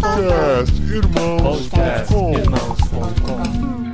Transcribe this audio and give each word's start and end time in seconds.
Podcast 0.00 0.72
Irmãos.com 0.90 2.32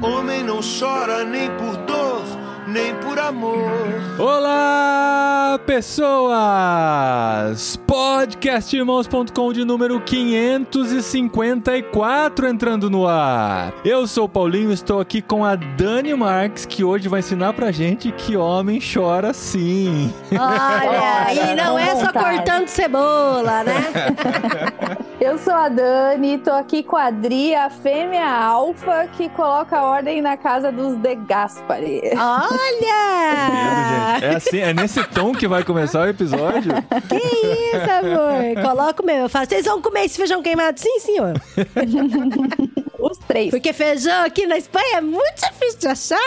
Homem 0.07 0.45
não 0.45 0.61
chora 0.61 1.25
nem 1.25 1.51
por 1.57 1.77
dor, 1.79 2.23
nem 2.69 2.95
por 2.97 3.19
amor. 3.19 3.69
Olá, 4.17 5.59
pessoas! 5.67 7.01
Podcastirmãos.com 7.89 9.53
de 9.55 9.65
número 9.65 9.99
554 9.99 12.47
entrando 12.47 12.91
no 12.91 13.09
ar. 13.09 13.73
Eu 13.83 14.07
sou 14.07 14.27
o 14.27 14.29
Paulinho, 14.29 14.71
estou 14.71 15.01
aqui 15.01 15.23
com 15.23 15.43
a 15.43 15.57
Dani 15.57 16.13
Marques, 16.13 16.67
que 16.67 16.85
hoje 16.85 17.09
vai 17.09 17.21
ensinar 17.21 17.55
pra 17.55 17.73
gente 17.73 18.13
que 18.13 18.37
homem 18.37 18.79
chora 18.79 19.33
sim. 19.33 20.13
Olha, 20.31 21.33
e 21.33 21.55
não 21.55 21.79
é 21.79 21.97
só 21.97 22.13
cortando 22.13 22.69
cebola, 22.69 23.65
né? 23.65 23.87
Eu 25.21 25.37
sou 25.37 25.53
a 25.53 25.69
Dani, 25.69 26.39
tô 26.39 26.53
aqui 26.53 26.81
com 26.83 26.97
a 26.97 27.07
Adri, 27.07 27.53
a 27.53 27.69
fêmea 27.69 28.25
alfa 28.25 29.09
que 29.17 29.29
coloca 29.31 29.83
ordem 29.83 30.23
na 30.23 30.37
casa 30.37 30.71
dos 30.71 30.97
De 30.97 31.17
Gaspari. 31.17 32.03
Olha! 32.17 34.19
É 34.23 34.37
assim, 34.37 34.59
é 34.59 34.73
nesse 34.73 35.03
tom 35.09 35.33
que 35.33 35.49
vai 35.49 35.65
começar 35.65 36.03
o 36.03 36.09
episódio? 36.09 36.73
Que 37.09 37.17
isso, 37.17 37.78
amor? 37.83 38.63
Coloca 38.63 39.03
o 39.03 39.07
meu. 39.07 39.17
Eu 39.17 39.29
falo, 39.29 39.47
vocês 39.47 39.65
vão 39.65 39.83
comer 39.83 40.05
esse 40.05 40.17
feijão 40.17 40.43
queimado? 40.43 40.79
Sim, 40.81 40.99
senhor. 41.01 41.35
Os 42.99 43.19
três. 43.19 43.51
Porque 43.51 43.73
feijão 43.73 44.25
aqui 44.25 44.47
na 44.47 44.57
Espanha 44.59 44.99
é 44.99 45.01
muito 45.01 45.37
difícil 45.37 45.79
de 45.79 45.87
achar. 45.89 46.19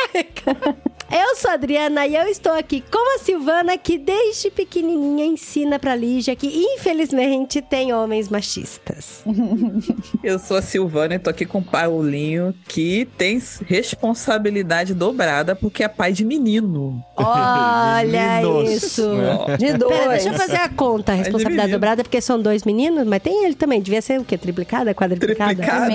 Eu 1.13 1.35
sou 1.35 1.51
a 1.51 1.55
Adriana 1.55 2.07
e 2.07 2.15
eu 2.15 2.25
estou 2.27 2.53
aqui 2.53 2.81
com 2.89 3.15
a 3.15 3.19
Silvana, 3.19 3.77
que 3.77 3.97
desde 3.97 4.49
pequenininha 4.49 5.25
ensina 5.25 5.77
pra 5.77 5.93
Lígia 5.93 6.37
que, 6.37 6.47
infelizmente, 6.47 7.61
tem 7.61 7.91
homens 7.91 8.29
machistas. 8.29 9.21
Eu 10.23 10.39
sou 10.39 10.57
a 10.57 10.61
Silvana 10.61 11.15
e 11.15 11.19
tô 11.19 11.29
aqui 11.29 11.45
com 11.45 11.57
o 11.59 11.63
Paulinho, 11.63 12.53
que 12.67 13.07
tem 13.17 13.41
responsabilidade 13.65 14.93
dobrada 14.93 15.55
porque 15.55 15.83
é 15.83 15.87
pai 15.87 16.13
de 16.13 16.23
menino. 16.23 17.03
Olha 17.17 18.41
Meninos. 18.41 18.71
isso. 18.71 19.09
De 19.57 19.73
dois. 19.73 19.97
Pera, 19.97 20.09
deixa 20.11 20.29
eu 20.29 20.33
fazer 20.33 20.57
a 20.57 20.69
conta. 20.69 21.11
A 21.11 21.15
responsabilidade 21.15 21.71
dobrada, 21.71 22.03
porque 22.03 22.21
são 22.21 22.39
dois 22.41 22.63
meninos, 22.63 23.05
mas 23.05 23.21
tem 23.21 23.45
ele 23.45 23.55
também. 23.55 23.81
Devia 23.81 24.01
ser 24.01 24.19
o 24.19 24.23
quê? 24.23 24.37
Triplicada? 24.37 24.93
Quadriplicada? 24.93 25.55
Triplicada? 25.55 25.93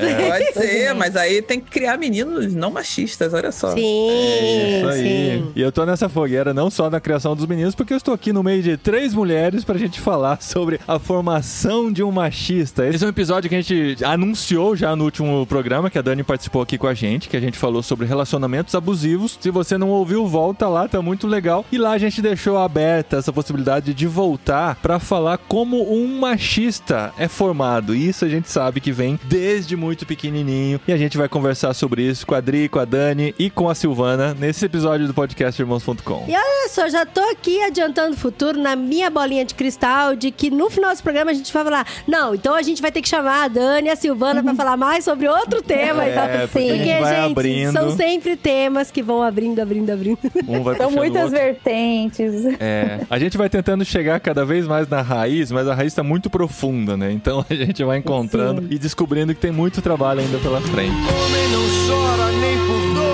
Sei. 0.00 0.14
Pode 0.30 0.52
ser, 0.54 0.94
mas 0.94 1.16
aí 1.16 1.42
tem 1.42 1.60
que 1.60 1.70
criar 1.70 1.98
meninos 1.98 2.54
não 2.54 2.70
machistas, 2.70 3.34
olha 3.34 3.52
só. 3.52 3.74
Sim, 3.74 4.53
Isso 4.54 4.88
aí. 4.88 5.02
sim. 5.02 5.52
E 5.54 5.60
eu 5.60 5.72
tô 5.72 5.84
nessa 5.84 6.08
fogueira 6.08 6.54
não 6.54 6.70
só 6.70 6.90
na 6.90 7.00
criação 7.00 7.34
dos 7.34 7.46
meninos, 7.46 7.74
porque 7.74 7.92
eu 7.92 7.96
estou 7.96 8.14
aqui 8.14 8.32
no 8.32 8.42
meio 8.42 8.62
de 8.62 8.76
três 8.76 9.14
mulheres 9.14 9.64
pra 9.64 9.78
gente 9.78 10.00
falar 10.00 10.40
sobre 10.40 10.80
a 10.86 10.98
formação 10.98 11.92
de 11.92 12.02
um 12.02 12.10
machista. 12.10 12.86
Esse 12.86 13.04
é 13.04 13.06
um 13.06 13.10
episódio 13.10 13.48
que 13.48 13.56
a 13.56 13.60
gente 13.60 14.04
anunciou 14.04 14.76
já 14.76 14.94
no 14.94 15.04
último 15.04 15.46
programa, 15.46 15.90
que 15.90 15.98
a 15.98 16.02
Dani 16.02 16.22
participou 16.22 16.62
aqui 16.62 16.78
com 16.78 16.86
a 16.86 16.94
gente, 16.94 17.28
que 17.28 17.36
a 17.36 17.40
gente 17.40 17.58
falou 17.58 17.82
sobre 17.82 18.06
relacionamentos 18.06 18.74
abusivos. 18.74 19.38
Se 19.40 19.50
você 19.50 19.76
não 19.78 19.90
ouviu, 19.90 20.26
volta 20.26 20.68
lá, 20.68 20.88
tá 20.88 21.00
muito 21.02 21.26
legal. 21.26 21.64
E 21.70 21.78
lá 21.78 21.92
a 21.92 21.98
gente 21.98 22.22
deixou 22.22 22.58
aberta 22.58 23.16
essa 23.16 23.32
possibilidade 23.32 23.94
de 23.94 24.06
voltar 24.06 24.76
pra 24.76 24.98
falar 24.98 25.38
como 25.38 25.92
um 25.92 26.18
machista 26.18 27.12
é 27.18 27.28
formado. 27.28 27.94
E 27.94 28.08
isso 28.08 28.24
a 28.24 28.28
gente 28.28 28.50
sabe 28.50 28.80
que 28.80 28.92
vem 28.92 29.18
desde 29.24 29.76
muito 29.76 30.06
pequenininho. 30.06 30.80
E 30.86 30.92
a 30.92 30.96
gente 30.96 31.16
vai 31.16 31.28
conversar 31.28 31.74
sobre 31.74 32.02
isso 32.02 32.26
com 32.26 32.34
a 32.34 32.38
Adri, 32.38 32.68
com 32.68 32.78
a 32.78 32.84
Dani 32.84 33.34
e 33.38 33.50
com 33.50 33.68
a 33.68 33.74
Silvana 33.74 34.34
nesse 34.46 34.66
episódio 34.66 35.06
do 35.06 35.14
podcast 35.14 35.60
Irmãos.com. 35.60 36.26
E 36.28 36.32
olha 36.32 36.68
só, 36.68 36.86
já 36.88 37.06
tô 37.06 37.20
aqui 37.30 37.62
adiantando 37.62 38.14
o 38.14 38.16
futuro 38.18 38.60
na 38.60 38.76
minha 38.76 39.08
bolinha 39.08 39.42
de 39.42 39.54
cristal 39.54 40.14
de 40.14 40.30
que 40.30 40.50
no 40.50 40.68
final 40.68 40.90
desse 40.90 41.02
programa 41.02 41.30
a 41.30 41.34
gente 41.34 41.50
vai 41.50 41.64
falar: 41.64 41.86
não, 42.06 42.34
então 42.34 42.54
a 42.54 42.60
gente 42.60 42.82
vai 42.82 42.92
ter 42.92 43.00
que 43.00 43.08
chamar 43.08 43.44
a 43.44 43.48
Dani 43.48 43.88
e 43.88 43.90
a 43.90 43.96
Silvana 43.96 44.42
pra 44.42 44.54
falar 44.54 44.76
mais 44.76 45.02
sobre 45.04 45.26
outro 45.28 45.62
tema 45.62 46.06
e 46.06 46.12
tal. 46.12 46.24
É, 46.24 46.46
porque 46.46 46.58
a 46.58 46.74
Porque, 46.74 46.76
gente 46.84 47.00
vai 47.00 47.14
gente, 47.22 47.30
abrindo. 47.32 47.72
são 47.72 47.96
sempre 47.96 48.36
temas 48.36 48.90
que 48.90 49.02
vão 49.02 49.22
abrindo, 49.22 49.60
abrindo, 49.60 49.90
abrindo. 49.90 50.18
Um 50.46 50.62
vai 50.62 50.76
São 50.76 50.90
muitas 50.90 51.24
outro. 51.24 51.38
vertentes. 51.38 52.44
É, 52.60 53.00
a 53.08 53.18
gente 53.18 53.38
vai 53.38 53.48
tentando 53.48 53.82
chegar 53.84 54.20
cada 54.20 54.44
vez 54.44 54.66
mais 54.66 54.86
na 54.88 55.00
raiz, 55.00 55.50
mas 55.50 55.66
a 55.66 55.74
raiz 55.74 55.94
tá 55.94 56.02
muito 56.02 56.28
profunda, 56.28 56.96
né? 56.98 57.10
Então 57.12 57.44
a 57.48 57.54
gente 57.54 57.82
vai 57.82 57.96
encontrando 57.98 58.66
e 58.70 58.78
descobrindo 58.78 59.34
que 59.34 59.40
tem 59.40 59.52
muito 59.52 59.80
trabalho 59.80 60.20
ainda 60.20 60.36
pela 60.38 60.60
frente. 60.60 60.90
Homem 60.92 61.48
não 61.48 61.64
chora 61.88 62.30
nem 62.32 62.58
por 62.58 62.94
dor, 62.94 63.13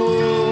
amor. 0.00 0.49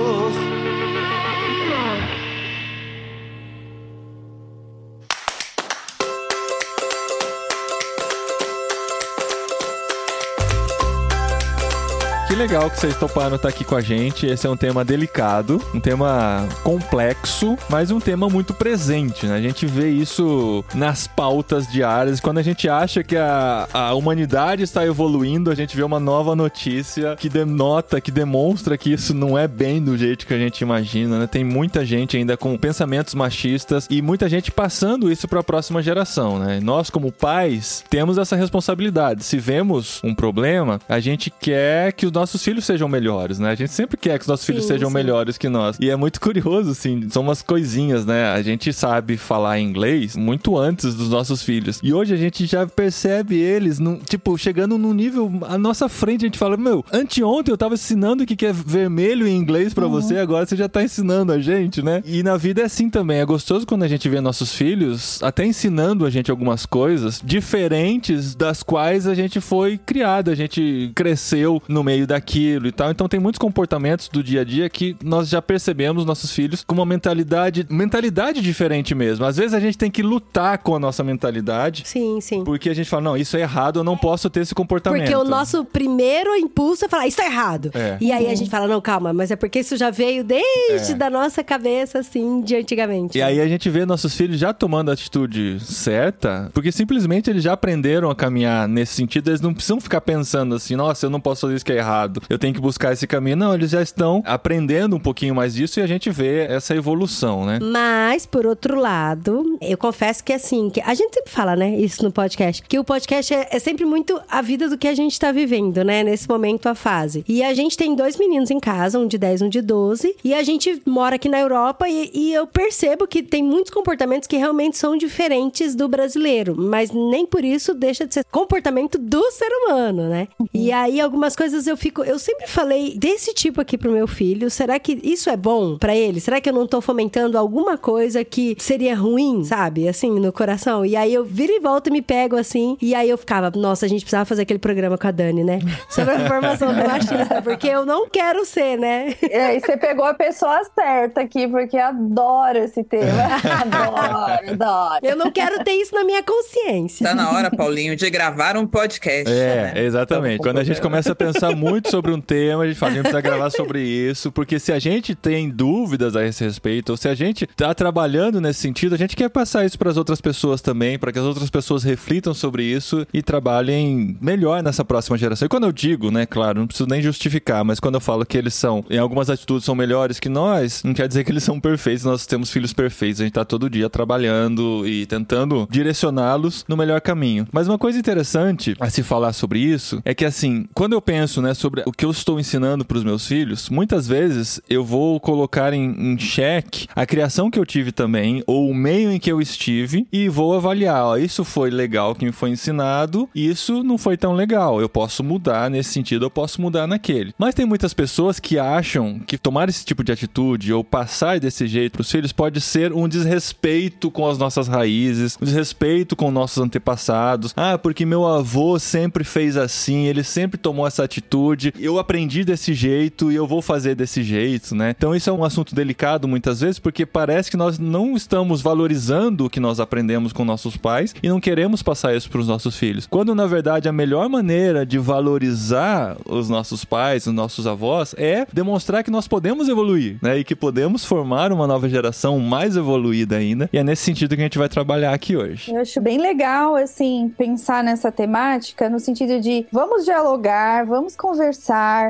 Legal 12.39 12.71
que 12.71 12.79
vocês 12.79 12.97
toparam 12.97 13.35
estar 13.35 13.49
aqui 13.49 13.65
com 13.65 13.75
a 13.75 13.81
gente. 13.81 14.25
Esse 14.25 14.47
é 14.47 14.51
um 14.51 14.57
tema 14.57 14.85
delicado, 14.85 15.61
um 15.75 15.81
tema 15.81 16.47
complexo, 16.63 17.59
mas 17.69 17.91
um 17.91 17.99
tema 17.99 18.29
muito 18.29 18.55
presente, 18.55 19.27
né? 19.27 19.35
A 19.35 19.41
gente 19.41 19.67
vê 19.67 19.91
isso 19.91 20.65
nas 20.73 21.09
pautas 21.09 21.67
diárias. 21.67 22.21
Quando 22.21 22.39
a 22.39 22.43
gente 22.43 22.69
acha 22.69 23.03
que 23.03 23.17
a, 23.17 23.67
a 23.73 23.93
humanidade 23.95 24.63
está 24.63 24.87
evoluindo, 24.87 25.51
a 25.51 25.55
gente 25.57 25.77
vê 25.77 25.83
uma 25.83 25.99
nova 25.99 26.37
notícia 26.37 27.17
que 27.17 27.29
denota, 27.29 28.01
que 28.01 28.13
demonstra 28.13 28.79
que 28.79 28.93
isso 28.93 29.13
não 29.13 29.37
é 29.37 29.49
bem 29.49 29.83
do 29.83 29.99
jeito 29.99 30.25
que 30.25 30.33
a 30.33 30.39
gente 30.39 30.61
imagina, 30.61 31.19
né? 31.19 31.27
Tem 31.27 31.43
muita 31.43 31.85
gente 31.85 32.17
ainda 32.17 32.37
com 32.37 32.57
pensamentos 32.57 33.17
machistas 33.17 33.89
e 33.91 34.01
muita 34.01 34.29
gente 34.29 34.53
passando 34.53 35.11
isso 35.11 35.27
para 35.27 35.41
a 35.41 35.45
próxima 35.45 35.83
geração, 35.83 36.39
né? 36.39 36.61
Nós, 36.63 36.89
como 36.89 37.11
pais, 37.11 37.83
temos 37.91 38.17
essa 38.17 38.37
responsabilidade. 38.37 39.25
Se 39.25 39.39
vemos 39.39 40.01
um 40.05 40.15
problema, 40.15 40.81
a 40.89 41.01
gente 41.01 41.31
quer 41.31 41.93
que 41.93 42.07
os 42.07 42.13
nossos 42.13 42.28
filhos 42.43 42.65
sejam 42.65 42.89
melhores, 42.89 43.39
né? 43.39 43.51
A 43.51 43.55
gente 43.55 43.73
sempre 43.73 43.97
quer 43.97 44.19
que 44.19 44.23
os 44.23 44.29
nossos 44.29 44.45
filhos 44.47 44.63
Sim, 44.65 44.69
sejam 44.75 44.89
sim. 44.89 44.95
melhores 44.95 45.39
que 45.39 45.49
nós. 45.49 45.77
E 45.81 45.91
é 45.91 45.97
muito 45.97 46.21
curioso, 46.21 46.71
assim, 46.71 47.09
são 47.11 47.23
umas 47.23 47.43
coisinhas, 47.43 48.05
né? 48.05 48.27
A 48.31 48.43
gente 48.43 48.73
sabe 48.73 49.17
falar 49.17 49.59
inglês 49.61 50.17
muito 50.17 50.57
antes 50.57 50.95
dos 50.95 51.09
nossos 51.11 51.43
filhos. 51.43 51.81
E 51.83 51.93
hoje 51.93 52.13
a 52.15 52.17
gente 52.17 52.47
já 52.47 52.67
percebe 52.67 53.37
eles, 53.37 53.79
num- 53.79 53.97
tipo, 53.99 54.37
chegando 54.37 54.77
num 54.79 54.93
nível 54.93 55.31
à 55.49 55.57
nossa 55.59 55.89
frente. 55.89 56.25
A 56.25 56.29
gente 56.29 56.39
fala, 56.39 56.57
meu, 56.57 56.85
anteontem 56.93 57.53
eu 57.53 57.59
tava 57.59 57.75
ensinando 57.75 58.23
o 58.23 58.27
que 58.27 58.47
é 58.47 58.53
vermelho 58.53 59.27
em 59.27 59.37
inglês 59.37 59.73
pra 59.75 59.87
você, 59.87 60.17
agora 60.19 60.45
você 60.47 60.57
já 60.57 60.69
tá 60.69 60.83
ensinando 60.83 61.33
a 61.33 61.41
gente, 61.41 61.83
né? 61.83 62.03
E 62.05 62.23
na 62.23 62.37
vida 62.37 62.63
é 62.63 62.65
assim 62.65 62.89
também. 62.91 63.19
É 63.21 63.25
gostoso 63.25 63.67
quando 63.67 63.83
a 63.85 63.89
gente 63.89 64.09
vê 64.09 64.21
nossos 64.21 64.53
filhos 64.55 65.23
até 65.23 65.45
ensinando 65.45 66.05
a 66.05 66.11
gente 66.11 66.31
algumas 66.31 66.67
coisas 66.67 67.21
diferentes 67.25 68.35
das 68.35 68.63
quais 68.63 69.07
a 69.07 69.15
gente 69.15 69.41
foi 69.41 69.79
criado, 69.79 70.31
a 70.31 70.35
gente 70.35 70.91
cresceu 70.95 71.63
no 71.69 71.83
meio 71.83 72.07
daquilo 72.19 72.67
e 72.67 72.73
tal. 72.73 72.91
Então 72.91 73.09
tem 73.09 73.21
muitos 73.21 73.39
comportamentos 73.39 74.09
do 74.09 74.23
dia 74.23 74.41
a 74.41 74.45
dia 74.45 74.69
que 74.69 74.97
nós 75.03 75.29
já 75.29 75.41
percebemos 75.41 76.05
nossos 76.05 76.33
filhos 76.33 76.65
com 76.65 76.75
uma 76.75 76.85
mentalidade, 76.85 77.67
mentalidade 77.71 78.41
diferente 78.41 78.95
mesmo. 78.95 79.25
Às 79.25 79.37
vezes 79.37 79.55
a 79.55 79.61
gente 79.61 79.79
tem 79.79 79.91
que 79.91 80.03
lutar 80.03 80.59
com 80.59 80.75
a 80.75 80.79
nossa 80.79 81.03
mentalidade. 81.05 81.83
Sim, 81.87 82.21
sim. 82.21 82.45
Porque 82.45 82.69
a 82.69 82.75
gente 82.75 82.89
fala, 82.89 83.03
não, 83.03 83.17
isso 83.17 83.37
é 83.37 83.41
errado, 83.41 83.81
eu 83.81 83.85
não 83.85 83.97
posso 83.97 84.29
ter 84.29 84.41
esse 84.41 84.55
comportamento. 84.55 85.03
Porque 85.03 85.17
o 85.17 85.25
nosso 85.25 85.65
primeiro 85.65 86.35
impulso 86.37 86.85
é 86.85 86.89
falar, 86.89 87.07
isso 87.07 87.17
tá 87.17 87.25
errado. 87.25 87.71
É. 87.75 87.97
E 88.01 88.11
aí 88.13 88.27
a 88.27 88.35
gente 88.35 88.51
fala, 88.51 88.67
não, 88.67 88.81
calma, 88.81 89.13
mas 89.13 89.31
é 89.31 89.37
porque 89.37 89.61
isso 89.61 89.77
já 89.77 89.91
veio 89.91 90.25
desde 90.25 90.93
É. 90.93 90.95
da 90.95 91.09
nossa 91.09 91.45
cabeça, 91.45 92.01
assim, 92.01 92.41
de 92.43 92.57
antigamente. 92.57 93.17
E 93.17 93.23
aí 93.23 93.41
a 93.41 93.47
gente 93.49 93.69
vê 93.71 93.87
nossos 93.87 94.15
filhos 94.15 94.39
já 94.39 94.53
tomando 94.53 94.91
a 94.91 94.95
atitude 94.95 95.59
certa, 95.61 96.51
porque 96.53 96.73
simplesmente 96.73 97.31
eles 97.31 97.43
já 97.43 97.53
aprenderam 97.53 98.11
a 98.11 98.15
caminhar 98.15 98.67
nesse 98.69 98.95
sentido, 98.95 99.29
eles 99.31 99.41
não 99.41 99.55
precisam 99.55 99.81
ficar 99.81 100.01
pensando 100.01 100.55
assim, 100.55 100.75
nossa, 100.77 101.07
eu 101.07 101.11
não 101.11 101.21
posso 101.21 101.43
fazer 101.43 101.55
isso 101.57 101.65
que 101.65 101.73
é 101.73 101.77
errado, 101.77 102.08
eu 102.29 102.39
tenho 102.39 102.55
que 102.55 102.61
buscar 102.61 102.93
esse 102.93 103.07
caminho. 103.07 103.37
Não, 103.37 103.55
eles 103.55 103.71
já 103.71 103.83
estão 103.83 104.23
aprendendo 104.25 104.97
um 104.97 105.01
pouquinho 105.01 105.35
mais 105.35 105.55
disso 105.55 105.81
e 105.81 105.83
a 105.83 105.87
gente 105.87 106.11
vê 106.11 106.47
essa 106.47 106.75
evolução, 106.75 107.45
né? 107.45 107.59
Mas, 107.61 108.27
por 108.27 108.47
outro 108.47 108.79
lado, 108.79 109.59
eu 109.61 109.77
confesso 109.77 110.23
que 110.23 110.33
assim, 110.33 110.71
que 110.71 110.81
a 110.81 110.95
gente 110.95 111.15
sempre 111.15 111.31
fala, 111.31 111.57
né, 111.57 111.77
isso 111.79 112.03
no 112.03 112.13
podcast, 112.13 112.63
que 112.63 112.79
o 112.79 112.85
podcast 112.85 113.33
é, 113.33 113.49
é 113.51 113.59
sempre 113.59 113.85
muito 113.85 114.21
a 114.29 114.43
vida 114.43 114.69
do 114.69 114.79
que 114.79 114.89
a 114.89 114.95
gente 114.95 115.19
tá 115.19 115.33
vivendo, 115.33 115.83
né, 115.85 116.03
nesse 116.03 116.29
momento, 116.29 116.69
a 116.69 116.75
fase. 116.75 117.25
E 117.29 117.43
a 117.43 117.55
gente 117.55 117.77
tem 117.77 117.95
dois 117.95 118.17
meninos 118.17 118.51
em 118.51 118.61
casa, 118.61 118.99
um 118.99 119.07
de 119.07 119.19
10, 119.19 119.43
um 119.43 119.49
de 119.49 119.61
12, 119.61 120.17
e 120.25 120.35
a 120.35 120.43
gente 120.43 120.81
mora 120.87 121.17
aqui 121.17 121.29
na 121.29 121.39
Europa 121.39 121.89
e, 121.89 122.11
e 122.13 122.35
eu 122.35 122.47
percebo 122.47 123.07
que 123.07 123.23
tem 123.23 123.43
muitos 123.43 123.71
comportamentos 123.73 124.27
que 124.27 124.37
realmente 124.37 124.77
são 124.77 124.97
diferentes 124.97 125.75
do 125.75 125.89
brasileiro, 125.89 126.55
mas 126.57 126.91
nem 126.91 127.27
por 127.27 127.45
isso 127.45 127.75
deixa 127.75 128.07
de 128.07 128.15
ser 128.15 128.25
comportamento 128.31 128.99
do 128.99 129.31
ser 129.31 129.49
humano, 129.49 130.09
né? 130.09 130.29
E 130.53 130.73
aí 130.73 131.01
algumas 131.01 131.35
coisas 131.35 131.67
eu 131.67 131.77
fico 131.77 131.88
fico, 131.89 132.05
eu 132.05 132.19
sempre 132.19 132.47
falei 132.47 132.97
desse 132.99 133.33
tipo 133.33 133.61
aqui 133.61 133.77
pro 133.79 133.91
meu 133.91 134.07
filho. 134.07 134.51
Será 134.51 134.79
que 134.79 135.01
isso 135.03 135.31
é 135.31 135.37
bom 135.37 135.79
pra 135.79 135.97
ele? 135.97 136.21
Será 136.21 136.41
que 136.41 136.49
eu 136.49 136.53
não 136.53 136.67
tô 136.67 136.81
fomentando 136.81 137.39
alguma 137.39 137.79
coisa 137.79 138.25
que 138.25 138.57
seria 138.59 138.95
ruim, 138.95 139.43
sabe? 139.45 139.89
Assim, 139.89 140.11
no 140.21 140.33
coração. 140.33 140.85
E 140.85 140.95
aí 140.95 141.13
eu 141.13 141.25
viro 141.25 141.53
e 141.53 141.61
volto 141.61 141.89
e 141.89 141.91
me 141.91 142.03
pego 142.03 142.37
assim. 142.37 142.77
E 142.81 142.95
aí 142.95 143.09
eu 143.09 143.17
ficava, 143.17 143.51
nossa, 143.57 143.87
a 143.87 143.89
gente 143.89 144.03
precisava 144.03 144.25
fazer 144.25 144.43
aquele 144.43 144.59
programa 144.59 144.99
com 144.99 145.07
a 145.07 145.11
Dani, 145.11 145.43
né? 145.43 145.59
Sobre 145.89 146.15
a 146.15 146.29
formação 146.29 146.75
do 146.75 146.85
machista, 146.85 147.41
porque 147.43 147.69
eu 147.69 147.87
não 147.87 148.09
quero 148.09 148.45
ser, 148.45 148.79
né? 148.79 149.15
É, 149.23 149.57
e 149.57 149.61
você 149.61 149.77
pegou 149.77 150.05
a 150.05 150.15
pessoa 150.15 150.61
certa 150.75 151.23
aqui, 151.23 151.49
porque 151.49 151.77
adoro 151.77 152.59
esse 152.59 152.85
tema. 152.85 153.25
adoro, 153.63 154.51
adoro. 154.51 155.01
Eu 155.03 155.17
não 155.17 155.31
quero 155.31 155.63
ter 155.65 155.73
isso 155.73 155.95
na 155.95 156.05
minha 156.05 156.23
consciência. 156.23 157.07
Tá 157.07 157.15
na 157.15 157.31
hora, 157.31 157.51
Paulinho, 157.51 157.97
de 157.97 158.11
gravar 158.11 158.57
um 158.57 158.67
podcast. 158.67 159.31
É, 159.31 159.73
né? 159.75 159.85
exatamente. 159.85 160.35
Então, 160.35 160.53
Quando 160.53 160.59
a 160.59 160.65
gente 160.65 160.81
começa 160.81 161.13
a 161.13 161.15
pensar 161.15 161.55
muito 161.55 161.78
sobre 161.87 162.13
um 162.13 162.21
tema, 162.21 162.65
a 162.65 162.67
gente 162.67 162.79
fala, 162.79 162.93
a 162.93 162.95
gente 162.95 163.03
precisa 163.03 163.21
gravar 163.21 163.51
sobre 163.51 163.83
isso, 163.83 164.33
porque 164.33 164.59
se 164.59 164.73
a 164.73 164.79
gente 164.79 165.15
tem 165.15 165.51
dúvidas 165.51 166.17
a 166.17 166.25
esse 166.25 166.45
respeito, 166.45 166.91
ou 166.91 166.97
se 166.97 167.09
a 167.09 167.15
gente 167.15 167.47
tá 167.47 167.75
trabalhando 167.75 168.41
nesse 168.41 168.61
sentido, 168.61 168.95
a 168.95 168.99
gente 168.99 169.15
quer 169.15 169.29
passar 169.29 169.65
isso 169.65 169.79
para 169.79 169.91
as 169.91 169.97
outras 169.97 170.21
pessoas 170.21 170.61
também, 170.61 170.99
para 170.99 171.13
que 171.13 171.19
as 171.19 171.25
outras 171.25 171.51
pessoas 171.51 171.85
reflitam 171.85 172.35
sobre 172.35 172.65
isso 172.65 173.07
e 173.13 173.23
trabalhem 173.23 174.17
melhor 174.21 174.63
nessa 174.63 174.85
próxima 174.85 175.19
geração. 175.19 175.47
E 175.47 175.49
quando 175.49 175.65
eu 175.65 175.73
digo, 175.73 176.11
né, 176.11 176.27
claro, 176.27 176.61
não 176.61 176.67
preciso 176.67 176.89
nem 176.89 177.03
justificar, 177.03 177.65
mas 177.65 177.79
quando 177.79 177.97
eu 177.97 178.01
falo 178.01 178.25
que 178.25 178.37
eles 178.39 178.55
são, 178.55 178.85
em 178.89 178.99
algumas 178.99 179.29
atitudes 179.31 179.65
são 179.65 179.75
melhores 179.75 180.19
que 180.19 180.29
nós, 180.29 180.83
não 180.83 180.95
quer 180.95 181.07
dizer 181.09 181.25
que 181.25 181.31
eles 181.31 181.45
são 181.45 181.61
perfeitos, 181.61 182.05
nós 182.05 182.27
temos 182.27 182.51
filhos 182.51 182.73
perfeitos, 182.73 183.21
a 183.21 183.25
gente 183.25 183.35
tá 183.35 183.45
todo 183.45 183.69
dia 183.69 183.91
trabalhando 183.91 184.87
e 184.87 185.07
tentando 185.07 185.69
direcioná-los 185.71 186.65
no 186.69 186.77
melhor 186.77 187.01
caminho. 187.01 187.47
Mas 187.53 187.69
uma 187.69 187.79
coisa 187.79 187.99
interessante 187.99 188.75
a 188.81 188.91
se 188.91 189.03
falar 189.03 189.33
sobre 189.33 189.59
isso 189.59 190.01
é 190.05 190.15
que 190.15 190.25
assim, 190.25 190.67
quando 190.75 190.93
eu 190.93 191.03
penso, 191.03 191.43
né, 191.43 191.55
sobre 191.55 191.68
o 191.87 191.93
que 191.93 192.05
eu 192.05 192.11
estou 192.11 192.39
ensinando 192.39 192.85
para 192.85 192.99
os 192.99 193.05
meus 193.05 193.27
filhos, 193.27 193.69
muitas 193.69 194.07
vezes 194.07 194.61
eu 194.69 194.85
vou 194.85 195.19
colocar 195.21 195.73
em, 195.73 196.13
em 196.13 196.19
xeque 196.19 196.87
a 196.95 197.07
criação 197.07 197.51
que 197.51 197.59
eu 197.59 197.67
tive 197.67 197.93
também 197.93 198.43
ou 198.47 198.71
o 198.71 198.75
meio 198.75 199.11
em 199.11 199.19
que 199.19 199.31
eu 199.31 199.41
estive 199.41 200.07
e 200.13 200.29
vou 200.29 200.55
avaliar, 200.55 201.05
ó, 201.05 201.17
isso 201.17 201.45
foi 201.45 201.71
legal 201.71 202.15
que 202.15 202.25
me 202.25 202.33
foi 202.33 202.51
ensinado, 202.51 203.29
isso 203.35 203.83
não 203.83 203.99
foi 203.99 204.17
tão 204.17 204.33
legal. 204.33 204.81
Eu 204.81 204.89
posso 204.89 205.23
mudar 205.25 205.71
nesse 205.71 205.93
sentido, 205.93 206.25
eu 206.25 206.31
posso 206.31 206.61
mudar 206.61 206.87
naquele. 206.87 207.35
Mas 207.39 207.55
tem 207.55 207.67
muitas 207.67 207.93
pessoas 207.93 208.39
que 208.39 208.59
acham 208.59 209.19
que 209.19 209.37
tomar 209.37 209.69
esse 209.69 209.85
tipo 209.85 210.05
de 210.05 210.13
atitude 210.13 210.73
ou 210.73 210.85
passar 210.85 211.41
desse 211.41 211.67
jeito 211.67 211.93
para 211.93 212.03
os 212.03 212.11
filhos 212.11 212.33
pode 212.33 212.61
ser 212.61 212.93
um 212.93 213.09
desrespeito 213.09 214.11
com 214.11 214.29
as 214.29 214.39
nossas 214.39 214.69
raízes, 214.69 215.37
um 215.41 215.45
desrespeito 215.45 216.15
com 216.15 216.31
nossos 216.31 216.59
antepassados. 216.59 217.53
Ah, 217.57 217.77
porque 217.77 218.07
meu 218.07 218.27
avô 218.27 218.79
sempre 218.79 219.25
fez 219.25 219.57
assim, 219.57 220.07
ele 220.07 220.23
sempre 220.23 220.59
tomou 220.59 220.87
essa 220.87 221.05
atitude, 221.05 221.58
eu 221.79 221.99
aprendi 221.99 222.45
desse 222.45 222.75
jeito 222.75 223.31
e 223.31 223.35
eu 223.35 223.47
vou 223.47 223.61
fazer 223.61 223.95
desse 223.95 224.23
jeito, 224.23 224.75
né? 224.75 224.95
Então 224.97 225.15
isso 225.15 225.29
é 225.29 225.33
um 225.33 225.45
assunto 225.45 225.75
delicado 225.75 226.29
muitas 226.29 226.61
vezes 226.61 226.79
porque 226.79 227.05
parece 227.05 227.51
que 227.51 227.57
nós 227.57 227.79
não 227.79 228.17
estamos 228.17 228.63
valorizando 228.63 229.47
o 229.47 229.51
que 229.51 229.61
nós 229.61 229.81
aprendemos 229.81 230.33
com 230.33 230.45
nossos 230.45 230.77
pais 230.77 231.15
e 231.23 231.29
não 231.29 231.41
queremos 231.41 231.83
passar 231.83 232.15
isso 232.15 232.31
para 232.31 232.41
os 232.41 232.49
nossos 232.49 232.77
filhos. 232.77 233.07
Quando 233.07 233.35
na 233.35 233.47
verdade 233.47 233.89
a 233.89 233.93
melhor 233.93 234.29
maneira 234.29 234.87
de 234.87 234.99
valorizar 234.99 236.17
os 236.25 236.49
nossos 236.49 236.85
pais, 236.85 237.27
os 237.27 237.35
nossos 237.35 237.67
avós 237.67 238.15
é 238.17 238.47
demonstrar 238.53 239.03
que 239.03 239.11
nós 239.11 239.27
podemos 239.27 239.69
evoluir, 239.69 240.19
né? 240.23 240.39
E 240.39 240.45
que 240.45 240.55
podemos 240.55 241.05
formar 241.05 241.53
uma 241.53 241.67
nova 241.67 241.89
geração 241.89 242.39
mais 242.39 242.77
evoluída 242.77 243.37
ainda. 243.37 243.69
E 243.73 243.79
é 243.79 243.85
nesse 243.85 244.03
sentido 244.03 244.35
que 244.35 244.41
a 244.41 244.45
gente 244.45 244.59
vai 244.59 244.69
trabalhar 244.69 245.13
aqui 245.13 245.37
hoje. 245.37 245.73
Eu 245.73 245.81
acho 245.81 246.01
bem 246.01 246.19
legal, 246.19 246.77
assim, 246.77 247.33
pensar 247.37 247.83
nessa 247.83 248.11
temática 248.13 248.89
no 248.89 249.01
sentido 249.01 249.41
de 249.41 249.67
vamos 249.73 250.05
dialogar, 250.05 250.87
vamos 250.87 251.17
conversar, 251.17 251.48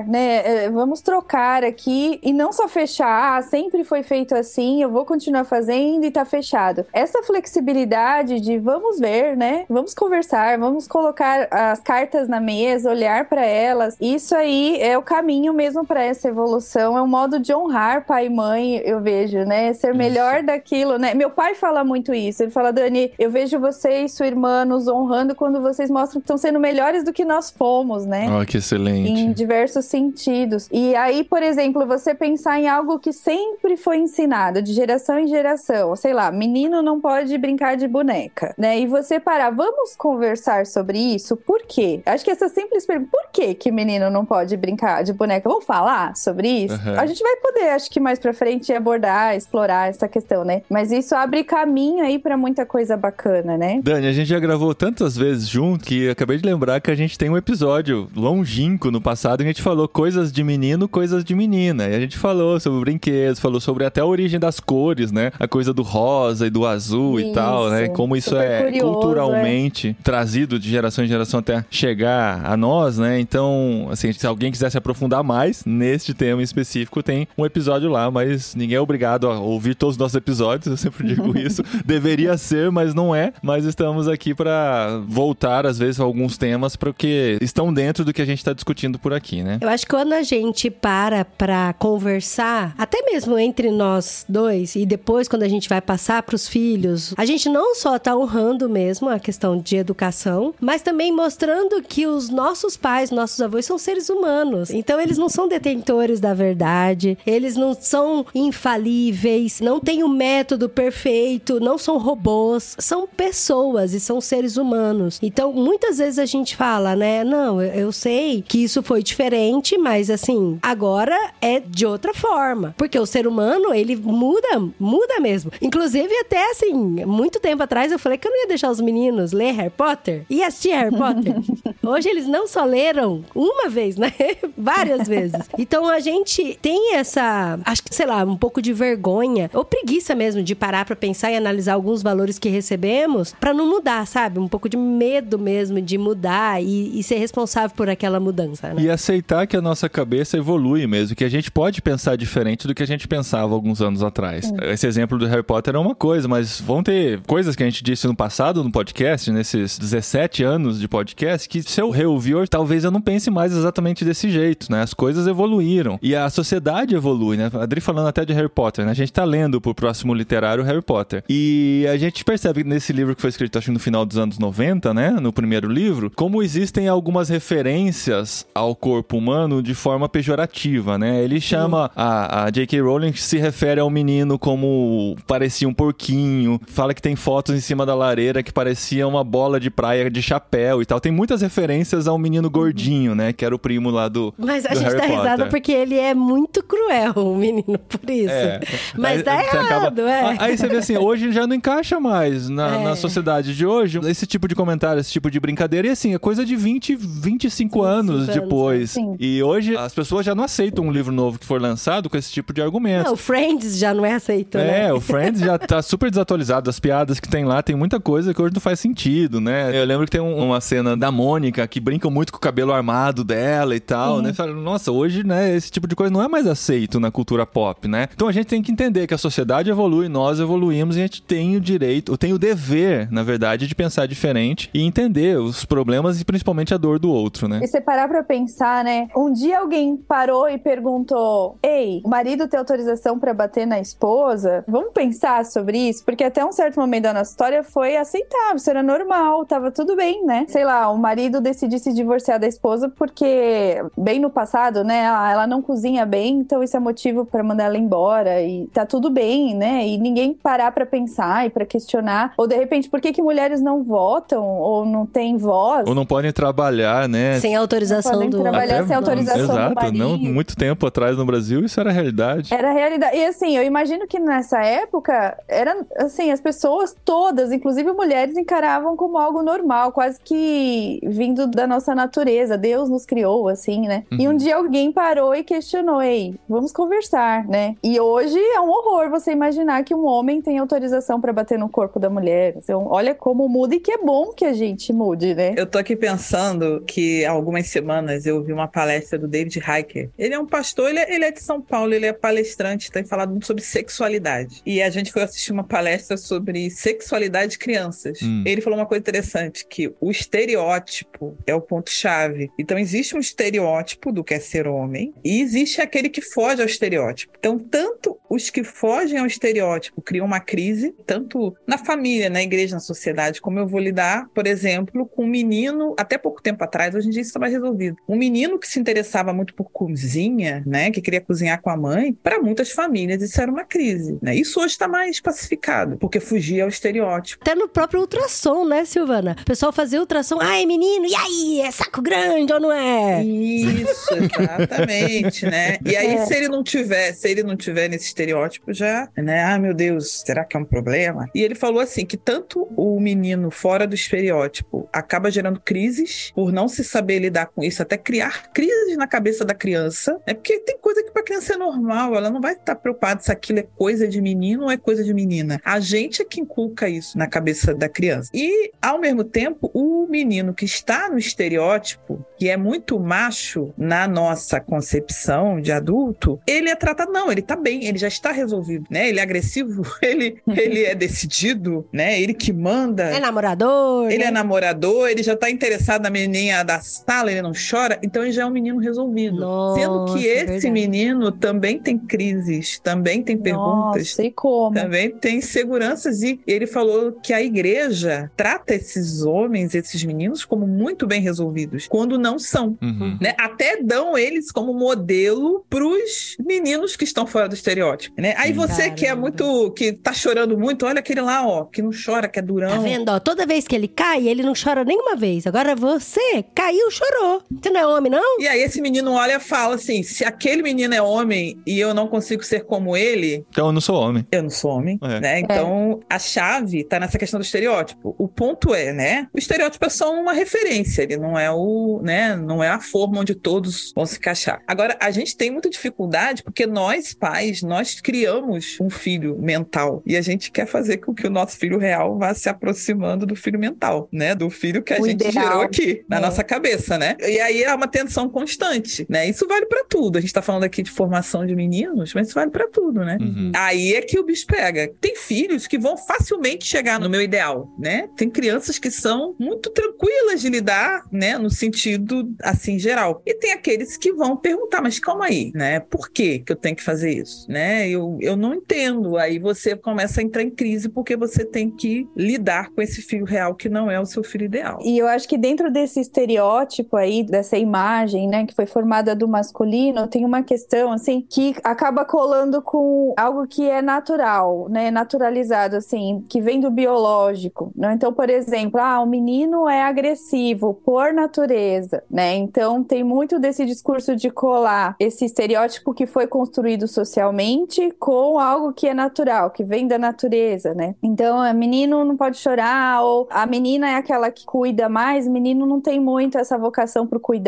né? 0.06 0.64
eh, 0.64 0.70
Vamos 0.70 1.00
trocar 1.00 1.64
aqui 1.64 2.18
e 2.22 2.32
não 2.32 2.52
só 2.52 2.68
fechar, 2.68 3.38
ah, 3.38 3.42
sempre 3.42 3.84
foi 3.84 4.02
feito 4.02 4.34
assim, 4.34 4.82
eu 4.82 4.90
vou 4.90 5.04
continuar 5.04 5.44
fazendo 5.44 6.04
e 6.04 6.10
tá 6.10 6.24
fechado. 6.24 6.86
Essa 6.92 7.22
flexibilidade 7.22 8.40
de 8.40 8.58
vamos 8.58 8.98
ver, 8.98 9.36
né? 9.36 9.64
Vamos 9.68 9.94
conversar, 9.94 10.58
vamos 10.58 10.86
colocar 10.86 11.48
as 11.50 11.80
cartas 11.80 12.28
na 12.28 12.40
mesa, 12.40 12.90
olhar 12.90 13.28
para 13.28 13.44
elas. 13.44 13.96
Isso 14.00 14.34
aí 14.34 14.78
é 14.80 14.96
o 14.96 15.02
caminho 15.02 15.52
mesmo 15.52 15.84
para 15.84 16.02
essa 16.02 16.28
evolução, 16.28 16.96
é 16.96 17.02
um 17.02 17.06
modo 17.06 17.38
de 17.38 17.54
honrar 17.54 18.04
pai 18.06 18.26
e 18.26 18.30
mãe, 18.30 18.76
eu 18.84 19.00
vejo, 19.00 19.38
né? 19.44 19.72
Ser 19.72 19.94
melhor 19.94 20.42
daquilo, 20.42 20.98
né? 20.98 21.14
Meu 21.14 21.30
pai 21.30 21.54
fala 21.54 21.84
muito 21.84 22.14
isso. 22.14 22.42
Ele 22.42 22.50
fala, 22.50 22.72
Dani, 22.72 23.12
eu 23.18 23.30
vejo 23.30 23.58
você 23.58 24.02
e 24.04 24.08
sua 24.08 24.26
irmã 24.26 24.64
nos 24.64 24.88
honrando 24.88 25.34
quando 25.34 25.60
vocês 25.60 25.90
mostram 25.90 26.20
que 26.20 26.24
estão 26.24 26.38
sendo 26.38 26.58
melhores 26.60 27.04
do 27.04 27.12
que 27.12 27.24
nós 27.24 27.50
fomos, 27.50 28.06
né? 28.06 28.26
Ó, 28.30 28.44
que 28.44 28.58
excelente. 28.58 29.27
Em 29.28 29.32
diversos 29.32 29.84
sentidos. 29.84 30.68
E 30.72 30.94
aí, 30.96 31.24
por 31.24 31.42
exemplo, 31.42 31.86
você 31.86 32.14
pensar 32.14 32.58
em 32.58 32.68
algo 32.68 32.98
que 32.98 33.12
sempre 33.12 33.76
foi 33.76 33.98
ensinado, 33.98 34.62
de 34.62 34.72
geração 34.72 35.18
em 35.18 35.26
geração. 35.26 35.94
Sei 35.94 36.12
lá, 36.12 36.30
menino 36.32 36.82
não 36.82 37.00
pode 37.00 37.36
brincar 37.38 37.76
de 37.76 37.86
boneca, 37.86 38.54
né? 38.56 38.80
E 38.80 38.86
você 38.86 39.20
parar, 39.20 39.50
vamos 39.50 39.94
conversar 39.96 40.66
sobre 40.66 40.98
isso? 40.98 41.36
Por 41.36 41.62
quê? 41.62 42.00
Acho 42.06 42.24
que 42.24 42.30
essa 42.30 42.48
simples 42.48 42.86
pergunta, 42.86 43.10
por 43.10 43.30
que 43.32 43.54
que 43.54 43.70
menino 43.70 44.10
não 44.10 44.24
pode 44.24 44.56
brincar 44.56 45.04
de 45.04 45.12
boneca? 45.12 45.48
Vamos 45.48 45.64
falar 45.64 46.16
sobre 46.16 46.48
isso? 46.48 46.74
Uhum. 46.74 46.98
A 46.98 47.06
gente 47.06 47.22
vai 47.22 47.36
poder, 47.36 47.70
acho 47.70 47.90
que 47.90 48.00
mais 48.00 48.18
pra 48.18 48.32
frente, 48.32 48.72
abordar, 48.72 49.36
explorar 49.36 49.88
essa 49.88 50.08
questão, 50.08 50.44
né? 50.44 50.62
Mas 50.70 50.90
isso 50.90 51.14
abre 51.14 51.44
caminho 51.44 52.04
aí 52.04 52.18
pra 52.18 52.36
muita 52.36 52.64
coisa 52.64 52.96
bacana, 52.96 53.56
né? 53.56 53.80
Dani, 53.82 54.06
a 54.06 54.12
gente 54.12 54.28
já 54.28 54.38
gravou 54.38 54.74
tantas 54.74 55.16
vezes 55.16 55.48
junto 55.48 55.84
que 55.84 56.08
acabei 56.08 56.38
de 56.38 56.46
lembrar 56.46 56.80
que 56.80 56.90
a 56.90 56.94
gente 56.94 57.18
tem 57.18 57.28
um 57.28 57.36
episódio 57.36 58.08
longínquo 58.16 58.90
no 58.90 59.00
passado 59.00 59.17
que 59.18 59.42
a 59.42 59.46
gente 59.46 59.62
falou 59.62 59.88
coisas 59.88 60.30
de 60.32 60.44
menino, 60.44 60.88
coisas 60.88 61.24
de 61.24 61.34
menina. 61.34 61.86
E 61.88 61.94
a 61.94 62.00
gente 62.00 62.16
falou 62.16 62.58
sobre 62.60 62.80
brinquedos, 62.80 63.40
falou 63.40 63.60
sobre 63.60 63.84
até 63.84 64.00
a 64.00 64.06
origem 64.06 64.38
das 64.38 64.60
cores, 64.60 65.10
né? 65.10 65.32
A 65.38 65.48
coisa 65.48 65.72
do 65.72 65.82
rosa 65.82 66.46
e 66.46 66.50
do 66.50 66.66
azul 66.66 67.18
e 67.18 67.24
Isso, 67.24 67.32
tal, 67.32 67.70
né? 67.70 67.88
Como 67.88 68.16
isso 68.16 68.36
é 68.36 68.62
curioso, 68.64 68.92
culturalmente 68.92 69.96
trazido 70.02 70.58
de 70.58 70.68
geração 70.68 71.04
em 71.04 71.08
geração 71.08 71.40
até 71.40 71.64
chegar 71.70 72.44
a 72.44 72.56
nós, 72.56 72.98
né? 72.98 73.18
Então, 73.20 73.88
assim, 73.90 74.12
se 74.12 74.26
alguém 74.26 74.52
quiser 74.52 74.70
se 74.70 74.78
aprofundar 74.78 75.22
mais 75.22 75.64
neste 75.64 76.14
tema 76.14 76.40
em 76.40 76.44
específico, 76.44 77.02
tem 77.02 77.26
um 77.36 77.44
episódio 77.44 77.90
lá, 77.90 78.10
mas 78.10 78.54
ninguém 78.54 78.76
é 78.76 78.80
obrigado 78.80 79.28
a 79.28 79.38
ouvir 79.38 79.74
todos 79.74 79.94
os 79.94 79.98
nossos 79.98 80.16
episódios, 80.16 80.66
eu 80.66 80.76
sempre 80.76 81.06
digo 81.06 81.36
isso. 81.38 81.62
Deveria 81.84 82.36
ser, 82.36 82.70
mas 82.70 82.94
não 82.94 83.14
é. 83.14 83.32
Mas 83.42 83.64
estamos 83.64 84.08
aqui 84.08 84.34
para 84.34 85.00
voltar, 85.06 85.66
às 85.66 85.78
vezes, 85.78 86.00
a 86.00 86.04
alguns 86.04 86.36
temas, 86.36 86.76
porque 86.76 87.38
estão 87.40 87.72
dentro 87.72 88.04
do 88.04 88.12
que 88.12 88.22
a 88.22 88.26
gente 88.26 88.38
está 88.38 88.52
discutindo 88.52 88.98
por 88.98 89.07
aqui, 89.12 89.42
né? 89.42 89.58
Eu 89.60 89.68
acho 89.68 89.84
que 89.84 89.90
quando 89.90 90.12
a 90.12 90.22
gente 90.22 90.70
para 90.70 91.24
pra 91.24 91.72
conversar, 91.74 92.74
até 92.76 93.02
mesmo 93.02 93.38
entre 93.38 93.70
nós 93.70 94.24
dois, 94.28 94.76
e 94.76 94.84
depois 94.84 95.28
quando 95.28 95.42
a 95.42 95.48
gente 95.48 95.68
vai 95.68 95.80
passar 95.80 96.22
pros 96.22 96.48
filhos, 96.48 97.14
a 97.16 97.24
gente 97.24 97.48
não 97.48 97.74
só 97.74 97.98
tá 97.98 98.16
honrando 98.16 98.68
mesmo 98.68 99.08
a 99.08 99.18
questão 99.18 99.58
de 99.58 99.76
educação, 99.76 100.54
mas 100.60 100.82
também 100.82 101.12
mostrando 101.12 101.82
que 101.82 102.06
os 102.06 102.28
nossos 102.28 102.76
pais, 102.76 103.10
nossos 103.10 103.40
avós 103.40 103.66
são 103.66 103.78
seres 103.78 104.08
humanos. 104.08 104.70
Então 104.70 105.00
eles 105.00 105.18
não 105.18 105.28
são 105.28 105.48
detentores 105.48 106.20
da 106.20 106.34
verdade, 106.34 107.18
eles 107.26 107.56
não 107.56 107.74
são 107.78 108.26
infalíveis, 108.34 109.60
não 109.60 109.80
têm 109.80 110.02
o 110.02 110.08
método 110.08 110.68
perfeito, 110.68 111.60
não 111.60 111.78
são 111.78 111.98
robôs, 111.98 112.76
são 112.78 113.06
pessoas 113.06 113.94
e 113.94 114.00
são 114.00 114.20
seres 114.20 114.56
humanos. 114.56 115.18
Então 115.22 115.52
muitas 115.52 115.98
vezes 115.98 116.18
a 116.18 116.26
gente 116.26 116.56
fala, 116.56 116.94
né? 116.94 117.24
Não, 117.24 117.60
eu 117.62 117.92
sei 117.92 118.42
que 118.46 118.62
isso 118.62 118.82
foi 118.82 118.97
diferente, 119.02 119.76
mas 119.78 120.10
assim, 120.10 120.58
agora 120.62 121.16
é 121.40 121.60
de 121.60 121.86
outra 121.86 122.14
forma. 122.14 122.74
Porque 122.76 122.98
o 122.98 123.06
ser 123.06 123.26
humano, 123.26 123.74
ele 123.74 123.96
muda, 123.96 124.60
muda 124.78 125.20
mesmo. 125.20 125.50
Inclusive, 125.60 126.12
até 126.20 126.50
assim, 126.50 126.74
muito 127.04 127.40
tempo 127.40 127.62
atrás 127.62 127.92
eu 127.92 127.98
falei 127.98 128.18
que 128.18 128.26
eu 128.26 128.32
não 128.32 128.40
ia 128.40 128.48
deixar 128.48 128.70
os 128.70 128.80
meninos 128.80 129.32
ler 129.32 129.52
Harry 129.52 129.70
Potter 129.70 130.24
e 130.28 130.42
assistir 130.42 130.70
Harry 130.70 130.96
Potter. 130.96 131.34
Hoje 131.82 132.08
eles 132.08 132.26
não 132.26 132.46
só 132.46 132.64
leram 132.64 133.24
uma 133.34 133.68
vez, 133.68 133.96
né? 133.96 134.12
Várias 134.56 135.06
vezes. 135.08 135.48
Então 135.58 135.88
a 135.88 136.00
gente 136.00 136.58
tem 136.60 136.94
essa, 136.94 137.58
acho 137.64 137.82
que, 137.82 137.94
sei 137.94 138.06
lá, 138.06 138.24
um 138.24 138.36
pouco 138.36 138.60
de 138.60 138.72
vergonha 138.72 139.50
ou 139.54 139.64
preguiça 139.64 140.14
mesmo 140.14 140.42
de 140.42 140.54
parar 140.54 140.84
pra 140.84 140.96
pensar 140.96 141.30
e 141.30 141.36
analisar 141.36 141.74
alguns 141.74 142.02
valores 142.02 142.38
que 142.38 142.48
recebemos 142.48 143.34
pra 143.38 143.54
não 143.54 143.68
mudar, 143.68 144.06
sabe? 144.06 144.38
Um 144.38 144.48
pouco 144.48 144.68
de 144.68 144.76
medo 144.76 145.38
mesmo 145.38 145.80
de 145.80 145.96
mudar 145.96 146.62
e, 146.62 146.98
e 146.98 147.02
ser 147.02 147.16
responsável 147.16 147.74
por 147.76 147.88
aquela 147.88 148.20
mudança, 148.20 148.72
né? 148.74 148.77
E 148.78 148.90
aceitar 148.90 149.46
que 149.46 149.56
a 149.56 149.60
nossa 149.60 149.88
cabeça 149.88 150.36
evolui 150.36 150.86
mesmo, 150.86 151.16
que 151.16 151.24
a 151.24 151.28
gente 151.28 151.50
pode 151.50 151.82
pensar 151.82 152.16
diferente 152.16 152.66
do 152.66 152.74
que 152.74 152.82
a 152.82 152.86
gente 152.86 153.06
pensava 153.08 153.54
alguns 153.54 153.80
anos 153.80 154.02
atrás. 154.02 154.52
Esse 154.62 154.86
exemplo 154.86 155.18
do 155.18 155.26
Harry 155.26 155.42
Potter 155.42 155.74
é 155.74 155.78
uma 155.78 155.94
coisa, 155.94 156.28
mas 156.28 156.60
vão 156.60 156.82
ter 156.82 157.20
coisas 157.26 157.56
que 157.56 157.62
a 157.62 157.66
gente 157.66 157.82
disse 157.82 158.06
no 158.06 158.14
passado 158.14 158.62
no 158.62 158.70
podcast, 158.70 159.30
nesses 159.30 159.78
17 159.78 160.42
anos 160.44 160.80
de 160.80 160.88
podcast, 160.88 161.48
que 161.48 161.62
se 161.62 161.80
eu 161.80 161.90
reouvir 161.90 162.34
hoje, 162.34 162.50
talvez 162.50 162.84
eu 162.84 162.90
não 162.90 163.00
pense 163.00 163.30
mais 163.30 163.52
exatamente 163.52 164.04
desse 164.04 164.30
jeito, 164.30 164.70
né? 164.70 164.82
As 164.82 164.94
coisas 164.94 165.26
evoluíram. 165.26 165.98
E 166.02 166.14
a 166.14 166.28
sociedade 166.30 166.94
evolui, 166.94 167.36
né? 167.36 167.50
A 167.52 167.62
Adri 167.62 167.80
falando 167.80 168.08
até 168.08 168.24
de 168.24 168.32
Harry 168.32 168.48
Potter, 168.48 168.84
né? 168.84 168.90
A 168.90 168.94
gente 168.94 169.12
tá 169.12 169.24
lendo 169.24 169.60
pro 169.60 169.74
próximo 169.74 170.14
literário 170.14 170.64
Harry 170.64 170.82
Potter. 170.82 171.22
E 171.28 171.86
a 171.90 171.96
gente 171.96 172.24
percebe 172.24 172.64
nesse 172.64 172.92
livro 172.92 173.14
que 173.14 173.20
foi 173.20 173.30
escrito, 173.30 173.58
acho 173.58 173.66
que 173.66 173.72
no 173.72 173.78
final 173.78 174.04
dos 174.04 174.18
anos 174.18 174.38
90, 174.38 174.94
né? 174.94 175.10
No 175.20 175.32
primeiro 175.32 175.68
livro, 175.68 176.10
como 176.14 176.42
existem 176.42 176.88
algumas 176.88 177.28
referências 177.28 178.46
ao 178.54 178.67
ao 178.68 178.76
corpo 178.76 179.16
humano 179.16 179.62
de 179.62 179.74
forma 179.74 180.08
pejorativa, 180.08 180.98
né? 180.98 181.22
Ele 181.22 181.40
chama 181.40 181.90
a, 181.96 182.44
a 182.44 182.50
J.K. 182.50 182.80
Rowling 182.80 183.14
se 183.14 183.38
refere 183.38 183.80
ao 183.80 183.88
menino 183.90 184.38
como 184.38 185.16
parecia 185.26 185.66
um 185.68 185.72
porquinho, 185.72 186.60
fala 186.66 186.92
que 186.94 187.00
tem 187.02 187.16
fotos 187.16 187.54
em 187.54 187.60
cima 187.60 187.86
da 187.86 187.94
lareira 187.94 188.42
que 188.42 188.52
parecia 188.52 189.06
uma 189.08 189.24
bola 189.24 189.58
de 189.58 189.70
praia 189.70 190.10
de 190.10 190.20
chapéu 190.22 190.82
e 190.82 190.86
tal. 190.86 191.00
Tem 191.00 191.10
muitas 191.10 191.40
referências 191.40 192.06
ao 192.06 192.18
menino 192.18 192.50
gordinho, 192.50 193.14
né? 193.14 193.32
Que 193.32 193.44
era 193.44 193.54
o 193.54 193.58
primo 193.58 193.90
lá 193.90 194.08
do. 194.08 194.32
Mas 194.36 194.66
a 194.66 194.70
do 194.70 194.74
gente 194.76 194.94
Harry 194.94 194.98
dá 194.98 195.06
risada 195.06 195.46
porque 195.46 195.72
ele 195.72 195.98
é 195.98 196.14
muito 196.14 196.62
cruel, 196.62 197.12
o 197.16 197.36
menino, 197.36 197.78
por 197.88 198.10
isso. 198.10 198.30
É. 198.30 198.60
Mas 198.96 199.26
Aí 199.26 199.44
você 199.44 199.56
errado, 199.56 200.00
é. 200.02 200.20
Ah, 200.20 200.36
Aí 200.40 200.58
você 200.58 200.68
vê 200.68 200.76
assim, 200.76 200.96
hoje 200.96 201.32
já 201.32 201.46
não 201.46 201.56
encaixa 201.56 201.98
mais 201.98 202.48
na, 202.48 202.76
É. 202.76 202.84
na 202.84 202.96
sociedade 202.96 203.56
de 203.56 203.64
hoje 203.66 203.98
esse 204.06 204.26
tipo 204.26 204.46
de 204.46 204.54
comentário, 204.54 205.00
esse 205.00 205.10
tipo 205.10 205.30
de 205.30 205.40
brincadeira. 205.40 205.88
E 205.88 205.90
assim, 205.90 206.14
é 206.14 206.18
coisa 206.18 206.44
de 206.44 206.54
20, 206.54 206.94
25 206.96 207.82
anos 207.82 207.88
anos, 207.98 208.28
depois. 208.58 208.90
sim. 208.90 209.16
E 209.18 209.42
hoje 209.42 209.76
as 209.76 209.94
pessoas 209.94 210.24
já 210.24 210.34
não 210.34 210.44
aceitam 210.44 210.84
um 210.84 210.90
livro 210.92 211.12
novo 211.12 211.38
que 211.38 211.46
for 211.46 211.60
lançado 211.60 212.08
com 212.10 212.16
esse 212.16 212.30
tipo 212.30 212.52
de 212.52 212.60
argumento. 212.62 213.06
Não, 213.06 213.14
o 213.14 213.16
Friends 213.16 213.78
já 213.78 213.92
não 213.94 214.04
é 214.04 214.14
aceito, 214.14 214.58
né? 214.58 214.86
É, 214.86 214.92
o 214.92 215.00
Friends 215.00 215.40
já 215.40 215.58
tá 215.58 215.80
super 215.82 216.10
desatualizado. 216.10 216.68
As 216.70 216.78
piadas 216.80 217.20
que 217.20 217.28
tem 217.28 217.44
lá, 217.44 217.62
tem 217.62 217.76
muita 217.76 218.00
coisa 218.00 218.32
que 218.34 218.40
hoje 218.42 218.54
não 218.54 218.60
faz 218.60 218.80
sentido, 218.80 219.40
né? 219.40 219.70
Eu 219.78 219.84
lembro 219.84 220.04
que 220.06 220.10
tem 220.12 220.20
um- 220.20 220.36
uma 220.36 220.60
cena 220.60 220.96
da 220.96 221.10
Mônica 221.10 221.66
que 221.66 221.80
brinca 221.80 222.08
muito 222.10 222.32
com 222.32 222.38
o 222.38 222.40
cabelo 222.40 222.72
armado 222.72 223.24
dela 223.24 223.74
e 223.74 223.80
tal, 223.80 224.20
né? 224.22 224.32
Fala, 224.32 224.52
Nossa, 224.52 224.90
hoje, 224.92 225.24
né, 225.24 225.54
esse 225.54 225.70
tipo 225.70 225.86
de 225.86 225.94
coisa 225.96 226.12
não 226.12 226.22
é 226.22 226.28
mais 226.28 226.46
aceito 226.46 226.98
na 227.00 227.10
cultura 227.10 227.44
pop, 227.46 227.86
né? 227.88 228.08
Então 228.14 228.28
a 228.28 228.32
gente 228.32 228.46
tem 228.46 228.62
que 228.62 228.70
entender 228.72 229.06
que 229.06 229.14
a 229.14 229.18
sociedade 229.18 229.70
evolui, 229.70 230.08
nós 230.08 230.40
evoluímos 230.40 230.96
e 230.96 231.00
a 231.00 231.02
gente 231.02 231.22
tem 231.22 231.56
o 231.56 231.60
direito, 231.60 232.16
tem 232.16 232.32
o 232.32 232.38
dever, 232.38 233.08
na 233.10 233.22
verdade, 233.22 233.66
de 233.66 233.74
pensar 233.74 234.06
diferente 234.06 234.68
e 234.72 234.82
entender 234.82 235.38
os 235.38 235.64
problemas 235.64 236.20
e 236.20 236.24
principalmente 236.24 236.72
a 236.74 236.76
dor 236.76 236.98
do 236.98 237.10
outro, 237.10 237.48
né? 237.48 237.60
E 237.62 237.66
você 237.66 237.80
parar 237.80 238.08
pra 238.08 238.22
pensar, 238.22 238.47
né? 238.84 239.08
Um 239.16 239.32
dia 239.32 239.60
alguém 239.60 239.96
parou 239.96 240.48
e 240.48 240.58
perguntou: 240.58 241.56
Ei, 241.62 242.00
o 242.04 242.08
marido 242.08 242.48
tem 242.48 242.58
autorização 242.58 243.18
pra 243.18 243.34
bater 243.34 243.66
na 243.66 243.80
esposa? 243.80 244.64
Vamos 244.66 244.92
pensar 244.92 245.44
sobre 245.44 245.78
isso? 245.78 246.04
Porque 246.04 246.24
até 246.24 246.44
um 246.44 246.52
certo 246.52 246.80
momento 246.80 247.04
da 247.04 247.12
nossa 247.12 247.30
história 247.30 247.62
foi 247.62 247.96
aceitável, 247.96 248.56
isso 248.56 248.70
era 248.70 248.82
normal, 248.82 249.44
tava 249.44 249.70
tudo 249.70 249.96
bem, 249.96 250.24
né? 250.24 250.46
Sei 250.48 250.64
lá, 250.64 250.90
o 250.90 250.98
marido 250.98 251.40
decidir 251.40 251.78
se 251.78 251.92
divorciar 251.92 252.38
da 252.38 252.46
esposa 252.46 252.88
porque, 252.88 253.82
bem 253.96 254.18
no 254.18 254.30
passado, 254.30 254.84
né? 254.84 255.06
ah, 255.06 255.30
Ela 255.30 255.46
não 255.46 255.62
cozinha 255.62 256.04
bem, 256.06 256.38
então 256.38 256.62
isso 256.62 256.76
é 256.76 256.80
motivo 256.80 257.24
pra 257.24 257.42
mandar 257.42 257.64
ela 257.64 257.78
embora 257.78 258.42
e 258.42 258.66
tá 258.68 258.86
tudo 258.86 259.10
bem, 259.10 259.54
né? 259.54 259.86
E 259.86 259.98
ninguém 259.98 260.34
parar 260.34 260.72
pra 260.72 260.86
pensar 260.86 261.46
e 261.46 261.50
pra 261.50 261.64
questionar. 261.66 262.32
Ou 262.36 262.46
de 262.46 262.56
repente, 262.56 262.88
por 262.88 263.00
que, 263.00 263.12
que 263.12 263.22
mulheres 263.22 263.60
não 263.60 263.82
votam 263.82 264.44
ou 264.44 264.84
não 264.84 265.06
têm 265.06 265.36
voz? 265.36 265.86
Ou 265.86 265.94
não 265.94 266.06
podem 266.06 266.32
trabalhar, 266.32 267.08
né? 267.08 267.38
Sem 267.40 267.54
autorização 267.56 268.28
do... 268.28 268.37
trabalhar 268.42 268.86
sem 268.86 268.96
autorização 268.96 269.46
do 269.46 269.52
Exato, 269.52 269.74
marido. 269.74 269.98
não 269.98 270.16
muito 270.18 270.56
tempo 270.56 270.86
atrás 270.86 271.16
no 271.16 271.24
Brasil 271.24 271.64
isso 271.64 271.78
era 271.80 271.90
realidade. 271.90 272.52
Era 272.52 272.70
realidade. 272.72 273.16
E 273.16 273.24
assim, 273.24 273.56
eu 273.56 273.62
imagino 273.62 274.06
que 274.06 274.18
nessa 274.18 274.62
época, 274.62 275.36
era 275.48 275.76
assim, 275.96 276.30
as 276.30 276.40
pessoas 276.40 276.94
todas, 277.04 277.52
inclusive 277.52 277.90
mulheres, 277.92 278.36
encaravam 278.36 278.96
como 278.96 279.18
algo 279.18 279.42
normal, 279.42 279.92
quase 279.92 280.18
que 280.22 281.00
vindo 281.04 281.46
da 281.46 281.66
nossa 281.66 281.94
natureza. 281.94 282.56
Deus 282.56 282.88
nos 282.88 283.04
criou, 283.04 283.48
assim, 283.48 283.82
né? 283.82 284.04
E 284.10 284.26
Uhum. 284.26 284.34
um 284.34 284.36
dia 284.36 284.56
alguém 284.56 284.90
parou 284.92 285.34
e 285.34 285.42
questionou: 285.44 286.02
ei, 286.02 286.34
vamos 286.48 286.72
conversar, 286.72 287.46
né? 287.46 287.74
E 287.82 287.98
hoje 288.00 288.38
é 288.38 288.60
um 288.60 288.68
horror 288.68 289.10
você 289.10 289.32
imaginar 289.32 289.82
que 289.84 289.94
um 289.94 290.04
homem 290.06 290.40
tem 290.42 290.58
autorização 290.58 291.20
pra 291.20 291.32
bater 291.32 291.58
no 291.58 291.68
corpo 291.68 291.98
da 291.98 292.08
mulher. 292.10 292.54
Então, 292.56 292.86
olha 292.88 293.14
como 293.14 293.48
muda 293.48 293.74
e 293.74 293.80
que 293.80 293.92
é 293.92 293.98
bom 293.98 294.32
que 294.32 294.44
a 294.44 294.52
gente 294.52 294.92
mude, 294.92 295.34
né? 295.34 295.54
Eu 295.56 295.66
tô 295.66 295.78
aqui 295.78 295.94
pensando 295.96 296.82
que 296.86 297.24
há 297.24 297.30
algumas 297.30 297.66
semanas 297.68 298.26
eu 298.28 298.36
ouvi 298.36 298.52
uma 298.52 298.68
palestra 298.68 299.18
do 299.18 299.28
David 299.28 299.58
Hiker. 299.58 300.10
Ele 300.18 300.34
é 300.34 300.38
um 300.38 300.46
pastor, 300.46 300.90
ele 300.90 300.98
é, 300.98 301.14
ele 301.14 301.24
é 301.24 301.30
de 301.30 301.42
São 301.42 301.60
Paulo, 301.60 301.92
ele 301.92 302.06
é 302.06 302.12
palestrante, 302.12 302.90
tem 302.90 303.04
falado 303.04 303.30
muito 303.30 303.46
sobre 303.46 303.62
sexualidade. 303.62 304.62
E 304.64 304.82
a 304.82 304.90
gente 304.90 305.12
foi 305.12 305.22
assistir 305.22 305.52
uma 305.52 305.64
palestra 305.64 306.16
sobre 306.16 306.70
sexualidade 306.70 307.52
de 307.52 307.58
crianças. 307.58 308.20
Hum. 308.22 308.44
Ele 308.46 308.60
falou 308.60 308.78
uma 308.78 308.86
coisa 308.86 309.00
interessante, 309.00 309.66
que 309.66 309.92
o 310.00 310.10
estereótipo 310.10 311.36
é 311.46 311.54
o 311.54 311.60
ponto-chave. 311.60 312.50
Então 312.58 312.78
existe 312.78 313.16
um 313.16 313.20
estereótipo 313.20 314.12
do 314.12 314.24
que 314.24 314.34
é 314.34 314.40
ser 314.40 314.66
homem 314.66 315.12
e 315.24 315.40
existe 315.40 315.80
aquele 315.80 316.08
que 316.08 316.20
foge 316.20 316.60
ao 316.60 316.66
estereótipo. 316.66 317.32
Então 317.38 317.58
tanto 317.58 318.18
os 318.28 318.50
que 318.50 318.62
fogem 318.62 319.18
ao 319.18 319.26
estereótipo 319.26 320.02
criam 320.02 320.26
uma 320.26 320.40
crise, 320.40 320.94
tanto 321.06 321.56
na 321.66 321.78
família, 321.78 322.28
na 322.28 322.42
igreja, 322.42 322.76
na 322.76 322.80
sociedade, 322.80 323.40
como 323.40 323.58
eu 323.58 323.66
vou 323.66 323.80
lidar, 323.80 324.28
por 324.34 324.46
exemplo, 324.46 325.06
com 325.06 325.24
um 325.24 325.28
menino, 325.28 325.94
até 325.98 326.18
pouco 326.18 326.42
tempo 326.42 326.62
atrás, 326.62 326.94
hoje 326.94 327.08
em 327.08 327.10
dia 327.10 327.22
isso 327.22 327.30
está 327.30 327.40
mais 327.40 327.52
resolvido. 327.52 327.96
Um 328.08 328.16
menino 328.18 328.58
que 328.58 328.68
se 328.68 328.78
interessava 328.78 329.32
muito 329.32 329.54
por 329.54 329.70
cozinha, 329.70 330.62
né, 330.66 330.90
que 330.90 331.00
queria 331.00 331.20
cozinhar 331.20 331.60
com 331.62 331.70
a 331.70 331.76
mãe, 331.76 332.12
para 332.12 332.40
muitas 332.40 332.70
famílias 332.70 333.22
isso 333.22 333.40
era 333.40 333.50
uma 333.50 333.64
crise, 333.64 334.18
né? 334.20 334.34
Isso 334.34 334.58
hoje 334.60 334.72
está 334.72 334.86
mais 334.88 335.20
pacificado, 335.20 335.96
porque 335.98 336.20
fugia 336.20 336.62
ao 336.64 336.68
estereótipo. 336.68 337.42
Até 337.42 337.54
no 337.54 337.68
próprio 337.68 338.00
ultrassom, 338.00 338.64
né, 338.66 338.84
Silvana? 338.84 339.36
O 339.40 339.44
pessoal 339.44 339.72
fazia 339.72 340.00
ultrassom. 340.00 340.38
Ai, 340.40 340.66
menino, 340.66 341.06
e 341.06 341.14
aí? 341.14 341.60
É 341.60 341.70
saco 341.70 342.02
grande 342.02 342.52
ou 342.52 342.60
não 342.60 342.72
é? 342.72 343.22
Isso, 343.24 344.14
exatamente, 344.14 345.46
né? 345.46 345.78
E 345.84 345.96
aí, 345.96 346.14
É. 346.16 346.26
se 346.26 346.34
ele 346.34 346.48
não 346.48 346.62
tiver, 346.62 347.12
se 347.12 347.28
ele 347.28 347.42
não 347.42 347.56
tiver 347.56 347.88
nesse 347.88 348.06
estereótipo, 348.06 348.72
já, 348.72 349.08
né? 349.16 349.44
Ah, 349.44 349.58
meu 349.58 349.74
Deus, 349.74 350.22
será 350.26 350.44
que 350.44 350.56
é 350.56 350.60
um 350.60 350.64
problema? 350.64 351.28
E 351.34 351.42
ele 351.42 351.54
falou 351.54 351.80
assim 351.80 352.04
que 352.04 352.16
tanto 352.16 352.68
o 352.76 352.98
menino 353.00 353.50
fora 353.50 353.86
do 353.86 353.94
estereótipo 353.94 354.88
acaba 354.92 355.30
gerando 355.30 355.60
crises 355.60 356.32
por 356.34 356.52
não 356.52 356.68
se 356.68 356.82
saber 356.84 357.18
lidar 357.20 357.46
com 357.46 357.62
isso, 357.62 357.82
até 357.82 357.96
criar 358.08 358.50
crises 358.54 358.96
na 358.96 359.06
cabeça 359.06 359.44
da 359.44 359.52
criança, 359.52 360.18
né? 360.26 360.32
Porque 360.32 360.60
tem 360.60 360.78
coisa 360.78 361.02
que 361.02 361.10
para 361.10 361.22
criança 361.22 361.52
é 361.52 361.56
normal, 361.58 362.16
ela 362.16 362.30
não 362.30 362.40
vai 362.40 362.54
estar 362.54 362.74
preocupada 362.74 363.20
se 363.20 363.30
aquilo 363.30 363.58
é 363.58 363.66
coisa 363.76 364.08
de 364.08 364.18
menino 364.22 364.62
ou 364.62 364.70
é 364.70 364.78
coisa 364.78 365.04
de 365.04 365.12
menina. 365.12 365.60
A 365.62 365.78
gente 365.78 366.22
é 366.22 366.24
que 366.24 366.40
inculca 366.40 366.88
isso 366.88 367.18
na 367.18 367.26
cabeça 367.26 367.74
da 367.74 367.86
criança. 367.86 368.30
E, 368.32 368.72
ao 368.80 368.98
mesmo 368.98 369.24
tempo, 369.24 369.70
o 369.74 370.06
menino 370.08 370.54
que 370.54 370.64
está 370.64 371.10
no 371.10 371.18
estereótipo, 371.18 372.24
que 372.38 372.48
é 372.48 372.56
muito 372.56 372.98
macho 372.98 373.74
na 373.76 374.08
nossa 374.08 374.58
concepção 374.58 375.60
de 375.60 375.70
adulto, 375.70 376.40
ele 376.46 376.70
é 376.70 376.74
tratado, 376.74 377.12
não, 377.12 377.30
ele 377.30 377.42
tá 377.42 377.56
bem, 377.56 377.84
ele 377.84 377.98
já 377.98 378.08
está 378.08 378.32
resolvido, 378.32 378.86
né? 378.90 379.10
Ele 379.10 379.20
é 379.20 379.22
agressivo, 379.22 379.82
ele, 380.00 380.40
ele 380.48 380.84
é 380.84 380.94
decidido, 380.94 381.86
né? 381.92 382.18
Ele 382.18 382.32
que 382.32 382.54
manda. 382.54 383.02
É 383.02 383.20
namorador? 383.20 384.10
Ele 384.10 384.24
né? 384.24 384.28
é 384.28 384.30
namorador, 384.30 385.10
ele 385.10 385.22
já 385.22 385.36
tá 385.36 385.50
interessado 385.50 386.04
na 386.04 386.08
menininha 386.08 386.64
da 386.64 386.80
sala, 386.80 387.30
ele 387.30 387.42
não 387.42 387.52
chora, 387.52 387.87
então 388.02 388.22
ele 388.22 388.32
já 388.32 388.42
é 388.42 388.46
um 388.46 388.50
menino 388.50 388.78
resolvido. 388.78 389.40
Nossa, 389.40 389.80
Sendo 389.80 390.04
que 390.14 390.26
esse 390.26 390.46
verdade. 390.46 390.70
menino 390.70 391.32
também 391.32 391.78
tem 391.78 391.98
crises, 391.98 392.78
também 392.80 393.22
tem 393.22 393.36
perguntas, 393.36 394.08
Nossa, 394.08 394.22
e 394.24 394.30
como? 394.30 394.74
também 394.74 395.10
tem 395.10 395.38
inseguranças. 395.38 396.22
E 396.22 396.40
ele 396.46 396.66
falou 396.66 397.12
que 397.12 397.32
a 397.32 397.42
igreja 397.42 398.30
trata 398.36 398.74
esses 398.74 399.22
homens, 399.22 399.74
esses 399.74 400.02
meninos, 400.04 400.44
como 400.44 400.66
muito 400.66 401.06
bem 401.06 401.20
resolvidos, 401.20 401.86
quando 401.88 402.18
não 402.18 402.38
são. 402.38 402.76
Uhum. 402.82 403.18
Né? 403.20 403.34
Até 403.38 403.82
dão 403.82 404.16
eles 404.16 404.50
como 404.50 404.72
modelo 404.72 405.64
pros 405.68 406.36
meninos 406.38 406.96
que 406.96 407.04
estão 407.04 407.26
fora 407.26 407.48
do 407.48 407.54
estereótipo, 407.54 408.20
né? 408.20 408.34
Aí 408.36 408.52
você 408.52 408.90
que 408.90 409.04
é 409.04 409.08
Caramba. 409.08 409.22
muito 409.22 409.70
que 409.72 409.92
tá 409.92 410.12
chorando 410.12 410.56
muito, 410.58 410.86
olha 410.86 410.98
aquele 410.98 411.20
lá, 411.20 411.46
ó, 411.46 411.64
que 411.64 411.82
não 411.82 411.90
chora, 411.90 412.28
que 412.28 412.38
é 412.38 412.42
durão. 412.42 412.70
Tá 412.70 412.78
vendo? 412.78 413.10
Ó, 413.10 413.20
toda 413.20 413.46
vez 413.46 413.66
que 413.66 413.74
ele 413.74 413.88
cai, 413.88 414.26
ele 414.26 414.42
não 414.42 414.52
chora 414.52 414.84
nenhuma 414.84 415.16
vez. 415.16 415.46
Agora 415.46 415.74
você 415.74 416.42
caiu, 416.54 416.90
chorou. 416.90 417.42
Você 417.50 417.70
não 417.70 417.77
é 417.78 417.86
homem, 417.86 418.10
não? 418.10 418.40
E 418.40 418.46
aí 418.48 418.60
esse 418.60 418.80
menino 418.80 419.12
olha 419.12 419.36
e 419.36 419.40
fala 419.40 419.74
assim: 419.76 420.02
se 420.02 420.24
aquele 420.24 420.62
menino 420.62 420.94
é 420.94 421.00
homem 421.02 421.58
e 421.66 421.78
eu 421.78 421.94
não 421.94 422.06
consigo 422.08 422.42
ser 422.44 422.64
como 422.64 422.96
ele, 422.96 423.44
Então 423.50 423.66
eu 423.66 423.72
não 423.72 423.80
sou 423.80 423.96
homem. 424.00 424.24
eu 424.30 424.42
não 424.42 424.50
sou 424.50 424.70
homem, 424.72 424.98
É. 425.02 425.20
né? 425.20 425.40
Então 425.40 426.00
a 426.08 426.18
chave 426.18 426.84
tá 426.84 426.98
nessa 427.00 427.18
questão 427.18 427.38
do 427.40 427.44
estereótipo. 427.44 428.14
O 428.18 428.28
ponto 428.28 428.74
é, 428.74 428.92
né? 428.92 429.28
O 429.32 429.38
estereótipo 429.38 429.84
é 429.84 429.88
só 429.88 430.12
uma 430.12 430.32
referência, 430.32 431.02
ele 431.02 431.16
não 431.16 431.38
é 431.38 431.50
o, 431.50 432.00
né? 432.02 432.36
Não 432.36 432.62
é 432.62 432.68
a 432.68 432.80
forma 432.80 433.20
onde 433.20 433.34
todos 433.34 433.92
vão 433.94 434.04
se 434.06 434.16
encaixar. 434.16 434.60
Agora 434.66 434.96
a 435.00 435.10
gente 435.10 435.36
tem 435.36 435.50
muita 435.50 435.70
dificuldade 435.70 436.42
porque 436.42 436.66
nós 436.66 437.14
pais 437.14 437.62
nós 437.62 438.00
criamos 438.00 438.76
um 438.80 438.90
filho 438.90 439.36
mental 439.40 440.02
e 440.04 440.16
a 440.16 440.20
gente 440.20 440.50
quer 440.50 440.66
fazer 440.66 440.98
com 440.98 441.14
que 441.14 441.26
o 441.26 441.30
nosso 441.30 441.56
filho 441.56 441.78
real 441.78 442.18
vá 442.18 442.34
se 442.34 442.48
aproximando 442.48 443.24
do 443.26 443.36
filho 443.36 443.58
mental, 443.58 444.08
né? 444.12 444.34
Do 444.34 444.50
filho 444.50 444.82
que 444.82 444.92
a 444.92 445.00
O 445.00 445.06
gente 445.06 445.26
ideal. 445.26 445.44
gerou 445.46 445.62
aqui 445.62 446.04
na 446.08 446.16
É. 446.18 446.20
nossa 446.20 446.42
cabeça, 446.44 446.98
né? 446.98 447.16
E 447.20 447.40
aí 447.40 447.64
é 447.72 447.74
uma 447.74 447.88
tensão 447.88 448.28
constante, 448.28 449.06
né? 449.08 449.28
Isso 449.28 449.46
vale 449.46 449.66
pra 449.66 449.84
tudo. 449.84 450.18
A 450.18 450.20
gente 450.20 450.32
tá 450.32 450.42
falando 450.42 450.64
aqui 450.64 450.82
de 450.82 450.90
formação 450.90 451.46
de 451.46 451.54
meninos, 451.54 452.14
mas 452.14 452.28
isso 452.28 452.34
vale 452.34 452.50
pra 452.50 452.68
tudo, 452.68 453.04
né? 453.04 453.18
Uhum. 453.20 453.52
Aí 453.54 453.94
é 453.94 454.02
que 454.02 454.18
o 454.18 454.24
bicho 454.24 454.46
pega. 454.46 454.90
Tem 455.00 455.16
filhos 455.16 455.66
que 455.66 455.78
vão 455.78 455.96
facilmente 455.96 456.64
chegar 456.64 456.98
no 457.00 457.08
meu 457.08 457.22
ideal, 457.22 457.68
né? 457.78 458.08
Tem 458.16 458.28
crianças 458.28 458.78
que 458.78 458.90
são 458.90 459.34
muito 459.38 459.70
tranquilas 459.70 460.40
de 460.40 460.48
lidar, 460.48 461.04
né? 461.10 461.38
No 461.38 461.50
sentido 461.50 461.88
sentido 461.88 462.34
assim 462.42 462.78
geral. 462.78 463.22
E 463.24 463.34
tem 463.34 463.52
aqueles 463.52 463.96
que 463.96 464.12
vão 464.12 464.36
perguntar, 464.36 464.82
mas 464.82 464.98
calma 464.98 465.26
aí, 465.26 465.52
né? 465.54 465.80
Por 465.80 466.10
que 466.10 466.40
que 466.40 466.52
eu 466.52 466.56
tenho 466.56 466.76
que 466.76 466.82
fazer 466.82 467.12
isso, 467.12 467.50
né? 467.50 467.88
Eu, 467.88 468.18
eu 468.20 468.36
não 468.36 468.54
entendo. 468.54 469.16
Aí 469.16 469.38
você 469.38 469.76
começa 469.76 470.20
a 470.20 470.24
entrar 470.24 470.42
em 470.42 470.50
crise 470.50 470.88
porque 470.88 471.16
você 471.16 471.44
tem 471.44 471.70
que 471.70 472.08
lidar 472.16 472.70
com 472.70 472.82
esse 472.82 473.02
filho 473.02 473.24
real 473.24 473.54
que 473.54 473.68
não 473.68 473.90
é 473.90 474.00
o 474.00 474.06
seu 474.06 474.24
filho 474.24 474.44
ideal. 474.44 474.78
E 474.82 474.98
eu 474.98 475.06
acho 475.06 475.28
que 475.28 475.38
dentro 475.38 475.70
desse 475.70 476.00
estereótipo 476.00 476.96
aí, 476.96 477.24
dessa 477.24 477.57
imagem, 477.58 478.28
né, 478.28 478.46
que 478.46 478.54
foi 478.54 478.66
formada 478.66 479.14
do 479.14 479.28
masculino, 479.28 480.06
tem 480.06 480.24
uma 480.24 480.42
questão, 480.42 480.92
assim, 480.92 481.20
que 481.28 481.54
acaba 481.64 482.04
colando 482.04 482.62
com 482.62 483.12
algo 483.16 483.46
que 483.46 483.68
é 483.68 483.82
natural, 483.82 484.68
né, 484.68 484.90
naturalizado, 484.90 485.76
assim, 485.76 486.24
que 486.28 486.40
vem 486.40 486.60
do 486.60 486.70
biológico, 486.70 487.72
né? 487.74 487.92
Então, 487.94 488.12
por 488.12 488.30
exemplo, 488.30 488.80
ah, 488.80 489.00
o 489.00 489.06
menino 489.06 489.68
é 489.68 489.82
agressivo 489.82 490.74
por 490.84 491.12
natureza, 491.12 492.02
né? 492.10 492.36
Então, 492.36 492.82
tem 492.82 493.02
muito 493.02 493.38
desse 493.38 493.64
discurso 493.64 494.14
de 494.14 494.30
colar 494.30 494.96
esse 495.00 495.24
estereótipo 495.24 495.92
que 495.92 496.06
foi 496.06 496.26
construído 496.26 496.86
socialmente 496.86 497.90
com 497.98 498.38
algo 498.38 498.72
que 498.72 498.88
é 498.88 498.94
natural, 498.94 499.50
que 499.50 499.64
vem 499.64 499.86
da 499.86 499.98
natureza, 499.98 500.74
né? 500.74 500.94
Então, 501.02 501.38
o 501.38 501.54
menino 501.54 502.04
não 502.04 502.16
pode 502.16 502.36
chorar, 502.36 503.02
ou 503.02 503.26
a 503.30 503.46
menina 503.46 503.88
é 503.90 503.94
aquela 503.96 504.30
que 504.30 504.46
cuida 504.46 504.88
mais, 504.88 505.26
menino 505.26 505.66
não 505.66 505.80
tem 505.80 505.98
muito 506.00 506.38
essa 506.38 506.56
vocação 506.56 507.06
pro 507.06 507.20
cuidado 507.20 507.47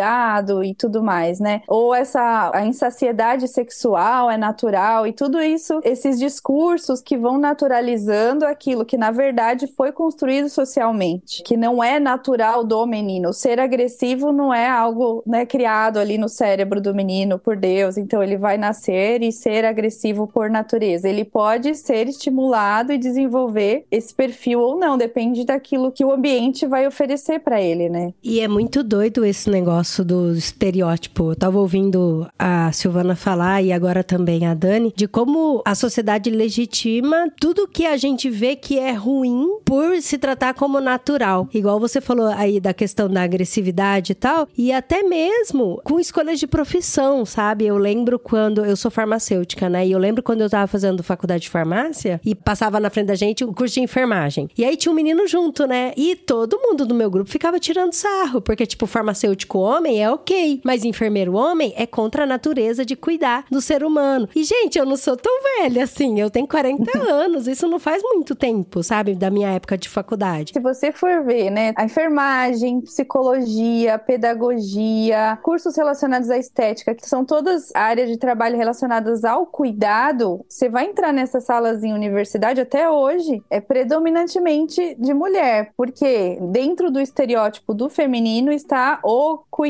e 0.64 0.74
tudo 0.74 1.02
mais, 1.02 1.38
né? 1.40 1.62
Ou 1.68 1.94
essa 1.94 2.50
a 2.54 2.64
insaciedade 2.64 3.46
sexual 3.48 4.30
é 4.30 4.36
natural 4.36 5.06
e 5.06 5.12
tudo 5.12 5.40
isso, 5.40 5.80
esses 5.84 6.18
discursos 6.18 7.00
que 7.00 7.16
vão 7.16 7.38
naturalizando 7.38 8.44
aquilo 8.44 8.84
que 8.84 8.96
na 8.96 9.10
verdade 9.10 9.66
foi 9.66 9.92
construído 9.92 10.48
socialmente, 10.48 11.42
que 11.42 11.56
não 11.56 11.82
é 11.82 12.00
natural 12.00 12.64
do 12.64 12.86
menino. 12.86 13.32
Ser 13.32 13.60
agressivo 13.60 14.32
não 14.32 14.52
é 14.52 14.68
algo, 14.68 15.22
né, 15.26 15.44
criado 15.44 15.98
ali 15.98 16.16
no 16.18 16.28
cérebro 16.28 16.80
do 16.80 16.94
menino 16.94 17.38
por 17.38 17.56
Deus, 17.56 17.96
então 17.96 18.22
ele 18.22 18.36
vai 18.36 18.56
nascer 18.56 19.22
e 19.22 19.32
ser 19.32 19.64
agressivo 19.64 20.26
por 20.26 20.48
natureza. 20.50 21.08
Ele 21.08 21.24
pode 21.24 21.74
ser 21.74 22.08
estimulado 22.08 22.92
e 22.92 22.98
desenvolver 22.98 23.84
esse 23.90 24.14
perfil 24.14 24.60
ou 24.60 24.78
não, 24.78 24.96
depende 24.96 25.44
daquilo 25.44 25.92
que 25.92 26.04
o 26.04 26.12
ambiente 26.12 26.66
vai 26.66 26.86
oferecer 26.86 27.40
para 27.40 27.60
ele, 27.60 27.88
né? 27.88 28.12
E 28.22 28.40
é 28.40 28.48
muito 28.48 28.82
doido 28.82 29.24
esse 29.24 29.50
negócio 29.50 29.89
do 29.98 30.32
estereótipo. 30.32 31.32
Eu 31.32 31.36
tava 31.36 31.58
ouvindo 31.58 32.28
a 32.38 32.70
Silvana 32.72 33.16
falar 33.16 33.62
e 33.62 33.72
agora 33.72 34.04
também 34.04 34.46
a 34.46 34.54
Dani, 34.54 34.92
de 34.96 35.08
como 35.08 35.62
a 35.64 35.74
sociedade 35.74 36.30
legitima 36.30 37.28
tudo 37.40 37.66
que 37.66 37.84
a 37.84 37.96
gente 37.96 38.30
vê 38.30 38.54
que 38.54 38.78
é 38.78 38.92
ruim 38.92 39.58
por 39.64 40.00
se 40.00 40.16
tratar 40.16 40.54
como 40.54 40.80
natural. 40.80 41.48
Igual 41.52 41.80
você 41.80 42.00
falou 42.00 42.26
aí 42.26 42.60
da 42.60 42.72
questão 42.72 43.08
da 43.08 43.22
agressividade 43.22 44.12
e 44.12 44.14
tal, 44.14 44.48
e 44.56 44.72
até 44.72 45.02
mesmo 45.02 45.80
com 45.84 45.98
escolhas 45.98 46.38
de 46.38 46.46
profissão, 46.46 47.24
sabe? 47.24 47.66
Eu 47.66 47.76
lembro 47.76 48.18
quando 48.18 48.64
eu 48.64 48.76
sou 48.76 48.90
farmacêutica, 48.90 49.68
né? 49.68 49.86
E 49.86 49.92
eu 49.92 49.98
lembro 49.98 50.22
quando 50.22 50.42
eu 50.42 50.50
tava 50.50 50.66
fazendo 50.66 51.02
faculdade 51.02 51.42
de 51.42 51.50
farmácia 51.50 52.20
e 52.24 52.34
passava 52.34 52.78
na 52.78 52.90
frente 52.90 53.06
da 53.06 53.14
gente 53.14 53.44
o 53.44 53.52
curso 53.52 53.74
de 53.74 53.80
enfermagem. 53.80 54.48
E 54.56 54.64
aí 54.64 54.76
tinha 54.76 54.92
um 54.92 54.94
menino 54.94 55.26
junto, 55.26 55.66
né? 55.66 55.92
E 55.96 56.14
todo 56.14 56.58
mundo 56.58 56.86
do 56.86 56.94
meu 56.94 57.10
grupo 57.10 57.30
ficava 57.30 57.58
tirando 57.58 57.92
sarro, 57.92 58.40
porque 58.40 58.66
tipo 58.66 58.86
farmacêutico 58.86 59.58
homem 59.58 59.79
é 59.88 60.10
OK, 60.10 60.60
mas 60.64 60.84
enfermeiro 60.84 61.34
homem 61.34 61.72
é 61.76 61.86
contra 61.86 62.24
a 62.24 62.26
natureza 62.26 62.84
de 62.84 62.94
cuidar 62.94 63.44
do 63.50 63.60
ser 63.60 63.82
humano. 63.82 64.28
E 64.34 64.44
gente, 64.44 64.78
eu 64.78 64.84
não 64.84 64.96
sou 64.96 65.16
tão 65.16 65.32
velha 65.42 65.84
assim, 65.84 66.20
eu 66.20 66.30
tenho 66.30 66.46
40 66.46 66.98
anos, 67.10 67.46
isso 67.46 67.66
não 67.66 67.78
faz 67.78 68.02
muito 68.02 68.34
tempo, 68.34 68.82
sabe, 68.82 69.14
da 69.14 69.30
minha 69.30 69.50
época 69.50 69.78
de 69.78 69.88
faculdade. 69.88 70.52
Se 70.52 70.60
você 70.60 70.92
for 70.92 71.24
ver, 71.24 71.50
né, 71.50 71.72
a 71.76 71.84
enfermagem, 71.84 72.80
psicologia, 72.80 73.98
pedagogia, 73.98 75.38
cursos 75.42 75.76
relacionados 75.76 76.30
à 76.30 76.38
estética, 76.38 76.94
que 76.94 77.08
são 77.08 77.24
todas 77.24 77.70
áreas 77.74 78.08
de 78.08 78.18
trabalho 78.18 78.56
relacionadas 78.56 79.24
ao 79.24 79.46
cuidado, 79.46 80.44
você 80.48 80.68
vai 80.68 80.86
entrar 80.86 81.12
nessas 81.12 81.44
salas 81.44 81.82
em 81.82 81.92
universidade 81.92 82.60
até 82.60 82.88
hoje, 82.88 83.42
é 83.50 83.60
predominantemente 83.60 84.94
de 84.98 85.14
mulher, 85.14 85.72
porque 85.76 86.38
dentro 86.50 86.90
do 86.90 87.00
estereótipo 87.00 87.72
do 87.72 87.88
feminino 87.88 88.52
está 88.52 89.00
o 89.02 89.38
cuidado 89.50 89.69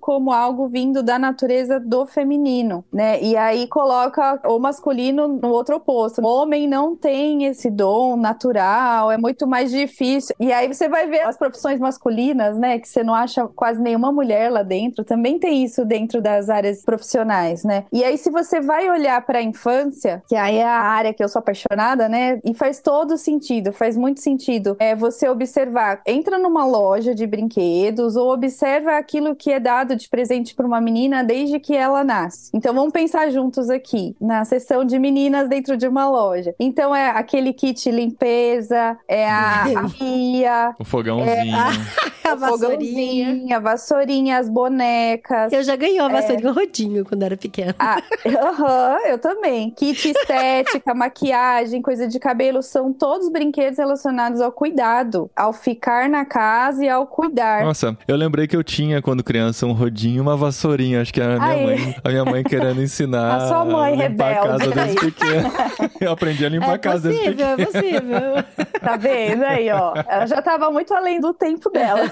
como 0.00 0.32
algo 0.32 0.68
vindo 0.68 1.02
da 1.02 1.18
natureza 1.18 1.80
do 1.80 2.06
feminino, 2.06 2.84
né? 2.92 3.20
E 3.22 3.36
aí 3.36 3.66
coloca 3.66 4.40
o 4.46 4.58
masculino 4.58 5.28
no 5.28 5.48
outro 5.48 5.76
oposto. 5.76 6.20
O 6.22 6.26
homem 6.26 6.66
não 6.68 6.96
tem 6.96 7.44
esse 7.44 7.70
dom 7.70 8.16
natural, 8.16 9.10
é 9.10 9.18
muito 9.18 9.46
mais 9.46 9.70
difícil. 9.70 10.34
E 10.38 10.52
aí 10.52 10.72
você 10.72 10.88
vai 10.88 11.06
ver 11.06 11.22
as 11.22 11.36
profissões 11.36 11.78
masculinas, 11.78 12.58
né, 12.58 12.78
que 12.78 12.88
você 12.88 13.02
não 13.02 13.14
acha 13.14 13.46
quase 13.48 13.80
nenhuma 13.80 14.12
mulher 14.12 14.50
lá 14.50 14.62
dentro, 14.62 15.04
também 15.04 15.38
tem 15.38 15.64
isso 15.64 15.84
dentro 15.84 16.20
das 16.20 16.48
áreas 16.48 16.82
profissionais, 16.82 17.64
né? 17.64 17.84
E 17.92 18.04
aí 18.04 18.16
se 18.16 18.30
você 18.30 18.60
vai 18.60 18.88
olhar 18.90 19.24
para 19.24 19.38
a 19.38 19.42
infância, 19.42 20.22
que 20.28 20.36
aí 20.36 20.56
é 20.56 20.64
a 20.64 20.80
área 20.80 21.12
que 21.12 21.22
eu 21.22 21.28
sou 21.28 21.40
apaixonada, 21.40 22.08
né? 22.08 22.40
E 22.44 22.54
faz 22.54 22.80
todo 22.80 23.16
sentido, 23.16 23.72
faz 23.72 23.96
muito 23.96 24.20
sentido. 24.20 24.76
É 24.78 24.94
você 24.94 25.28
observar, 25.28 26.00
entra 26.06 26.38
numa 26.38 26.64
loja 26.64 27.14
de 27.14 27.26
brinquedos 27.26 28.16
ou 28.16 28.32
observa 28.32 28.96
aquilo 29.14 29.36
que 29.36 29.52
é 29.52 29.60
dado 29.60 29.94
de 29.94 30.08
presente 30.08 30.54
para 30.54 30.66
uma 30.66 30.80
menina 30.80 31.22
desde 31.22 31.60
que 31.60 31.74
ela 31.74 32.02
nasce. 32.02 32.50
Então 32.52 32.74
vamos 32.74 32.92
pensar 32.92 33.30
juntos 33.30 33.70
aqui 33.70 34.16
na 34.20 34.44
seção 34.44 34.84
de 34.84 34.98
meninas 34.98 35.48
dentro 35.48 35.76
de 35.76 35.86
uma 35.86 36.08
loja. 36.08 36.52
Então 36.58 36.94
é 36.94 37.10
aquele 37.10 37.52
kit 37.52 37.90
limpeza, 37.90 38.98
é 39.06 39.28
a, 39.30 39.62
a 39.62 39.88
pia, 39.96 40.74
O 40.80 40.84
fogãozinho. 40.84 41.54
a 42.24 42.34
o 42.34 42.38
vassourinha. 42.38 43.56
a 43.56 43.60
vassourinha, 43.60 44.38
as 44.38 44.48
bonecas. 44.48 45.52
Eu 45.52 45.62
já 45.62 45.76
ganhei 45.76 46.00
uma 46.00 46.08
vassourinha 46.08 46.50
rodinho 46.50 47.04
quando 47.04 47.22
era 47.22 47.36
pequena. 47.36 47.74
Ah, 47.78 48.02
aham, 48.26 48.98
eu 49.06 49.18
também. 49.18 49.70
Kit 49.70 50.10
estética, 50.10 50.94
maquiagem, 50.94 51.82
coisa 51.82 52.08
de 52.08 52.18
cabelo, 52.18 52.62
são 52.62 52.92
todos 52.92 53.28
brinquedos 53.28 53.78
relacionados 53.78 54.40
ao 54.40 54.50
cuidado, 54.50 55.30
ao 55.36 55.52
ficar 55.52 56.08
na 56.08 56.24
casa 56.24 56.84
e 56.84 56.88
ao 56.88 57.06
cuidar. 57.06 57.64
Nossa, 57.64 57.96
eu 58.08 58.16
lembrei 58.16 58.46
que 58.48 58.56
eu 58.56 58.64
tinha, 58.64 59.02
quando 59.04 59.22
criança, 59.22 59.66
um 59.66 59.72
rodinho 59.72 60.16
e 60.16 60.20
uma 60.20 60.36
vassourinha. 60.36 61.02
Acho 61.02 61.12
que 61.12 61.20
era 61.20 61.36
a 61.36 61.38
minha 61.38 61.50
Aí. 61.52 61.64
mãe. 61.66 61.96
A 62.02 62.08
minha 62.08 62.24
mãe 62.24 62.42
querendo 62.42 62.82
ensinar 62.82 63.36
A 63.36 63.48
sua 63.48 63.64
mãe 63.64 63.92
a 64.02 64.08
limpar 64.08 64.24
a 64.24 64.42
rebelde 64.42 64.64
casa 64.64 64.74
desde 64.74 65.00
pequena. 65.00 65.52
Eu 66.00 66.10
aprendi 66.12 66.44
a 66.44 66.48
limpar 66.48 66.70
É 66.70 66.74
a 66.74 66.78
casa 66.78 67.08
desde 67.10 67.24
possível, 67.34 67.56
pequena. 67.56 67.62
é 67.62 67.66
possível. 67.66 68.70
Tá 68.80 68.96
vendo 68.96 69.44
aí, 69.44 69.70
ó? 69.70 69.92
Ela 70.08 70.26
já 70.26 70.40
tava 70.42 70.70
muito 70.70 70.92
além 70.94 71.20
do 71.20 71.32
tempo 71.34 71.70
dela. 71.70 72.02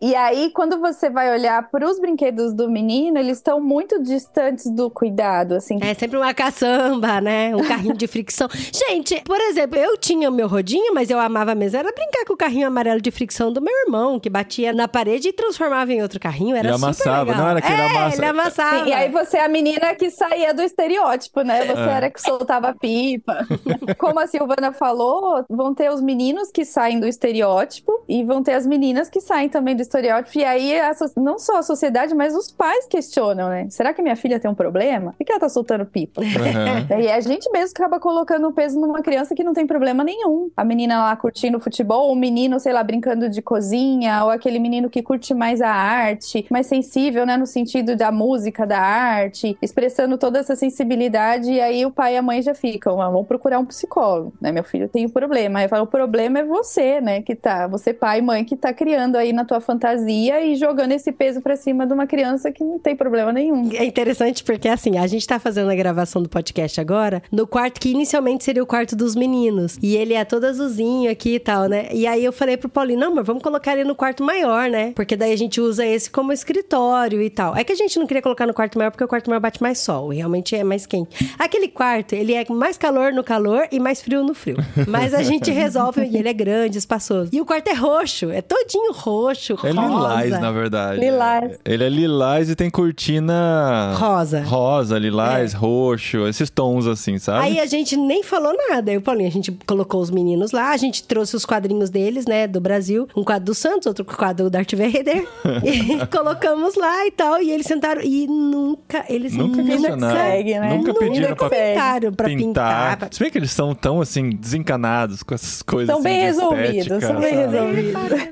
E 0.00 0.14
aí, 0.14 0.50
quando 0.54 0.78
você 0.80 1.08
vai 1.10 1.32
olhar 1.32 1.68
para 1.70 1.88
os 1.88 1.98
brinquedos 1.98 2.52
do 2.52 2.70
menino, 2.70 3.18
eles 3.18 3.38
estão 3.38 3.60
muito 3.60 4.02
distantes 4.02 4.70
do 4.70 4.90
cuidado, 4.90 5.54
assim. 5.54 5.78
É 5.80 5.94
sempre 5.94 6.16
uma 6.16 6.32
caçamba, 6.34 7.20
né? 7.20 7.54
Um 7.56 7.62
carrinho 7.64 7.96
de 7.96 8.06
fricção. 8.06 8.48
Gente, 8.72 9.20
por 9.24 9.40
exemplo, 9.40 9.78
eu 9.78 9.96
tinha 9.96 10.28
o 10.28 10.32
meu 10.32 10.46
rodinho, 10.46 10.92
mas 10.94 11.10
eu 11.10 11.18
amava 11.18 11.54
mesmo. 11.54 11.78
Era 11.78 11.92
brincar 11.92 12.24
com 12.26 12.34
o 12.34 12.36
carrinho 12.36 12.66
amarelo 12.66 13.00
de 13.00 13.10
fricção 13.10 13.52
do 13.52 13.60
meu 13.62 13.74
irmão, 13.86 14.20
que 14.20 14.28
batia 14.28 14.72
na 14.72 14.86
parede 14.86 15.28
e 15.28 15.32
transformava 15.32 15.92
em 15.92 16.02
outro 16.04 16.20
carrinho. 16.20 16.56
Era 16.56 16.68
Ele 16.68 16.74
super 16.74 16.84
amassava, 16.86 17.30
legal. 17.30 17.36
não 17.44 17.50
era 17.50 17.60
que 17.60 17.72
ele 17.72 17.80
é, 17.82 17.86
amassa- 17.86 18.16
ele 18.16 18.26
amassava. 18.26 18.88
E 18.88 18.92
aí 18.92 19.10
você 19.10 19.36
é 19.38 19.44
a 19.44 19.48
menina 19.48 19.94
que 19.94 20.10
saía 20.10 20.54
do 20.54 20.62
estereótipo, 20.62 21.40
né? 21.42 21.64
Você 21.66 21.80
É. 21.82 21.88
era 21.88 22.10
que 22.10 22.20
soltava 22.20 22.74
pipa. 22.74 23.38
Como 23.98 24.20
a 24.20 24.26
Silvana 24.26 24.72
falou, 24.72 25.44
vão 25.48 25.74
ter 25.74 25.90
os 25.90 26.00
meninos 26.00 26.50
que 26.52 26.64
saem 26.64 27.00
do 27.00 27.06
estereótipo 27.06 28.03
e 28.08 28.24
vão 28.24 28.42
ter 28.42 28.52
as 28.52 28.66
meninas 28.66 29.08
que 29.08 29.20
saem 29.20 29.48
também 29.48 29.74
do 29.74 29.82
estereótipo. 29.82 30.38
E 30.38 30.44
aí 30.44 30.80
a 30.80 30.94
não 31.16 31.38
só 31.38 31.58
a 31.58 31.62
sociedade, 31.62 32.14
mas 32.14 32.34
os 32.34 32.50
pais 32.50 32.86
questionam, 32.86 33.48
né? 33.48 33.66
Será 33.70 33.92
que 33.92 34.02
minha 34.02 34.16
filha 34.16 34.38
tem 34.38 34.50
um 34.50 34.54
problema? 34.54 35.14
Por 35.16 35.24
que 35.24 35.32
ela 35.32 35.40
tá 35.40 35.48
soltando 35.48 35.86
pipa? 35.86 36.22
Aham. 36.22 37.00
E 37.00 37.10
a 37.10 37.20
gente 37.20 37.50
mesmo 37.50 37.72
acaba 37.74 37.98
colocando 37.98 38.48
o 38.48 38.52
peso 38.52 38.78
numa 38.78 39.02
criança 39.02 39.34
que 39.34 39.42
não 39.42 39.52
tem 39.52 39.66
problema 39.66 40.04
nenhum. 40.04 40.50
A 40.56 40.64
menina 40.64 41.02
lá 41.02 41.16
curtindo 41.16 41.58
futebol, 41.60 42.08
ou 42.08 42.12
o 42.12 42.16
menino, 42.16 42.60
sei 42.60 42.72
lá, 42.72 42.82
brincando 42.82 43.28
de 43.28 43.40
cozinha, 43.40 44.24
ou 44.24 44.30
aquele 44.30 44.58
menino 44.58 44.90
que 44.90 45.02
curte 45.02 45.32
mais 45.32 45.60
a 45.62 45.70
arte, 45.70 46.46
mais 46.50 46.66
sensível, 46.66 47.24
né, 47.24 47.36
no 47.36 47.46
sentido 47.46 47.96
da 47.96 48.12
música, 48.12 48.66
da 48.66 48.78
arte, 48.80 49.56
expressando 49.62 50.18
toda 50.18 50.38
essa 50.38 50.54
sensibilidade. 50.54 51.52
E 51.52 51.60
aí 51.60 51.86
o 51.86 51.90
pai 51.90 52.14
e 52.14 52.16
a 52.16 52.22
mãe 52.22 52.42
já 52.42 52.54
ficam, 52.54 53.00
ah, 53.00 53.08
vamos 53.08 53.26
procurar 53.26 53.58
um 53.58 53.64
psicólogo, 53.64 54.32
né? 54.40 54.52
Meu 54.52 54.64
filho 54.64 54.88
tem 54.88 55.06
um 55.06 55.10
problema. 55.10 55.60
Aí 55.60 55.64
eu 55.64 55.68
falo, 55.68 55.84
o 55.84 55.86
problema 55.86 56.40
é 56.40 56.44
você, 56.44 57.00
né, 57.00 57.22
que 57.22 57.34
tá, 57.34 57.66
você 57.66 57.93
pai 57.94 58.18
e 58.18 58.22
mãe 58.22 58.44
que 58.44 58.56
tá 58.56 58.72
criando 58.72 59.16
aí 59.16 59.32
na 59.32 59.44
tua 59.44 59.60
fantasia 59.60 60.44
e 60.44 60.54
jogando 60.56 60.92
esse 60.92 61.10
peso 61.12 61.40
pra 61.40 61.56
cima 61.56 61.86
de 61.86 61.92
uma 61.92 62.06
criança 62.06 62.52
que 62.52 62.62
não 62.62 62.78
tem 62.78 62.94
problema 62.94 63.32
nenhum. 63.32 63.70
É 63.72 63.84
interessante 63.84 64.44
porque, 64.44 64.68
assim, 64.68 64.98
a 64.98 65.06
gente 65.06 65.26
tá 65.26 65.38
fazendo 65.38 65.70
a 65.70 65.74
gravação 65.74 66.22
do 66.22 66.28
podcast 66.28 66.80
agora 66.80 67.22
no 67.30 67.46
quarto 67.46 67.80
que 67.80 67.90
inicialmente 67.90 68.44
seria 68.44 68.62
o 68.62 68.66
quarto 68.66 68.94
dos 68.94 69.14
meninos. 69.14 69.78
E 69.82 69.96
ele 69.96 70.14
é 70.14 70.24
todo 70.24 70.44
azulzinho 70.44 71.10
aqui 71.10 71.36
e 71.36 71.40
tal, 71.40 71.66
né? 71.66 71.88
E 71.92 72.06
aí 72.06 72.24
eu 72.24 72.32
falei 72.32 72.56
pro 72.56 72.68
Paulinho, 72.68 73.00
não, 73.00 73.14
mas 73.14 73.26
vamos 73.26 73.42
colocar 73.42 73.72
ele 73.72 73.84
no 73.84 73.94
quarto 73.94 74.22
maior, 74.22 74.68
né? 74.68 74.92
Porque 74.94 75.16
daí 75.16 75.32
a 75.32 75.36
gente 75.36 75.60
usa 75.60 75.86
esse 75.86 76.10
como 76.10 76.32
escritório 76.32 77.22
e 77.22 77.30
tal. 77.30 77.56
É 77.56 77.64
que 77.64 77.72
a 77.72 77.76
gente 77.76 77.98
não 77.98 78.06
queria 78.06 78.22
colocar 78.22 78.46
no 78.46 78.54
quarto 78.54 78.78
maior 78.78 78.90
porque 78.90 79.04
o 79.04 79.08
quarto 79.08 79.28
maior 79.30 79.40
bate 79.40 79.62
mais 79.62 79.78
sol, 79.78 80.12
e 80.12 80.16
realmente 80.16 80.54
é 80.54 80.64
mais 80.64 80.86
quente. 80.86 81.34
Aquele 81.38 81.68
quarto, 81.68 82.14
ele 82.14 82.34
é 82.34 82.44
mais 82.50 82.76
calor 82.76 83.12
no 83.12 83.22
calor 83.22 83.66
e 83.70 83.78
mais 83.78 84.02
frio 84.02 84.22
no 84.22 84.34
frio. 84.34 84.56
Mas 84.88 85.14
a 85.14 85.22
gente 85.22 85.50
resolve 85.50 86.04
e 86.04 86.16
ele 86.16 86.28
é 86.28 86.32
grande, 86.32 86.78
espaçoso. 86.78 87.30
E 87.32 87.40
o 87.40 87.44
quarto 87.44 87.68
é 87.68 87.72
roxo, 87.84 88.30
é 88.30 88.40
todinho 88.40 88.92
roxo, 88.92 89.52
É 89.62 89.70
rosa. 89.70 89.80
lilás, 89.88 90.30
na 90.40 90.50
verdade. 90.50 91.00
Lilás. 91.00 91.58
Ele 91.64 91.84
é 91.84 91.88
lilás 91.88 92.48
e 92.50 92.54
tem 92.54 92.70
cortina 92.70 93.94
Rosa. 93.96 94.42
rosa, 94.42 94.98
lilás, 94.98 95.52
roxo, 95.52 96.26
esses 96.26 96.50
tons 96.50 96.86
assim, 96.86 97.18
sabe? 97.18 97.44
Aí 97.46 97.60
a 97.60 97.66
gente 97.66 97.96
nem 97.96 98.22
falou 98.22 98.54
nada. 98.68 98.92
Eu, 98.92 99.00
Paulinho, 99.00 99.28
a 99.28 99.32
gente 99.32 99.52
colocou 99.66 100.00
os 100.00 100.10
meninos 100.10 100.52
lá, 100.52 100.70
a 100.70 100.76
gente 100.76 101.02
trouxe 101.04 101.36
os 101.36 101.44
quadrinhos 101.44 101.90
deles, 101.90 102.26
né, 102.26 102.46
do 102.46 102.60
Brasil. 102.60 103.08
Um 103.16 103.22
quadro 103.24 103.44
do 103.46 103.54
Santos, 103.54 103.86
outro 103.86 104.04
quadro 104.04 104.44
do 104.46 104.50
Darth 104.50 104.72
Vader. 104.72 105.26
e 105.64 106.06
colocamos 106.14 106.74
lá 106.74 107.06
e 107.06 107.10
tal. 107.10 107.40
E 107.40 107.50
eles 107.50 107.66
sentaram. 107.66 108.02
E 108.02 108.26
nunca, 108.26 109.04
eles 109.08 109.34
Nunca 109.36 109.62
nunca, 109.62 109.90
consegue, 109.92 110.58
né? 110.58 110.74
Nunca 110.74 110.88
Nunca 110.92 111.00
pediram 111.00 111.34
pra 111.34 111.48
comentaram 111.48 112.12
pra 112.12 112.28
pintar. 112.28 112.38
pintar. 112.44 112.96
pra- 112.98 113.08
Se 113.10 113.20
bem 113.20 113.30
que 113.30 113.38
eles 113.38 113.50
são 113.50 113.74
tão, 113.74 114.00
assim, 114.00 114.30
desencanados 114.30 115.22
com 115.22 115.34
essas 115.34 115.62
coisas 115.62 115.88
São 115.92 115.96
assim, 116.00 116.04
bem 116.08 116.18
de 116.20 116.24
resolvidos, 116.26 116.76
estética, 116.76 117.00
são 117.06 117.20
bem 117.20 117.30
sabe? 117.34 117.42
resolvidos. 117.46 117.73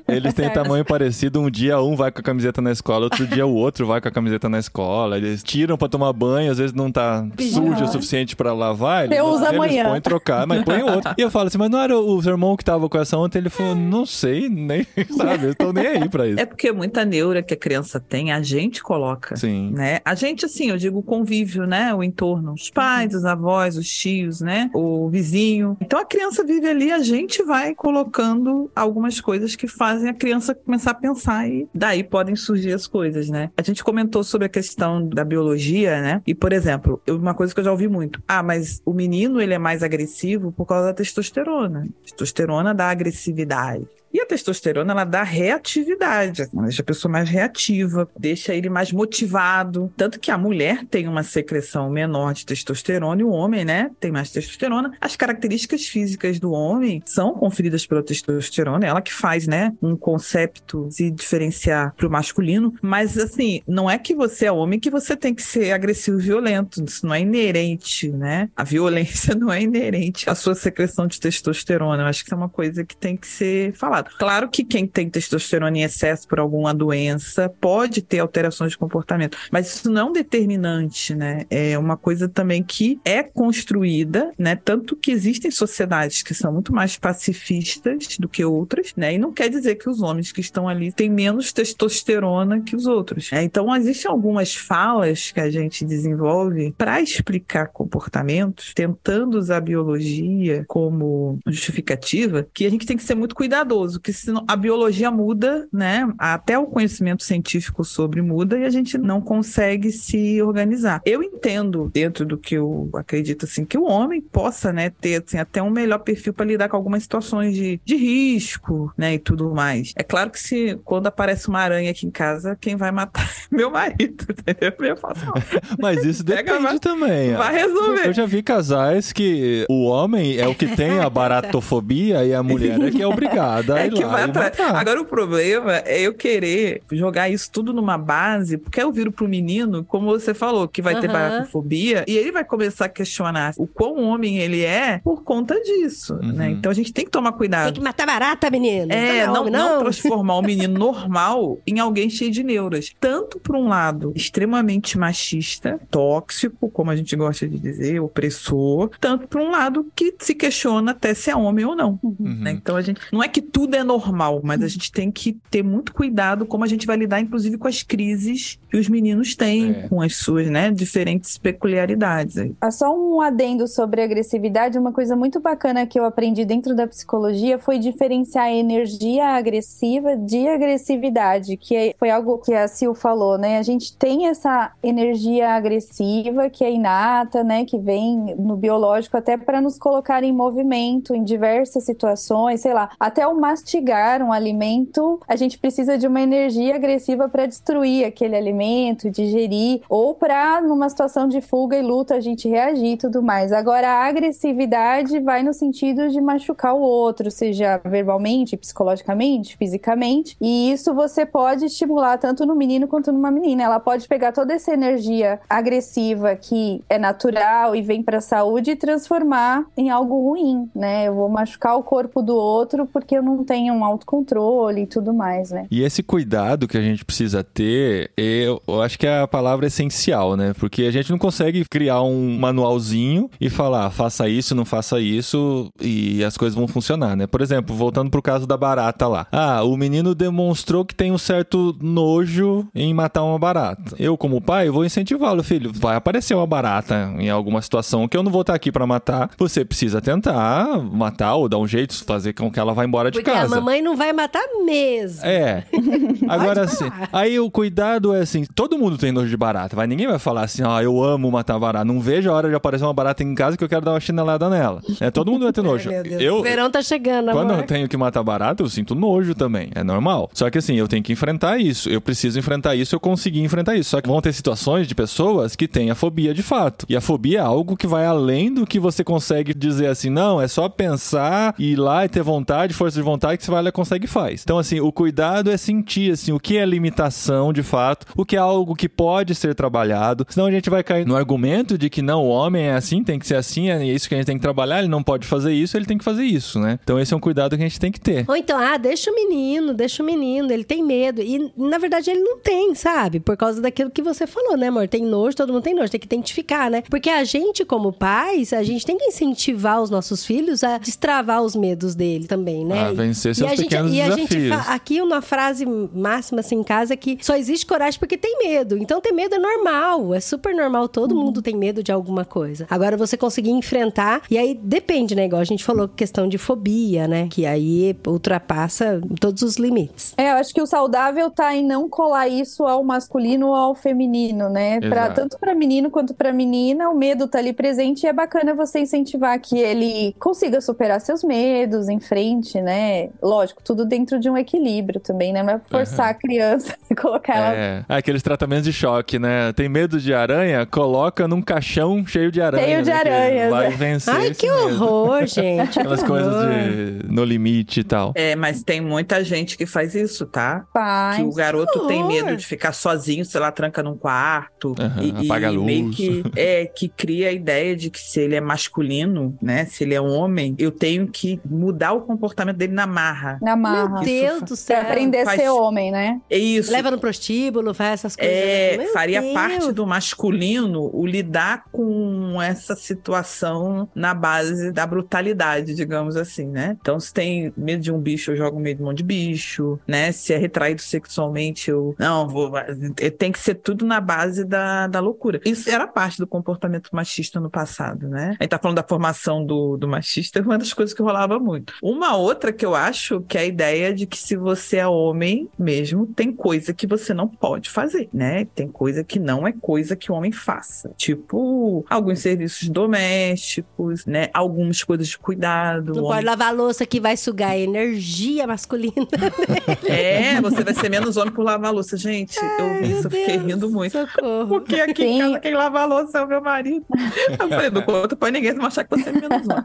Eles 0.09 0.35
têm 0.35 0.47
Certo. 0.47 0.55
tamanho 0.63 0.85
parecido. 0.85 1.41
Um 1.41 1.51
dia 1.51 1.81
um 1.81 1.95
vai 1.97 2.11
com 2.11 2.21
a 2.21 2.23
camiseta 2.23 2.61
na 2.61 2.71
escola, 2.73 3.05
outro 3.05 3.27
dia 3.27 3.47
o 3.47 3.55
outro 3.55 3.87
vai 3.87 4.01
com 4.01 4.09
a 4.09 4.11
camiseta 4.11 4.49
na 4.49 4.59
escola. 4.59 5.17
Eles 5.17 5.43
tiram 5.43 5.77
pra 5.77 5.89
tomar 5.89 6.13
banho, 6.13 6.51
às 6.53 6.59
vezes 6.59 6.75
não 6.75 6.91
tá 6.91 7.27
sujo 7.39 7.85
o 7.85 7.89
suficiente 7.89 8.35
pra 8.37 8.53
lavar. 8.53 9.05
Eles, 9.05 9.17
Você 9.19 9.23
usa 9.25 9.45
eles 9.49 9.57
amanhã. 9.57 9.85
põem 9.89 10.01
trocar, 10.01 10.47
mas 10.47 10.63
põe 10.65 10.83
outro. 10.83 11.15
E 11.17 11.23
eu 11.23 11.31
falo 11.31 11.47
assim, 11.49 11.59
mas 11.59 11.71
não 11.71 11.81
era 11.81 11.97
o 11.99 12.23
seu 12.23 12.33
irmão 12.33 12.57
que 12.57 12.65
tava 12.65 12.89
com 12.89 12.99
essa 12.99 13.17
ontem? 13.17 13.39
Ele 13.39 13.49
falou, 13.51 13.75
não 13.75 14.05
sei, 14.05 14.49
nem, 14.49 14.87
sabe? 15.17 15.47
Eu 15.49 15.55
tô 15.55 15.73
nem 15.73 15.87
aí 15.87 16.09
pra 16.09 16.27
isso. 16.27 16.41
É 16.41 16.47
porque 16.47 16.71
muita 16.73 17.05
neura 17.05 17.43
que 17.43 17.55
a 17.55 17.57
criança 17.57 17.99
tem, 18.01 18.33
a 18.33 18.43
gente 18.43 18.83
coloca. 18.83 19.37
Sim. 19.37 19.71
Né? 19.73 20.01
A 20.05 20.15
gente, 20.15 20.45
assim, 20.45 20.71
eu 20.71 20.77
digo 20.77 20.99
o 20.99 21.03
convívio, 21.03 21.67
né? 21.67 21.95
O 21.95 22.03
entorno. 22.03 22.53
Os 22.55 22.71
pais, 22.71 23.15
os 23.15 23.25
avós, 23.25 23.77
os 23.77 23.89
tios, 23.89 24.41
né? 24.41 24.71
O 24.75 25.09
vizinho. 25.09 25.77
Então 25.81 25.99
a 25.99 26.05
criança 26.05 26.45
vive 26.45 26.67
ali, 26.69 26.91
a 26.93 26.99
gente 27.01 27.43
vai 27.43 27.75
colocando 27.75 28.71
algumas 28.75 29.21
coisas 29.21 29.32
que 29.57 29.67
fazem 29.67 30.09
a 30.09 30.15
criança 30.15 30.55
começar 30.55 30.93
a 30.93 30.95
pensar 30.95 31.49
e 31.49 31.69
daí 31.75 32.05
podem 32.05 32.37
surgir 32.37 32.73
as 32.73 32.87
coisas, 32.87 33.29
né? 33.29 33.51
A 33.57 33.63
gente 33.63 33.83
comentou 33.83 34.23
sobre 34.23 34.47
a 34.47 34.49
questão 34.49 35.09
da 35.09 35.25
biologia, 35.25 36.01
né? 36.01 36.23
E, 36.27 36.35
por 36.35 36.53
exemplo, 36.53 37.01
uma 37.09 37.35
coisa 37.35 37.55
que 37.55 37.61
eu 37.61 37.65
já 37.65 37.71
ouvi 37.71 37.89
muito. 37.89 38.23
Ah, 38.27 38.43
mas 38.43 38.81
o 38.85 38.93
menino, 38.93 39.41
ele 39.41 39.55
é 39.55 39.59
mais 39.59 39.83
agressivo 39.83 40.53
por 40.53 40.67
causa 40.67 40.89
da 40.89 40.95
testosterona. 40.95 41.89
Testosterona 42.05 42.75
dá 42.75 42.91
agressividade. 42.91 43.87
E 44.13 44.21
a 44.21 44.27
testosterona, 44.27 44.93
ela 44.93 45.05
dá 45.05 45.23
reatividade, 45.23 46.43
ela 46.43 46.65
deixa 46.65 46.83
a 46.83 46.85
pessoa 46.85 47.11
mais 47.11 47.29
reativa, 47.29 48.09
deixa 48.19 48.55
ele 48.55 48.69
mais 48.69 48.93
motivado. 48.93 49.93
Tanto 49.97 50.21
que 50.21 50.31
a 50.31 50.37
mulher 50.37 50.85
tem 50.91 51.09
uma 51.09 51.23
secreção 51.23 51.91
menor 51.91 52.35
de 52.35 52.45
testosterona 52.45 53.23
e 53.23 53.25
o 53.25 53.31
homem, 53.31 53.65
né, 53.65 53.91
tem 53.99 54.13
mais 54.13 54.31
testosterona. 54.31 54.93
As 55.01 55.17
características 55.17 55.87
físicas 55.87 56.39
do 56.39 56.53
homem 56.53 57.03
são 57.07 57.33
conferidas 57.35 57.87
pela 57.87 58.03
testosterona, 58.03 58.87
ela 58.87 59.01
que 59.01 59.13
faz, 59.13 59.47
né, 59.47 59.73
um 59.81 59.97
concepto 59.97 60.89
se 60.91 61.11
diferenciar 61.11 61.95
pro 61.97 62.11
masculino. 62.11 62.75
Mas, 62.83 63.17
assim, 63.17 63.63
não 63.67 63.89
é 63.89 63.99
que 63.99 64.15
você 64.15 64.47
é 64.47 64.53
homem 64.53 64.79
que 64.79 64.91
você 64.91 65.17
tem 65.17 65.35
que 65.35 65.43
ser 65.43 65.73
agressivo 65.73 66.21
e 66.21 66.23
violento. 66.23 66.85
Isso 66.85 67.07
não 67.07 67.15
é 67.15 67.21
inerente, 67.21 68.11
né? 68.11 68.51
A 68.55 68.65
violência 68.65 69.35
não 69.37 69.51
é 69.53 69.63
inerente 69.63 70.29
à 70.29 70.35
sua 70.35 70.55
secreção 70.55 71.07
de 71.07 71.21
testosterona. 71.21 72.03
Eu 72.03 72.07
acho 72.07 72.23
que 72.23 72.29
isso 72.29 72.35
é 72.35 72.37
uma 72.37 72.49
coisa 72.49 72.85
que 72.85 72.97
tem 72.97 73.17
que 73.17 73.27
ser 73.27 73.73
falada. 73.75 74.02
Claro 74.19 74.49
que 74.49 74.65
quem 74.65 74.87
tem 74.87 75.09
testosterona 75.09 75.79
em 75.79 75.83
excesso 75.83 76.27
por 76.27 76.39
alguma 76.39 76.75
doença 76.75 77.49
pode 77.61 78.03
ter 78.03 78.19
alterações 78.19 78.73
de 78.73 78.79
comportamento, 78.79 79.37
mas 79.51 79.75
isso 79.75 79.91
não 79.91 80.01
é 80.01 80.05
um 80.05 80.13
determinante, 80.13 81.15
né? 81.15 81.45
É 81.51 81.79
uma 81.79 81.97
coisa 81.97 82.29
também 82.29 82.63
que 82.63 83.01
é 83.05 83.23
construída, 83.23 84.33
né? 84.39 84.57
Tanto 84.57 84.97
que 84.97 85.11
existem 85.11 85.51
sociedades 85.51 86.23
que 86.23 86.35
são 86.35 86.53
muito 86.53 86.73
mais 86.73 86.97
pacifistas 86.97 88.17
do 88.19 88.29
que 88.29 88.45
outras, 88.45 88.93
né? 88.97 89.15
E 89.15 89.19
não 89.19 89.33
quer 89.33 89.49
dizer 89.49 89.77
que 89.77 89.89
os 89.89 90.01
homens 90.01 90.33
que 90.33 90.41
estão 90.41 90.69
ali 90.69 90.93
têm 90.93 91.11
menos 91.11 91.53
testosterona 91.53 92.61
que 92.61 92.77
os 92.77 92.87
outros. 92.87 93.31
né? 93.31 93.43
Então, 93.43 93.75
existem 93.77 94.11
algumas 94.11 94.55
falas 94.55 95.31
que 95.31 95.41
a 95.41 95.51
gente 95.51 95.85
desenvolve 95.85 96.75
para 96.77 97.01
explicar 97.01 97.69
comportamentos, 97.69 98.73
tentando 98.75 99.39
usar 99.39 99.59
a 99.59 99.61
biologia 99.61 100.65
como 100.67 101.39
justificativa, 101.47 102.47
que 102.53 102.67
a 102.67 102.71
gente 102.71 102.87
tem 102.87 102.97
que 102.97 103.03
ser 103.03 103.15
muito 103.15 103.35
cuidadoso, 103.35 103.92
que 104.01 104.13
senão 104.13 104.45
a 104.49 104.57
biologia 104.57 105.11
muda, 105.11 105.67
né? 105.73 106.09
Até 106.19 106.59
o 106.59 106.67
conhecimento 106.67 107.23
científico 107.23 107.85
sobre 107.85 108.21
muda 108.23 108.59
e 108.59 108.65
a 108.65 108.71
gente 108.71 108.97
não 108.99 109.21
consegue 109.21 109.91
se 109.93 110.41
organizar. 110.43 111.01
Eu 111.05 111.23
entendo, 111.23 111.91
dentro 111.93 112.25
do 112.25 112.37
que 112.39 112.55
eu 112.57 112.89
acredito, 112.95 113.45
assim, 113.45 113.65
que 113.65 113.77
o 113.79 113.85
homem 113.85 114.21
possa, 114.21 114.73
né, 114.73 114.91
ter 114.91 115.23
assim, 115.23 115.39
até 115.39 115.63
um 115.63 115.71
melhor 115.71 115.99
perfil 115.99 116.33
para 116.33 116.47
lidar 116.47 116.69
com 116.69 116.77
algumas 116.77 117.03
situações 117.03 117.55
de, 117.55 117.81
de 117.85 117.97
risco, 117.97 118.93
né, 118.97 119.15
e 119.15 119.19
tudo 119.19 119.55
mais. 119.55 119.93
É 119.97 120.03
claro 120.03 120.31
que 120.31 120.39
se 120.41 120.79
quando 120.85 121.07
aparece 121.07 121.49
uma 121.49 121.61
aranha 121.61 121.91
aqui 121.91 122.07
em 122.07 122.11
casa, 122.11 122.57
quem 122.61 122.77
vai 122.77 122.91
matar 122.91 123.25
é 123.53 123.55
meu 123.57 123.71
marido, 123.71 124.25
entendeu? 124.31 124.73
Eu 124.81 124.97
faço, 124.97 125.21
Mas 125.81 126.05
isso 126.05 126.25
Pega, 126.25 126.43
depende 126.53 126.63
vai- 126.65 126.79
também. 126.79 127.33
vai 127.35 127.55
resolver. 127.55 128.07
Eu 128.07 128.13
já 128.13 128.27
vi 128.27 128.43
casais 128.43 129.13
que 129.13 129.65
o 129.69 129.85
homem 129.87 130.39
é 130.39 130.47
o 130.47 130.55
que 130.55 130.67
tem 130.77 130.99
a 131.01 131.09
baratofobia 131.11 132.25
e 132.25 132.35
a 132.35 132.43
mulher 132.43 132.81
é 132.81 132.91
que 132.91 133.03
é 133.03 133.07
obrigada 133.07 133.82
É 133.85 133.87
ir 133.89 133.93
que 133.93 134.05
lá 134.05 134.11
vai 134.11 134.21
e 134.23 134.25
atrás. 134.25 134.59
matar. 134.59 134.77
Agora 134.77 135.01
o 135.01 135.05
problema 135.05 135.77
é 135.79 136.01
eu 136.01 136.15
querer 136.15 136.83
jogar 136.91 137.29
isso 137.29 137.51
tudo 137.51 137.73
numa 137.73 137.97
base, 137.99 138.59
porque 138.59 138.81
eu 138.83 138.93
viro 138.93 139.11
pro 139.13 139.29
menino, 139.29 139.85
como 139.85 140.07
você 140.07 140.35
falou, 140.35 140.67
que 140.69 140.83
vai 140.83 140.99
ter 141.01 141.09
Aham. 141.11 141.13
baratofobia, 141.19 142.05
e 142.07 142.17
ele 142.17 142.33
vai 142.33 142.45
começar 142.45 142.87
a 142.87 142.89
questionar 142.89 143.55
o 143.57 143.67
quão 143.67 144.03
homem 144.05 144.39
ele 144.39 144.63
é 144.65 144.99
por 145.03 145.23
conta 145.23 145.61
disso, 145.61 146.15
Uhum. 146.15 146.33
né? 146.33 146.51
Então 146.51 146.71
a 146.71 146.75
gente 146.75 146.93
tem 146.93 147.05
que 147.05 147.11
tomar 147.11 147.31
Tem 147.33 147.39
cuidado. 147.39 147.73
que 147.73 147.81
matar 147.81 148.07
barata, 148.07 148.51
menino. 148.51 148.93
É, 148.93 149.27
não, 149.27 149.35
não, 149.35 149.41
homem, 149.43 149.53
não 149.53 149.79
transformar 149.81 150.37
o 150.37 150.43
menino 150.43 150.79
normal 150.79 151.59
em 151.67 151.79
alguém 151.79 152.09
cheio 152.11 152.31
de 152.31 152.43
neuras. 152.43 152.93
Tanto 153.01 153.39
por 153.41 153.57
um 153.57 153.69
lado 153.69 154.13
extremamente 154.15 154.99
machista, 154.99 155.81
tóxico, 155.91 156.69
como 156.71 156.91
a 156.91 156.97
gente 156.97 157.15
gosta 157.17 157.49
de 157.49 157.59
dizer, 157.59 158.01
opressor, 158.01 158.91
tanto 159.01 159.27
por 159.29 159.41
um 159.41 159.51
lado 159.51 159.87
que 159.95 160.15
se 160.19 160.35
questiona 160.35 160.93
até 160.93 161.15
se 161.15 161.31
é 161.31 161.37
homem 161.37 161.65
ou 161.65 161.75
não. 161.75 161.99
Uhum. 162.03 162.17
né? 162.41 162.53
Então 162.53 162.77
a 162.77 162.83
gente 162.83 163.01
não 163.13 163.23
é 163.23 163.29
que 163.29 163.41
tudo 163.43 163.72
é 163.77 163.85
normal, 163.85 164.41
mas 164.43 164.63
a 164.63 164.69
gente 164.69 164.91
tem 164.93 165.11
que 165.11 165.33
ter 165.51 165.63
muito 165.63 165.93
cuidado 165.95 166.45
como 166.47 166.65
a 166.65 166.67
gente 166.67 166.87
vai 166.87 166.97
lidar, 166.97 167.21
inclusive, 167.21 167.57
com 167.59 167.69
as 167.69 167.83
crises 167.83 168.59
que 168.71 168.77
os 168.77 168.89
meninos 168.89 169.35
têm, 169.35 169.71
É. 169.71 169.89
com 169.89 170.01
as 170.01 170.17
suas, 170.17 170.49
né, 170.49 170.71
diferentes 170.71 171.37
peculiaridades. 171.39 172.37
aí. 172.39 172.55
Ah, 172.61 172.71
Só 172.71 172.95
um 172.97 173.21
adendo 173.21 173.67
sobre 173.69 174.03
agressividade, 174.03 174.79
uma 174.79 174.93
coisa 174.93 175.15
muito 175.17 175.41
bacana 175.41 175.87
que 175.87 175.99
eu 175.99 176.05
aprendi 176.05 176.45
dentro 176.45 176.75
da 176.75 176.87
psicologia 176.87 177.59
foi 177.59 177.79
diferenciar 177.79 178.45
a 178.47 178.53
energia 178.53 179.27
agressiva 179.29 180.17
de 180.17 180.49
agressividade, 180.49 181.57
que 181.57 181.75
é- 181.77 181.95
foi 181.99 182.11
algo 182.11 182.39
que 182.39 182.53
a 182.55 182.67
Sil 182.69 182.95
falou, 182.95 183.39
né? 183.39 183.59
A 183.59 183.63
gente 183.63 183.97
tem 183.97 184.27
essa 184.29 184.73
energia 184.83 185.51
agressiva 185.51 186.49
que 186.51 186.65
é 186.65 186.73
inata, 186.73 187.43
né, 187.45 187.65
que 187.65 187.79
vem 187.79 188.35
no 188.39 188.57
biológico 188.57 189.17
até 189.17 189.37
para 189.37 189.61
nos 189.61 189.79
colocar 189.79 190.23
em 190.23 190.33
movimento 190.33 191.15
em 191.15 191.23
diversas 191.25 191.85
situações, 191.85 192.61
sei 192.61 192.73
lá, 192.75 192.91
até 192.99 193.27
o 193.27 193.35
mastigar 193.63 194.23
um 194.23 194.33
alimento, 194.33 195.21
a 195.29 195.37
gente 195.37 195.57
precisa 195.57 195.97
de 195.97 196.07
uma 196.07 196.21
energia 196.21 196.75
agressiva 196.75 197.29
para 197.29 197.47
destruir 197.47 198.05
aquele 198.05 198.37
alimento, 198.37 199.09
digerir, 199.09 199.83
ou 199.89 200.15
para 200.15 200.61
numa 200.61 200.89
situação 200.89 201.29
de 201.29 201.41
fuga 201.41 201.77
e 201.77 201.83
luta 201.83 202.17
a 202.17 202.21
gente 202.21 202.49
reagir 202.49 202.93
e 202.93 202.97
tudo 202.97 203.23
mais. 203.23 203.53
Agora 203.53 203.89
a 203.89 204.07
agressividade 204.07 205.21
vai 205.21 205.43
no 205.43 205.55
sentido 205.55 206.09
de 206.09 206.21
machucar 206.21 206.75
o 206.75 206.81
outro, 206.81 207.31
seja 207.31 207.81
verbalmente, 207.85 208.57
psicologicamente, 208.57 209.57
fisicamente, 209.57 210.37
e 210.41 210.73
isso 210.73 210.93
você 210.93 211.25
pode 211.25 211.67
estimular 211.67 212.19
tanto 212.19 212.45
no 212.45 212.57
menino 212.57 212.89
quanto 212.89 213.13
numa 213.13 213.31
menina. 213.31 213.63
Ela 213.63 213.79
pode 213.79 214.09
pegar 214.09 214.33
toda 214.33 214.53
essa 214.53 214.73
energia 214.73 215.41
agressiva 215.49 216.35
que 216.35 216.83
é 216.89 216.99
natural 216.99 217.77
e 217.77 217.83
vem 217.83 218.03
para 218.03 218.19
a 218.19 218.21
saúde 218.21 218.73
e 218.73 218.77
transformar 218.77 219.65
em 219.77 219.89
algo 219.91 220.31
ruim, 220.31 220.69
né? 220.75 221.07
Eu 221.07 221.15
vou 221.15 221.29
machucar 221.29 221.77
o 221.77 221.83
corpo 221.83 222.21
do 222.21 222.35
outro 222.35 222.87
porque 222.87 223.17
eu 223.17 223.23
não 223.23 223.45
tenho 223.53 223.75
um 223.75 223.85
autocontrole 223.85 224.81
e 224.81 224.87
tudo 224.87 225.13
mais, 225.13 225.51
né? 225.51 225.67
E 225.71 225.83
esse 225.83 226.03
cuidado 226.03 226.67
que 226.67 226.79
a 226.79 226.81
gente 226.81 227.05
precisa 227.05 227.45
ter, 227.45 228.11
eu, 228.17 228.63
acho 228.83 228.99
que 228.99 229.07
é 229.07 229.21
a 229.21 229.29
palavra 229.29 229.67
essencial, 229.67 230.39
né? 230.39 230.55
Porque 230.59 230.85
a 230.85 230.91
gente 230.91 231.11
não 231.11 231.19
consegue 231.19 231.63
criar 231.67 232.01
um 232.01 232.39
manualzinho 232.39 233.29
e 233.39 233.51
falar, 233.51 233.91
faça 233.91 234.27
isso, 234.27 234.55
não 234.55 234.65
faça 234.65 234.99
isso, 234.99 235.71
e 235.79 236.25
as 236.25 236.35
coisas 236.35 236.57
vão 236.57 236.67
funcionar, 236.67 237.15
né? 237.15 237.27
Por 237.27 237.43
exemplo, 237.43 237.77
voltando 237.77 238.11
pro 238.11 238.23
caso 238.23 238.47
da 238.47 238.57
barata 238.57 239.07
lá. 239.07 239.27
Ah, 239.31 239.63
o 239.63 239.77
menino 239.77 240.15
demonstrou 240.15 240.83
que 240.83 240.95
tem 240.95 241.13
um 241.13 241.19
certo 241.19 241.77
nojo 241.79 242.67
em 242.75 242.95
matar 242.95 243.23
uma 243.23 243.39
barata. 243.39 243.95
Eu, 243.99 244.17
como 244.17 244.41
pai, 244.41 244.71
vou 244.71 244.83
incentivá-lo, 244.83 245.43
filho. 245.43 245.71
Vai 245.75 245.95
aparecer 245.95 246.35
uma 246.35 246.47
barata 246.47 247.13
em 247.19 247.29
alguma 247.29 247.61
situação 247.61 248.09
que 248.09 248.17
eu 248.17 248.23
não 248.23 248.33
vou 248.33 248.41
estar 248.41 248.55
aqui 248.55 248.73
pra 248.73 248.87
matar. 248.87 249.29
Você 249.37 249.63
precisa 249.63 250.01
tentar 250.01 250.79
matar 250.91 251.35
ou 251.35 251.51
dar 251.51 251.59
um 251.59 251.69
jeito, 251.69 252.03
fazer 252.07 252.33
com 252.33 252.51
que 252.51 252.59
ela 252.59 252.73
vá 252.73 252.83
embora 252.83 253.11
de 253.11 253.23
Cuidado 253.33 253.37
É, 253.37 253.39
a 253.39 253.43
casa. 253.49 253.57
mamãe 253.57 253.83
não 253.83 253.97
vai 253.97 254.13
matar 254.13 254.43
mesmo. 254.65 255.25
É. 255.25 255.65
Agora 256.29 256.63
assim, 256.63 256.89
falar. 256.89 257.09
aí 257.13 257.39
o 257.39 257.51
cuidado 257.51 258.15
é 258.15 258.21
assim, 258.21 258.45
todo 258.55 258.79
mundo 258.79 258.97
tem 258.99 259.13
nojo 259.13 259.29
de 259.29 259.37
barata, 259.37 259.75
vai 259.77 259.87
ninguém 259.87 260.07
vai 260.07 260.19
falar 260.19 260.43
assim, 260.43 260.63
ó, 260.63 260.81
eu 260.81 261.03
amo 261.03 261.31
matar 261.31 261.59
barata, 261.59 261.85
não 261.85 262.01
vejo 262.01 262.31
a 262.31 262.35
hora 262.35 262.49
de 262.49 262.55
aparecer 262.55 262.85
uma 262.85 262.95
barata 262.95 263.23
em 263.23 263.35
casa 263.35 263.57
que 263.57 263.65
eu 263.65 263.69
quero 263.69 263.85
dar 263.85 263.93
uma 263.93 264.01
chinelada 264.01 264.49
nela. 264.49 264.81
É, 265.01 265.11
todo 265.11 265.31
mundo 265.31 265.45
vai 265.45 265.53
ter 265.53 265.63
nojo. 265.63 265.89
Meu 265.91 266.03
Deus. 266.03 266.23
eu 266.23 266.37
O 266.37 266.43
verão 266.43 266.71
tá 266.71 266.83
chegando, 266.83 267.33
quando 267.33 267.51
amor. 267.51 267.63
eu 267.63 267.67
tenho 267.67 267.89
que 267.89 267.97
matar 267.97 268.23
barata, 268.23 268.63
eu 268.63 268.69
sinto 268.69 268.95
nojo 268.95 269.35
também, 269.35 269.71
é 269.75 269.83
normal. 269.83 270.31
Só 270.33 270.49
que 270.51 270.59
assim, 270.59 270.75
eu 270.77 270.87
tenho 270.89 271.03
que 271.03 271.13
enfrentar 271.13 271.59
isso, 271.59 271.89
eu 271.89 272.01
preciso 272.01 272.39
enfrentar 272.39 272.75
isso, 272.75 272.95
eu 272.95 273.01
consegui 273.01 273.41
enfrentar 273.43 273.77
isso. 273.77 273.91
Só 273.91 274.01
que 274.01 274.09
vão 274.09 274.21
ter 274.21 274.33
situações 274.33 274.87
de 274.87 274.95
pessoas 274.95 275.57
que 275.57 275.67
têm 275.69 275.91
a 275.91 275.95
fobia 275.95 276.33
de 276.35 276.43
fato. 276.43 276.87
E 276.89 276.97
a 276.97 277.01
fobia 277.01 277.39
é 277.39 277.43
algo 277.43 277.77
que 277.77 277.87
vai 277.87 278.07
além 278.07 278.53
do 278.53 278.67
que 278.67 278.79
você 278.79 279.03
consegue 279.05 279.53
dizer 279.55 279.87
assim, 279.89 280.11
não, 280.11 280.41
é 280.41 280.49
só 280.49 280.69
pensar, 280.69 281.55
ir 281.59 281.77
lá 281.77 282.05
e 282.05 282.09
ter 282.09 282.23
vontade, 282.23 282.75
força 282.75 282.97
de 282.97 283.03
vontade 283.03 283.22
que 283.37 283.45
você 283.45 283.51
vai 283.51 283.63
lá, 283.63 283.73
consegue 283.73 284.05
e 284.05 284.09
faz. 284.09 284.43
Então 284.43 284.59
assim, 284.59 284.81
o 284.81 284.93
cuidado 284.93 285.51
é 285.51 285.57
sentir 285.57 286.13
assim, 286.13 286.33
o 286.33 286.41
que 286.41 286.57
é 286.57 286.67
limitação 286.67 287.53
de 287.53 287.63
fato, 287.63 288.07
o 288.17 288.25
que 288.25 288.37
é 288.37 288.39
algo 288.39 288.75
que 288.75 288.89
pode 288.89 289.35
ser 289.35 289.55
trabalhado. 289.55 290.27
Senão 290.29 290.47
a 290.47 290.51
gente 290.51 290.69
vai 290.69 290.83
cair 290.83 291.07
no 291.07 291.17
argumento 291.17 291.79
de 291.79 291.89
que 291.89 292.03
não, 292.03 292.25
o 292.25 292.29
homem 292.29 292.65
é 292.65 292.75
assim, 292.75 293.03
tem 293.03 293.19
que 293.19 293.27
ser 293.27 293.37
assim, 293.37 293.71
é 293.71 293.85
isso 293.85 294.09
que 294.09 294.15
a 294.15 294.19
gente 294.19 294.27
tem 294.27 294.37
que 294.37 294.43
trabalhar, 294.43 294.81
ele 294.81 294.89
não 294.89 295.03
pode 295.03 295.27
fazer 295.27 295.53
isso, 295.53 295.77
ele 295.77 295.87
tem 295.87 295.99
que 295.99 296.05
fazer 296.05 296.25
isso, 296.25 296.59
né? 296.59 296.79
Então 296.83 296.99
esse 296.99 297.15
é 297.15 297.17
um 297.17 297.21
cuidado 297.21 297.57
que 297.57 297.63
a 297.63 297.67
gente 297.67 297.81
tem 297.81 297.93
que 297.93 298.01
ter. 298.01 298.25
Ou 298.29 298.37
então, 298.37 298.59
ah, 298.59 298.77
deixa 298.77 299.11
o 299.11 299.15
menino, 299.15 299.75
deixa 299.75 300.03
o 300.03 300.07
menino, 300.07 300.53
ele 300.53 300.65
tem 300.65 300.83
medo. 300.83 301.21
E, 301.21 301.53
na 301.57 301.79
verdade, 301.79 302.11
ele 302.11 302.21
não 302.21 302.39
tem, 302.39 302.75
sabe? 302.75 303.21
Por 303.21 303.37
causa 303.37 303.61
daquilo 303.61 303.91
que 303.91 304.03
você 304.03 304.27
falou, 304.27 304.57
né, 304.57 304.69
amor? 304.69 304.89
Tem 304.89 305.05
nojo, 305.05 305.37
todo 305.37 305.53
mundo 305.53 305.63
tem 305.63 305.75
nojo, 305.75 305.91
tem 305.91 306.01
que 306.01 306.07
identificar, 306.07 306.71
né? 306.71 306.83
Porque 306.89 307.11
a 307.11 307.25
gente, 307.25 307.65
como 307.65 307.93
pais, 307.93 308.53
a 308.53 308.63
gente 308.63 308.85
tem 308.85 308.99
que 308.99 309.05
incentivar 309.05 309.81
os 309.81 309.91
nossos 309.91 310.25
filhos 310.25 310.65
a 310.65 310.79
destravar 310.79 311.43
os 311.43 311.55
medos 311.55 311.95
dele 311.95 312.27
também, 312.27 312.65
né? 312.65 312.89
A 312.89 312.93
vencer 313.13 313.35
seus 313.35 313.51
e 313.51 313.53
a 313.53 313.57
gente, 313.57 313.69
pequenos 313.69 313.93
e 313.93 314.01
a 314.01 314.11
gente 314.11 314.37
desafios. 314.37 314.69
aqui 314.69 315.01
uma 315.01 315.23
frase 315.23 315.67
máxima 315.67 316.41
assim 316.41 316.57
em 316.57 316.65
casa 316.65 316.95
é 316.95 316.97
que 316.97 317.19
só 317.21 317.37
existe 317.37 317.67
coragem 317.67 317.99
porque 317.99 318.17
tem 318.17 318.39
medo. 318.39 318.77
Então 318.77 319.01
ter 319.01 319.13
medo 319.13 319.35
é 319.35 319.39
normal, 319.39 320.15
é 320.15 320.21
super 320.21 320.55
normal, 320.55 320.89
todo 320.89 321.15
mundo 321.15 321.43
tem 321.43 321.57
medo 321.57 321.83
de 321.83 321.93
alguma 321.93 322.25
coisa. 322.25 322.67
Agora 322.69 322.97
você 322.97 323.17
conseguir 323.17 323.51
enfrentar 323.51 324.23
e 324.31 324.39
aí 324.39 324.55
depende, 324.55 325.15
né, 325.15 325.27
igual 325.27 325.41
a 325.41 325.45
gente 325.45 325.65
falou 325.65 325.89
questão 325.89 326.29
de 326.29 326.39
fobia, 326.39 327.07
né, 327.07 327.29
que 327.31 327.47
aí 327.47 327.97
ultrapassa 328.07 329.01
todos 329.21 329.43
os 329.43 329.57
limites. 329.57 330.15
É, 330.17 330.31
eu 330.33 330.37
acho 330.37 330.55
que 330.55 330.61
o 330.61 330.67
saudável 330.67 331.31
tá 331.31 331.55
em 331.55 331.65
não 331.65 331.89
colar 331.89 332.29
isso 332.29 332.65
ao 332.65 332.83
masculino 332.83 333.49
ou 333.49 333.55
ao 333.55 333.75
feminino, 333.75 334.49
né? 334.49 334.81
Pra, 334.81 335.05
Exato. 335.05 335.15
tanto 335.15 335.39
para 335.39 335.55
menino 335.55 335.91
quanto 335.91 336.15
para 336.15 336.33
menina, 336.33 336.89
o 336.89 336.97
medo 336.97 337.29
tá 337.29 337.39
ali 337.39 337.53
presente 337.53 338.05
e 338.05 338.07
é 338.07 338.13
bacana 338.13 338.55
você 338.55 338.81
incentivar 338.81 339.39
que 339.41 339.59
ele 339.59 340.15
consiga 340.19 340.61
superar 340.61 341.01
seus 341.01 341.23
medos 341.23 341.89
em 341.89 342.01
frente, 342.01 342.61
né? 342.61 343.02
Lógico, 343.23 343.63
tudo 343.63 343.85
dentro 343.85 344.19
de 344.19 344.29
um 344.29 344.37
equilíbrio 344.37 345.01
também, 345.01 345.33
né? 345.33 345.43
Não 345.43 345.55
é 345.55 345.61
forçar 345.71 346.09
a 346.09 346.15
criança 346.15 346.77
e 346.91 346.95
colocar 346.95 347.35
ela. 347.35 347.55
É, 347.55 347.85
aqueles 347.89 348.23
tratamentos 348.23 348.65
de 348.65 348.73
choque, 348.73 349.19
né? 349.19 349.53
Tem 349.53 349.69
medo 349.69 350.01
de 350.01 350.13
aranha? 350.15 350.65
Coloca 350.67 351.27
num 351.27 351.43
caixão 351.43 352.07
cheio 352.07 352.31
de 352.31 352.41
aranha. 352.41 352.65
Cheio 352.65 352.83
de 352.83 352.91
né? 352.91 353.01
Que 353.03 353.09
aranhas, 353.09 353.51
Vai 353.51 353.67
é. 353.67 353.71
vencer 353.71 354.15
Ai, 354.15 354.35
que 354.35 354.51
medo. 354.51 354.85
horror, 354.85 355.27
gente. 355.27 355.79
Aquelas 355.79 356.03
que 356.03 356.09
coisas 356.09 356.33
de 356.33 357.13
no 357.13 357.25
limite 357.25 357.81
e 357.81 357.85
tal. 357.85 358.13
É, 358.15 358.35
mas 358.37 358.63
tem 358.63 358.81
muita 358.81 359.23
gente 359.25 359.57
que 359.57 359.67
faz 359.67 359.95
isso, 359.95 360.27
tá? 360.27 360.65
Paz. 360.73 361.17
Que 361.17 361.23
o 361.23 361.33
garoto 361.33 361.87
tem 361.87 362.03
horror. 362.03 362.13
medo 362.13 362.37
de 362.37 362.47
ficar 362.47 362.73
sozinho, 362.73 363.25
sei 363.25 363.41
lá, 363.41 363.51
tranca 363.51 363.83
num 363.83 363.97
quarto. 363.97 364.75
Aham, 364.79 365.03
e, 365.03 365.27
apaga 365.27 365.49
a 365.49 365.53
e 365.53 365.59
meio 365.59 365.87
luz. 365.87 365.97
que, 365.97 366.23
é, 366.37 366.67
que 366.67 366.89
cria 366.89 367.29
a 367.29 367.33
ideia 367.33 367.77
de 367.77 367.91
que 367.91 368.01
se 368.01 368.21
ele 368.21 368.35
é 368.35 368.41
masculino, 368.41 369.37
né? 369.41 369.65
Se 369.67 369.85
ele 369.85 369.95
é 369.95 370.01
homem, 370.01 370.55
eu 370.59 370.71
tenho 370.71 371.07
que 371.07 371.41
mudar 371.45 371.93
o 371.93 372.03
comportamento 372.03 372.57
dele 372.57 372.73
na 372.73 372.87
marra. 372.93 373.39
Na 373.43 373.57
marra. 373.57 373.89
Meu 373.89 374.03
Isso 374.03 374.05
Deus 374.05 374.39
fa- 374.41 374.45
do 374.47 374.57
céu. 374.57 374.81
Pra 374.81 374.89
aprender 374.91 375.19
a 375.21 375.25
faz- 375.25 375.41
ser 375.41 375.49
homem, 375.51 375.91
né? 375.91 376.21
É 376.31 376.39
isso. 376.39 376.71
Leva 376.71 376.91
no 376.91 376.99
prostíbulo, 376.99 377.73
faz 377.75 377.93
essas 378.01 378.15
coisas. 378.17 378.35
É, 378.35 378.91
faria 378.93 379.21
Deus. 379.21 379.35
parte 379.35 379.73
do 379.73 379.87
masculino 379.87 380.91
o 380.93 381.07
lidar 381.07 381.65
com 381.73 382.41
essa 382.41 382.77
situação 382.77 383.89
na 383.95 384.15
base 384.15 384.71
da 384.73 384.87
brutalidade, 384.87 385.75
digamos 385.75 386.17
assim, 386.17 386.47
né? 386.47 386.77
Então, 386.81 386.99
se 387.01 387.13
tem 387.13 387.53
medo 387.57 387.83
de 387.83 387.93
um 387.93 387.99
bicho, 387.99 388.33
eu 388.33 388.37
jogo 388.37 388.59
medo 388.61 388.79
de 388.79 388.83
um 388.83 388.87
monte 388.87 388.99
de 388.99 389.05
bicho, 389.05 389.79
né? 389.87 390.13
Se 390.13 390.33
é 390.33 390.37
retraído 390.37 390.81
sexualmente, 390.83 391.71
eu. 391.71 391.95
Não, 391.99 392.29
vou. 392.29 392.57
é, 392.57 393.11
Tem 393.11 393.33
que 393.33 393.39
ser 393.39 393.55
tudo 393.57 393.85
na 393.85 394.01
base 394.01 394.45
da, 394.45 394.87
da 394.87 395.01
loucura. 395.01 395.41
Isso 395.45 395.71
era 395.71 395.87
parte 395.87 396.19
do 396.19 396.27
comportamento 396.27 396.91
machista 396.93 397.41
no 397.41 397.51
passado, 397.51 398.09
né? 398.09 398.37
A 398.39 398.43
gente 398.45 398.51
tá 398.51 398.59
falando 398.59 398.77
da 398.77 398.83
formação 398.87 399.45
do, 399.45 399.77
do 399.77 399.89
machista, 399.89 400.39
é 400.39 400.43
uma 400.43 400.59
das 400.59 400.73
coisas 400.73 400.95
que 400.95 401.03
rolava 401.03 401.39
muito. 401.39 401.73
Uma 401.83 402.17
outra 402.17 402.53
que 402.53 402.65
eu 402.65 402.75
acho 402.75 402.82
que 403.29 403.37
é 403.39 403.43
a 403.43 403.45
ideia 403.45 403.93
de 403.95 404.07
que 404.07 404.17
se 404.19 404.37
você 404.37 404.79
é 404.79 404.87
homem 404.87 405.49
mesmo, 405.59 406.07
tem 406.07 406.33
coisa 406.33 406.73
que 406.73 406.87
você 406.87 407.13
não 407.15 407.29
pode 407.29 407.71
fazer, 407.71 408.09
né? 408.13 408.47
Tem 408.55 408.67
coisa 408.69 409.05
que 409.05 409.19
não 409.19 409.47
é 409.47 409.53
coisa 409.53 409.95
que 409.97 410.11
o 410.11 410.15
homem 410.15 410.33
faça. 410.33 410.91
Tipo, 410.97 411.85
alguns 411.89 412.21
serviços 412.21 412.69
domésticos, 412.69 414.07
né? 414.07 414.29
Algumas 414.33 414.83
coisas 414.83 415.09
de 415.09 415.19
cuidado. 415.19 415.95
Não 415.95 416.03
O 416.03 416.07
pode 416.07 416.13
homem- 416.19 416.25
lavar 416.25 416.49
a 416.49 416.53
louça 416.53 416.85
que 416.87 417.01
vai 417.01 417.17
sugar 417.17 417.51
a 417.51 417.59
energia 417.59 418.47
masculina. 418.47 418.93
É, 419.87 420.41
você 420.41 420.63
vai 420.65 420.75
ser 420.75 420.89
menos 420.89 421.17
homem 421.17 421.33
por 421.33 421.43
lavar 421.45 421.69
a 421.71 421.73
louça. 421.73 421.97
Gente, 421.97 422.37
eu 422.59 422.75
vi 422.81 422.91
isso, 422.93 423.07
eu 423.07 423.11
fiquei 423.11 423.37
rindo 423.37 423.69
muito. 423.71 423.93
Socorro. 423.93 424.47
Porque 424.49 424.81
aqui 424.81 425.05
em 425.05 425.13
Sim. 425.15 425.19
casa 425.21 425.41
quem 425.41 425.55
lava 425.55 425.81
a 425.81 425.85
louça 425.85 426.19
é 426.19 426.23
o 426.25 426.29
meu 426.29 426.41
marido. 426.41 426.85
Eu 427.29 427.49
falei, 427.49 427.71
não 427.71 427.83
conta 427.83 428.17
pra 428.17 428.31
ninguém, 428.31 428.53
não 428.55 428.67
achar 428.67 428.85
que 428.85 428.91
você 428.97 429.09
é 429.09 429.13
menos 429.13 429.47
homem. 429.49 429.65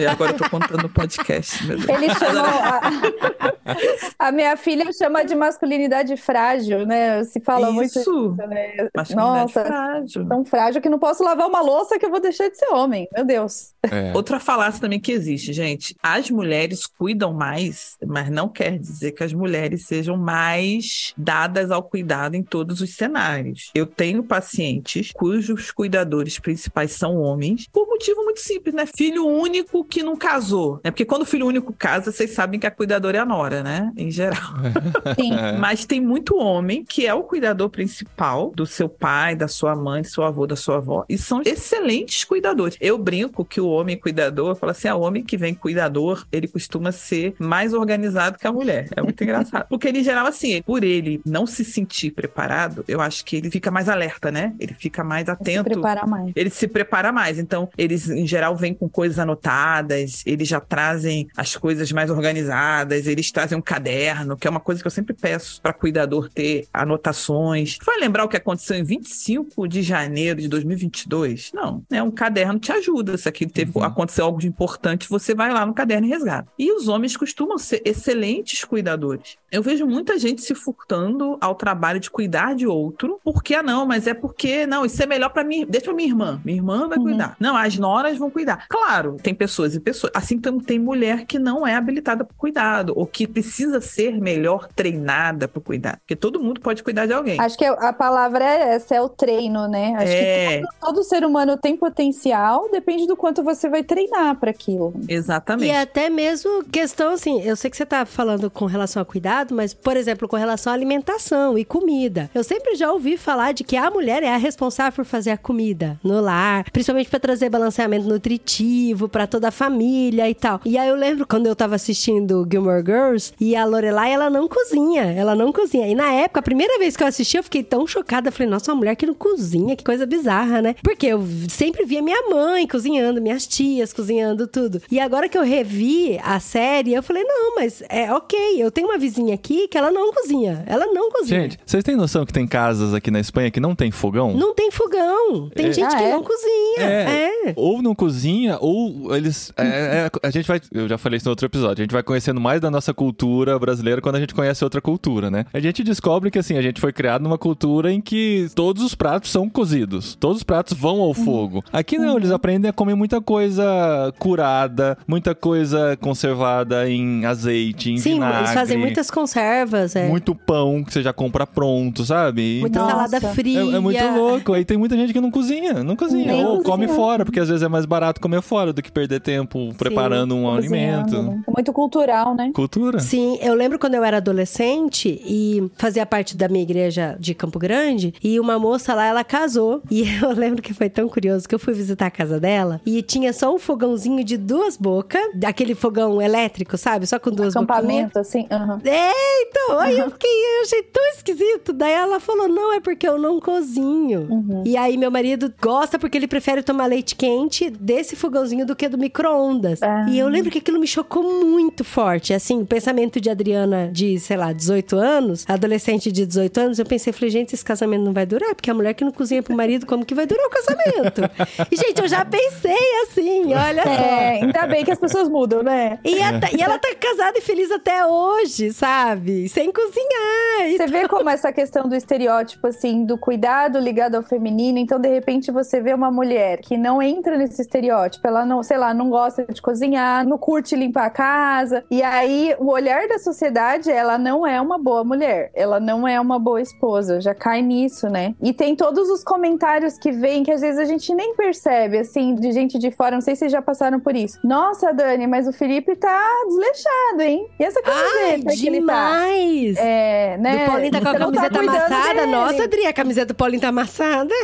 E 0.00 0.06
agora 0.06 0.32
eu 0.32 0.38
tô 0.38 0.48
contando 0.50 0.82
no 0.82 0.88
podcast, 0.88 1.64
meu 1.66 1.76
Deus. 1.78 1.88
Ele 1.88 2.14
chamou. 2.14 2.42
A, 2.50 4.28
a 4.28 4.32
minha 4.32 4.56
filha 4.56 4.90
chama 4.92 5.24
de 5.24 5.34
masculinidade 5.34 6.16
frágil, 6.16 6.86
né? 6.86 7.22
Se 7.24 7.40
fala 7.40 7.70
muito 7.70 7.98
Isso. 7.98 8.00
isso, 8.00 8.36
né? 8.48 8.88
Masculinidade 8.94 9.40
Nossa, 9.40 9.64
frágil. 9.64 10.26
tão 10.28 10.44
frágil 10.44 10.80
que 10.80 10.88
não 10.88 10.98
posso 10.98 11.22
lavar 11.22 11.46
uma 11.46 11.60
louça 11.60 11.98
que 11.98 12.04
eu 12.06 12.10
vou 12.10 12.20
deixar 12.20 12.48
de 12.48 12.58
ser 12.58 12.72
homem. 12.72 13.08
Meu 13.14 13.24
Deus. 13.24 13.72
É. 13.82 14.12
Outra 14.14 14.38
falácia 14.38 14.80
também 14.80 15.00
que 15.00 15.12
existe, 15.12 15.52
gente. 15.52 15.96
As 16.02 16.30
mulheres 16.30 16.86
cuidam 16.86 17.32
mais, 17.32 17.96
mas 18.06 18.28
não 18.30 18.48
quer 18.48 18.78
dizer 18.78 19.12
que 19.12 19.24
as 19.24 19.32
mulheres 19.32 19.86
sejam 19.86 20.16
mais 20.16 21.14
dadas 21.16 21.70
ao 21.70 21.82
cuidado 21.82 22.34
em 22.34 22.42
todos 22.42 22.80
os 22.80 22.94
cenários. 22.94 23.70
Eu 23.74 23.86
tenho 23.86 24.22
pacientes 24.22 25.12
cujos 25.12 25.70
cuidadores 25.70 26.38
principais 26.38 26.92
são 26.92 27.16
homens, 27.20 27.66
por 27.72 27.86
motivo 28.00 28.24
muito 28.24 28.40
simples, 28.40 28.74
né? 28.74 28.86
Filho 28.86 29.26
único 29.26 29.84
que 29.84 30.02
não 30.02 30.16
casou. 30.16 30.80
Né? 30.82 30.90
Porque 30.90 31.04
quando 31.04 31.22
o 31.22 31.26
filho 31.26 31.46
único 31.46 31.70
casa, 31.72 32.10
vocês 32.10 32.30
sabem 32.30 32.58
que 32.58 32.66
a 32.66 32.70
cuidadora 32.70 33.18
é 33.18 33.20
a 33.20 33.26
nora, 33.26 33.62
né? 33.62 33.92
Em 33.94 34.10
geral. 34.10 34.40
Sim. 35.20 35.34
É. 35.34 35.52
Mas 35.58 35.84
tem 35.84 36.00
muito 36.00 36.36
homem 36.36 36.82
que 36.82 37.06
é 37.06 37.12
o 37.12 37.22
cuidador 37.22 37.68
principal 37.68 38.52
do 38.56 38.64
seu 38.64 38.88
pai, 38.88 39.36
da 39.36 39.46
sua 39.46 39.76
mãe, 39.76 40.00
do 40.00 40.08
seu 40.08 40.24
avô, 40.24 40.46
da 40.46 40.56
sua 40.56 40.76
avó, 40.76 41.04
e 41.08 41.18
são 41.18 41.42
excelentes 41.44 42.24
cuidadores. 42.24 42.76
Eu 42.80 42.96
brinco 42.96 43.44
que 43.44 43.60
o 43.60 43.68
homem 43.68 43.98
cuidador, 43.98 44.50
eu 44.50 44.56
falo 44.56 44.72
assim, 44.72 44.88
ah, 44.88 44.96
o 44.96 45.02
homem 45.02 45.22
que 45.22 45.36
vem 45.36 45.54
cuidador, 45.54 46.26
ele 46.32 46.48
costuma 46.48 46.92
ser 46.92 47.34
mais 47.38 47.74
organizado 47.74 48.38
que 48.38 48.46
a 48.46 48.52
mulher. 48.52 48.88
É 48.96 49.02
muito 49.02 49.22
engraçado. 49.22 49.66
Porque 49.68 49.88
ele, 49.88 49.98
em 50.00 50.04
geral, 50.04 50.26
assim, 50.26 50.62
por 50.62 50.82
ele 50.82 51.20
não 51.26 51.46
se 51.46 51.64
sentir 51.64 52.12
preparado, 52.12 52.82
eu 52.88 53.00
acho 53.00 53.24
que 53.24 53.36
ele 53.36 53.50
fica 53.50 53.70
mais 53.70 53.88
alerta, 53.88 54.30
né? 54.30 54.54
Ele 54.58 54.74
fica 54.74 55.04
mais 55.04 55.26
Se 55.26 55.30
atento 55.30 55.64
prepara 55.64 56.06
mais. 56.06 56.32
ele 56.34 56.48
se 56.50 56.66
prepara 56.66 57.12
mais. 57.12 57.38
Então, 57.38 57.68
eles 57.90 58.08
em 58.08 58.26
geral 58.26 58.56
vêm 58.56 58.72
com 58.72 58.88
coisas 58.88 59.18
anotadas, 59.18 60.22
eles 60.24 60.48
já 60.48 60.60
trazem 60.60 61.28
as 61.36 61.56
coisas 61.56 61.90
mais 61.92 62.10
organizadas, 62.10 63.06
eles 63.06 63.30
trazem 63.30 63.58
um 63.58 63.62
caderno, 63.62 64.36
que 64.36 64.46
é 64.46 64.50
uma 64.50 64.60
coisa 64.60 64.80
que 64.80 64.86
eu 64.86 64.90
sempre 64.90 65.14
peço 65.14 65.60
para 65.60 65.72
cuidador 65.72 66.28
ter 66.28 66.66
anotações. 66.72 67.78
Vai 67.84 67.98
lembrar 67.98 68.24
o 68.24 68.28
que 68.28 68.36
aconteceu 68.36 68.76
em 68.76 68.84
25 68.84 69.66
de 69.68 69.82
janeiro 69.82 70.40
de 70.40 70.48
2022? 70.48 71.50
Não, 71.54 71.82
né? 71.90 72.02
Um 72.02 72.10
caderno 72.10 72.58
te 72.58 72.72
ajuda. 72.72 73.16
Se 73.16 73.28
aqui 73.28 73.46
teve, 73.46 73.72
aconteceu 73.80 74.24
algo 74.24 74.38
de 74.38 74.46
importante, 74.46 75.08
você 75.08 75.34
vai 75.34 75.52
lá 75.52 75.64
no 75.66 75.74
caderno 75.74 76.06
e 76.06 76.10
resgata. 76.10 76.48
E 76.58 76.72
os 76.72 76.88
homens 76.88 77.16
costumam 77.16 77.58
ser 77.58 77.82
excelentes 77.84 78.64
cuidadores. 78.64 79.36
Eu 79.50 79.62
vejo 79.62 79.86
muita 79.86 80.18
gente 80.18 80.42
se 80.42 80.54
furtando 80.54 81.36
ao 81.40 81.54
trabalho 81.54 81.98
de 81.98 82.10
cuidar 82.10 82.54
de 82.54 82.66
outro, 82.66 83.18
porque, 83.24 83.54
ah, 83.54 83.62
não, 83.62 83.84
mas 83.84 84.06
é 84.06 84.14
porque, 84.14 84.66
não, 84.66 84.84
isso 84.86 85.02
é 85.02 85.06
melhor 85.06 85.30
para 85.30 85.42
mim, 85.42 85.66
deixa 85.68 85.86
pra 85.86 85.94
minha 85.94 86.08
irmã, 86.08 86.40
minha 86.44 86.58
irmã 86.58 86.88
vai 86.88 86.98
Uhum. 86.98 87.04
cuidar. 87.04 87.36
Não, 87.40 87.56
as 87.56 87.78
noras 87.80 88.18
vão 88.18 88.30
cuidar. 88.30 88.66
Claro, 88.68 89.16
tem 89.22 89.34
pessoas 89.34 89.74
e 89.74 89.80
pessoas, 89.80 90.12
assim 90.14 90.38
como 90.40 90.62
tem 90.62 90.78
mulher 90.78 91.24
que 91.24 91.38
não 91.38 91.66
é 91.66 91.74
habilitada 91.74 92.24
para 92.24 92.36
cuidado, 92.36 92.92
ou 92.94 93.06
que 93.06 93.26
precisa 93.26 93.80
ser 93.80 94.20
melhor 94.20 94.68
treinada 94.76 95.48
para 95.48 95.60
cuidar, 95.62 95.96
porque 95.98 96.14
todo 96.14 96.38
mundo 96.40 96.60
pode 96.60 96.82
cuidar 96.82 97.06
de 97.06 97.12
alguém. 97.12 97.40
Acho 97.40 97.56
que 97.56 97.64
a 97.64 97.92
palavra 97.92 98.44
é 98.44 98.74
essa, 98.74 98.94
é 98.94 99.00
o 99.00 99.08
treino, 99.08 99.66
né? 99.66 99.94
Acho 99.96 100.12
É. 100.12 100.58
que 100.60 100.66
todo, 100.80 100.94
todo 100.94 101.04
ser 101.04 101.24
humano 101.24 101.56
tem 101.56 101.76
potencial, 101.76 102.68
depende 102.70 103.06
do 103.06 103.16
quanto 103.16 103.42
você 103.42 103.68
vai 103.68 103.82
treinar 103.82 104.36
para 104.36 104.50
aquilo. 104.50 104.92
Exatamente. 105.08 105.72
E 105.72 105.74
até 105.74 106.10
mesmo 106.10 106.64
questão 106.64 107.12
assim, 107.12 107.42
eu 107.42 107.56
sei 107.56 107.70
que 107.70 107.76
você 107.76 107.86
tá 107.86 108.04
falando 108.04 108.50
com 108.50 108.66
relação 108.66 109.00
a 109.00 109.04
cuidado, 109.04 109.54
mas, 109.54 109.72
por 109.72 109.96
exemplo, 109.96 110.28
com 110.28 110.36
relação 110.36 110.72
à 110.72 110.76
alimentação 110.76 111.56
e 111.58 111.64
comida. 111.64 112.30
Eu 112.34 112.44
sempre 112.44 112.74
já 112.74 112.92
ouvi 112.92 113.16
falar 113.16 113.52
de 113.52 113.64
que 113.64 113.76
a 113.76 113.90
mulher 113.90 114.22
é 114.22 114.28
a 114.34 114.36
responsável 114.36 114.92
por 114.92 115.04
fazer 115.04 115.30
a 115.30 115.38
comida 115.38 115.98
no 116.02 116.20
lar, 116.20 116.64
principalmente 116.70 117.08
para 117.08 117.20
trazer 117.20 117.48
balanceamento 117.70 118.08
nutritivo 118.08 119.08
pra 119.08 119.26
toda 119.26 119.48
a 119.48 119.50
família 119.50 120.28
e 120.28 120.34
tal. 120.34 120.60
E 120.64 120.76
aí 120.76 120.88
eu 120.88 120.96
lembro 120.96 121.26
quando 121.26 121.46
eu 121.46 121.54
tava 121.54 121.76
assistindo 121.76 122.46
Gilmore 122.50 122.84
Girls 122.84 123.32
e 123.40 123.54
a 123.54 123.64
Lorelai, 123.64 124.12
ela 124.12 124.28
não 124.28 124.48
cozinha, 124.48 125.02
ela 125.12 125.34
não 125.34 125.52
cozinha. 125.52 125.86
E 125.86 125.94
na 125.94 126.12
época, 126.12 126.40
a 126.40 126.42
primeira 126.42 126.78
vez 126.78 126.96
que 126.96 127.02
eu 127.02 127.06
assisti, 127.06 127.36
eu 127.36 127.42
fiquei 127.44 127.62
tão 127.62 127.86
chocada. 127.86 128.30
Falei, 128.32 128.48
nossa, 128.50 128.72
uma 128.72 128.78
mulher 128.78 128.96
que 128.96 129.06
não 129.06 129.14
cozinha, 129.14 129.76
que 129.76 129.84
coisa 129.84 130.04
bizarra, 130.04 130.60
né? 130.60 130.74
Porque 130.82 131.06
eu 131.06 131.22
sempre 131.48 131.84
via 131.84 132.02
minha 132.02 132.28
mãe 132.28 132.66
cozinhando, 132.66 133.22
minhas 133.22 133.46
tias 133.46 133.92
cozinhando 133.92 134.46
tudo. 134.46 134.82
E 134.90 134.98
agora 134.98 135.28
que 135.28 135.38
eu 135.38 135.42
revi 135.44 136.18
a 136.22 136.40
série, 136.40 136.92
eu 136.94 137.02
falei, 137.02 137.22
não, 137.24 137.54
mas 137.54 137.82
é 137.88 138.12
ok, 138.12 138.60
eu 138.62 138.70
tenho 138.70 138.88
uma 138.88 138.98
vizinha 138.98 139.34
aqui 139.34 139.68
que 139.68 139.78
ela 139.78 139.90
não 139.92 140.12
cozinha. 140.12 140.64
Ela 140.66 140.86
não 140.86 141.10
cozinha. 141.10 141.42
Gente, 141.42 141.58
vocês 141.64 141.84
têm 141.84 141.94
noção 141.96 142.26
que 142.26 142.32
tem 142.32 142.46
casas 142.46 142.92
aqui 142.92 143.10
na 143.10 143.20
Espanha 143.20 143.50
que 143.50 143.60
não 143.60 143.74
tem 143.74 143.90
fogão? 143.90 144.34
Não 144.34 144.54
tem 144.54 144.70
fogão. 144.70 145.48
Tem 145.54 145.66
É. 145.66 145.72
gente 145.72 145.94
Ah, 145.94 145.96
que 145.98 146.04
é? 146.04 146.10
não 146.12 146.22
cozinha. 146.22 146.80
É. 146.80 147.52
Ou 147.60 147.82
não 147.82 147.94
cozinha, 147.94 148.56
ou 148.60 149.14
eles. 149.14 149.52
é, 149.56 149.64
é, 149.64 150.10
a 150.22 150.30
gente 150.30 150.46
vai. 150.46 150.60
Eu 150.72 150.88
já 150.88 150.96
falei 150.98 151.16
isso 151.18 151.26
no 151.26 151.30
outro 151.30 151.46
episódio. 151.46 151.82
A 151.82 151.84
gente 151.84 151.92
vai 151.92 152.02
conhecendo 152.02 152.40
mais 152.40 152.60
da 152.60 152.70
nossa 152.70 152.92
cultura 152.94 153.58
brasileira 153.58 154.00
quando 154.00 154.16
a 154.16 154.20
gente 154.20 154.34
conhece 154.34 154.64
outra 154.64 154.80
cultura, 154.80 155.30
né? 155.30 155.44
A 155.52 155.60
gente 155.60 155.82
descobre 155.82 156.30
que, 156.30 156.38
assim, 156.38 156.56
a 156.56 156.62
gente 156.62 156.80
foi 156.80 156.92
criado 156.92 157.22
numa 157.22 157.38
cultura 157.38 157.92
em 157.92 158.00
que 158.00 158.48
todos 158.54 158.82
os 158.82 158.94
pratos 158.94 159.30
são 159.30 159.48
cozidos. 159.48 160.14
Todos 160.14 160.38
os 160.38 160.42
pratos 160.42 160.76
vão 160.76 161.00
ao 161.00 161.14
fogo. 161.14 161.62
Aqui 161.72 161.98
não, 161.98 162.16
eles 162.16 162.30
aprendem 162.30 162.68
a 162.68 162.72
comer 162.72 162.94
muita 162.94 163.20
coisa 163.20 164.12
curada, 164.18 164.96
muita 165.06 165.34
coisa 165.34 165.96
conservada 166.00 166.88
em 166.88 167.24
azeite, 167.24 167.90
em 167.92 167.96
Sim, 167.98 168.14
vinagre. 168.14 168.38
eles 168.40 168.52
fazem 168.52 168.78
muitas 168.78 169.10
conservas. 169.10 169.96
É. 169.96 170.08
Muito 170.08 170.34
pão 170.34 170.82
que 170.84 170.92
você 170.92 171.02
já 171.02 171.12
compra 171.12 171.46
pronto, 171.46 172.04
sabe? 172.04 172.58
Muita 172.60 172.78
Nossa. 172.80 172.92
salada 172.92 173.16
É, 173.16 173.20
fria. 173.34 173.60
é 173.60 173.80
muito 173.80 174.02
louco. 174.14 174.52
Aí 174.52 174.64
tem 174.64 174.76
muita 174.76 174.96
gente 174.96 175.12
que 175.12 175.20
não 175.20 175.30
cozinha, 175.30 175.82
não 175.84 175.96
cozinha. 175.96 176.26
Nem 176.32 176.44
Ou 176.44 176.62
come 176.62 176.86
cozinha. 176.86 176.88
fora, 176.88 177.24
porque 177.24 177.39
às 177.40 177.48
vezes 177.48 177.62
é 177.62 177.68
mais 177.68 177.84
barato 177.84 178.20
comer 178.20 178.42
fora 178.42 178.72
do 178.72 178.82
que 178.82 178.90
perder 178.90 179.20
tempo 179.20 179.74
preparando 179.76 180.34
um 180.34 180.44
Cozinhando, 180.44 181.16
alimento. 181.16 181.42
É 181.46 181.50
muito 181.50 181.72
cultural, 181.72 182.34
né? 182.34 182.50
Cultura. 182.54 183.00
Sim, 183.00 183.38
eu 183.40 183.54
lembro 183.54 183.78
quando 183.78 183.94
eu 183.94 184.04
era 184.04 184.18
adolescente 184.18 185.20
e 185.24 185.70
fazia 185.76 186.04
parte 186.04 186.36
da 186.36 186.48
minha 186.48 186.62
igreja 186.62 187.16
de 187.18 187.34
Campo 187.34 187.58
Grande 187.58 188.14
e 188.22 188.38
uma 188.38 188.58
moça 188.58 188.94
lá, 188.94 189.06
ela 189.06 189.24
casou. 189.24 189.82
E 189.90 190.02
eu 190.22 190.30
lembro 190.32 190.62
que 190.62 190.74
foi 190.74 190.88
tão 190.88 191.08
curioso 191.08 191.48
que 191.48 191.54
eu 191.54 191.58
fui 191.58 191.74
visitar 191.74 192.06
a 192.06 192.10
casa 192.10 192.38
dela 192.38 192.80
e 192.84 193.02
tinha 193.02 193.32
só 193.32 193.54
um 193.54 193.58
fogãozinho 193.58 194.22
de 194.24 194.36
duas 194.36 194.76
bocas, 194.76 195.22
aquele 195.44 195.74
fogão 195.74 196.20
elétrico, 196.20 196.76
sabe? 196.76 197.06
Só 197.06 197.18
com 197.18 197.30
duas 197.30 197.54
boquinhas. 197.54 197.70
Acampamento, 197.70 198.18
assim. 198.18 198.46
aham. 198.50 198.80
É, 198.84 199.42
então, 199.42 199.78
aí 199.78 199.98
eu 199.98 200.10
fiquei, 200.10 200.30
eu 200.30 200.62
achei 200.62 200.82
tão 200.82 201.02
esquisito. 201.14 201.72
Daí 201.72 201.92
ela 201.92 202.20
falou: 202.20 202.48
não, 202.48 202.72
é 202.72 202.80
porque 202.80 203.06
eu 203.06 203.18
não 203.18 203.40
cozinho. 203.40 204.26
Uhum. 204.30 204.62
E 204.64 204.76
aí 204.76 204.96
meu 204.96 205.10
marido 205.10 205.52
gosta 205.60 205.98
porque 205.98 206.16
ele 206.16 206.26
prefere 206.26 206.62
tomar 206.62 206.86
leite 206.86 207.14
quente 207.14 207.29
desse 207.78 208.16
fogãozinho 208.16 208.66
do 208.66 208.74
que 208.76 208.88
do 208.88 208.98
micro-ondas. 208.98 209.82
Ah. 209.82 210.06
E 210.08 210.18
eu 210.18 210.28
lembro 210.28 210.50
que 210.50 210.58
aquilo 210.58 210.78
me 210.78 210.86
chocou 210.86 211.22
muito 211.22 211.84
forte. 211.84 212.32
Assim, 212.34 212.62
o 212.62 212.66
pensamento 212.66 213.20
de 213.20 213.30
Adriana 213.30 213.90
de, 213.92 214.18
sei 214.18 214.36
lá, 214.36 214.52
18 214.52 214.96
anos, 214.96 215.44
adolescente 215.48 216.10
de 216.10 216.26
18 216.26 216.60
anos, 216.60 216.78
eu 216.78 216.84
pensei, 216.86 217.12
falei, 217.12 217.30
gente, 217.30 217.54
esse 217.54 217.64
casamento 217.64 218.02
não 218.04 218.12
vai 218.12 218.26
durar, 218.26 218.54
porque 218.54 218.70
a 218.70 218.74
mulher 218.74 218.94
que 218.94 219.04
não 219.04 219.12
cozinha 219.12 219.42
pro 219.42 219.54
marido, 219.56 219.86
como 219.86 220.04
que 220.04 220.14
vai 220.14 220.26
durar 220.26 220.46
o 220.46 220.50
casamento? 220.50 221.22
e, 221.70 221.76
gente, 221.76 222.00
eu 222.00 222.08
já 222.08 222.24
pensei 222.24 222.76
assim, 223.02 223.54
olha 223.54 223.82
só. 223.82 223.90
É, 223.90 224.40
ainda 224.42 224.66
bem 224.66 224.84
que 224.84 224.90
as 224.90 224.98
pessoas 224.98 225.28
mudam, 225.28 225.62
né? 225.62 225.98
E, 226.04 226.20
a- 226.22 226.40
e 226.56 226.62
ela 226.62 226.78
tá 226.78 226.94
casada 226.94 227.38
e 227.38 227.40
feliz 227.40 227.70
até 227.70 228.04
hoje, 228.06 228.72
sabe? 228.72 229.48
Sem 229.48 229.70
cozinhar. 229.72 230.76
Você 230.76 230.86
vê 230.86 231.08
como 231.08 231.28
essa 231.28 231.52
questão 231.52 231.88
do 231.88 231.94
estereótipo, 231.94 232.66
assim, 232.66 233.04
do 233.04 233.16
cuidado 233.18 233.78
ligado 233.78 234.14
ao 234.14 234.22
feminino. 234.22 234.78
Então, 234.78 234.98
de 235.00 235.08
repente, 235.08 235.50
você 235.50 235.80
vê 235.80 235.92
uma 235.94 236.10
mulher 236.10 236.60
que 236.60 236.76
não 236.76 237.00
entra 237.02 237.19
nesse 237.36 237.60
estereótipo. 237.60 238.26
Ela 238.26 238.44
não, 238.44 238.62
sei 238.62 238.78
lá, 238.78 238.94
não 238.94 239.10
gosta 239.10 239.44
de 239.44 239.60
cozinhar, 239.60 240.26
não 240.26 240.38
curte 240.38 240.76
limpar 240.76 241.06
a 241.06 241.10
casa. 241.10 241.84
E 241.90 242.02
aí, 242.02 242.54
o 242.58 242.70
olhar 242.70 243.08
da 243.08 243.18
sociedade, 243.18 243.90
ela 243.90 244.16
não 244.16 244.46
é 244.46 244.60
uma 244.60 244.78
boa 244.78 245.04
mulher. 245.04 245.50
Ela 245.54 245.80
não 245.80 246.06
é 246.06 246.20
uma 246.20 246.38
boa 246.38 246.60
esposa. 246.60 247.20
Já 247.20 247.34
cai 247.34 247.62
nisso, 247.62 248.08
né? 248.08 248.34
E 248.42 248.52
tem 248.52 248.74
todos 248.76 249.08
os 249.10 249.22
comentários 249.24 249.98
que 249.98 250.10
vêm 250.12 250.42
que 250.42 250.52
às 250.52 250.60
vezes 250.60 250.78
a 250.78 250.84
gente 250.84 251.14
nem 251.14 251.34
percebe, 251.34 251.98
assim, 251.98 252.34
de 252.34 252.52
gente 252.52 252.78
de 252.78 252.90
fora. 252.90 253.16
Não 253.16 253.20
sei 253.20 253.34
se 253.34 253.40
vocês 253.40 253.52
já 253.52 253.62
passaram 253.62 253.98
por 254.00 254.14
isso. 254.14 254.38
Nossa, 254.44 254.92
Dani, 254.92 255.26
mas 255.26 255.46
o 255.48 255.52
Felipe 255.52 255.96
tá 255.96 256.24
desleixado, 256.46 257.22
hein? 257.22 257.46
E 257.58 257.64
essa 257.64 257.80
Ai, 257.84 257.92
camiseta 257.92 258.32
ele 258.32 258.44
tá? 258.44 258.52
demais! 258.54 259.76
É, 259.78 260.36
né? 260.38 260.58
Do 260.58 260.70
Paulinho 260.70 260.92
tá 260.92 261.00
com 261.00 261.08
a 261.08 261.18
camiseta 261.18 261.58
cuidando 261.58 261.76
amassada. 261.76 262.14
dele. 262.14 262.32
Nossa, 262.32 262.64
Adri, 262.64 262.86
a 262.86 262.92
camiseta 262.92 263.26
do 263.26 263.34
Paulinho 263.34 263.60
tá 263.60 263.68
amassada. 263.68 264.34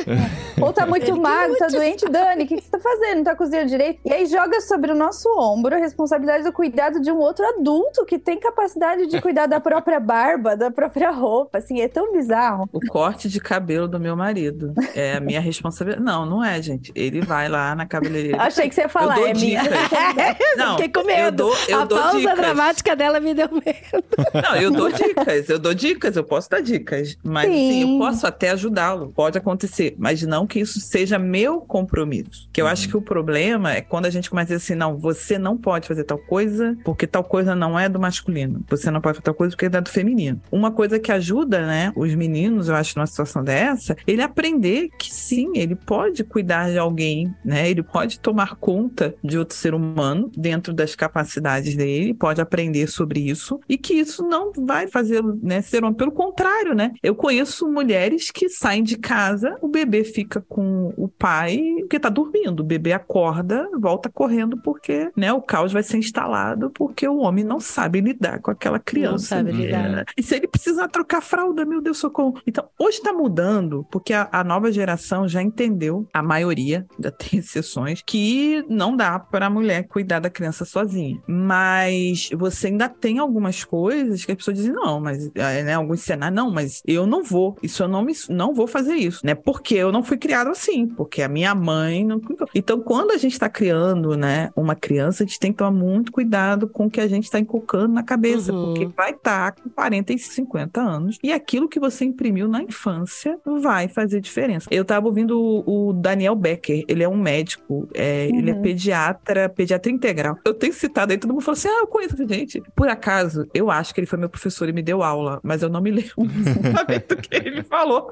Ou 0.61 0.73
tá 0.73 0.87
muito 0.87 1.11
Ele 1.11 1.21
magro, 1.21 1.57
tá 1.57 1.67
doente, 1.67 2.07
Dani, 2.09 2.45
o 2.45 2.47
que, 2.47 2.57
que 2.57 2.65
você 2.66 2.70
tá 2.70 2.79
fazendo? 2.81 3.16
Não 3.18 3.24
tá 3.24 3.37
cozinhando 3.37 3.68
direito? 3.68 4.00
E 4.05 4.12
aí 4.12 4.26
joga 4.26 4.61
sobre 4.61 4.90
o 4.92 4.94
nosso 4.94 5.29
ombro 5.38 5.74
a 5.74 5.79
responsabilidade 5.79 6.44
do 6.44 6.52
cuidado 6.52 7.00
de 7.00 7.11
um 7.11 7.18
outro 7.18 7.44
adulto 7.46 8.05
que 8.05 8.18
tem 8.18 8.38
capacidade 8.38 9.07
de 9.07 9.20
cuidar 9.20 9.46
da 9.46 9.61
própria 9.61 10.00
barba, 10.00 10.57
da 10.57 10.70
própria 10.70 11.11
roupa. 11.11 11.59
Assim, 11.59 11.81
é 11.81 11.88
tão 11.88 12.12
bizarro. 12.12 12.68
O 12.72 12.81
corte 12.81 13.29
de 13.29 13.40
cabelo 13.40 13.87
do 13.88 13.98
meu 14.00 14.16
marido. 14.16 14.74
É 14.94 15.14
a 15.16 15.20
minha 15.20 15.40
responsabilidade. 15.40 16.05
Não, 16.05 16.26
não 16.26 16.44
é, 16.44 16.61
gente. 16.61 16.92
Ele 16.94 17.20
vai 17.20 17.48
lá 17.48 17.74
na 17.74 17.87
cabeleireira. 17.87 18.42
Achei 18.42 18.68
que 18.68 18.74
você 18.74 18.83
ia 18.83 18.88
falar, 18.88 19.18
é 19.20 19.33
minha. 19.35 19.62
dicas. 19.62 19.76
Não, 20.57 20.76
Fiquei 20.76 20.88
com 20.88 21.00
eu 21.00 21.07
medo. 21.07 21.37
dou, 21.37 21.57
eu 21.68 21.81
a 21.81 21.85
dou 21.85 21.98
pausa 21.98 22.18
dicas. 22.18 22.37
dramática 22.37 22.96
dela 22.96 23.20
me 23.20 23.35
deu 23.35 23.48
medo. 23.52 24.05
Não, 24.35 24.57
eu 24.57 24.70
dou 24.70 24.90
dicas, 24.90 25.48
eu 25.48 25.59
dou 25.59 25.74
dicas, 25.74 26.16
eu 26.16 26.24
posso 26.24 26.48
dar 26.48 26.61
dicas. 26.62 27.16
Mas 27.22 27.46
Sim. 27.50 27.68
assim, 27.68 27.92
eu 27.92 27.98
posso 27.98 28.26
até 28.26 28.50
ajudá-lo, 28.50 29.12
pode 29.14 29.37
acontecer. 29.38 29.94
Mas 29.98 30.22
não 30.22 30.46
que 30.46 30.61
isso 30.61 30.81
seja 30.81 31.18
meu 31.18 31.61
compromisso. 31.61 32.48
Que 32.57 32.62
eu 32.62 32.66
acho 32.66 32.88
que 32.88 32.97
o 32.97 33.03
problema 33.03 33.75
é 33.75 33.83
quando 33.83 34.07
a 34.07 34.11
gente 34.11 34.31
começa 34.31 34.55
a 34.55 34.57
dizer 34.57 34.64
assim: 34.64 34.75
não, 34.75 34.97
você 34.97 35.37
não 35.37 35.59
pode 35.59 35.87
fazer 35.87 36.05
tal 36.05 36.16
coisa 36.16 36.75
porque 36.83 37.07
tal 37.07 37.23
coisa 37.23 37.55
não 37.55 37.79
é 37.79 37.87
do 37.87 38.01
masculino. 38.01 38.64
Você 38.71 38.90
não 38.90 38.99
pode 38.99 39.16
fazer 39.16 39.25
tal 39.25 39.35
coisa 39.35 39.55
porque 39.55 39.66
é 39.66 39.79
do 39.79 39.90
feminino. 39.90 40.40
Uma 40.51 40.71
coisa 40.71 40.99
que 40.99 41.12
ajuda, 41.12 41.66
né, 41.66 41.92
os 41.95 42.14
meninos, 42.14 42.71
eu 42.71 42.75
acho, 42.75 42.97
numa 42.97 43.07
situação 43.07 43.45
dessa, 43.45 43.95
ele 44.07 44.23
aprender 44.23 44.88
que 44.99 45.12
sim, 45.12 45.53
ele 45.55 45.75
pode 45.75 46.25
cuidar 46.25 46.71
de 46.71 46.79
alguém, 46.79 47.31
né? 47.45 47.69
Ele 47.69 47.83
pode 47.83 48.19
tomar 48.21 48.57
conta 48.57 49.14
de 49.23 49.38
outro 49.38 49.55
ser 49.55 49.75
humano 49.75 50.33
dentro 50.35 50.73
das 50.73 50.95
capacidades 50.95 51.77
dele, 51.77 52.14
pode 52.14 52.40
aprender 52.40 52.87
sobre 52.87 53.21
isso 53.21 53.61
e 53.69 53.77
que 53.77 53.92
isso 53.92 54.23
não 54.23 54.51
vai 54.57 54.87
fazê-lo, 54.88 55.38
né, 55.42 55.61
ser 55.61 55.85
homem. 55.85 55.95
Pelo 55.95 56.11
contrário, 56.11 56.75
né? 56.75 56.95
Eu 57.03 57.14
conheço 57.14 57.71
mulheres 57.71 58.31
que 58.31 58.49
saem 58.49 58.83
de 58.83 58.97
casa, 58.97 59.59
o 59.61 59.69
bebê 59.69 60.05
fica 60.05 60.42
com 60.49 60.95
o 60.97 61.07
pai 61.07 61.61
porque 61.81 62.01
tá 62.01 62.09
dormindo, 62.09 62.45
o 62.61 62.64
bebê 62.64 62.92
acorda, 62.92 63.68
volta 63.78 64.09
correndo 64.09 64.56
porque, 64.56 65.11
né, 65.16 65.32
o 65.32 65.40
caos 65.40 65.72
vai 65.72 65.82
ser 65.82 65.98
instalado 65.98 66.70
porque 66.70 67.06
o 67.06 67.18
homem 67.18 67.44
não 67.44 67.61
sabe 67.61 68.00
lidar 68.00 68.40
com 68.40 68.50
aquela 68.50 68.78
criança. 68.78 69.37
sabe 69.37 69.52
né? 69.52 69.64
lidar. 69.64 70.04
E 70.16 70.22
se 70.22 70.35
ele 70.35 70.46
precisar 70.46 70.88
trocar 70.88 71.20
fralda, 71.20 71.64
meu 71.64 71.80
Deus, 71.80 71.98
socorro. 71.98 72.40
Então, 72.46 72.68
hoje 72.78 72.98
está 72.98 73.12
mudando, 73.12 73.87
porque 73.90 74.12
a, 74.12 74.28
a 74.30 74.44
nova 74.44 74.70
geração 74.70 75.28
já 75.28 75.42
entendeu, 75.42 76.06
a 76.12 76.22
maioria, 76.22 76.87
ainda 76.94 77.11
tem 77.12 77.40
exceções, 77.40 78.02
que 78.04 78.64
não 78.68 78.96
dá 78.96 79.18
para 79.18 79.46
a 79.46 79.50
mulher 79.50 79.87
cuidar 79.88 80.20
da 80.20 80.30
criança 80.30 80.64
sozinha. 80.64 81.20
Mas 81.26 82.30
você 82.37 82.68
ainda 82.68 82.88
tem 82.88 83.18
algumas 83.18 83.64
coisas 83.64 84.24
que 84.24 84.32
as 84.32 84.38
pessoas 84.38 84.56
dizem, 84.56 84.72
não, 84.72 85.00
mas, 85.00 85.30
é, 85.35 85.62
né, 85.62 85.74
alguns 85.74 86.00
cenários, 86.00 86.37
não, 86.37 86.50
mas 86.50 86.82
eu 86.87 87.06
não 87.06 87.22
vou, 87.22 87.56
isso 87.62 87.82
eu 87.82 87.88
não, 87.88 88.02
me, 88.02 88.12
não 88.28 88.54
vou 88.54 88.66
fazer 88.66 88.94
isso, 88.94 89.24
né? 89.24 89.35
Porque 89.35 89.74
eu 89.74 89.92
não 89.92 90.02
fui 90.02 90.16
criado 90.16 90.50
assim, 90.50 90.87
porque 90.87 91.22
a 91.22 91.28
minha 91.28 91.54
mãe 91.54 92.04
não. 92.04 92.20
Então, 92.55 92.81
quando 92.81 93.11
a 93.12 93.16
gente 93.16 93.33
está 93.33 93.49
criando, 93.49 94.16
né, 94.16 94.51
uma 94.57 94.75
criança, 94.75 95.22
a 95.22 95.27
gente 95.27 95.38
tem 95.40 95.53
que 95.53 95.59
tomar 95.59 95.70
muito 95.70 96.11
cuidado 96.12 96.68
com 96.68 96.87
o 96.87 96.90
que 96.90 97.01
a 97.01 97.09
gente 97.09 97.25
está 97.25 97.38
inculcando 97.38 97.88
na 97.94 98.03
cabeça, 98.03 98.53
Uhum. 98.53 98.64
porque 98.75 98.87
vai 98.96 99.11
estar 99.11 99.53
com 99.53 99.68
40 99.70 100.12
e 100.12 100.18
50 100.18 100.81
anos 100.81 101.18
e 101.22 101.33
aquilo 101.33 101.68
que 101.68 101.79
você 101.81 102.05
imprimiu 102.05 102.49
na 102.49 102.62
infância 102.62 103.38
vai 103.61 103.88
fazer 103.88 104.20
diferença. 104.20 104.68
Eu 104.70 104.83
estava 104.83 105.07
ouvindo 105.07 105.38
o, 105.40 105.88
o 105.88 105.92
Daniel 105.92 106.35
Becker, 106.35 106.85
ele 106.88 107.03
é 107.03 107.09
um 107.09 107.16
médico, 107.16 107.88
é, 107.94 108.27
ele 108.29 108.51
é 108.51 108.55
Uhum. 108.55 108.62
pediatra, 108.62 109.49
pediatra 109.49 109.90
integral. 109.92 110.38
Eu 110.44 110.55
tenho 110.55 110.72
citado 110.72 111.12
aí, 111.12 111.18
todo 111.18 111.31
mundo 111.33 111.42
falou 111.42 111.57
assim: 111.59 111.68
ah, 111.68 111.81
eu 111.81 111.87
conheço 111.87 112.14
essa 112.14 112.27
gente. 112.27 112.62
Por 112.75 112.88
acaso, 112.88 113.46
eu 113.55 113.70
acho 113.70 113.94
que 113.94 114.01
ele 114.01 114.07
foi 114.07 114.18
meu 114.18 114.29
professor 114.29 114.68
e 114.68 114.72
me 114.72 114.83
deu 114.83 115.03
aula, 115.03 115.40
mas 115.42 115.62
eu 115.62 115.68
não 115.68 115.81
me 115.81 115.90
lembro 115.90 116.12
exatamente 116.46 117.07
do 117.09 117.16
que 117.16 117.35
ele 117.35 117.62
falou. 117.62 118.11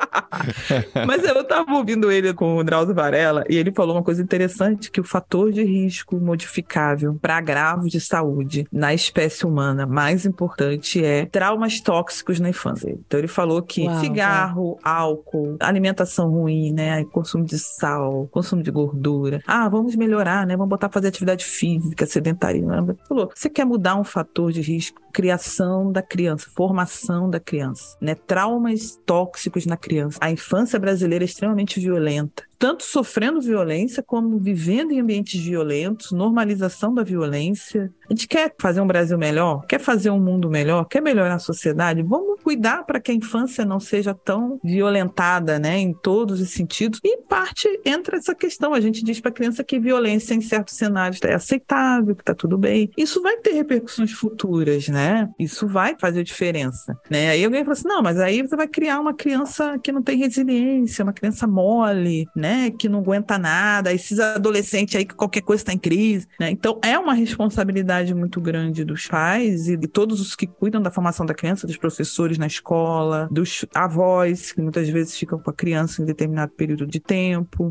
mas 1.06 1.24
eu 1.24 1.40
estava 1.40 1.72
ouvindo 1.74 2.10
ele 2.10 2.32
com 2.34 2.56
o 2.56 2.64
Drauzio 2.64 2.94
Varela 2.94 3.44
e 3.48 3.56
ele 3.56 3.72
falou 3.72 3.96
uma 3.96 4.02
coisa 4.02 4.13
interessante: 4.18 4.90
que 4.90 5.00
o 5.00 5.04
fator 5.04 5.52
de 5.52 5.62
risco 5.62 6.16
modificável 6.16 7.18
para 7.20 7.36
agravos 7.36 7.90
de 7.90 8.00
saúde 8.00 8.66
na 8.72 8.94
espécie 8.94 9.46
humana 9.46 9.86
mais 9.86 10.24
importante 10.26 11.04
é 11.04 11.26
traumas 11.26 11.80
tóxicos 11.80 12.40
na 12.40 12.50
infância. 12.50 12.90
Então 12.90 13.18
ele 13.18 13.28
falou 13.28 13.62
que 13.62 13.86
Uau, 13.86 14.00
cigarro, 14.00 14.78
álcool, 14.82 15.56
alimentação 15.60 16.30
ruim, 16.30 16.72
né, 16.72 17.04
consumo 17.06 17.44
de 17.44 17.58
sal, 17.58 18.28
consumo 18.30 18.62
de 18.62 18.70
gordura. 18.70 19.40
Ah, 19.46 19.68
vamos 19.68 19.96
melhorar, 19.96 20.46
né? 20.46 20.56
Vamos 20.56 20.70
botar 20.70 20.88
fazer 20.88 21.08
atividade 21.08 21.44
física, 21.44 22.06
sedentarismo. 22.06 22.72
Ele 22.72 22.96
Falou, 23.08 23.30
você 23.34 23.48
quer 23.48 23.64
mudar 23.64 23.96
um 23.96 24.04
fator 24.04 24.52
de 24.52 24.60
risco? 24.60 25.00
Criação 25.12 25.92
da 25.92 26.02
criança, 26.02 26.48
formação 26.54 27.30
da 27.30 27.38
criança, 27.38 27.96
né? 28.00 28.14
Traumas 28.14 28.98
tóxicos 29.06 29.66
na 29.66 29.76
criança. 29.76 30.18
A 30.20 30.30
infância 30.30 30.78
brasileira 30.78 31.24
é 31.24 31.26
extremamente 31.26 31.78
violenta. 31.78 32.42
Tanto 32.64 32.82
sofrendo 32.82 33.42
violência 33.42 34.02
como 34.02 34.38
vivendo 34.38 34.90
em 34.90 34.98
ambientes 34.98 35.38
violentos, 35.38 36.12
normalização 36.12 36.94
da 36.94 37.02
violência. 37.02 37.92
A 38.08 38.14
gente 38.14 38.26
quer 38.26 38.54
fazer 38.58 38.80
um 38.80 38.86
Brasil 38.86 39.18
melhor, 39.18 39.66
quer 39.66 39.78
fazer 39.78 40.08
um 40.08 40.18
mundo 40.18 40.48
melhor, 40.48 40.86
quer 40.86 41.02
melhorar 41.02 41.34
a 41.34 41.38
sociedade. 41.38 42.02
Vamos 42.02 42.40
cuidar 42.42 42.84
para 42.84 42.98
que 42.98 43.10
a 43.10 43.14
infância 43.14 43.66
não 43.66 43.78
seja 43.78 44.14
tão 44.14 44.58
violentada, 44.64 45.58
né, 45.58 45.78
em 45.78 45.92
todos 45.92 46.40
os 46.40 46.48
sentidos. 46.52 47.00
E 47.04 47.18
parte 47.34 47.80
entra 47.84 48.16
essa 48.16 48.32
questão. 48.32 48.72
A 48.72 48.80
gente 48.80 49.02
diz 49.02 49.18
para 49.18 49.30
a 49.30 49.34
criança 49.34 49.64
que 49.64 49.80
violência 49.80 50.34
em 50.34 50.40
certos 50.40 50.74
cenários 50.74 51.20
é 51.24 51.34
aceitável, 51.34 52.14
que 52.14 52.22
está 52.22 52.32
tudo 52.32 52.56
bem. 52.56 52.88
Isso 52.96 53.20
vai 53.20 53.36
ter 53.38 53.54
repercussões 53.54 54.12
futuras, 54.12 54.88
né? 54.88 55.28
Isso 55.36 55.66
vai 55.66 55.96
fazer 55.98 56.22
diferença, 56.22 56.96
né? 57.10 57.30
Aí 57.30 57.44
alguém 57.44 57.64
fala 57.64 57.72
assim: 57.72 57.88
"Não, 57.88 58.00
mas 58.00 58.20
aí 58.20 58.40
você 58.40 58.54
vai 58.54 58.68
criar 58.68 59.00
uma 59.00 59.12
criança 59.12 59.76
que 59.82 59.90
não 59.90 60.00
tem 60.00 60.16
resiliência, 60.16 61.02
uma 61.02 61.12
criança 61.12 61.44
mole, 61.44 62.26
né, 62.36 62.70
que 62.70 62.88
não 62.88 63.00
aguenta 63.00 63.36
nada, 63.36 63.92
esses 63.92 64.20
adolescentes 64.20 64.94
aí 64.94 65.04
que 65.04 65.14
qualquer 65.14 65.42
coisa 65.42 65.62
está 65.62 65.72
em 65.72 65.78
crise, 65.78 66.28
né? 66.38 66.50
Então 66.50 66.78
é 66.84 66.96
uma 66.96 67.14
responsabilidade 67.14 68.14
muito 68.14 68.40
grande 68.40 68.84
dos 68.84 69.08
pais 69.08 69.68
e 69.68 69.76
de 69.76 69.88
todos 69.88 70.20
os 70.20 70.36
que 70.36 70.46
cuidam 70.46 70.80
da 70.80 70.90
formação 70.90 71.26
da 71.26 71.34
criança, 71.34 71.66
dos 71.66 71.76
professores 71.76 72.38
na 72.38 72.46
escola, 72.46 73.28
dos 73.30 73.64
avós 73.74 74.52
que 74.52 74.60
muitas 74.60 74.88
vezes 74.88 75.16
ficam 75.18 75.38
com 75.40 75.50
a 75.50 75.54
criança 75.54 76.00
em 76.00 76.04
determinado 76.04 76.52
período 76.52 76.86
de 76.86 77.00
tempo, 77.00 77.23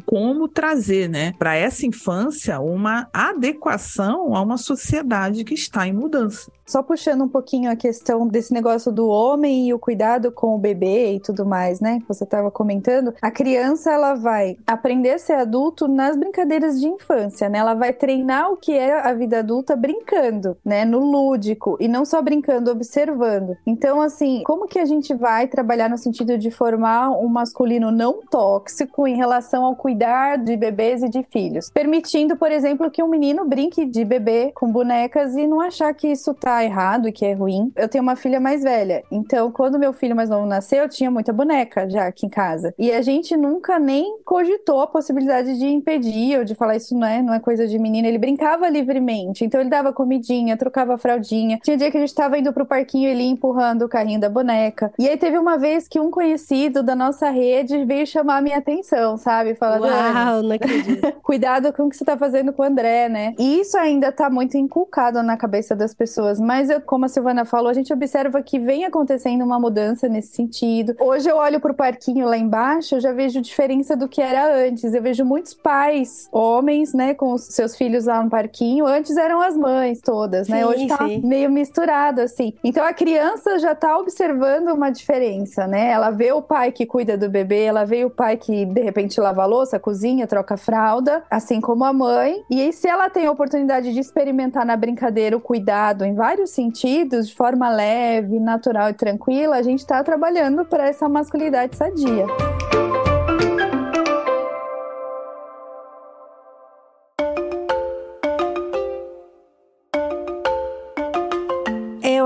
como 0.05 0.47
trazer, 0.47 1.09
né, 1.09 1.33
para 1.37 1.55
essa 1.55 1.85
infância 1.85 2.59
uma 2.59 3.07
adequação 3.13 4.35
a 4.35 4.41
uma 4.41 4.57
sociedade 4.57 5.43
que 5.43 5.53
está 5.53 5.87
em 5.87 5.93
mudança. 5.93 6.51
Só 6.65 6.81
puxando 6.81 7.23
um 7.25 7.27
pouquinho 7.27 7.69
a 7.69 7.75
questão 7.75 8.25
desse 8.25 8.53
negócio 8.53 8.91
do 8.91 9.07
homem 9.07 9.67
e 9.67 9.73
o 9.73 9.79
cuidado 9.79 10.31
com 10.31 10.55
o 10.55 10.57
bebê 10.57 11.13
e 11.15 11.19
tudo 11.19 11.45
mais, 11.45 11.81
né? 11.81 11.99
Que 11.99 12.07
você 12.07 12.23
estava 12.23 12.49
comentando. 12.49 13.13
A 13.21 13.29
criança, 13.29 13.91
ela 13.91 14.13
vai 14.13 14.57
aprender 14.65 15.11
a 15.11 15.19
ser 15.19 15.33
adulto 15.33 15.87
nas 15.87 16.15
brincadeiras 16.15 16.79
de 16.79 16.87
infância, 16.87 17.49
né? 17.49 17.59
Ela 17.59 17.73
vai 17.73 17.91
treinar 17.91 18.49
o 18.49 18.57
que 18.57 18.71
é 18.71 18.97
a 18.97 19.13
vida 19.13 19.39
adulta 19.39 19.75
brincando, 19.75 20.57
né? 20.63 20.85
No 20.85 20.99
lúdico. 20.99 21.77
E 21.81 21.87
não 21.87 22.05
só 22.05 22.21
brincando, 22.21 22.71
observando. 22.71 23.57
Então, 23.67 24.01
assim, 24.01 24.41
como 24.45 24.67
que 24.67 24.79
a 24.79 24.85
gente 24.85 25.13
vai 25.13 25.47
trabalhar 25.47 25.89
no 25.89 25.97
sentido 25.97 26.37
de 26.37 26.49
formar 26.49 27.11
um 27.11 27.27
masculino 27.27 27.91
não 27.91 28.21
tóxico 28.21 29.05
em 29.05 29.17
relação 29.17 29.42
ao 29.63 29.75
cuidar 29.75 30.37
de 30.37 30.55
bebês 30.55 31.03
e 31.03 31.09
de 31.09 31.23
filhos? 31.23 31.69
Permitindo, 31.69 32.35
por 32.37 32.51
exemplo, 32.51 32.91
que 32.91 33.03
um 33.03 33.07
menino 33.07 33.45
brinque 33.45 33.85
de 33.85 34.05
bebê 34.05 34.51
com 34.55 34.71
bonecas 34.71 35.35
e 35.35 35.47
não 35.47 35.59
achar 35.59 35.93
que 35.93 36.07
isso 36.07 36.33
tá 36.33 36.63
errado 36.63 37.07
e 37.07 37.11
que 37.11 37.25
é 37.25 37.33
ruim. 37.33 37.71
Eu 37.75 37.89
tenho 37.89 38.03
uma 38.03 38.15
filha 38.15 38.39
mais 38.39 38.63
velha, 38.63 39.03
então 39.11 39.51
quando 39.51 39.79
meu 39.79 39.93
filho 39.93 40.15
mais 40.15 40.29
novo 40.29 40.45
nasceu, 40.45 40.83
eu 40.83 40.89
tinha 40.89 41.11
muita 41.11 41.33
boneca 41.33 41.89
já 41.89 42.07
aqui 42.07 42.25
em 42.25 42.29
casa. 42.29 42.73
E 42.77 42.91
a 42.91 43.01
gente 43.01 43.35
nunca 43.35 43.79
nem 43.79 44.19
cogitou 44.23 44.81
a 44.81 44.87
possibilidade 44.87 45.57
de 45.57 45.65
impedir 45.65 46.39
ou 46.39 46.45
de 46.45 46.55
falar 46.55 46.75
isso 46.75 46.97
não 46.97 47.07
é, 47.07 47.21
não 47.21 47.33
é 47.33 47.39
coisa 47.39 47.67
de 47.67 47.77
menina. 47.77 48.07
Ele 48.07 48.17
brincava 48.17 48.69
livremente, 48.69 49.43
então 49.43 49.59
ele 49.59 49.69
dava 49.69 49.93
comidinha, 49.93 50.57
trocava 50.57 50.97
fraldinha. 50.97 51.59
Tinha 51.63 51.77
dia 51.77 51.91
que 51.91 51.97
a 51.97 51.99
gente 51.99 52.15
tava 52.15 52.37
indo 52.37 52.53
pro 52.53 52.65
parquinho 52.65 53.09
ele 53.09 53.23
empurrando 53.23 53.83
o 53.83 53.89
carrinho 53.89 54.19
da 54.19 54.29
boneca. 54.29 54.91
E 54.97 55.07
aí 55.07 55.17
teve 55.17 55.37
uma 55.37 55.57
vez 55.57 55.87
que 55.87 55.99
um 55.99 56.09
conhecido 56.09 56.81
da 56.83 56.95
nossa 56.95 57.29
rede 57.29 57.83
veio 57.85 58.05
chamar 58.05 58.37
a 58.37 58.41
minha 58.41 58.57
atenção, 58.57 59.17
sabe? 59.17 59.32
Falando, 59.55 59.85
Uau, 59.85 60.43
não 60.43 60.55
acredito. 60.55 61.13
cuidado 61.23 61.71
com 61.73 61.83
o 61.83 61.89
que 61.89 61.97
você 61.97 62.05
tá 62.05 62.17
fazendo 62.17 62.53
com 62.53 62.61
o 62.61 62.65
André, 62.65 63.09
né? 63.09 63.33
E 63.39 63.59
isso 63.59 63.77
ainda 63.77 64.11
tá 64.11 64.29
muito 64.29 64.57
inculcado 64.57 65.21
na 65.23 65.37
cabeça 65.37 65.75
das 65.75 65.93
pessoas, 65.93 66.39
mas 66.39 66.69
eu, 66.69 66.81
como 66.81 67.05
a 67.05 67.07
Silvana 67.07 67.45
falou, 67.45 67.69
a 67.69 67.73
gente 67.73 67.91
observa 67.93 68.41
que 68.41 68.59
vem 68.59 68.85
acontecendo 68.85 69.43
uma 69.43 69.59
mudança 69.59 70.07
nesse 70.07 70.35
sentido. 70.35 70.95
Hoje 70.99 71.29
eu 71.29 71.37
olho 71.37 71.59
pro 71.59 71.73
parquinho 71.73 72.27
lá 72.27 72.37
embaixo, 72.37 72.95
eu 72.95 72.99
já 72.99 73.11
vejo 73.11 73.41
diferença 73.41 73.95
do 73.95 74.07
que 74.07 74.21
era 74.21 74.67
antes. 74.67 74.93
Eu 74.93 75.01
vejo 75.01 75.25
muitos 75.25 75.53
pais, 75.53 76.27
homens, 76.31 76.93
né, 76.93 77.13
com 77.13 77.33
os 77.33 77.43
seus 77.43 77.75
filhos 77.75 78.05
lá 78.05 78.23
no 78.23 78.29
parquinho. 78.29 78.85
Antes 78.85 79.17
eram 79.17 79.41
as 79.41 79.55
mães 79.55 80.01
todas, 80.01 80.47
né? 80.47 80.59
Sim, 80.59 80.63
Hoje 80.65 80.87
tá 80.87 81.07
sim. 81.07 81.21
meio 81.23 81.49
misturado, 81.49 82.21
assim. 82.21 82.53
Então 82.63 82.85
a 82.85 82.93
criança 82.93 83.59
já 83.59 83.73
tá 83.75 83.97
observando 83.97 84.69
uma 84.69 84.89
diferença, 84.89 85.67
né? 85.67 85.89
Ela 85.91 86.09
vê 86.09 86.31
o 86.31 86.41
pai 86.41 86.71
que 86.71 86.85
cuida 86.85 87.17
do 87.17 87.29
bebê, 87.29 87.63
ela 87.63 87.85
vê 87.85 88.05
o 88.05 88.09
pai 88.09 88.37
que 88.37 88.65
de 88.65 88.81
repente 88.81 89.12
lava 89.19 89.43
a 89.43 89.45
louça, 89.45 89.79
cozinha, 89.79 90.27
troca 90.27 90.57
fralda, 90.57 91.23
assim 91.29 91.59
como 91.61 91.83
a 91.83 91.93
mãe. 91.93 92.43
E 92.49 92.61
aí, 92.61 92.73
se 92.73 92.87
ela 92.87 93.09
tem 93.09 93.25
a 93.25 93.31
oportunidade 93.31 93.93
de 93.93 93.99
experimentar 93.99 94.65
na 94.65 94.75
brincadeira 94.75 95.35
o 95.35 95.41
cuidado 95.41 96.05
em 96.05 96.13
vários 96.13 96.51
sentidos, 96.51 97.27
de 97.27 97.35
forma 97.35 97.69
leve, 97.69 98.39
natural 98.39 98.89
e 98.89 98.93
tranquila, 98.93 99.55
a 99.55 99.61
gente 99.61 99.85
tá 99.85 100.03
trabalhando 100.03 100.65
para 100.65 100.87
essa 100.87 101.07
masculinidade 101.07 101.75
sadia. 101.75 102.25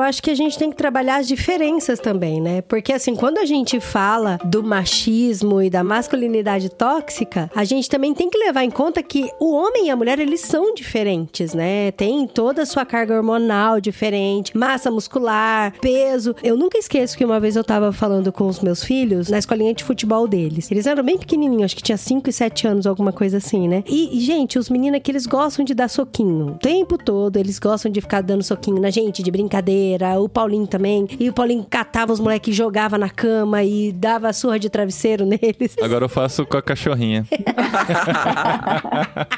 Acho 0.08 0.22
que 0.22 0.32
a 0.32 0.36
gente 0.36 0.58
tem 0.58 0.70
que 0.70 0.76
trabalhar 0.76 1.18
as 1.18 1.28
diferenças 1.28 1.99
também, 1.99 2.41
né? 2.41 2.62
Porque 2.62 2.93
assim, 2.93 3.16
quando 3.16 3.38
a 3.38 3.45
gente 3.45 3.80
fala 3.80 4.39
do 4.43 4.64
machismo 4.64 5.62
e 5.62 5.70
da 5.70 5.84
masculinidade 5.84 6.70
tóxica, 6.70 7.51
a 7.55 7.64
gente 7.64 7.89
também 7.89 8.14
tem 8.14 8.30
que 8.30 8.38
levar 8.38 8.64
em 8.64 8.70
conta 8.70 9.03
que 9.03 9.30
o 9.39 9.53
homem 9.53 9.88
e 9.88 9.89
a 9.89 9.95
mulher, 9.95 10.20
eles 10.20 10.41
são 10.41 10.74
diferentes, 10.74 11.53
né? 11.53 11.91
Tem 11.91 12.26
toda 12.28 12.64
a 12.64 12.66
sua 12.66 12.86
carga 12.86 13.16
hormonal 13.16 13.80
diferente, 13.80 14.58
massa 14.58 14.89
muscular, 14.89 15.74
peso. 15.80 16.36
Eu 16.43 16.58
nunca 16.58 16.78
esqueço 16.78 17.18
que 17.18 17.26
uma 17.26 17.39
vez 17.39 17.55
eu 17.55 17.64
tava 17.64 17.91
falando 17.91 18.32
com 18.32 18.47
os 18.47 18.60
meus 18.60 18.84
filhos 18.84 19.30
na 19.30 19.38
escolinha 19.38 19.74
de 19.74 19.84
futebol 19.84 20.28
deles. 20.28 20.72
Eles 20.72 20.86
eram 20.86 21.03
bem 21.03 21.18
pequenininhos, 21.18 21.66
acho 21.66 21.76
que 21.76 21.84
tinha 21.84 21.97
5 21.97 22.30
e 22.30 22.34
7 22.34 22.68
anos, 22.68 22.88
alguma 22.88 23.12
coisa 23.12 23.38
assim, 23.38 23.68
né? 23.68 23.84
E, 23.88 24.20
gente, 24.20 24.58
os 24.58 24.70
meninos 24.70 25.01
que 25.03 25.12
eles 25.12 25.26
gostam 25.26 25.66
de 25.66 25.74
dar 25.74 25.89
soquinho. 25.89 26.47
O 26.47 26.60
tempo 26.60 26.97
todo, 26.97 27.38
eles 27.38 27.60
gostam 27.60 27.91
de 27.91 28.01
ficar 28.01 28.22
dando 28.22 28.43
soquinho 28.43 28.80
na 28.80 28.89
gente, 28.89 29.22
de 29.22 29.32
brincadeira. 29.32 29.96
O 30.19 30.29
Paulinho 30.29 30.67
também. 30.67 31.07
E 31.19 31.29
o 31.29 31.33
Paulinho 31.33 31.65
catava 31.69 32.11
os 32.13 32.19
moleques, 32.19 32.55
jogava 32.55 32.97
na 32.97 33.09
cama 33.09 33.63
e 33.63 33.91
dava 33.91 34.31
surra 34.33 34.59
de 34.59 34.69
travesseiro 34.69 35.25
neles. 35.27 35.75
Agora 35.81 36.05
eu 36.05 36.09
faço 36.09 36.45
com 36.45 36.57
a 36.57 36.61
cachorrinha. 36.61 37.25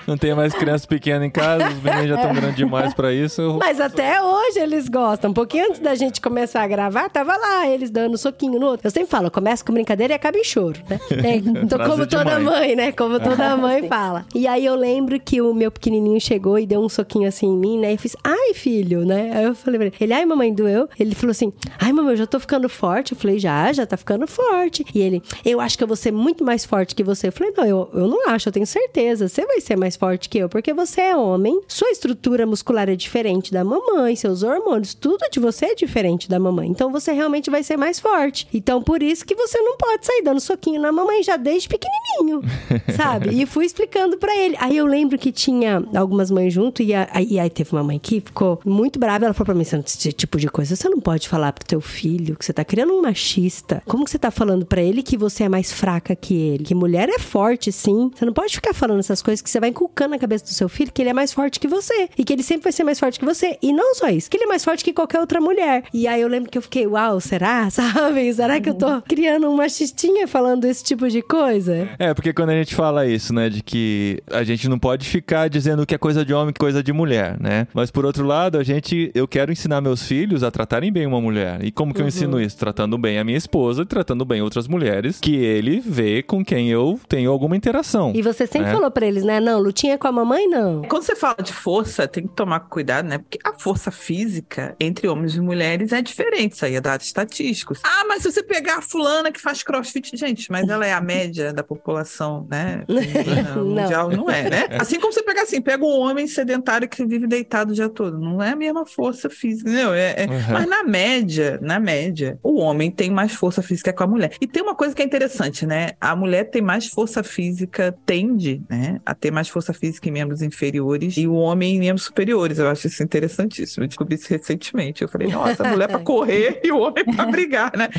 Não 0.08 0.18
tem 0.18 0.34
mais 0.34 0.54
crianças 0.54 0.86
pequenas 0.86 1.28
em 1.28 1.30
casa, 1.32 1.68
os 1.70 1.82
meninos 1.82 2.08
já 2.10 2.16
estão 2.16 2.34
grandes 2.34 2.56
demais 2.56 2.94
pra 2.94 3.14
isso. 3.14 3.42
eu- 3.42 3.58
Mas 3.58 3.80
até 3.80 4.22
hoje 4.22 4.60
eles 4.60 4.88
gostam. 4.90 5.32
Um 5.32 5.34
pouquinho 5.34 5.66
antes 5.68 5.80
da 5.80 5.96
gente 5.96 6.20
começar 6.22 6.62
a 6.64 6.68
gravar, 6.68 7.10
tava 7.10 7.36
lá 7.36 7.68
eles 7.68 7.90
dando 7.90 8.18
soquinho 8.18 8.60
no 8.60 8.66
outro. 8.68 8.88
Eu 8.88 8.92
sempre 8.92 9.10
falo, 9.10 9.30
começa 9.32 9.64
com 9.64 9.74
brincadeira 9.74 10.14
e 10.14 10.16
acaba 10.16 10.38
em 10.38 10.44
choro, 10.44 10.80
né? 10.90 11.00
É, 11.30 11.36
então, 11.36 11.78
como 11.86 12.08
toda 12.08 12.40
mãe. 12.40 12.44
mãe, 12.44 12.76
né? 12.76 12.92
Como 12.92 13.20
toda 13.20 13.56
mãe 13.58 13.88
fala. 13.88 14.26
E 14.34 14.48
aí 14.48 14.66
eu 14.66 14.76
lembro 14.76 15.20
que 15.20 15.42
o 15.42 15.54
meu 15.54 15.70
pequenininho 15.72 16.20
chegou 16.20 16.58
e 16.58 16.66
deu 16.66 16.80
um 16.82 16.90
soquinho 16.90 17.28
assim 17.28 17.46
em 17.48 17.58
mim, 17.58 17.78
né? 17.80 17.94
E 17.94 17.98
fiz, 17.98 18.16
ai, 18.24 18.54
filho, 18.54 19.06
né? 19.06 19.32
Aí 19.36 19.44
eu 19.46 19.54
falei 19.56 19.78
pra 19.78 19.88
ele, 19.88 19.96
ele, 20.00 20.14
ai, 20.14 20.26
mamãe, 20.26 20.49
doeu? 20.54 20.88
Ele 21.00 21.16
falou 21.16 21.32
assim, 21.32 21.52
ai, 21.80 21.92
mamãe, 21.92 22.14
eu 22.14 22.18
já 22.18 22.28
tô 22.28 22.40
ficando 22.40 22.68
forte. 22.70 23.14
Eu 23.14 23.18
falei, 23.18 23.40
já, 23.40 23.72
já 23.74 23.86
tá 23.86 23.98
ficando 23.98 24.28
forte. 24.28 24.86
E 24.94 25.00
ele, 25.00 25.22
eu 25.46 25.60
acho 25.60 25.78
que 25.78 25.84
eu 25.84 25.88
vou 25.88 25.96
ser 25.98 26.12
muito 26.12 26.44
mais 26.44 26.66
forte 26.66 26.96
que 26.96 27.04
você. 27.04 27.28
Eu 27.28 27.32
falei, 27.32 27.54
não, 27.58 27.66
eu, 27.66 27.90
eu 27.94 28.08
não 28.08 28.30
acho, 28.30 28.50
eu 28.50 28.54
tenho 28.54 28.66
certeza. 28.68 29.28
Você 29.28 29.46
vai 29.46 29.60
ser 29.62 29.76
mais 29.78 29.96
forte 29.96 30.30
que 30.30 30.38
eu, 30.38 30.50
porque 30.50 30.74
você 30.74 31.02
é 31.02 31.16
homem, 31.18 31.60
sua 31.68 31.90
estrutura 31.90 32.46
muscular 32.46 32.90
é 32.90 32.96
diferente 32.96 33.52
da 33.52 33.64
mamãe, 33.64 34.16
seus 34.16 34.44
hormônios, 34.44 34.94
tudo 34.94 35.20
de 35.32 35.40
você 35.40 35.68
é 35.68 35.76
diferente 35.76 36.30
da 36.30 36.40
mamãe. 36.40 36.70
Então 36.70 36.92
você 36.92 37.12
realmente 37.12 37.50
vai 37.50 37.64
ser 37.64 37.78
mais 37.78 38.00
forte. 38.00 38.48
Então 38.54 38.82
por 38.82 39.02
isso 39.04 39.26
que 39.26 39.36
você 39.36 39.60
não 39.60 39.78
pode 39.78 40.06
sair 40.06 40.22
dando 40.24 40.40
soquinho 40.40 40.82
na 40.82 40.92
mamãe 40.92 41.22
já 41.24 41.38
desde 41.38 41.68
pequenininho, 41.70 42.42
sabe? 42.96 43.42
E 43.42 43.46
fui 43.46 43.66
explicando 43.66 44.18
pra 44.18 44.36
ele. 44.36 44.56
Aí 44.60 44.76
eu 44.78 44.86
lembro 44.86 45.18
que 45.18 45.32
tinha 45.32 45.84
algumas 45.96 46.32
mães 46.32 46.54
junto 46.54 46.82
e, 46.82 46.94
a- 46.94 47.10
aí, 47.12 47.40
aí 47.40 47.50
teve 47.50 47.72
uma 47.74 47.84
mãe 47.84 48.00
que 48.00 48.22
ficou 48.22 48.60
muito 48.66 49.00
brava. 49.00 49.26
Ela 49.26 49.34
falou 49.34 49.48
pra 49.48 49.56
mim: 49.56 49.64
"Você 49.64 49.76
não- 49.76 49.84
esse 49.86 50.12
tipo 50.14 50.39
de 50.40 50.48
coisa 50.48 50.76
você 50.76 50.90
não 50.90 51.00
pode 51.00 51.28
falar 51.28 51.54
pro 51.54 51.66
teu 51.66 51.82
filho 51.82 52.36
que 52.36 52.46
você 52.46 52.54
tá 52.54 52.64
criando 52.64 52.94
um 52.94 53.02
machista. 53.02 53.82
Como 53.86 54.06
que 54.06 54.12
você 54.12 54.20
tá 54.20 54.32
falando 54.32 54.66
pra 54.66 54.82
ele 54.82 55.04
que 55.04 55.18
você 55.18 55.44
é 55.44 55.50
mais 55.50 55.72
fraca 55.72 56.16
que 56.16 56.34
ele? 56.34 56.64
Que 56.64 56.76
mulher 56.76 57.10
é 57.10 57.20
forte, 57.20 57.72
sim. 57.72 58.12
Você 58.14 58.26
não 58.26 58.34
pode 58.34 58.56
ficar 58.56 58.74
falando 58.74 59.00
essas 59.00 59.22
coisas 59.22 59.42
que 59.42 59.50
você 59.50 59.60
vai 59.60 59.70
inculcando 59.70 60.12
na 60.12 60.20
cabeça 60.20 60.46
do 60.46 60.52
seu 60.52 60.70
filho 60.70 60.92
que 60.92 61.02
ele 61.02 61.10
é 61.10 61.14
mais 61.14 61.34
forte 61.34 61.60
que 61.60 61.68
você 61.68 62.10
e 62.18 62.24
que 62.24 62.34
ele 62.34 62.44
sempre 62.44 62.64
vai 62.64 62.72
ser 62.72 62.84
mais 62.84 63.00
forte 63.00 63.20
que 63.20 63.26
você. 63.26 63.58
E 63.62 63.74
não 63.74 63.96
só 63.96 64.10
isso, 64.10 64.30
que 64.30 64.38
ele 64.38 64.46
é 64.46 64.48
mais 64.48 64.64
forte 64.64 64.84
que 64.84 64.94
qualquer 64.94 65.20
outra 65.20 65.42
mulher. 65.42 65.84
E 65.94 66.08
aí 66.08 66.22
eu 66.22 66.28
lembro 66.28 66.50
que 66.50 66.58
eu 66.58 66.62
fiquei, 66.62 66.88
uau, 66.88 67.20
será? 67.20 67.70
Sabe? 67.72 68.34
Será 68.34 68.60
que 68.60 68.70
eu 68.70 68.74
tô 68.74 69.02
criando 69.02 69.50
um 69.50 69.56
machistinha 69.56 70.28
falando 70.28 70.66
esse 70.66 70.84
tipo 70.84 71.08
de 71.10 71.22
coisa? 71.22 71.90
É, 71.98 72.14
porque 72.14 72.34
quando 72.34 72.50
a 72.50 72.56
gente 72.56 72.76
fala 72.76 73.06
isso, 73.06 73.34
né, 73.34 73.50
de 73.50 73.62
que 73.62 74.22
a 74.32 74.44
gente 74.44 74.68
não 74.68 74.80
pode 74.80 75.08
ficar 75.08 75.50
dizendo 75.50 75.86
que 75.86 75.96
é 75.96 75.98
coisa 75.98 76.24
de 76.24 76.34
homem, 76.34 76.54
que 76.54 76.60
é 76.60 76.66
coisa 76.66 76.84
de 76.84 76.94
mulher, 76.94 77.40
né? 77.40 77.68
Mas 77.74 77.92
por 77.92 78.06
outro 78.06 78.26
lado, 78.26 78.58
a 78.58 78.64
gente, 78.64 79.12
eu 79.14 79.28
quero 79.28 79.52
ensinar 79.52 79.82
meus 79.82 80.04
filhos 80.04 80.29
filhos 80.30 80.44
a 80.44 80.52
tratarem 80.52 80.92
bem 80.92 81.08
uma 81.08 81.20
mulher. 81.20 81.64
E 81.66 81.72
como 81.72 81.92
que 81.92 82.00
eu 82.02 82.08
ensino 82.08 82.40
isso? 82.40 82.56
Tratando 82.56 83.00
bem 83.00 83.18
a 83.18 83.24
minha 83.24 83.38
esposa 83.38 83.82
e 83.82 83.86
tratando 83.86 84.24
bem 84.24 84.44
outras 84.44 84.68
mulheres 84.68 85.20
que 85.20 85.36
ele 85.36 85.80
vê 85.84 86.22
com 86.22 86.46
quem 86.46 86.70
eu 86.70 87.00
tenho 87.10 87.32
alguma 87.32 87.56
interação. 87.56 88.12
E 88.16 88.22
você 88.22 88.46
sempre 88.46 88.70
É. 88.70 88.74
falou 88.74 88.92
pra 88.92 89.08
eles, 89.08 89.24
né? 89.24 89.40
Não, 89.40 89.60
lutinha 89.60 89.98
com 89.98 90.08
a 90.08 90.12
mamãe, 90.12 90.48
não. 90.48 90.84
Quando 90.84 91.02
você 91.02 91.16
fala 91.16 91.38
de 91.42 91.52
força, 91.52 92.08
tem 92.08 92.28
que 92.28 92.34
tomar 92.36 92.60
cuidado, 92.62 93.08
né? 93.08 93.18
Porque 93.18 93.40
a 93.44 93.54
força 93.58 93.90
física 93.90 94.76
entre 94.80 95.08
homens 95.08 95.36
e 95.36 95.42
mulheres 95.42 95.92
é 95.94 96.02
diferente. 96.02 96.54
Isso 96.54 96.64
aí 96.66 96.76
é 96.76 96.82
dados 96.82 97.08
estatísticos. 97.08 97.80
Ah, 97.84 98.06
mas 98.08 98.22
se 98.22 98.32
você 98.32 98.44
pegar 98.44 98.78
a 98.78 98.82
fulana 98.84 99.32
que 99.32 99.42
faz 99.42 99.64
crossfit, 99.64 100.16
gente, 100.16 100.52
mas 100.52 100.70
ela 100.70 100.86
é 100.86 100.94
a 100.94 101.02
média 101.02 101.52
da 101.52 101.64
população, 101.64 102.46
né? 102.52 102.84
Não. 103.56 103.66
mundial, 103.66 104.12
não 104.12 104.30
é, 104.30 104.48
né? 104.50 104.68
Assim 104.80 105.00
como 105.00 105.12
você 105.12 105.24
pega 105.24 105.42
assim, 105.42 105.60
pega 105.62 105.84
um 105.84 106.00
homem 106.02 106.28
sedentário 106.28 106.88
que 106.88 107.04
vive 107.06 107.26
deitado 107.26 107.72
o 107.72 107.74
dia 107.74 107.90
todo. 107.90 108.20
Não 108.20 108.42
é 108.44 108.52
a 108.52 108.56
mesma 108.56 108.86
força 108.86 109.28
física, 109.30 109.70
entendeu? 109.70 109.94
É, 109.94 110.19
é- 110.24 110.26
Uhum. 110.30 110.54
Mas 110.54 110.66
na 110.68 110.84
média, 110.84 111.60
na 111.62 111.80
média, 111.80 112.38
o 112.44 112.60
homem 112.60 112.90
tem 112.92 113.10
mais 113.10 113.34
força 113.34 113.62
física 113.62 113.92
que 113.94 114.04
a 114.04 114.08
mulher. 114.08 114.32
E 114.40 114.48
tem 114.48 114.62
uma 114.62 114.76
coisa 114.76 114.94
que 114.96 115.02
é 115.02 115.06
interessante, 115.06 115.66
né? 115.66 115.92
A 116.00 116.16
mulher 116.16 116.46
tem 116.46 116.62
mais 116.62 116.88
força 116.88 117.24
física, 117.24 117.96
tende, 118.06 118.62
né? 118.70 119.00
A 119.06 119.14
ter 119.14 119.32
mais 119.32 119.50
força 119.50 119.74
física 119.74 120.08
em 120.08 120.12
membros 120.12 120.42
inferiores 120.42 121.18
e 121.18 121.28
o 121.28 121.34
homem 121.34 121.76
em 121.76 121.80
membros 121.80 122.04
superiores. 122.06 122.60
Eu 122.60 122.70
acho 122.70 122.88
isso 122.88 123.02
interessantíssimo. 123.04 123.84
Eu 123.84 123.88
descobri 123.88 124.16
isso 124.16 124.30
recentemente. 124.30 125.02
Eu 125.02 125.08
falei, 125.08 125.28
nossa, 125.32 125.66
a 125.68 125.72
mulher 125.72 125.88
pra 125.88 126.00
correr 126.00 126.60
e 126.64 126.72
o 126.72 126.80
homem 126.80 127.04
pra 127.06 127.26
brigar, 127.26 127.72
né? 127.76 127.90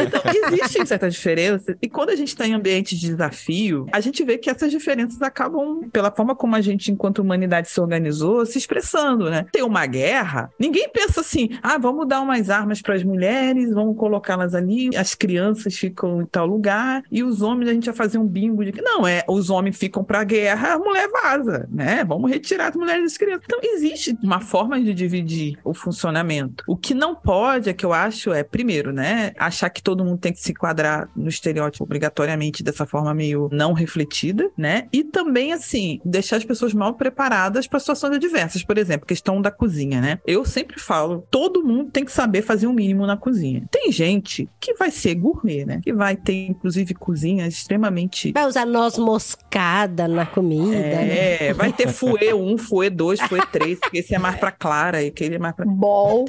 Então, 0.00 0.20
existem 0.24 0.84
certas 0.86 1.14
diferenças. 1.14 1.76
E 1.80 1.88
quando 1.88 2.10
a 2.10 2.16
gente 2.16 2.28
está 2.28 2.46
em 2.46 2.54
ambientes 2.54 2.98
de 2.98 3.08
desafio, 3.08 3.86
a 3.92 4.00
gente 4.00 4.22
vê 4.24 4.38
que 4.38 4.48
essas 4.50 4.70
diferenças 4.70 5.20
acabam, 5.22 5.88
pela 5.92 6.10
forma 6.10 6.34
como 6.34 6.54
a 6.56 6.60
gente, 6.60 6.90
enquanto 6.90 7.18
humanidade, 7.20 7.68
se 7.68 7.80
organizou, 7.80 8.44
se 8.46 8.58
expressando, 8.58 9.30
né? 9.30 9.46
Tem 9.52 9.62
uma 9.62 9.86
guerra, 9.86 10.50
ninguém 10.58 10.88
pensa 10.88 11.20
assim, 11.20 11.48
ah, 11.62 11.78
vamos 11.78 12.06
dar 12.06 12.20
umas 12.20 12.50
armas 12.50 12.80
para 12.82 12.94
as 12.94 13.04
mulheres, 13.04 13.72
vamos 13.72 13.96
colocá-las 13.96 14.54
ali, 14.54 14.90
as 14.96 15.14
crianças 15.14 15.76
ficam 15.76 16.22
em 16.22 16.26
tal 16.26 16.46
lugar, 16.46 17.02
e 17.10 17.22
os 17.22 17.42
homens, 17.42 17.70
a 17.70 17.74
gente 17.74 17.86
vai 17.86 17.94
fazer 17.94 18.18
um 18.18 18.26
bingo 18.26 18.64
de 18.64 18.72
que. 18.72 18.82
Não, 18.82 19.06
é, 19.06 19.24
os 19.28 19.50
homens 19.50 19.76
ficam 19.76 20.04
para 20.04 20.20
a 20.20 20.24
guerra, 20.24 20.74
a 20.74 20.78
mulher 20.78 21.08
vaza, 21.10 21.68
né? 21.70 22.04
Vamos 22.04 22.30
retirar 22.30 22.68
as 22.68 22.76
mulheres 22.76 23.04
das 23.04 23.16
crianças. 23.16 23.44
Então, 23.44 23.58
existe 23.62 24.16
uma 24.22 24.40
forma 24.40 24.80
de 24.80 24.92
dividir 24.92 25.58
o 25.64 25.74
funcionamento. 25.74 26.64
O 26.66 26.76
que 26.76 26.94
não 26.94 27.14
pode, 27.14 27.68
é 27.68 27.72
que 27.72 27.84
eu 27.84 27.92
acho, 27.92 28.32
é, 28.32 28.42
primeiro, 28.42 28.92
né, 28.92 29.32
achar 29.38 29.70
que 29.70 29.82
todo 29.82 30.04
mundo 30.04 30.18
tem 30.18 30.32
que 30.32 30.40
se 30.40 30.52
enquadrar 30.52 31.08
no 31.16 31.28
estereótipo 31.28 31.84
obrigatoriamente 31.84 32.62
dessa 32.62 32.86
forma 32.86 33.14
meio 33.14 33.48
não 33.52 33.72
refletida, 33.72 34.50
né? 34.56 34.88
E 34.92 35.04
também, 35.04 35.52
assim, 35.52 36.00
deixar 36.04 36.36
as 36.36 36.44
pessoas 36.44 36.74
mal 36.74 36.94
preparadas 36.94 37.66
para 37.66 37.78
situações 37.78 38.14
adversas. 38.14 38.64
Por 38.64 38.78
exemplo, 38.78 39.06
questão 39.06 39.40
da 39.40 39.50
cozinha, 39.50 40.00
né? 40.00 40.18
Eu 40.26 40.44
sempre 40.44 40.80
falo, 40.80 41.26
todo 41.30 41.43
mundo 41.62 41.90
tem 41.90 42.04
que 42.04 42.12
saber 42.12 42.42
fazer 42.42 42.66
o 42.66 42.72
mínimo 42.72 43.06
na 43.06 43.16
cozinha. 43.16 43.64
Tem 43.70 43.90
gente 43.90 44.48
que 44.60 44.74
vai 44.74 44.90
ser 44.90 45.14
gourmet, 45.14 45.64
né? 45.64 45.80
Que 45.82 45.92
vai 45.92 46.16
ter, 46.16 46.46
inclusive, 46.46 46.94
cozinhas 46.94 47.54
extremamente 47.54 48.32
Vai 48.32 48.46
usar 48.46 48.66
noz 48.66 48.98
moscada 48.98 50.06
na 50.08 50.26
comida, 50.26 50.76
né? 50.76 51.48
é, 51.48 51.52
vai 51.52 51.72
ter 51.72 51.88
fuê 51.88 52.32
1, 52.32 52.58
fuê 52.58 52.90
2, 52.90 53.20
fuê 53.22 53.40
3, 53.52 53.78
porque 53.80 53.98
esse 53.98 54.14
é 54.14 54.18
mais 54.18 54.36
pra 54.36 54.50
Clara 54.50 55.02
e 55.02 55.08
aquele 55.08 55.36
é 55.36 55.38
mais 55.38 55.54
pra. 55.54 55.64
Bol. 55.66 56.24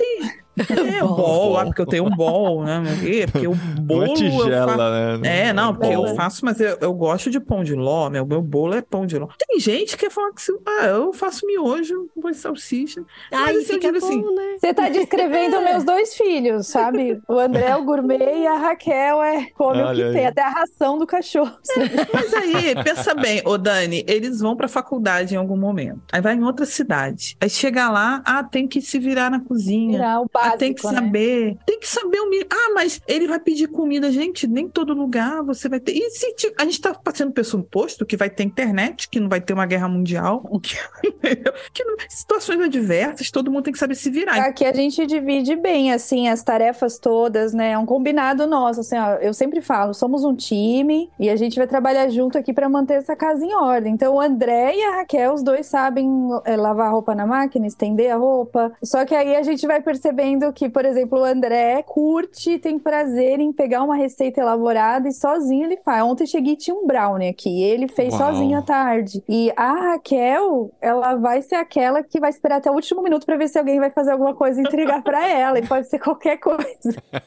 É, 0.58 1.00
bol, 1.04 1.58
ah, 1.58 1.66
porque 1.66 1.82
eu 1.82 1.86
tenho 1.86 2.06
um 2.06 2.10
bol, 2.10 2.64
né? 2.64 2.82
É, 3.04 3.28
Porque 3.28 3.48
o 3.48 3.56
bolo. 3.82 4.04
Uma 4.04 4.08
eu 4.08 4.14
tigela, 4.14 4.78
faço... 4.78 5.22
né? 5.22 5.48
É, 5.48 5.54
não, 5.54 5.74
porque 5.74 5.96
Bolo. 5.96 6.08
eu 6.10 6.16
faço, 6.16 6.46
mas 6.46 6.60
eu, 6.60 6.78
eu 6.80 6.94
gosto 6.94 7.30
de 7.30 7.40
pão 7.40 7.64
de 7.64 7.74
ló, 7.74 8.10
meu, 8.10 8.26
meu 8.26 8.42
bolo 8.42 8.74
é 8.76 8.82
pão 8.82 9.06
de 9.06 9.18
ló. 9.18 9.28
Tem 9.48 9.60
gente 9.60 9.98
que 9.98 10.10
fala 10.10 10.32
que 10.34 10.42
ah, 10.66 10.86
eu 10.88 11.14
faço 11.14 11.46
miojo 11.46 12.10
com 12.22 12.34
salsicha. 12.34 13.02
Aí 13.32 13.56
Mas, 13.56 13.58
assim, 13.58 13.74
eu 13.74 13.82
fica 13.82 13.92
bom, 13.92 13.98
assim, 13.98 14.36
né? 14.36 14.58
Você 14.60 14.74
tá 14.74 14.90
descrevendo 14.90 15.62
meus 15.62 15.84
dois 15.84 16.16
filhos, 16.16 16.68
sabe? 16.68 17.20
O 17.28 17.38
André 17.38 17.68
é 17.70 17.76
o 17.76 17.84
gourmet 17.84 18.42
e 18.42 18.48
a 18.48 18.58
Raquel 18.58 19.22
é 19.22 19.48
come 19.56 19.82
o 19.82 19.86
Olha 19.86 19.96
que 19.96 20.04
aí. 20.04 20.14
tem, 20.14 20.28
até 20.28 20.42
a 20.42 20.50
ração 20.50 20.98
do 20.98 21.06
cachorro. 21.08 21.58
Mas 22.14 22.34
aí, 22.34 22.76
pensa 22.84 23.14
bem, 23.14 23.42
ô 23.46 23.58
Dani, 23.58 24.04
eles 24.08 24.40
vão 24.40 24.56
pra 24.56 24.68
faculdade 24.68 25.34
em 25.34 25.38
algum 25.38 25.58
momento. 25.58 26.02
Aí 26.12 26.22
vai 26.22 26.36
em 26.36 26.44
outra 26.44 26.66
cidade. 26.66 27.38
Aí 27.42 27.50
chega 27.50 27.90
lá, 27.90 28.22
ah, 28.26 28.44
tem 28.44 28.68
que 28.68 28.82
se 28.82 29.00
virar 29.00 29.30
na 29.30 29.40
cozinha. 29.40 29.98
Virar 29.98 30.22
o 30.22 30.30
básico, 30.46 30.60
tem 30.60 30.74
que 30.74 30.86
né? 30.86 30.94
saber, 30.94 31.58
tem 31.66 31.80
que 31.80 31.88
saber 31.88 32.20
o 32.20 32.30
mínimo. 32.30 32.50
Ah, 32.52 32.72
mas 32.74 33.02
ele 33.08 33.28
vai 33.28 33.40
pedir 33.40 33.68
comida, 33.68 34.12
gente. 34.12 34.48
Nem 34.48 34.68
todo 34.68 34.94
lugar 34.94 35.44
você 35.44 35.68
vai 35.70 35.80
ter. 35.80 35.94
E 35.94 36.10
se 36.12 36.36
a 36.58 36.66
gente 36.66 36.82
tá 36.82 36.94
passando 36.94 37.32
pressuposto 37.32 38.06
que 38.06 38.18
vai 38.18 38.30
ter 38.30 38.44
internet, 38.44 39.10
que 39.10 39.20
não 39.20 39.30
vai 39.30 39.42
ter 39.42 39.54
uma 39.54 39.66
guerra 39.66 39.88
mundial, 39.88 40.42
que, 40.62 40.76
que 41.74 41.84
não- 41.84 41.96
situações 42.10 42.60
adversas, 42.62 43.32
todo 43.32 43.52
mundo 43.52 43.64
tem 43.64 43.74
que 43.74 43.80
saber 43.80 43.96
se 43.96 44.10
virar. 44.10 44.36
Aqui 44.38 44.66
a 44.66 44.74
gente 44.74 45.06
divide 45.06 45.56
bem, 45.56 45.92
assim, 45.92 46.28
as 46.28 46.44
tarefas 46.44 46.98
todas, 47.00 47.54
né? 47.54 47.72
É 47.72 47.78
um 47.78 47.86
combinado 47.86 48.48
nosso, 48.48 48.82
assim, 48.82 48.98
ó, 48.98 49.16
eu 49.16 49.34
sempre 49.34 49.62
falo, 49.62 49.94
somos 49.94 50.24
um 50.24 50.36
time 50.36 51.10
e 51.20 51.30
a 51.30 51.36
gente 51.36 51.58
vai 51.58 51.68
trabalhar 51.68 52.10
junto 52.10 52.38
aqui 52.38 52.54
pra 52.54 52.70
manter 52.70 52.96
essa 52.96 53.16
casa 53.16 53.46
em 53.46 53.54
ordem. 53.54 53.94
Então, 53.94 54.16
o 54.16 54.22
André 54.22 54.76
e 54.76 54.84
a 54.84 54.96
Raquel, 54.98 55.34
os 55.34 55.44
dois 55.44 55.66
sabem 55.66 56.08
é, 56.46 56.56
lavar 56.56 56.88
a 56.88 56.92
roupa 56.92 57.16
na 57.16 57.26
máquina, 57.26 57.66
estender 57.68 58.12
a 58.12 58.18
roupa. 58.18 58.72
Só 58.84 59.06
que 59.06 59.16
aí 59.16 59.36
a 59.36 59.44
gente 59.44 59.66
vai 59.66 59.82
percebendo 59.82 60.35
que, 60.54 60.70
por 60.70 60.86
exemplo, 60.86 61.20
o 61.20 61.24
André 61.24 61.84
curte, 61.84 62.60
tem 62.60 62.78
prazer 62.80 63.40
em 63.40 63.52
pegar 63.52 63.84
uma 63.84 63.96
receita 63.96 64.42
elaborada 64.42 65.08
e 65.08 65.14
sozinho 65.14 65.66
ele 65.66 65.78
faz. 65.78 66.04
Ontem 66.04 66.26
cheguei 66.26 66.54
e 66.54 66.58
tinha 66.58 66.76
um 66.76 66.86
brownie 66.86 67.30
aqui, 67.30 67.64
ele 67.64 67.88
fez 67.88 68.14
Uau. 68.14 68.32
sozinho 68.32 68.58
à 68.58 68.62
tarde. 68.62 69.24
E 69.28 69.52
a 69.56 69.74
Raquel, 69.74 70.72
ela 70.82 71.16
vai 71.16 71.42
ser 71.42 71.56
aquela 71.56 72.04
que 72.04 72.20
vai 72.20 72.30
esperar 72.30 72.58
até 72.58 72.70
o 72.70 72.74
último 72.74 73.02
minuto 73.02 73.26
pra 73.26 73.38
ver 73.38 73.48
se 73.48 73.58
alguém 73.58 73.80
vai 73.80 73.90
fazer 73.90 74.12
alguma 74.12 74.34
coisa 74.34 74.62
e 74.62 74.64
entregar 74.64 75.02
pra 75.04 75.28
ela, 75.28 75.60
e 75.60 75.68
pode 75.68 75.90
ser 75.90 76.00
qualquer 76.00 76.38
coisa. 76.38 76.66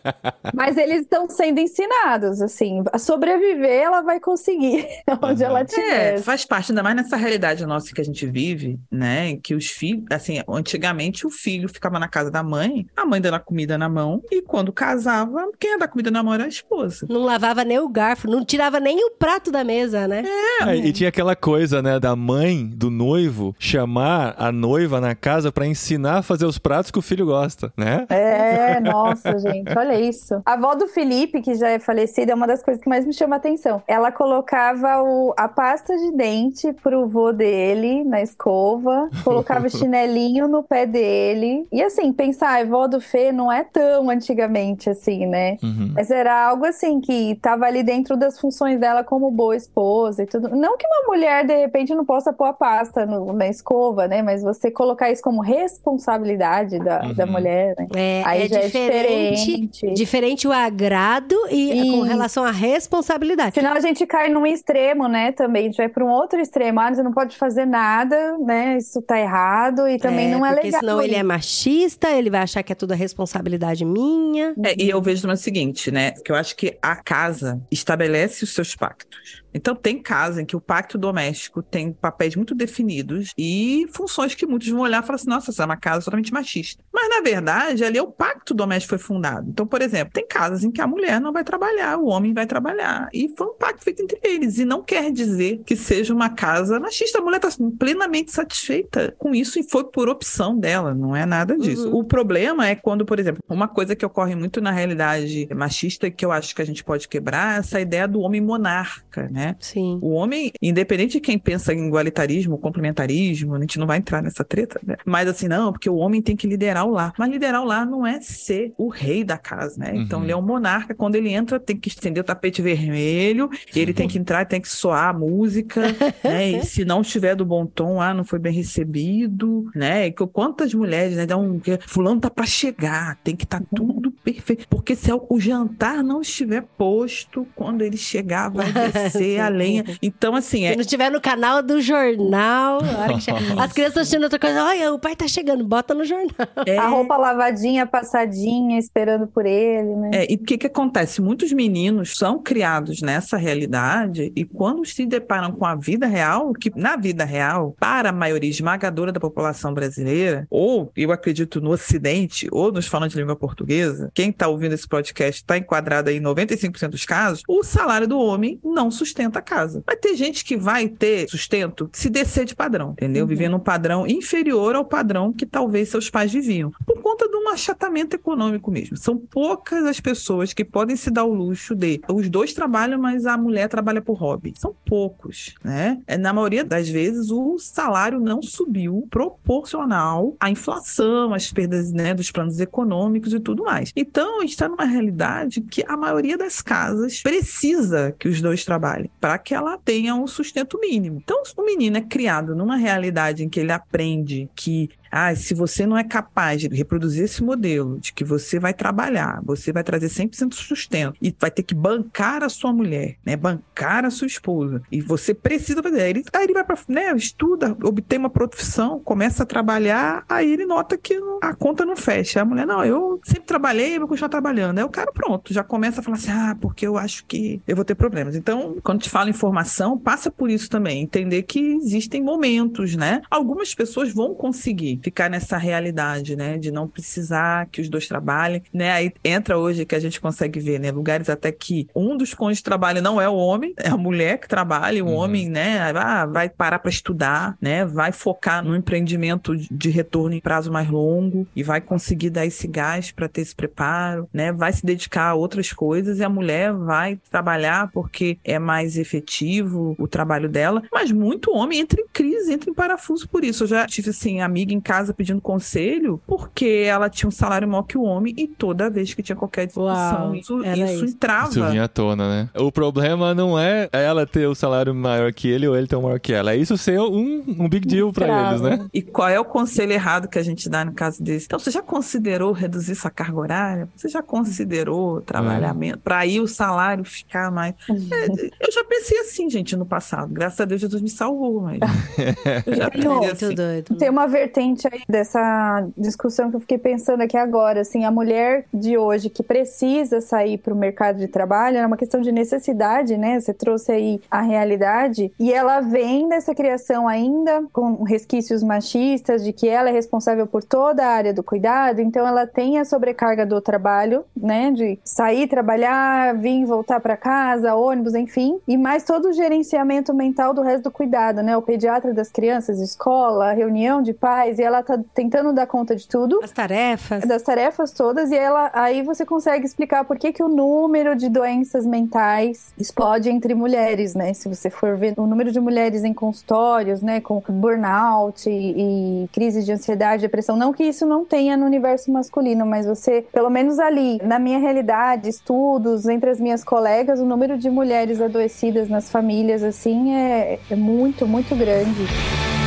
Mas 0.55 0.77
eles 0.77 1.03
estão 1.03 1.29
sendo 1.29 1.61
ensinados, 1.61 2.41
assim, 2.41 2.83
a 2.93 2.99
sobreviver 2.99 3.83
ela 3.83 4.01
vai 4.01 4.21
conseguir 4.21 4.87
onde 5.23 5.45
Aham. 5.45 5.51
ela 5.51 5.63
estiver. 5.63 6.15
É, 6.15 6.19
faz 6.19 6.45
parte, 6.45 6.73
ainda 6.73 6.83
mais 6.83 6.97
nessa 6.97 7.17
realidade 7.17 7.65
nossa 7.67 7.93
que 7.95 8.01
a 8.01 8.05
gente 8.05 8.27
vive, 8.27 8.79
né? 8.91 9.37
Que 9.37 9.55
os 9.55 9.67
filhos, 9.69 10.05
assim, 10.11 10.41
antigamente 10.49 11.27
o 11.27 11.31
filho 11.31 11.69
ficava 11.69 11.99
na 11.99 12.09
casa 12.09 12.31
da 12.31 12.43
mãe, 12.43 12.87
a 13.03 13.07
mãe 13.07 13.21
dando 13.21 13.35
a 13.35 13.41
comida 13.41 13.77
na 13.79 13.89
mão, 13.89 14.23
e 14.31 14.43
quando 14.43 14.73
casava, 14.73 15.49
quem 15.59 15.71
ia 15.73 15.79
dar 15.79 15.89
comida 15.89 16.11
na 16.11 16.23
mão 16.23 16.35
era 16.35 16.45
a 16.45 16.49
esposa. 16.49 17.07
Não 17.09 17.23
lavava 17.23 17.65
nem 17.65 17.79
o 17.79 17.89
garfo, 17.89 18.29
não 18.29 18.45
tirava 18.45 18.81
nem 18.81 19.05
o 19.05 19.11
prato 19.13 19.51
da 19.51 19.63
mesa, 19.65 20.07
né? 20.09 20.25
É, 20.67 20.77
e 20.77 20.93
tinha 20.93 21.09
aquela 21.09 21.37
coisa, 21.37 21.81
né, 21.83 21.99
da 22.01 22.15
mãe 22.17 22.67
do 22.67 22.91
noivo 22.91 23.55
chamar 23.59 24.35
a 24.39 24.51
noiva 24.51 25.01
na 25.01 25.15
casa 25.15 25.53
pra 25.53 25.67
ensinar 25.67 26.19
a 26.19 26.23
fazer 26.23 26.47
os 26.47 26.59
pratos 26.59 26.91
que 26.91 26.99
o 26.99 27.03
filho 27.03 27.27
gosta, 27.27 27.73
né? 27.77 28.07
É, 28.09 28.81
nossa, 28.81 29.39
gente, 29.39 29.73
olha 29.77 29.99
isso. 30.01 30.41
A 30.45 30.55
avó 30.55 30.75
do 30.75 30.87
Felipe, 30.89 31.41
que 31.41 31.55
já 31.55 31.69
é 31.69 31.79
falecida, 31.79 32.33
é 32.33 32.35
uma 32.35 32.47
das 32.47 32.63
coisas 32.63 32.83
que 32.83 32.89
mais 32.89 33.05
me 33.07 33.13
chama 33.13 33.37
a 33.37 33.39
atenção. 33.39 33.83
Ela 33.87 34.11
colocava 34.11 35.03
o- 35.03 35.33
a 35.37 35.49
pasta 35.49 35.97
de 35.97 36.13
dente 36.17 36.73
pro 36.83 37.07
vô 37.07 37.33
dele 37.33 38.03
na 38.05 38.21
escova, 38.23 39.09
colocava 39.25 39.67
o 39.67 39.71
chinelinho 39.71 40.49
no 40.49 40.63
pé 40.63 40.87
dele. 40.87 41.67
E 41.73 41.83
assim, 41.83 42.13
pensar, 42.13 42.59
a 42.59 42.63
avó 42.63 42.87
do 42.89 43.01
Fê 43.01 43.31
não 43.33 43.51
é 43.53 43.63
tão 43.65 44.11
antigamente 44.11 44.91
assim, 44.91 45.27
né? 45.27 45.57
Uhum. 45.63 45.93
Mas 45.95 46.11
era 46.11 46.49
algo 46.49 46.65
assim 46.65 47.01
que 47.01 47.37
tava 47.43 47.67
ali 47.67 47.83
dentro 47.83 48.17
das 48.17 48.41
funções 48.41 48.81
dela 48.81 49.05
como 49.05 49.31
boa 49.31 49.55
esposa 49.55 50.23
e 50.23 50.27
tudo. 50.27 50.49
Não 50.49 50.77
que 50.77 50.87
uma 50.87 51.15
mulher, 51.15 51.47
de 51.47 51.55
repente, 51.57 51.95
não 51.95 52.05
possa 52.05 52.33
pôr 52.33 52.47
a 52.47 52.53
pasta 52.53 53.05
no- 53.07 53.33
na 53.33 53.47
escova, 53.49 54.09
né? 54.09 54.23
Mas 54.23 54.43
você 54.43 54.71
colocar 54.71 55.11
isso 55.11 55.23
como 55.23 55.41
responsabilidade 55.43 56.79
da, 56.79 56.99
da 57.13 57.25
Uhum. 57.25 57.33
mulher, 57.33 57.75
né? 57.79 57.87
É, 57.95 58.23
Aí 58.25 58.43
é 58.43 58.49
já 58.49 58.61
diferente. 58.61 59.05
é 59.09 59.31
diferente. 59.33 59.95
Diferente 59.95 60.49
o 60.49 60.53
agrado 60.53 61.35
e 61.51 61.91
com 61.91 62.03
relação 62.03 62.45
à 62.45 62.51
responsabilidade. 62.51 63.55
Senão 63.55 63.73
a 63.73 63.81
gente 63.81 64.07
cai 64.07 64.29
num 64.29 64.47
extremo, 64.47 65.09
né? 65.09 65.33
Também. 65.33 65.63
A 65.63 65.65
gente 65.67 65.77
vai 65.77 65.89
para 65.89 66.05
um 66.05 66.09
outro 66.11 66.41
extremo. 66.41 66.81
Ah, 66.81 66.93
você 66.95 67.03
não 67.03 67.13
pode 67.13 67.37
fazer 67.37 67.65
nada, 67.67 68.39
né? 68.39 68.77
Isso 68.77 69.03
tá 69.03 69.19
errado 69.19 69.89
e 69.89 69.99
também 69.99 70.31
não 70.31 70.45
é 70.45 70.51
porque 70.51 70.67
legal. 70.67 70.81
senão 70.81 71.03
ele 71.03 71.15
é 71.15 71.23
machista, 71.23 72.09
ele 72.11 72.31
vai 72.31 72.43
achar 72.43 72.63
que 72.63 72.73
é 72.73 72.77
tudo 72.79 72.93
a 72.93 72.97
responsabilidade 72.97 73.85
minha. 73.85 74.55
É, 74.65 74.75
e 74.81 74.89
eu 74.89 75.03
vejo 75.03 75.29
o 75.29 75.37
seguinte, 75.37 75.91
né? 75.91 76.13
Que 76.13 76.33
eu 76.33 76.37
acho 76.37 76.57
que 76.57 76.79
a 76.81 76.97
casa 76.97 77.61
estabelece 77.71 78.45
os 78.45 78.55
seus 78.55 78.75
pactos. 78.75 79.43
Então, 79.59 79.75
tem 79.75 80.01
casa 80.01 80.41
em 80.41 80.47
que 80.47 80.57
o 80.57 80.61
pacto 80.61 80.97
doméstico 80.97 81.63
tem 81.63 81.93
papéis 81.93 82.37
muito 82.37 82.55
definidos 82.55 83.33
e 83.37 83.87
funções 83.93 84.35
que 84.35 84.47
muitos 84.47 84.69
vão 84.69 84.81
olhar 84.81 85.03
e 85.03 85.07
falar 85.07 85.17
assim: 85.17 85.29
nossa, 85.29 85.51
essa 85.51 85.63
é 85.63 85.67
uma 85.67 85.77
casa 85.77 86.05
totalmente 86.05 86.33
machista. 86.33 86.83
Mas, 86.93 87.09
na 87.09 87.21
verdade, 87.21 87.85
ali 87.85 87.99
é 87.99 88.03
o 88.03 88.07
pacto 88.11 88.55
doméstico 88.55 88.91
foi 88.91 88.99
fundado. 88.99 89.51
Então, 89.51 89.67
por 89.67 89.83
exemplo, 89.83 90.13
tem 90.13 90.27
casas 90.27 90.63
em 90.63 90.71
que 90.71 90.81
a 90.81 90.87
mulher 90.87 91.21
não 91.21 91.33
vai 91.33 91.43
trabalhar, 91.43 91.99
o 91.99 92.07
homem 92.07 92.33
vai 92.33 92.47
trabalhar. 92.47 93.09
E 93.13 93.29
foi 93.37 93.49
um 93.49 93.55
pacto 93.55 93.83
feito 93.83 94.03
entre 94.03 94.19
eles. 94.23 94.59
E 94.59 94.65
não 94.65 94.83
quer 94.83 95.11
dizer 95.11 95.61
que 95.67 95.77
seja 95.77 96.15
uma 96.15 96.31
casa 96.31 96.79
machista. 96.79 97.19
A 97.19 97.23
mulher 97.23 97.41
está 97.45 97.49
plenamente 97.79 98.31
satisfeita 98.31 99.15
com 99.19 99.35
isso 99.35 99.59
e 99.59 99.63
foi 99.63 99.85
por 99.85 100.09
opção 100.09 100.57
dela, 100.57 100.95
não 100.95 101.17
é 101.17 101.27
nada 101.27 101.57
disso. 101.57 101.89
Uhum. 101.89 101.99
O 101.99 102.05
problema 102.05 102.67
é 102.69 102.75
quando, 102.75 103.05
por 103.05 103.19
exemplo, 103.19 103.43
uma 103.49 103.67
coisa 103.67 103.97
que 103.97 104.07
ocorre 104.07 104.35
muito 104.35 104.61
na 104.61 104.71
realidade 104.71 105.49
machista 105.55 106.07
e 106.07 106.11
que 106.11 106.25
eu 106.25 106.31
acho 106.31 106.55
que 106.55 106.63
a 106.63 106.65
gente 106.65 106.85
pode 106.85 107.09
quebrar 107.09 107.57
é 107.57 107.59
essa 107.59 107.81
ideia 107.81 108.07
do 108.07 108.21
homem 108.21 108.41
monarca, 108.41 109.29
né? 109.29 109.48
Sim. 109.59 109.99
O 110.03 110.11
homem, 110.11 110.53
independente 110.61 111.13
de 111.13 111.21
quem 111.21 111.39
pensa 111.39 111.73
em 111.73 111.87
igualitarismo, 111.87 112.59
complementarismo, 112.59 113.55
a 113.55 113.61
gente 113.61 113.79
não 113.79 113.87
vai 113.87 113.99
entrar 113.99 114.23
nessa 114.23 114.45
treta, 114.45 114.81
né? 114.85 114.97
Mas 115.05 115.29
assim, 115.29 115.49
não, 115.49 115.73
porque 115.73 115.89
o 115.89 115.97
homem 115.97 116.21
tem 116.23 116.37
que 116.37 116.47
liderar 116.47 116.87
o 116.87 116.91
lar. 116.91 117.13
Mas 117.19 117.31
liderar 117.31 117.63
o 117.63 117.65
lar 117.65 117.87
não 117.87 118.07
é 118.07 118.21
ser 118.21 118.73
o 118.77 118.89
rei 118.89 119.25
da 119.25 119.39
casa, 119.39 119.79
né? 119.79 119.93
Então 119.95 120.19
Uhum. 120.19 120.25
ele 120.25 120.33
é 120.33 120.37
um 120.37 120.43
monarca. 120.43 120.95
Quando 120.95 121.15
ele 121.17 121.31
entra, 121.31 121.59
tem 121.61 121.77
que 121.77 121.89
estender 121.89 122.23
o 122.23 122.27
tapete 122.27 122.61
vermelho, 122.63 123.49
ele 123.75 123.93
tem 123.93 124.09
que 124.09 124.19
entrar, 124.19 124.45
tem 124.47 124.61
que 124.61 124.69
soar 124.69 125.09
a 125.11 125.13
música, 125.13 125.83
né? 126.25 126.49
E 126.51 126.65
se 126.65 126.85
não 126.85 127.01
estiver 127.03 127.35
do 127.35 127.45
bom 127.45 127.67
tom, 127.67 128.01
ah, 128.01 128.13
não 128.15 128.25
foi 128.25 128.39
bem 128.39 128.53
recebido, 128.53 129.71
né? 129.75 130.07
E 130.07 130.13
quantas 130.13 130.73
mulheres, 130.75 131.17
né? 131.17 131.27
Dão, 131.27 131.59
que 131.59 131.79
fulano 131.87 132.21
tá 132.21 132.31
pra 132.31 132.47
chegar, 132.47 133.17
tem 133.23 133.37
que 133.37 133.45
estar 133.45 133.63
tudo 133.75 134.11
perfeito. 134.11 134.67
Porque 134.69 134.95
se 134.97 135.11
o 135.13 135.41
jantar 135.41 136.03
não 136.03 136.21
estiver 136.21 136.63
posto, 136.77 137.47
quando 137.55 137.83
ele 137.83 137.97
chegar, 137.97 138.49
vai 138.51 138.73
descer 138.73 139.38
a 139.41 139.49
Sim. 139.49 139.57
lenha. 139.57 139.85
Então, 140.03 140.35
assim, 140.35 140.65
é, 140.65 140.71
Se 140.71 140.77
não 140.77 140.83
estiver 140.83 141.11
no 141.11 141.21
canal 141.21 141.63
do 141.63 141.81
jornal, 141.81 142.81
as 143.59 143.73
crianças 143.73 143.99
assistindo 143.99 144.25
outra 144.25 144.39
coisa, 144.39 144.65
olha, 144.65 144.93
o 144.93 144.99
pai 144.99 145.15
tá 145.17 145.27
chegando, 145.29 145.65
bota 145.65 145.95
no 145.95 146.05
jornal. 146.05 146.29
é, 146.67 146.79
A 146.79 146.89
roupa 146.89 147.17
lavadinha, 147.17 147.87
passadinha, 147.87 148.79
esperando 148.79 149.27
por 149.27 149.47
ele, 149.47 149.95
né? 149.97 150.11
É, 150.13 150.33
e 150.33 150.37
o 150.37 150.39
que 150.39 150.59
que 150.59 150.67
acontece? 150.67 151.21
Muitos 151.21 151.53
meninos 151.53 152.17
são 152.17 152.39
criados 152.43 153.01
nessa 153.03 153.37
realidade 153.37 154.33
e 154.35 154.45
quando 154.45 154.85
se 154.85 155.05
deparam 155.07 155.53
com 155.53 155.65
a 155.65 155.75
vida 155.75 156.07
real, 156.07 156.53
que 156.53 156.71
na 156.75 156.97
vida 156.97 157.25
real, 157.25 157.75
para 157.79 158.11
a 158.11 158.13
maioria 158.13 158.51
esmagadora 158.51 159.13
da 159.13 159.21
população 159.21 159.73
brasileira, 159.75 160.47
ou 160.51 160.91
eu 160.97 161.13
acredito 161.13 161.61
no 161.61 161.71
Ocidente, 161.71 162.49
ou 162.51 162.73
nos 162.73 162.87
falantes 162.87 163.15
de 163.15 163.21
língua 163.21 163.37
portuguesa, 163.37 164.11
quem 164.15 164.31
está 164.31 164.49
ouvindo 164.49 164.73
esse 164.75 164.87
podcast 164.89 165.43
está 165.43 165.57
enquadrado 165.57 166.11
aí 166.11 166.17
em 166.17 166.23
95% 166.23 166.89
dos 166.89 167.05
casos, 167.05 167.43
o 167.49 167.63
salário 167.63 168.07
do 168.07 168.19
homem 168.19 168.59
não 168.65 168.91
sustenta 168.91 169.18
a 169.39 169.43
casa. 169.43 169.83
Vai 169.87 169.97
ter 169.97 170.15
gente 170.17 170.45
que 170.45 170.57
vai 170.57 170.89
ter 170.89 171.29
sustento 171.29 171.89
se 171.93 172.09
descer 172.09 172.45
de 172.45 172.55
padrão, 172.55 172.93
entendeu? 172.93 173.27
Viver 173.27 173.49
num 173.49 173.59
padrão 173.59 174.07
inferior 174.07 174.75
ao 174.75 174.85
padrão 174.85 175.33
que 175.33 175.47
talvez 175.47 175.89
seus 175.89 176.09
pais 176.11 176.33
viviam. 176.33 176.73
Por 176.87 177.01
conta 177.01 177.29
de 177.29 177.37
um 177.37 177.49
achatamento 177.49 178.15
econômico 178.15 178.71
mesmo. 178.71 178.97
São 178.97 179.17
poucas 179.17 179.85
as 179.85 180.01
pessoas 180.01 180.53
que 180.53 180.65
podem 180.65 180.97
se 180.97 181.11
dar 181.11 181.25
o 181.25 181.35
luxo 181.35 181.75
de 181.75 182.01
os 182.09 182.29
dois 182.29 182.53
trabalham, 182.53 183.01
mas 183.01 183.27
a 183.27 183.37
mulher 183.37 183.69
trabalha 183.69 184.01
por 184.01 184.15
hobby. 184.15 184.55
São 184.57 184.75
poucos, 184.85 185.55
né? 185.65 186.01
É, 186.07 186.17
Na 186.17 186.33
maioria 186.33 186.65
das 186.65 186.89
vezes, 186.89 187.31
o 187.31 187.59
salário 187.59 188.21
não 188.21 188.43
subiu 188.43 189.07
proporcional 189.11 190.37
à 190.39 190.51
inflação, 190.51 191.33
às 191.33 191.53
perdas 191.53 191.93
né, 191.93 192.15
dos 192.15 192.31
planos 192.31 192.61
econômicos 192.61 193.33
e 193.33 193.41
tudo 193.41 193.65
mais. 193.65 193.93
Então, 193.97 194.43
está 194.43 194.69
numa 194.69 194.85
realidade 194.85 195.61
que 195.61 195.85
a 195.87 195.97
maioria 195.97 196.37
das 196.37 196.61
casas 196.61 197.23
precisa 197.23 198.15
que 198.19 198.29
os 198.29 198.41
dois 198.41 198.65
trabalhem 198.65 199.08
para 199.21 199.39
que 199.39 199.55
ela 199.55 199.79
tenha 199.79 200.15
um 200.15 200.27
sustento 200.27 200.79
mínimo. 200.79 201.21
Então, 201.23 201.43
o 201.57 201.65
menino 201.65 201.97
é 201.97 202.03
criado 202.03 202.55
numa 202.55 202.77
realidade 202.77 203.45
em 203.45 203.49
que 203.49 203.61
ele 203.61 203.73
aprende 203.73 204.49
que 204.55 204.91
ah, 205.11 205.35
se 205.35 205.55
você 205.55 205.87
não 205.87 205.97
é 205.97 206.05
capaz 206.05 206.61
de 206.61 206.69
reproduzir 206.69 207.25
esse 207.25 207.43
modelo, 207.43 207.99
de 207.99 208.13
que 208.13 208.25
você 208.25 208.59
vai 208.59 208.75
trabalhar, 208.75 209.41
você 209.45 209.73
vai 209.73 209.83
trazer 209.83 210.09
100% 210.09 210.55
sustento 210.55 211.17
e 211.21 211.35
vai 211.39 211.51
ter 211.51 211.63
que 211.63 211.75
bancar 211.75 212.43
a 212.43 212.49
sua 212.49 212.73
mulher, 212.73 213.17
né? 213.25 213.37
Bancar 213.37 214.05
a 214.05 214.11
sua 214.11 214.27
esposa. 214.27 214.83
E 214.91 215.01
você 215.01 215.35
precisa 215.35 215.83
fazer. 215.83 216.03
Aí 216.03 216.11
ele, 216.11 216.25
aí 216.33 216.45
ele 216.45 216.53
vai 216.53 216.65
para, 216.65 216.79
né, 216.89 217.15
estuda, 217.17 217.77
obtém 217.83 218.19
uma 218.19 218.31
profissão, 218.31 219.01
começa 219.01 219.43
a 219.43 219.47
trabalhar, 219.47 220.25
aí 220.29 220.53
ele 220.53 220.67
nota 220.67 220.97
que 220.97 221.19
a 221.43 221.55
conta 221.55 221.85
não 221.85 221.97
fecha. 221.97 222.43
A 222.43 222.45
mulher, 222.45 222.67
não, 222.67 222.85
eu 222.85 223.21
sempre 223.25 223.45
trabalhei, 223.45 223.99
vou 223.99 224.09
continuar 224.09 224.29
trabalhando. 224.29 224.79
Aí 224.79 224.85
o 224.85 224.89
cara, 224.89 225.13
pronto, 225.13 225.53
já 225.53 225.63
começa 225.63 226.01
a 226.01 226.05
falar 226.05 226.17
assim: 226.17 226.31
"Ah, 226.31 226.57
porque 226.61 226.87
eu 226.87 226.99
acho 226.99 227.25
que 227.27 227.61
eu 227.67 227.77
vou 227.77 227.85
ter 227.85 227.95
problemas". 227.95 228.37
Então, 228.37 228.77
quando 228.83 229.01
te 229.03 229.11
fala 229.11 229.31
informação, 229.31 229.99
passa 229.99 230.31
por 230.31 230.51
isso 230.51 230.69
também, 230.69 231.03
entender 231.03 231.43
que 231.43 231.61
existem 231.61 232.23
momentos, 232.23 232.97
né? 232.97 233.23
Algumas 233.31 233.75
pessoas 233.75 234.13
vão 234.13 234.35
conseguir 234.35 234.98
ficar 235.03 235.29
nessa 235.31 235.57
realidade, 235.57 236.37
né, 236.37 236.59
de 236.59 236.71
não 236.71 236.89
precisar 236.89 237.67
que 237.67 237.81
os 237.81 237.89
dois 237.89 238.07
trabalhem, 238.07 238.63
né? 238.73 238.93
Aí 238.93 239.13
entra 239.25 239.59
hoje 239.59 239.85
que 239.85 239.95
a 239.95 240.01
gente 240.01 240.21
consegue 240.21 240.61
ver, 240.61 240.79
né, 240.79 240.91
lugares 240.91 241.29
até 241.29 241.51
que 241.53 241.89
um 241.95 242.17
dos 242.17 242.35
cônjuges 242.35 242.63
trabalha 242.63 243.01
não 243.01 243.21
é 243.21 243.29
o 243.29 243.35
homem, 243.35 243.75
é 243.77 243.89
a 243.89 243.97
mulher 243.97 244.39
que 244.39 244.49
trabalha, 244.49 244.99
e 244.99 245.03
o 245.03 245.07
Uhum. 245.07 245.15
homem, 245.15 245.49
né, 245.49 245.79
ah, 245.95 246.27
vai 246.27 246.49
parar 246.49 246.79
para 246.79 246.91
estudar, 246.91 247.57
né, 247.61 247.85
vai 247.85 248.13
focar 248.13 248.63
no 248.65 248.75
empreendimento 248.77 249.57
de 249.57 249.91
retorno 249.91 250.35
em 250.35 250.41
prazo 250.41 250.71
mais 250.73 250.89
longo 250.89 251.47
e 251.55 251.63
vai 251.63 251.81
conseguir 251.81 252.31
dar 252.31 252.47
esse 252.47 252.67
gás 252.67 253.11
para 253.11 253.29
ter 253.29 253.41
esse 253.43 253.55
preparo, 253.55 254.29
né? 254.33 254.53
Vai 254.53 254.73
se 254.73 254.85
dedicar 254.85 255.29
a 255.31 255.35
outras 255.35 255.73
coisas 255.73 256.19
e 256.19 256.25
a 256.25 256.29
mulher 256.29 256.73
vai 256.73 257.19
trabalhar 257.31 257.91
porque 257.93 258.39
é 258.45 258.59
mais 258.59 258.97
efetivo 258.97 259.95
o 259.99 260.07
trabalho 260.09 260.49
dela, 260.49 260.83
mas 260.93 261.11
muito 261.13 261.51
homem 261.53 261.81
entra 261.81 262.01
em 262.01 262.07
crise, 262.13 262.53
entra 262.53 262.71
em 262.71 262.75
parafuso 262.75 263.29
por 263.29 263.45
isso. 263.45 263.65
Eu 263.65 263.69
já 263.69 263.87
tive 263.87 264.11
assim 264.11 264.41
amiga 264.41 264.73
em 264.73 264.81
casa 264.89 265.13
pedindo 265.13 265.39
conselho 265.39 266.19
porque 266.27 266.85
ela 266.87 267.11
tinha 267.11 267.29
um 267.29 267.31
salário 267.31 267.69
maior 267.69 267.83
que 267.83 267.99
o 267.99 268.03
homem 268.03 268.33
e 268.39 268.49
toda 268.49 268.89
vez 268.89 269.13
que 269.13 269.23
tinha 269.23 269.37
qualquer 269.37 269.67
discussão, 269.67 269.93
Uau, 269.93 270.35
isso, 270.35 270.65
isso 270.65 270.85
isso. 270.85 271.05
entrava. 271.05 271.51
Isso 271.51 271.67
vinha 271.67 271.85
à 271.85 271.89
tona, 271.89 272.27
né? 272.27 272.49
O 272.57 272.73
problema 272.73 273.35
não 273.35 273.59
é 273.59 273.91
ela 273.93 274.27
ter 274.27 274.47
o 274.47 274.55
salário 274.55 274.95
maior 274.95 275.31
que 275.31 275.47
ele 275.47 275.69
ou 275.69 275.77
ele 275.77 275.87
ter 275.87 275.97
um 275.97 276.03
maior 276.03 276.19
que 276.19 276.33
ela. 276.33 276.55
É 276.55 276.57
isso 276.57 276.79
ser 276.79 276.99
um, 277.01 277.45
um 277.47 277.69
big 277.69 277.87
deal 277.87 278.11
pra 278.11 278.25
Trava. 278.27 278.49
eles, 278.49 278.61
né? 278.63 278.89
E 278.95 279.03
qual 279.03 279.29
é 279.29 279.39
o 279.39 279.45
conselho 279.45 279.93
errado 279.93 280.27
que 280.27 280.39
a 280.39 280.43
gente 280.43 280.71
dá 280.71 280.87
no 280.87 280.93
caso 280.93 281.23
desse? 281.23 281.45
Então, 281.45 281.59
você 281.59 281.71
já 281.71 281.83
considerou 281.83 282.53
reduzir 282.53 282.95
sua 282.95 283.11
carga 283.11 283.39
horária? 283.39 283.89
Você 283.95 284.09
já 284.09 284.23
considerou 284.23 285.21
trabalhar 285.21 285.75
menos? 285.75 286.01
Para 286.03 286.19
aí 286.19 286.41
o 286.41 286.49
salário 286.49 287.05
ficar 287.05 287.51
mais. 287.51 287.75
É, 287.91 288.27
eu 288.67 288.73
já 288.73 288.83
pensei 288.85 289.19
assim, 289.19 289.51
gente, 289.51 289.77
no 289.77 289.85
passado. 289.85 290.33
Graças 290.33 290.59
a 290.61 290.65
Deus, 290.65 290.81
Jesus 290.81 291.03
me 291.03 291.11
salvou, 291.11 291.61
mas. 291.61 291.79
Eu 292.67 292.75
já 292.75 292.91
pensei 292.91 293.31
assim. 293.31 293.83
Tem 293.99 294.09
uma 294.09 294.27
vertente 294.27 294.78
aí 294.87 295.03
dessa 295.09 295.87
discussão 295.97 296.51
que 296.51 296.57
eu 296.57 296.61
fiquei 296.61 296.79
pensando 296.79 297.23
aqui 297.23 297.37
agora, 297.37 297.81
assim, 297.81 298.05
a 298.05 298.11
mulher 298.11 298.65
de 298.73 298.97
hoje 298.97 299.29
que 299.29 299.43
precisa 299.43 300.21
sair 300.21 300.59
para 300.59 300.73
o 300.73 300.77
mercado 300.77 301.19
de 301.19 301.29
trabalho 301.29 301.79
é 301.79 301.87
uma 301.87 301.97
questão 301.97 302.21
de 302.21 302.31
necessidade, 302.31 303.17
né? 303.17 303.41
Você 303.41 303.53
trouxe 303.53 303.93
aí 303.93 304.21
a 304.31 304.41
realidade 304.41 305.33
e 305.39 305.53
ela 305.53 305.81
vem 305.81 306.29
dessa 306.29 306.55
criação 306.55 307.09
ainda 307.09 307.65
com 307.73 308.03
resquícios 308.05 308.63
machistas 308.63 309.45
de 309.45 309.53
que 309.53 309.69
ela 309.69 309.89
é 309.89 309.93
responsável 309.93 310.47
por 310.47 310.63
toda 310.63 311.05
a 311.05 311.09
área 311.09 311.35
do 311.35 311.43
cuidado, 311.43 312.01
então 312.01 312.27
ela 312.27 312.47
tem 312.47 312.79
a 312.79 312.85
sobrecarga 312.85 313.45
do 313.45 313.61
trabalho, 313.61 314.25
né? 314.37 314.71
De 314.71 314.99
sair 315.03 315.49
trabalhar, 315.49 316.35
vir 316.35 316.65
voltar 316.65 317.01
para 317.01 317.17
casa, 317.17 317.75
ônibus, 317.75 318.15
enfim, 318.15 318.59
e 318.67 318.77
mais 318.77 319.05
todo 319.05 319.29
o 319.29 319.33
gerenciamento 319.33 320.15
mental 320.15 320.53
do 320.53 320.63
resto 320.63 320.85
do 320.85 320.91
cuidado, 320.91 321.43
né? 321.43 321.57
O 321.57 321.63
pediatra 321.63 322.13
das 322.13 322.31
crianças, 322.31 322.81
escola, 322.81 323.53
reunião 323.53 324.03
de 324.03 324.13
pais, 324.13 324.59
e 324.59 324.63
ela 324.69 324.83
tá 324.83 324.99
tentando 325.15 325.53
dar 325.53 325.67
conta 325.67 325.97
de 325.97 326.07
tudo 326.07 326.41
As 326.43 326.53
tarefas. 326.53 327.25
das 327.25 327.43
tarefas 327.43 327.91
todas 327.93 328.31
e 328.31 328.37
ela 328.37 328.71
aí 328.73 329.03
você 329.03 329.25
consegue 329.25 329.67
explicar 329.67 330.05
por 330.05 330.19
que, 330.19 330.33
que 330.33 330.43
o 330.43 330.49
número 330.49 331.17
de 331.17 331.29
doenças 331.29 331.85
mentais 331.85 332.73
explode 332.79 333.29
entre 333.29 333.55
mulheres, 333.55 334.15
né? 334.15 334.33
Se 334.35 334.49
você 334.49 334.71
for 334.71 334.97
ver 334.97 335.15
o 335.17 335.27
número 335.27 335.51
de 335.51 335.61
mulheres 335.61 336.05
em 336.05 336.15
consultórios, 336.15 337.03
né, 337.03 337.21
com 337.21 337.43
burnout 337.49 338.49
e, 338.49 339.25
e 339.25 339.29
crises 339.29 339.65
de 339.65 339.73
ansiedade, 339.73 340.23
depressão, 340.23 340.57
não 340.57 340.73
que 340.73 340.85
isso 340.85 341.07
não 341.07 341.25
tenha 341.25 341.57
no 341.57 341.65
universo 341.65 342.11
masculino, 342.13 342.67
mas 342.67 342.87
você, 342.87 343.25
pelo 343.33 343.51
menos 343.51 343.79
ali, 343.79 344.19
na 344.23 344.39
minha 344.39 344.59
realidade, 344.59 345.29
estudos 345.29 346.07
entre 346.07 346.31
as 346.31 346.41
minhas 346.41 346.63
colegas, 346.63 347.21
o 347.21 347.25
número 347.25 347.59
de 347.59 347.71
mulheres 347.71 348.21
adoecidas 348.21 348.89
nas 348.89 349.11
famílias 349.11 349.63
assim 349.63 350.15
é, 350.15 350.59
é 350.71 350.77
muito, 350.77 351.27
muito 351.27 351.55
grande. 351.57 352.58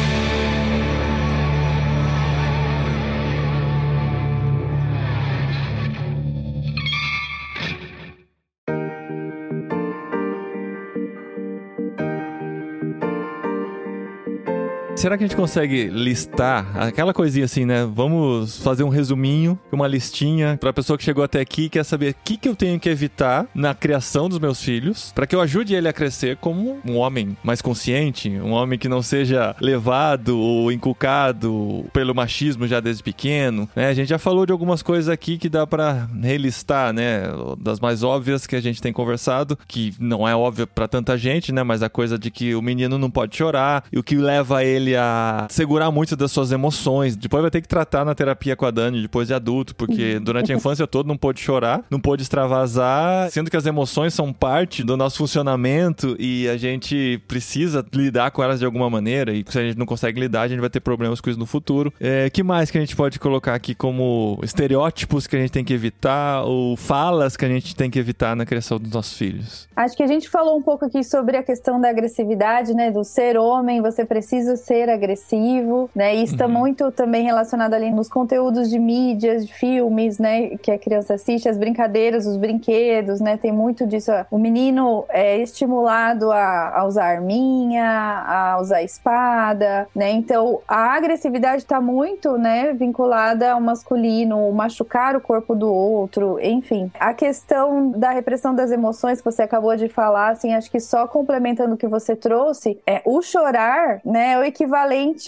Será 15.02 15.18
que 15.18 15.24
a 15.24 15.28
gente 15.28 15.36
consegue 15.36 15.86
listar 15.86 16.78
aquela 16.78 17.12
coisinha 17.12 17.46
assim, 17.46 17.66
né? 17.66 17.90
Vamos 17.92 18.60
fazer 18.60 18.84
um 18.84 18.90
resuminho, 18.90 19.60
uma 19.72 19.88
listinha 19.88 20.60
pra 20.62 20.72
pessoa 20.72 20.96
que 20.96 21.04
chegou 21.04 21.24
até 21.24 21.40
aqui 21.40 21.64
e 21.64 21.70
quer 21.70 21.84
saber 21.84 22.12
o 22.12 22.16
que, 22.24 22.38
que 22.38 22.48
eu 22.48 22.56
tenho 22.56 22.80
que 22.80 22.88
evitar 22.88 23.48
na 23.56 23.74
criação 23.74 24.30
dos 24.30 24.38
meus 24.38 24.62
filhos 24.62 25.12
pra 25.16 25.26
que 25.26 25.36
eu 25.36 25.42
ajude 25.42 25.74
ele 25.74 25.88
a 25.88 25.94
crescer 25.94 26.38
como 26.38 26.80
um 26.86 26.98
homem 26.98 27.36
mais 27.44 27.64
consciente, 27.64 28.30
um 28.30 28.52
homem 28.52 28.78
que 28.78 28.88
não 28.88 29.02
seja 29.02 29.56
levado 29.60 30.38
ou 30.38 30.72
inculcado 30.72 31.84
pelo 31.92 32.14
machismo 32.14 32.68
já 32.68 32.80
desde 32.80 33.02
pequeno, 33.02 33.68
né? 33.76 33.88
A 33.88 33.96
gente 33.96 34.10
já 34.10 34.20
falou 34.20 34.46
de 34.46 34.52
algumas 34.52 34.84
coisas 34.84 35.10
aqui 35.10 35.40
que 35.40 35.50
dá 35.50 35.66
pra 35.66 36.08
relistar, 36.22 36.94
né? 36.94 37.24
Das 37.60 37.80
mais 37.80 38.04
óbvias 38.04 38.46
que 38.46 38.56
a 38.56 38.62
gente 38.62 38.80
tem 38.80 38.94
conversado, 38.94 39.58
que 39.68 39.96
não 40.00 40.30
é 40.30 40.36
óbvia 40.36 40.68
pra 40.68 40.88
tanta 40.88 41.18
gente, 41.18 41.52
né? 41.52 41.64
Mas 41.64 41.82
a 41.82 41.90
coisa 41.90 42.20
de 42.20 42.30
que 42.30 42.54
o 42.54 42.62
menino 42.62 43.00
não 43.00 43.10
pode 43.10 43.36
chorar 43.36 43.84
e 43.92 43.98
o 43.98 44.04
que 44.04 44.16
leva 44.16 44.64
ele 44.64 44.91
ele 44.92 44.96
a 44.96 45.48
segurar 45.50 45.92
muito 45.92 46.16
das 46.16 46.32
suas 46.32 46.52
emoções. 46.52 47.16
Depois 47.16 47.42
vai 47.42 47.52
ter 47.52 47.62
que 47.62 47.68
tratar 47.68 48.06
na 48.06 48.14
terapia 48.14 48.56
com 48.56 48.66
a 48.66 48.72
Dani, 48.72 49.02
depois 49.02 49.28
de 49.28 49.34
adulto, 49.34 49.76
porque 49.76 50.20
durante 50.22 50.52
a 50.52 50.56
infância 50.56 50.86
toda 50.86 51.08
não 51.08 51.18
pôde 51.18 51.40
chorar, 51.40 51.84
não 51.90 52.00
pôde 52.00 52.24
extravasar, 52.24 53.30
sendo 53.32 53.50
que 53.50 53.58
as 53.58 53.66
emoções 53.66 54.14
são 54.14 54.32
parte 54.34 54.84
do 54.84 54.98
nosso 54.98 55.18
funcionamento 55.18 56.16
e 56.20 56.48
a 56.50 56.58
gente 56.58 57.22
precisa 57.28 57.86
lidar 57.94 58.32
com 58.32 58.44
elas 58.44 58.60
de 58.60 58.66
alguma 58.66 58.90
maneira. 58.90 59.32
E 59.34 59.44
se 59.48 59.58
a 59.58 59.64
gente 59.64 59.78
não 59.78 59.86
consegue 59.86 60.20
lidar, 60.20 60.42
a 60.42 60.48
gente 60.48 60.60
vai 60.60 60.70
ter 60.70 60.80
problemas 60.80 61.22
com 61.22 61.30
isso 61.30 61.40
no 61.40 61.46
futuro. 61.46 61.94
É, 62.00 62.30
que 62.30 62.44
mais 62.44 62.70
que 62.70 62.78
a 62.78 62.82
gente 62.82 62.96
pode 62.96 63.20
colocar 63.20 63.54
aqui 63.54 63.74
como 63.74 64.40
estereótipos 64.44 65.28
que 65.28 65.36
a 65.36 65.40
gente 65.40 65.52
tem 65.52 65.64
que 65.64 65.74
evitar 65.74 66.44
ou 66.44 66.76
falas 66.76 67.38
que 67.38 67.46
a 67.46 67.48
gente 67.48 67.76
tem 67.76 67.90
que 67.90 68.00
evitar 68.00 68.36
na 68.36 68.46
criação 68.46 68.80
dos 68.80 68.92
nossos 68.92 69.18
filhos? 69.18 69.68
Acho 69.76 69.96
que 69.96 70.04
a 70.04 70.08
gente 70.08 70.30
falou 70.30 70.58
um 70.58 70.62
pouco 70.62 70.86
aqui 70.86 71.04
sobre 71.04 71.38
a 71.38 71.44
questão 71.44 71.80
da 71.80 71.90
agressividade, 71.90 72.74
né? 72.74 72.92
Do 72.92 73.04
ser 73.04 73.38
homem, 73.38 73.82
você 73.82 74.06
precisa 74.06 74.56
ser 74.56 74.81
agressivo, 74.90 75.90
né? 75.96 76.16
E 76.16 76.24
está 76.24 76.46
Uhum. 76.46 76.52
muito 76.52 76.92
também 76.92 77.24
relacionado 77.24 77.74
ali 77.74 77.92
nos 77.92 78.08
conteúdos 78.10 78.70
de 78.70 78.80
mídias, 78.80 79.46
de 79.46 79.54
filmes, 79.54 80.18
né? 80.20 80.50
Que 80.58 80.72
a 80.72 80.78
criança 80.80 81.14
assiste, 81.16 81.48
as 81.50 81.58
brincadeiras, 81.58 82.26
os 82.26 82.38
brinquedos, 82.38 83.20
né? 83.22 83.38
Tem 83.38 83.52
muito 83.52 83.86
disso. 83.86 84.12
O 84.30 84.38
menino 84.38 85.06
é 85.10 85.38
estimulado 85.38 86.32
a, 86.32 86.80
a 86.80 86.86
usar 86.86 87.06
arminha, 87.06 87.86
a 87.86 88.58
usar 88.60 88.82
espada, 88.84 89.88
né? 89.96 90.12
Então 90.12 90.60
a 90.68 90.94
agressividade 90.96 91.64
está 91.64 91.80
muito, 91.82 92.38
né? 92.38 92.74
Vinculada 92.74 93.52
ao 93.52 93.62
masculino, 93.62 94.48
o 94.48 94.54
machucar 94.54 95.16
o 95.16 95.22
corpo 95.22 95.56
do 95.56 95.72
outro, 95.72 96.40
enfim. 96.42 96.92
A 97.00 97.14
questão 97.14 97.92
da 97.92 98.12
repressão 98.12 98.54
das 98.56 98.72
emoções 98.72 99.20
que 99.20 99.26
você 99.26 99.44
acabou 99.44 99.76
de 99.76 99.88
falar, 99.88 100.30
assim, 100.30 100.54
acho 100.54 100.70
que 100.72 100.80
só 100.80 101.08
complementando 101.08 101.76
o 101.76 101.78
que 101.78 101.88
você 101.88 102.16
trouxe, 102.16 102.80
é 102.88 103.02
o 103.06 103.22
chorar, 103.22 104.02
né, 104.06 104.34
é 104.34 104.38
o 104.40 104.44
equivalente 104.44 104.71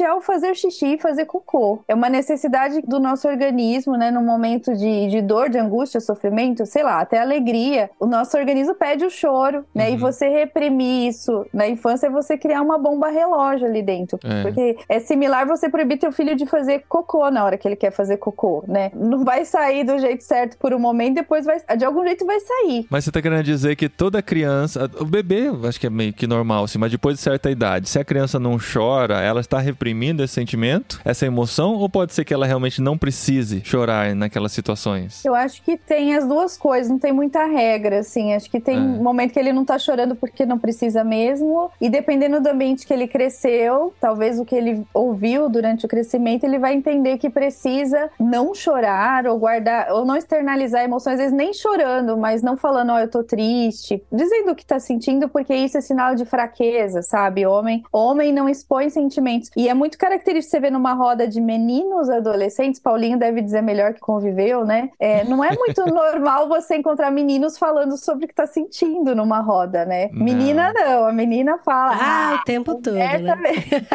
ao 0.05 0.21
fazer 0.21 0.55
xixi 0.55 0.93
e 0.95 0.97
fazer 0.99 1.25
cocô. 1.25 1.83
É 1.87 1.93
uma 1.95 2.09
necessidade 2.09 2.81
do 2.81 2.99
nosso 2.99 3.27
organismo, 3.27 3.95
né, 3.97 4.11
no 4.11 4.21
momento 4.21 4.75
de, 4.75 5.07
de 5.07 5.21
dor, 5.21 5.49
de 5.49 5.57
angústia, 5.57 5.99
sofrimento, 5.99 6.65
sei 6.65 6.83
lá, 6.83 7.01
até 7.01 7.19
alegria. 7.19 7.89
O 7.99 8.05
nosso 8.05 8.37
organismo 8.37 8.75
pede 8.75 9.05
o 9.05 9.09
choro, 9.09 9.65
né, 9.73 9.89
e 9.91 9.93
Uhum. 9.93 9.99
você 9.99 10.27
reprimir 10.27 11.07
isso 11.07 11.45
na 11.53 11.67
infância 11.67 12.07
é 12.07 12.09
você 12.09 12.37
criar 12.37 12.61
uma 12.61 12.77
bomba 12.77 13.09
relógio 13.09 13.67
ali 13.67 13.81
dentro. 13.81 14.19
É. 14.23 14.41
Porque 14.41 14.77
é 14.89 14.99
similar 14.99 15.45
você 15.45 15.69
proibir 15.69 15.97
teu 15.99 16.11
filho 16.11 16.35
de 16.35 16.45
fazer 16.45 16.83
cocô 16.89 17.29
na 17.29 17.43
hora 17.43 17.57
que 17.57 17.67
ele 17.67 17.75
quer 17.75 17.91
fazer 17.91 18.17
cocô, 18.17 18.63
né? 18.67 18.91
Não 18.93 19.23
vai 19.23 19.45
sair 19.45 19.83
do 19.83 19.97
jeito 19.99 20.23
certo 20.23 20.57
por 20.57 20.73
um 20.73 20.79
momento, 20.79 21.15
depois 21.15 21.45
vai, 21.45 21.57
de 21.77 21.85
algum 21.85 22.03
jeito 22.03 22.25
vai 22.25 22.39
sair. 22.39 22.85
Mas 22.89 23.05
você 23.05 23.11
tá 23.11 23.21
querendo 23.21 23.43
dizer 23.43 23.75
que 23.75 23.87
toda 23.89 24.21
criança, 24.21 24.89
o 24.99 25.05
bebê, 25.05 25.49
acho 25.67 25.79
que 25.79 25.87
é 25.87 25.89
meio 25.89 26.13
que 26.13 26.27
normal, 26.27 26.63
assim, 26.65 26.77
mas 26.77 26.91
depois 26.91 27.15
de 27.17 27.21
certa 27.21 27.49
idade, 27.49 27.89
se 27.89 27.99
a 27.99 28.03
criança 28.03 28.39
não 28.39 28.57
chora, 28.57 29.21
ela 29.21 29.32
está 29.41 29.59
reprimindo 29.59 30.23
esse 30.23 30.33
sentimento, 30.33 30.99
essa 31.05 31.25
emoção, 31.25 31.73
ou 31.75 31.89
pode 31.89 32.13
ser 32.13 32.23
que 32.25 32.33
ela 32.33 32.45
realmente 32.45 32.81
não 32.81 32.97
precise 32.97 33.61
chorar 33.63 34.15
naquelas 34.15 34.51
situações? 34.51 35.23
Eu 35.25 35.35
acho 35.35 35.61
que 35.63 35.77
tem 35.77 36.15
as 36.15 36.27
duas 36.27 36.57
coisas, 36.57 36.89
não 36.89 36.99
tem 36.99 37.11
muita 37.13 37.45
regra, 37.45 37.99
assim. 37.99 38.33
Acho 38.33 38.49
que 38.49 38.59
tem 38.59 38.77
É. 38.77 38.79
momento 38.79 39.31
que 39.33 39.39
ele 39.39 39.53
não 39.53 39.65
tá 39.65 39.77
chorando 39.79 40.15
porque 40.15 40.45
não 40.45 40.57
precisa 40.59 41.03
mesmo. 41.03 41.69
E 41.79 41.89
dependendo 41.89 42.39
do 42.41 42.47
ambiente 42.49 42.85
que 42.85 42.93
ele 42.93 43.07
cresceu, 43.07 43.93
talvez 43.99 44.39
o 44.39 44.45
que 44.45 44.55
ele 44.55 44.85
ouviu 44.93 45.49
durante 45.49 45.85
o 45.85 45.89
crescimento, 45.89 46.43
ele 46.43 46.59
vai 46.59 46.73
entender 46.73 47.17
que 47.17 47.29
precisa 47.29 48.09
não 48.19 48.53
chorar 48.53 49.25
ou 49.27 49.37
guardar, 49.37 49.91
ou 49.91 50.05
não 50.05 50.15
externalizar 50.15 50.83
emoções, 50.83 51.13
às 51.13 51.19
vezes 51.19 51.33
nem 51.33 51.53
chorando, 51.53 52.17
mas 52.17 52.41
não 52.41 52.57
falando, 52.57 52.91
ó, 52.91 52.99
eu 52.99 53.09
tô 53.09 53.23
triste. 53.23 54.01
Dizendo 54.11 54.51
o 54.51 54.55
que 54.55 54.65
tá 54.65 54.79
sentindo, 54.79 55.29
porque 55.29 55.53
isso 55.53 55.77
é 55.77 55.81
sinal 55.81 56.15
de 56.15 56.25
fraqueza, 56.25 57.01
sabe? 57.01 57.45
Homem, 57.45 57.83
homem 57.91 58.31
não 58.31 58.47
expõe 58.49 58.89
sentimentos. 58.89 59.12
E 59.55 59.67
é 59.67 59.73
muito 59.73 59.97
característico 59.97 60.51
você 60.51 60.59
ver 60.59 60.71
numa 60.71 60.93
roda 60.93 61.27
de 61.27 61.39
meninos 61.39 62.09
adolescentes, 62.09 62.79
Paulinho 62.79 63.17
deve 63.17 63.41
dizer 63.41 63.61
melhor 63.61 63.93
que 63.93 63.99
conviveu, 63.99 64.65
né? 64.65 64.89
É, 64.99 65.23
não 65.23 65.43
é 65.43 65.55
muito 65.55 65.85
normal 65.91 66.47
você 66.47 66.75
encontrar 66.75 67.11
meninos 67.11 67.57
falando 67.57 67.97
sobre 67.97 68.25
o 68.25 68.27
que 68.27 68.35
tá 68.35 68.45
sentindo 68.47 69.15
numa 69.15 69.39
roda, 69.39 69.85
né? 69.85 70.09
Não. 70.11 70.23
Menina 70.23 70.73
não, 70.73 71.07
a 71.07 71.13
menina 71.13 71.57
fala, 71.59 71.95
Ah, 71.95 72.29
ah, 72.33 72.39
o 72.41 72.45
tempo 72.45 72.75
todo, 72.75 72.97
é 72.97 73.17
né? 73.17 73.35
também. 73.35 73.53